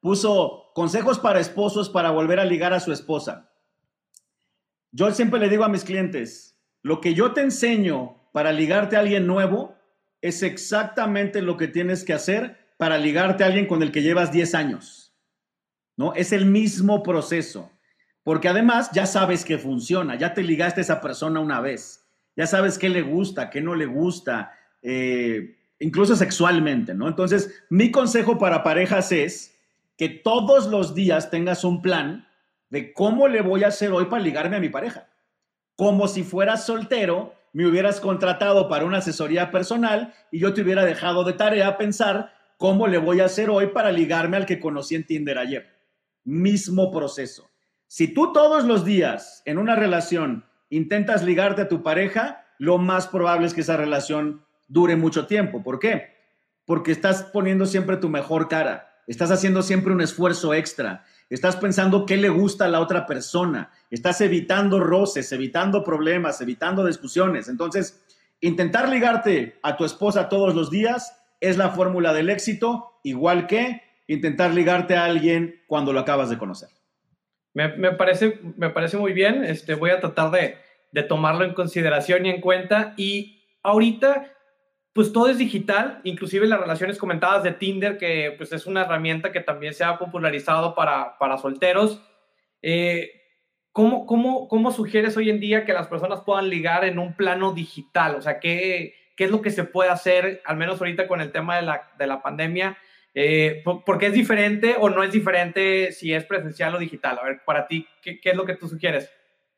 Puso 0.00 0.70
consejos 0.74 1.18
para 1.18 1.38
esposos 1.38 1.90
para 1.90 2.10
volver 2.10 2.40
a 2.40 2.46
ligar 2.46 2.72
a 2.72 2.80
su 2.80 2.92
esposa. 2.92 3.50
Yo 4.90 5.10
siempre 5.10 5.38
le 5.38 5.50
digo 5.50 5.64
a 5.64 5.68
mis 5.68 5.84
clientes, 5.84 6.58
lo 6.80 7.02
que 7.02 7.12
yo 7.12 7.32
te 7.32 7.42
enseño 7.42 8.30
para 8.32 8.52
ligarte 8.52 8.96
a 8.96 9.00
alguien 9.00 9.26
nuevo 9.26 9.75
es 10.20 10.42
exactamente 10.42 11.42
lo 11.42 11.56
que 11.56 11.68
tienes 11.68 12.04
que 12.04 12.12
hacer 12.12 12.58
para 12.76 12.98
ligarte 12.98 13.44
a 13.44 13.46
alguien 13.46 13.66
con 13.66 13.82
el 13.82 13.92
que 13.92 14.02
llevas 14.02 14.32
10 14.32 14.54
años. 14.54 15.14
¿No? 15.96 16.14
Es 16.14 16.32
el 16.32 16.46
mismo 16.46 17.02
proceso. 17.02 17.70
Porque 18.26 18.48
además 18.48 18.90
ya 18.92 19.06
sabes 19.06 19.44
que 19.44 19.56
funciona, 19.56 20.16
ya 20.16 20.34
te 20.34 20.42
ligaste 20.42 20.80
a 20.80 20.82
esa 20.82 21.00
persona 21.00 21.38
una 21.38 21.60
vez, 21.60 22.04
ya 22.34 22.44
sabes 22.48 22.76
qué 22.76 22.88
le 22.88 23.02
gusta, 23.02 23.50
qué 23.50 23.60
no 23.60 23.76
le 23.76 23.86
gusta, 23.86 24.52
eh, 24.82 25.56
incluso 25.78 26.16
sexualmente, 26.16 26.92
¿no? 26.92 27.06
Entonces, 27.06 27.62
mi 27.70 27.92
consejo 27.92 28.36
para 28.36 28.64
parejas 28.64 29.12
es 29.12 29.56
que 29.96 30.08
todos 30.08 30.66
los 30.66 30.92
días 30.92 31.30
tengas 31.30 31.62
un 31.62 31.80
plan 31.82 32.26
de 32.68 32.92
cómo 32.92 33.28
le 33.28 33.42
voy 33.42 33.62
a 33.62 33.68
hacer 33.68 33.92
hoy 33.92 34.06
para 34.06 34.24
ligarme 34.24 34.56
a 34.56 34.60
mi 34.60 34.70
pareja. 34.70 35.08
Como 35.76 36.08
si 36.08 36.24
fueras 36.24 36.66
soltero, 36.66 37.32
me 37.56 37.66
hubieras 37.66 38.00
contratado 38.00 38.68
para 38.68 38.84
una 38.84 38.98
asesoría 38.98 39.50
personal 39.50 40.12
y 40.30 40.40
yo 40.40 40.52
te 40.52 40.60
hubiera 40.60 40.84
dejado 40.84 41.24
de 41.24 41.32
tarea 41.32 41.78
pensar 41.78 42.34
cómo 42.58 42.86
le 42.86 42.98
voy 42.98 43.20
a 43.20 43.24
hacer 43.24 43.48
hoy 43.48 43.68
para 43.68 43.90
ligarme 43.92 44.36
al 44.36 44.44
que 44.44 44.60
conocí 44.60 44.94
en 44.94 45.06
Tinder 45.06 45.38
ayer. 45.38 45.74
Mismo 46.22 46.92
proceso. 46.92 47.50
Si 47.86 48.12
tú 48.12 48.34
todos 48.34 48.64
los 48.64 48.84
días 48.84 49.40
en 49.46 49.56
una 49.56 49.74
relación 49.74 50.44
intentas 50.68 51.24
ligarte 51.24 51.62
a 51.62 51.68
tu 51.68 51.82
pareja, 51.82 52.44
lo 52.58 52.76
más 52.76 53.06
probable 53.06 53.46
es 53.46 53.54
que 53.54 53.62
esa 53.62 53.78
relación 53.78 54.44
dure 54.68 54.96
mucho 54.96 55.26
tiempo. 55.26 55.62
¿Por 55.62 55.78
qué? 55.78 56.14
Porque 56.66 56.92
estás 56.92 57.22
poniendo 57.22 57.64
siempre 57.64 57.96
tu 57.96 58.10
mejor 58.10 58.48
cara, 58.48 59.00
estás 59.06 59.30
haciendo 59.30 59.62
siempre 59.62 59.94
un 59.94 60.02
esfuerzo 60.02 60.52
extra, 60.52 61.06
estás 61.30 61.56
pensando 61.56 62.06
qué 62.06 62.16
le 62.16 62.28
gusta 62.28 62.66
a 62.66 62.68
la 62.68 62.80
otra 62.80 63.06
persona, 63.06 63.70
estás 63.90 64.20
evitando 64.20 64.80
roces, 64.80 65.32
evitando 65.32 65.82
problemas, 65.82 66.40
evitando 66.40 66.84
discusiones. 66.84 67.48
Entonces, 67.48 68.04
intentar 68.40 68.88
ligarte 68.88 69.58
a 69.62 69.76
tu 69.76 69.84
esposa 69.84 70.28
todos 70.28 70.54
los 70.54 70.70
días 70.70 71.22
es 71.40 71.56
la 71.56 71.70
fórmula 71.70 72.12
del 72.12 72.30
éxito, 72.30 73.00
igual 73.02 73.46
que 73.46 73.82
intentar 74.06 74.54
ligarte 74.54 74.96
a 74.96 75.04
alguien 75.04 75.62
cuando 75.66 75.92
lo 75.92 76.00
acabas 76.00 76.30
de 76.30 76.38
conocer. 76.38 76.68
Me, 77.54 77.92
parece, 77.92 78.38
me 78.56 78.68
parece 78.68 78.98
muy 78.98 79.14
bien, 79.14 79.42
este, 79.42 79.74
voy 79.74 79.90
a 79.90 79.98
tratar 79.98 80.30
de, 80.30 80.56
de 80.92 81.02
tomarlo 81.02 81.44
en 81.44 81.54
consideración 81.54 82.26
y 82.26 82.30
en 82.30 82.42
cuenta. 82.42 82.92
Y 82.98 83.42
ahorita, 83.62 84.30
pues 84.96 85.12
todo 85.12 85.28
es 85.28 85.36
digital, 85.36 86.00
inclusive 86.04 86.46
las 86.46 86.58
relaciones 86.58 86.96
comentadas 86.96 87.42
de 87.42 87.52
Tinder, 87.52 87.98
que 87.98 88.32
pues 88.38 88.50
es 88.54 88.64
una 88.64 88.80
herramienta 88.80 89.30
que 89.30 89.42
también 89.42 89.74
se 89.74 89.84
ha 89.84 89.98
popularizado 89.98 90.74
para, 90.74 91.18
para 91.18 91.36
solteros. 91.36 92.00
Eh, 92.62 93.10
¿cómo, 93.72 94.06
cómo, 94.06 94.48
cómo, 94.48 94.72
sugieres 94.72 95.14
hoy 95.18 95.28
en 95.28 95.38
día 95.38 95.66
que 95.66 95.74
las 95.74 95.86
personas 95.86 96.22
puedan 96.22 96.48
ligar 96.48 96.86
en 96.86 96.98
un 96.98 97.14
plano 97.14 97.52
digital? 97.52 98.14
O 98.14 98.22
sea, 98.22 98.40
¿qué, 98.40 98.94
qué 99.18 99.24
es 99.24 99.30
lo 99.30 99.42
que 99.42 99.50
se 99.50 99.64
puede 99.64 99.90
hacer, 99.90 100.40
al 100.46 100.56
menos 100.56 100.80
ahorita 100.80 101.06
con 101.06 101.20
el 101.20 101.30
tema 101.30 101.56
de 101.56 101.62
la, 101.62 101.90
de 101.98 102.06
la 102.06 102.22
pandemia? 102.22 102.78
Eh, 103.12 103.62
¿Por 103.64 103.98
qué 103.98 104.06
es 104.06 104.14
diferente 104.14 104.76
o 104.80 104.88
no 104.88 105.02
es 105.02 105.12
diferente 105.12 105.92
si 105.92 106.14
es 106.14 106.24
presencial 106.24 106.74
o 106.74 106.78
digital? 106.78 107.18
A 107.18 107.24
ver, 107.24 107.44
para 107.44 107.66
ti, 107.66 107.86
¿qué, 108.00 108.18
¿qué 108.18 108.30
es 108.30 108.36
lo 108.36 108.46
que 108.46 108.56
tú 108.56 108.66
sugieres? 108.66 109.12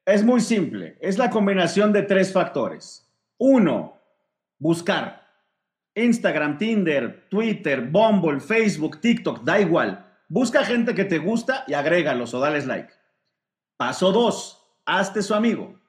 Es 0.05 0.25
muy 0.25 0.41
simple, 0.41 0.97
es 1.01 1.17
la 1.17 1.31
combinación 1.31 1.93
de 1.93 2.03
tres 2.03 2.33
factores. 2.33 3.09
Uno, 3.39 4.03
buscar. 4.59 5.18
Instagram, 6.05 6.59
Tinder, 6.59 7.27
Twitter, 7.29 7.81
Bumble, 7.83 8.41
Facebook, 8.41 9.01
TikTok, 9.01 9.43
da 9.43 9.61
igual. 9.61 10.07
Busca 10.29 10.65
gente 10.65 10.95
que 10.95 11.05
te 11.05 11.19
gusta 11.19 11.65
y 11.67 11.75
agrégalos 11.75 12.35
o 12.35 12.41
dales 12.41 12.67
like. 12.67 12.93
Paso 13.77 14.13
dos, 14.13 14.63
hazte 14.85 15.23
su 15.23 15.35
amigo. 15.35 15.81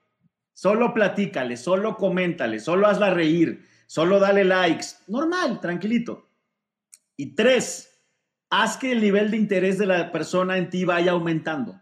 Solo 0.54 0.94
platícale, 0.94 1.58
solo 1.58 1.96
coméntale, 1.96 2.60
solo 2.60 2.88
hazla 2.88 3.12
reír, 3.12 3.66
solo 3.88 4.20
dale 4.20 4.44
likes. 4.44 4.88
Normal, 5.08 5.60
tranquilito. 5.60 6.30
Y 7.18 7.36
tres, 7.36 8.02
haz 8.50 8.78
que 8.78 8.92
el 8.92 9.02
nivel 9.02 9.32
de 9.32 9.38
interés 9.38 9.78
de 9.78 9.86
la 9.86 10.12
persona 10.12 10.58
en 10.58 10.70
ti 10.70 10.86
vaya 10.86 11.12
aumentando. 11.12 11.82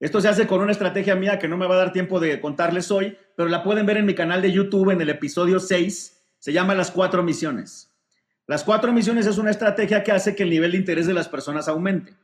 Esto 0.00 0.20
se 0.20 0.28
hace 0.28 0.46
con 0.46 0.60
una 0.60 0.72
estrategia 0.72 1.16
mía 1.16 1.38
que 1.38 1.48
no 1.48 1.56
me 1.56 1.66
va 1.66 1.76
a 1.76 1.78
dar 1.78 1.92
tiempo 1.92 2.20
de 2.20 2.40
contarles 2.40 2.90
hoy, 2.90 3.16
pero 3.36 3.48
la 3.48 3.62
pueden 3.62 3.86
ver 3.86 3.98
en 3.98 4.06
mi 4.06 4.14
canal 4.14 4.42
de 4.42 4.52
YouTube 4.52 4.90
en 4.90 5.00
el 5.00 5.08
episodio 5.08 5.60
6 5.60 6.13
se 6.44 6.52
llama 6.52 6.74
las 6.74 6.90
cuatro 6.90 7.22
misiones. 7.22 7.90
Las 8.46 8.64
cuatro 8.64 8.92
misiones 8.92 9.24
es 9.24 9.38
una 9.38 9.50
estrategia 9.50 10.04
que 10.04 10.12
hace 10.12 10.36
que 10.36 10.42
el 10.42 10.50
nivel 10.50 10.72
de 10.72 10.76
interés 10.76 11.06
de 11.06 11.14
las 11.14 11.26
personas 11.26 11.68
aumente. 11.68 12.18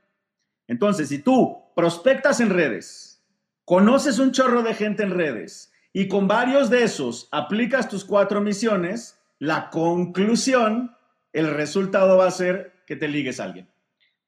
Entonces, 0.68 1.08
si 1.08 1.20
tú 1.20 1.56
prospectas 1.74 2.38
en 2.40 2.50
redes, 2.50 3.24
conoces 3.64 4.18
un 4.18 4.32
chorro 4.32 4.62
de 4.62 4.74
gente 4.74 5.04
en 5.04 5.12
redes 5.12 5.72
y 5.94 6.06
con 6.06 6.28
varios 6.28 6.68
de 6.68 6.82
esos 6.82 7.28
aplicas 7.32 7.88
tus 7.88 8.04
cuatro 8.04 8.42
misiones, 8.42 9.18
la 9.38 9.70
conclusión, 9.70 10.94
el 11.32 11.48
resultado 11.54 12.18
va 12.18 12.26
a 12.26 12.30
ser 12.30 12.74
que 12.86 12.96
te 12.96 13.08
ligues 13.08 13.40
a 13.40 13.44
alguien. 13.44 13.70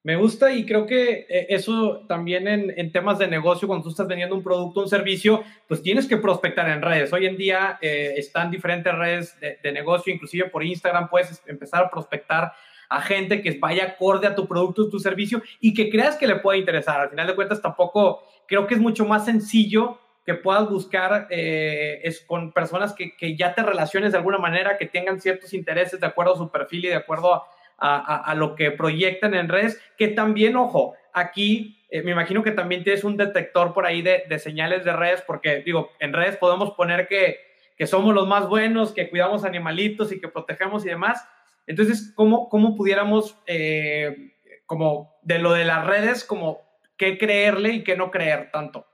Me 0.03 0.17
gusta 0.17 0.51
y 0.51 0.65
creo 0.65 0.85
que 0.85 1.25
eh, 1.29 1.47
eso 1.49 2.05
también 2.09 2.45
en, 2.45 2.91
temas 2.91 3.19
de 3.19 3.27
negocio, 3.27 3.69
cuando 3.69 3.85
tú 3.85 3.89
estás 3.89 4.05
vendiendo 4.05 4.35
un 4.35 4.43
producto, 4.43 4.81
un 4.81 4.89
servicio, 4.89 5.41
pues 5.65 5.81
tienes 5.81 6.07
que 6.07 6.17
prospectar 6.17 6.67
en 6.67 6.81
redes. 6.81 7.13
Hoy 7.13 7.25
en 7.25 7.37
día 7.37 7.79
eh, 7.81 8.15
están 8.17 8.51
diferentes 8.51 8.93
redes 8.93 9.39
de, 9.39 9.71
negocio, 9.71 10.13
inclusive 10.13 10.49
por 10.49 10.61
Instagram 10.61 11.09
puedes 11.09 11.41
empezar 11.47 11.85
a 11.85 11.89
prospectar 11.89 12.51
a 12.89 13.01
gente 13.01 13.41
que 13.41 13.57
vaya 13.57 13.85
acorde 13.85 14.27
a 14.27 14.35
tu 14.35 14.45
producto, 14.45 14.89
tu 14.89 14.99
servicio 14.99 15.41
y 15.61 15.73
que 15.73 15.89
creas 15.89 16.17
que 16.17 16.27
le 16.27 16.35
pueda 16.35 16.57
interesar. 16.57 16.99
Al 16.99 17.09
final 17.09 17.25
de 17.25 17.35
cuentas, 17.35 17.61
tampoco 17.61 18.27
creo 18.45 18.67
que 18.67 18.73
es 18.73 18.81
mucho 18.81 19.05
más 19.05 19.23
sencillo 19.23 19.99
que 20.25 20.33
puedas 20.33 20.69
buscar 20.69 21.27
eh, 21.29 22.01
es 22.03 22.19
con 22.21 22.51
personas 22.51 22.93
que, 22.93 23.15
que 23.15 23.37
ya 23.37 23.55
te 23.55 23.63
relaciones 23.63 24.11
de 24.11 24.17
alguna 24.17 24.37
manera, 24.37 24.77
que 24.77 24.85
tengan 24.85 25.21
ciertos 25.21 25.53
intereses 25.53 25.97
de 26.01 26.07
acuerdo 26.07 26.33
a 26.33 26.37
su 26.37 26.51
perfil 26.51 26.85
y 26.85 26.89
de 26.89 26.95
acuerdo 26.95 27.33
a 27.33 27.47
a, 27.85 28.33
lo 28.35 28.55
que 28.55 28.71
proyectan 28.71 29.33
en 29.33 29.49
redes, 29.49 29.81
que 29.97 30.07
también, 30.07 30.55
ojo, 30.55 30.95
aquí 31.13 31.83
eh, 31.89 32.01
me 32.01 32.11
imagino 32.11 32.43
que 32.43 32.51
también 32.51 32.83
tienes 32.83 33.03
un 33.03 33.17
detector 33.17 33.73
por 33.73 33.85
ahí 33.85 34.01
de, 34.01 34.39
señales 34.39 34.85
de 34.85 34.93
redes, 34.93 35.21
porque 35.25 35.61
digo, 35.61 35.91
en 35.99 36.13
redes 36.13 36.37
podemos 36.37 36.71
poner 36.71 37.07
que, 37.07 37.37
que, 37.77 37.85
somos 37.87 38.13
los 38.13 38.27
más 38.27 38.47
buenos, 38.47 38.93
que 38.93 39.09
cuidamos 39.09 39.43
animalitos 39.43 40.11
y 40.11 40.19
que 40.19 40.27
protegemos 40.27 40.85
y 40.85 40.89
demás. 40.89 41.27
Entonces, 41.67 42.13
¿cómo, 42.15 42.49
cómo 42.49 42.75
pudiéramos, 42.75 43.37
eh, 43.47 44.33
como 44.65 45.15
de 45.23 45.39
lo 45.39 45.51
de 45.51 45.65
las 45.65 45.85
redes, 45.85 46.23
como 46.23 46.61
qué 46.97 47.17
creerle 47.17 47.73
y 47.73 47.83
qué 47.83 47.97
no 47.97 48.11
creer 48.11 48.49
tanto? 48.51 48.87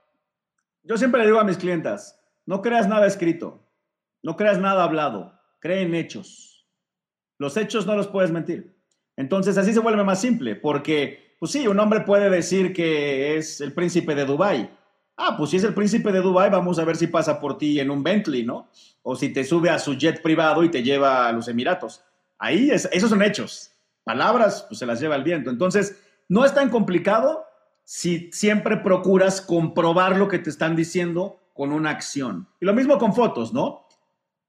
Yo 0.82 0.96
siempre 0.96 1.20
le 1.20 1.26
digo 1.26 1.38
a 1.38 1.44
mis 1.44 1.58
clientas, 1.58 2.20
no 2.46 2.60
creas 2.62 2.88
nada 2.88 3.06
escrito. 3.06 3.66
No 4.22 4.36
creas 4.36 4.58
nada 4.58 4.84
hablado, 4.84 5.40
cree 5.60 5.82
en 5.82 5.94
hechos. 5.94 6.68
Los 7.38 7.56
hechos 7.56 7.86
no 7.86 7.96
los 7.96 8.08
puedes 8.08 8.30
mentir. 8.30 8.76
Entonces 9.20 9.58
así 9.58 9.74
se 9.74 9.80
vuelve 9.80 10.02
más 10.02 10.18
simple, 10.18 10.56
porque, 10.56 11.36
pues 11.38 11.52
sí, 11.52 11.68
un 11.68 11.78
hombre 11.78 12.00
puede 12.00 12.30
decir 12.30 12.72
que 12.72 13.36
es 13.36 13.60
el 13.60 13.74
príncipe 13.74 14.14
de 14.14 14.24
Dubái. 14.24 14.70
Ah, 15.18 15.34
pues 15.36 15.50
si 15.50 15.58
es 15.58 15.64
el 15.64 15.74
príncipe 15.74 16.10
de 16.10 16.22
Dubái, 16.22 16.48
vamos 16.48 16.78
a 16.78 16.86
ver 16.86 16.96
si 16.96 17.06
pasa 17.06 17.38
por 17.38 17.58
ti 17.58 17.78
en 17.80 17.90
un 17.90 18.02
Bentley, 18.02 18.44
¿no? 18.44 18.70
O 19.02 19.16
si 19.16 19.28
te 19.28 19.44
sube 19.44 19.68
a 19.68 19.78
su 19.78 19.92
jet 19.92 20.22
privado 20.22 20.64
y 20.64 20.70
te 20.70 20.82
lleva 20.82 21.28
a 21.28 21.32
los 21.32 21.48
Emiratos. 21.48 22.02
Ahí, 22.38 22.70
es, 22.70 22.88
esos 22.92 23.10
son 23.10 23.22
hechos. 23.22 23.72
Palabras, 24.04 24.64
pues 24.66 24.78
se 24.78 24.86
las 24.86 24.98
lleva 24.98 25.16
el 25.16 25.22
viento. 25.22 25.50
Entonces, 25.50 26.02
no 26.30 26.46
es 26.46 26.54
tan 26.54 26.70
complicado 26.70 27.44
si 27.84 28.32
siempre 28.32 28.78
procuras 28.78 29.42
comprobar 29.42 30.16
lo 30.16 30.28
que 30.28 30.38
te 30.38 30.48
están 30.48 30.76
diciendo 30.76 31.42
con 31.52 31.72
una 31.72 31.90
acción. 31.90 32.48
Y 32.58 32.64
lo 32.64 32.72
mismo 32.72 32.96
con 32.96 33.12
fotos, 33.14 33.52
¿no? 33.52 33.86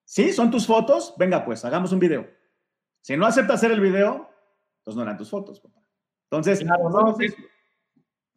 Sí, 0.06 0.32
son 0.32 0.50
tus 0.50 0.66
fotos, 0.66 1.14
venga 1.18 1.44
pues, 1.44 1.66
hagamos 1.66 1.92
un 1.92 2.00
video. 2.00 2.30
Si 3.02 3.18
no 3.18 3.26
aceptas 3.26 3.58
hacer 3.58 3.72
el 3.72 3.82
video, 3.82 4.31
pues 4.84 4.96
no 4.96 5.04
eran 5.04 5.18
tus 5.18 5.30
fotos, 5.30 5.60
papá. 5.60 5.82
Entonces, 6.30 6.66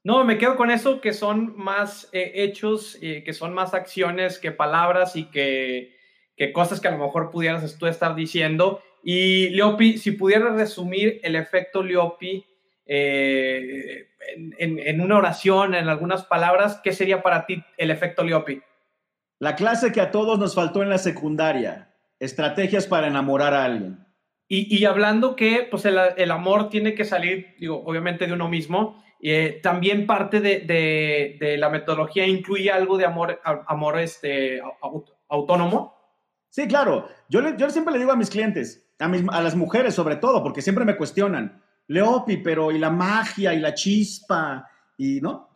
no, 0.02 0.24
me 0.24 0.36
quedo 0.36 0.56
con 0.56 0.70
eso, 0.70 1.00
que 1.00 1.12
son 1.12 1.56
más 1.56 2.08
eh, 2.12 2.32
hechos, 2.34 2.98
eh, 3.00 3.22
que 3.24 3.32
son 3.32 3.54
más 3.54 3.72
acciones 3.72 4.38
que 4.38 4.50
palabras 4.50 5.16
y 5.16 5.26
que, 5.26 5.96
que, 6.36 6.52
cosas 6.52 6.80
que 6.80 6.88
a 6.88 6.90
lo 6.90 6.98
mejor 6.98 7.30
pudieras 7.30 7.78
tú 7.78 7.86
estar 7.86 8.14
diciendo. 8.14 8.82
Y 9.02 9.50
Leopi, 9.50 9.98
si 9.98 10.12
pudieras 10.12 10.54
resumir 10.54 11.20
el 11.22 11.36
efecto 11.36 11.82
Leopi 11.82 12.44
eh, 12.86 14.08
en, 14.58 15.00
una 15.00 15.16
oración, 15.16 15.74
en 15.74 15.88
algunas 15.88 16.24
palabras, 16.24 16.80
¿qué 16.82 16.92
sería 16.92 17.22
para 17.22 17.46
ti 17.46 17.62
el 17.76 17.90
efecto 17.90 18.24
Leopi? 18.24 18.62
La 19.38 19.56
clase 19.56 19.92
que 19.92 20.00
a 20.00 20.10
todos 20.10 20.38
nos 20.38 20.54
faltó 20.54 20.82
en 20.82 20.88
la 20.88 20.98
secundaria, 20.98 21.94
estrategias 22.18 22.86
para 22.86 23.06
enamorar 23.06 23.54
a 23.54 23.64
alguien. 23.64 24.03
Y, 24.46 24.84
hablando 24.84 25.36
que 25.36 25.66
pues 25.70 25.84
el, 25.86 26.30
amor 26.30 26.68
tiene 26.68 26.94
que 26.94 27.04
salir, 27.04 27.54
digo, 27.58 27.82
obviamente 27.84 28.26
de 28.26 28.34
uno 28.34 28.48
mismo, 28.48 29.02
eh, 29.20 29.58
también 29.62 30.06
parte 30.06 30.40
de, 30.40 31.56
la 31.58 31.70
metodología 31.70 32.26
incluye 32.26 32.70
algo 32.70 32.98
de 32.98 33.06
amor, 33.06 33.40
amor 33.44 33.98
este, 33.98 34.60
autónomo. 35.28 35.94
Sí, 36.50 36.68
claro. 36.68 37.08
Yo, 37.28 37.56
yo 37.56 37.70
siempre 37.70 37.94
le 37.94 38.00
digo 38.00 38.12
a 38.12 38.16
mis 38.16 38.30
clientes, 38.30 38.86
a, 39.00 39.06
a 39.06 39.42
las 39.42 39.56
mujeres 39.56 39.94
sobre 39.94 40.16
todo, 40.16 40.42
porque 40.42 40.62
siempre 40.62 40.84
me 40.84 40.96
cuestionan, 40.96 41.62
Leopi, 41.88 42.36
pero 42.38 42.70
¿y 42.70 42.78
la 42.78 42.90
magia 42.90 43.54
y 43.54 43.60
la 43.60 43.74
chispa? 43.74 44.68
Y 44.96 45.20
no. 45.20 45.48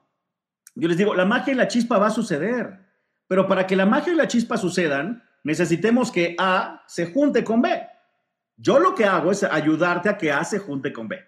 Yo 0.74 0.88
les 0.88 0.96
digo, 0.96 1.14
la 1.14 1.24
magia 1.24 1.52
y 1.52 1.56
la 1.56 1.68
chispa 1.68 1.98
va 1.98 2.08
a 2.08 2.10
suceder, 2.10 2.78
pero 3.26 3.46
para 3.46 3.66
que 3.66 3.76
la 3.76 3.86
magia 3.86 4.12
y 4.12 4.16
la 4.16 4.28
chispa 4.28 4.56
sucedan, 4.56 5.22
necesitemos 5.44 6.10
que 6.10 6.34
A 6.38 6.82
se 6.86 7.12
junte 7.12 7.44
con 7.44 7.62
B. 7.62 7.86
Yo 8.58 8.78
lo 8.78 8.94
que 8.94 9.04
hago 9.04 9.30
es 9.30 9.44
ayudarte 9.44 10.08
a 10.08 10.18
que 10.18 10.32
A 10.32 10.44
se 10.44 10.58
junte 10.58 10.92
con 10.92 11.08
B. 11.08 11.18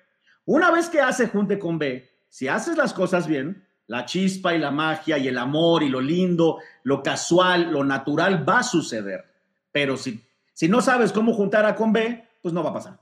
Una 0.44 0.70
vez 0.70 0.90
que 0.90 1.00
A 1.00 1.12
se 1.12 1.28
junte 1.28 1.58
con 1.58 1.78
B, 1.78 2.10
si 2.28 2.48
haces 2.48 2.76
las 2.76 2.92
cosas 2.92 3.26
bien, 3.26 3.66
la 3.86 4.04
chispa 4.04 4.54
y 4.54 4.58
la 4.58 4.70
magia 4.70 5.16
y 5.16 5.28
el 5.28 5.38
amor 5.38 5.82
y 5.82 5.88
lo 5.88 6.00
lindo, 6.00 6.58
lo 6.82 7.02
casual, 7.02 7.70
lo 7.70 7.84
natural 7.84 8.48
va 8.48 8.58
a 8.58 8.64
suceder. 8.64 9.24
Pero 9.72 9.96
si, 9.96 10.20
si 10.52 10.68
no 10.68 10.80
sabes 10.80 11.12
cómo 11.12 11.32
juntar 11.32 11.64
A 11.64 11.76
con 11.76 11.92
B, 11.92 12.28
pues 12.42 12.52
no 12.52 12.62
va 12.62 12.70
a 12.70 12.74
pasar. 12.74 13.00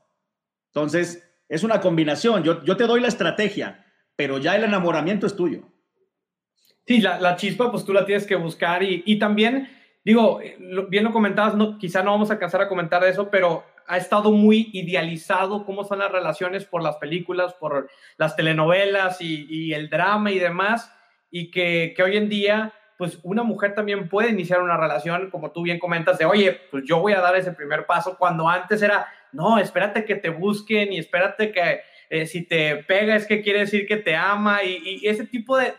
Entonces, 0.66 1.26
es 1.48 1.64
una 1.64 1.80
combinación. 1.80 2.42
Yo, 2.44 2.62
yo 2.64 2.76
te 2.76 2.86
doy 2.86 3.00
la 3.00 3.08
estrategia, 3.08 3.84
pero 4.14 4.38
ya 4.38 4.54
el 4.54 4.64
enamoramiento 4.64 5.26
es 5.26 5.34
tuyo. 5.34 5.62
Sí, 6.86 7.00
la, 7.00 7.36
chispa, 7.36 7.70
pues 7.70 7.84
tú 7.84 7.92
la 7.92 8.06
tienes 8.06 8.26
que 8.26 8.34
buscar 8.34 8.82
y, 8.82 9.18
también, 9.18 9.68
digo, 10.02 10.40
bien 10.88 11.04
lo 11.04 11.12
comentabas, 11.12 11.54
no, 11.54 11.76
quizá 11.76 12.02
no 12.02 12.12
vamos 12.12 12.30
a 12.30 12.34
alcanzar 12.34 12.62
a 12.62 12.68
comentar 12.68 13.04
eso, 13.04 13.28
pero 13.28 13.62
ha 13.88 13.96
estado 13.96 14.30
muy 14.30 14.70
idealizado 14.72 15.64
cómo 15.64 15.82
son 15.82 15.98
las 16.00 16.12
relaciones 16.12 16.64
por 16.66 16.82
las 16.82 16.96
películas, 16.96 17.54
por 17.54 17.88
las 18.18 18.36
telenovelas 18.36 19.20
y, 19.20 19.72
el 19.72 19.88
drama 19.88 20.30
y 20.30 20.38
demás, 20.38 20.94
y 21.30 21.50
que, 21.50 21.94
que, 21.96 22.02
hoy 22.02 22.16
en 22.16 22.28
día, 22.28 22.72
pues 22.98 23.18
una 23.22 23.42
mujer 23.42 23.74
también 23.74 24.08
puede 24.08 24.30
iniciar 24.30 24.62
una 24.62 24.76
relación, 24.76 25.30
como 25.30 25.52
tú 25.52 25.62
bien 25.62 25.78
comentas, 25.78 26.18
de, 26.18 26.26
oye, 26.26 26.52
pues 26.70 26.84
yo 26.86 27.00
voy 27.00 27.14
a 27.14 27.20
dar 27.20 27.34
ese 27.36 27.52
primer 27.52 27.86
paso, 27.86 28.16
cuando 28.18 28.48
antes 28.48 28.82
era, 28.82 29.06
no, 29.32 29.58
espérate 29.58 30.04
que 30.04 30.16
te 30.16 30.28
busquen 30.28 30.92
y 30.92 30.98
espérate 30.98 31.50
que 31.50 31.80
eh, 32.10 32.26
si 32.26 32.42
te 32.42 32.76
pega 32.84 33.16
es 33.16 33.26
que 33.26 33.42
quiere 33.42 33.60
decir 33.60 33.86
que 33.86 33.96
te 33.96 34.16
ama 34.16 34.64
y, 34.64 35.06
ese 35.06 35.26
tipo 35.26 35.56
de, 35.56 35.76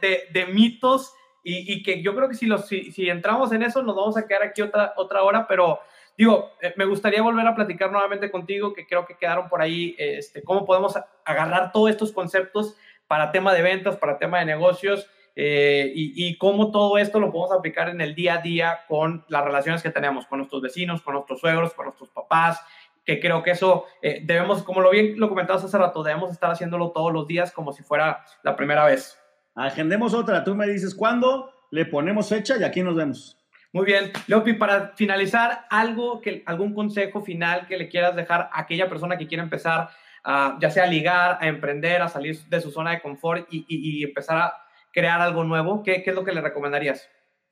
mitos 0.52 1.14
y, 1.44 1.82
que 1.84 2.02
yo 2.04 2.16
creo 2.16 2.30
que 2.30 2.36
si, 2.36 2.46
los, 2.46 2.68
si, 2.68 3.10
entramos 3.10 3.52
en 3.52 3.64
eso 3.64 3.82
nos 3.82 3.96
vamos 3.96 4.18
a 4.18 4.28
quedar 4.28 4.44
aquí 4.44 4.62
otra, 4.62 4.94
otra 4.98 5.24
hora, 5.24 5.48
pero 5.48 5.80
digo, 6.20 6.52
eh, 6.62 6.74
me 6.76 6.84
gustaría 6.84 7.22
volver 7.22 7.48
a 7.48 7.56
platicar 7.56 7.90
nuevamente 7.90 8.30
contigo, 8.30 8.74
que 8.74 8.86
creo 8.86 9.06
que 9.06 9.16
quedaron 9.16 9.48
por 9.48 9.62
ahí, 9.62 9.96
este, 9.98 10.44
cómo 10.44 10.66
podemos 10.66 11.00
agarrar 11.24 11.72
todos 11.72 11.90
estos 11.90 12.12
conceptos 12.12 12.76
para 13.08 13.32
tema 13.32 13.54
de 13.54 13.62
ventas, 13.62 13.96
para 13.96 14.20
tema 14.20 14.40
de 14.40 14.46
negocios. 14.46 15.10
Eh, 15.36 15.94
y, 15.96 16.28
y, 16.28 16.38
cómo 16.38 16.70
todo 16.70 16.98
esto 16.98 17.22
lo 17.22 17.32
podemos 17.32 17.58
aplicar 17.58 17.88
en 17.88 18.02
el 18.02 18.14
día 18.14 18.34
a 18.34 18.42
día 18.42 18.80
con 18.90 19.24
las 19.30 19.46
relaciones 19.46 19.82
que 19.82 19.90
tenemos 19.90 20.26
con 20.26 20.40
nuestros 20.40 20.62
vecinos, 20.62 21.02
con 21.02 21.14
nuestros 21.14 21.40
suegros, 21.40 21.74
con 21.74 21.86
nuestros 21.86 22.10
papás, 22.10 22.62
que 23.06 23.22
creo 23.22 23.42
que 23.42 23.52
eso 23.52 23.86
eh, 24.02 24.22
debemos, 24.26 24.64
como 24.64 24.82
lo 24.82 24.90
bien 24.90 25.18
lo 25.18 25.30
comentabas 25.30 25.64
hace 25.64 25.78
rato, 25.78 26.04
debemos 26.04 26.32
estar 26.32 26.52
haciéndolo 26.52 26.92
todos 26.92 27.14
los 27.14 27.26
días 27.26 27.54
como 27.54 27.72
si 27.72 27.84
fuera 27.84 28.26
la 28.44 28.58
primera 28.58 28.84
vez. 28.84 29.18
Agendemos 29.56 30.14
otra, 30.14 30.44
tú 30.44 30.56
me 30.56 30.68
dices 30.68 30.94
cuándo, 30.94 31.54
le 31.72 31.86
ponemos 31.86 32.28
fecha 32.28 32.58
y 32.60 32.66
aquí 32.66 32.84
nos 32.84 32.96
vemos. 32.96 33.39
Muy 33.72 33.86
bien, 33.86 34.12
Leopi, 34.26 34.54
para 34.54 34.94
finalizar, 34.96 35.68
algo 35.70 36.22
que, 36.22 36.42
algún 36.48 36.74
consejo 36.74 37.22
final 37.22 37.68
que 37.68 37.78
le 37.78 37.88
quieras 37.88 38.16
dejar 38.16 38.50
a 38.52 38.62
aquella 38.62 38.90
persona 38.90 39.18
que 39.18 39.28
quiere 39.28 39.44
empezar, 39.44 39.90
a, 40.24 40.58
ya 40.60 40.72
sea 40.72 40.86
a 40.86 40.88
ligar, 40.88 41.38
a 41.40 41.48
emprender, 41.48 42.02
a 42.02 42.10
salir 42.10 42.40
de 42.46 42.62
su 42.62 42.72
zona 42.72 42.92
de 42.92 43.02
confort 43.02 43.48
y, 43.52 44.04
empezar 44.04 44.38
a 44.38 44.54
crear 44.92 45.22
algo 45.22 45.44
nuevo, 45.44 45.84
¿qué, 45.84 46.02
¿qué 46.02 46.10
es 46.10 46.16
lo 46.16 46.24
que 46.24 46.34
le 46.34 46.42
recomendarías? 46.42 47.08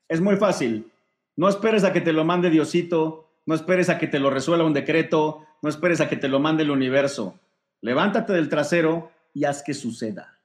Es 0.08 0.20
muy 0.20 0.36
fácil. 0.36 0.90
No 1.36 1.48
esperes 1.48 1.84
a 1.84 1.92
que 1.92 2.00
te 2.00 2.12
lo 2.12 2.24
mande 2.24 2.50
Diosito, 2.50 3.30
no 3.46 3.54
esperes 3.54 3.88
a 3.88 3.96
que 3.96 4.08
te 4.08 4.18
lo 4.18 4.28
resuelva 4.28 4.66
un 4.66 4.74
decreto, 4.74 5.46
no 5.62 5.68
esperes 5.68 6.00
a 6.00 6.08
que 6.08 6.16
te 6.16 6.28
lo 6.28 6.40
mande 6.40 6.64
el 6.64 6.72
universo. 6.72 7.38
Levántate 7.80 8.32
del 8.32 8.48
trasero 8.48 9.12
y 9.32 9.44
haz 9.44 9.62
que 9.62 9.72
suceda. 9.72 10.40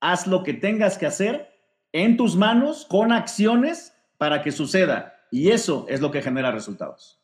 Haz 0.00 0.28
lo 0.28 0.44
que 0.44 0.54
tengas 0.54 0.96
que 0.96 1.06
hacer 1.06 1.52
en 1.92 2.16
tus 2.16 2.36
manos 2.36 2.86
con 2.88 3.10
acciones 3.10 3.97
para 4.18 4.42
que 4.42 4.52
suceda. 4.52 5.14
Y 5.30 5.50
eso 5.50 5.86
es 5.88 6.00
lo 6.00 6.10
que 6.10 6.20
genera 6.20 6.50
resultados. 6.50 7.20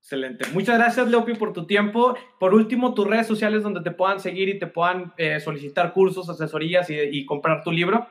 Excelente. 0.00 0.46
Muchas 0.52 0.78
gracias, 0.78 1.08
Leopi, 1.08 1.34
por 1.34 1.52
tu 1.52 1.66
tiempo. 1.66 2.16
Por 2.40 2.54
último, 2.54 2.94
tus 2.94 3.06
redes 3.06 3.26
sociales 3.26 3.62
donde 3.62 3.82
te 3.82 3.90
puedan 3.92 4.18
seguir 4.18 4.48
y 4.48 4.58
te 4.58 4.66
puedan 4.66 5.12
eh, 5.16 5.38
solicitar 5.38 5.92
cursos, 5.92 6.28
asesorías 6.28 6.90
y, 6.90 6.98
y, 6.98 7.24
comprar 7.24 7.62
tu 7.62 7.70
libro. 7.70 8.08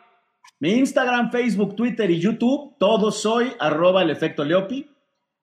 Mi 0.59 0.71
Instagram, 0.71 1.31
Facebook, 1.31 1.75
Twitter 1.75 2.09
y 2.09 2.19
YouTube, 2.19 2.77
todos 2.79 3.21
soy 3.21 3.51
arroba 3.59 4.03
el 4.03 4.09
efecto 4.09 4.45
Leopi. 4.45 4.89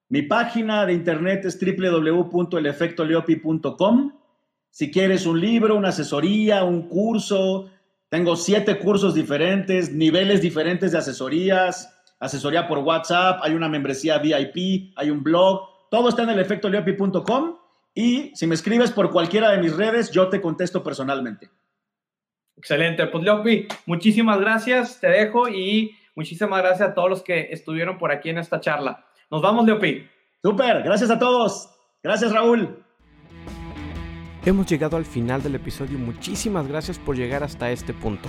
Mi 0.09 0.23
página 0.23 0.87
de 0.87 0.95
internet 0.95 1.45
es 1.45 1.61
www.elefectoleopi.com. 1.61 4.13
Si 4.71 4.91
quieres 4.91 5.27
un 5.27 5.39
libro, 5.41 5.77
una 5.77 5.91
asesoría, 5.91 6.65
un 6.65 6.89
curso, 6.89 7.71
tengo 8.09 8.37
siete 8.37 8.79
cursos 8.79 9.15
diferentes, 9.15 9.93
niveles 9.93 10.41
diferentes 10.41 10.93
de 10.93 10.99
asesorías, 10.99 11.98
asesoría 12.21 12.67
por 12.67 12.79
WhatsApp, 12.79 13.41
hay 13.43 13.55
una 13.55 13.69
membresía 13.69 14.19
VIP, 14.19 14.93
hay 14.97 15.11
un 15.11 15.23
blog, 15.23 15.69
todo 15.91 16.09
está 16.09 16.23
en 16.23 16.31
elefectoleopi.com 16.31 17.57
y 17.95 18.33
si 18.35 18.47
me 18.47 18.55
escribes 18.55 18.91
por 18.91 19.11
cualquiera 19.11 19.51
de 19.51 19.59
mis 19.59 19.77
redes, 19.77 20.11
yo 20.11 20.29
te 20.29 20.41
contesto 20.41 20.83
personalmente. 20.83 21.51
Excelente, 22.57 23.07
pues 23.07 23.23
Leopi, 23.23 23.69
muchísimas 23.87 24.41
gracias, 24.41 24.99
te 25.01 25.09
dejo 25.09 25.49
y 25.49 25.97
muchísimas 26.17 26.61
gracias 26.61 26.91
a 26.91 26.95
todos 26.95 27.09
los 27.09 27.23
que 27.23 27.49
estuvieron 27.53 27.99
por 27.99 28.11
aquí 28.11 28.31
en 28.31 28.39
esta 28.39 28.61
charla. 28.61 29.07
Nos 29.31 29.43
vamos, 29.43 29.65
Leopi. 29.65 30.07
Súper, 30.43 30.83
gracias 30.83 31.11
a 31.11 31.19
todos. 31.19 31.71
Gracias, 32.03 32.33
Raúl. 32.33 32.83
Hemos 34.45 34.67
llegado 34.67 34.97
al 34.97 35.05
final 35.05 35.43
del 35.43 35.57
episodio. 35.57 35.99
Muchísimas 35.99 36.67
gracias 36.67 36.99
por 36.99 37.17
llegar 37.17 37.43
hasta 37.43 37.71
este 37.71 37.93
punto. 37.93 38.29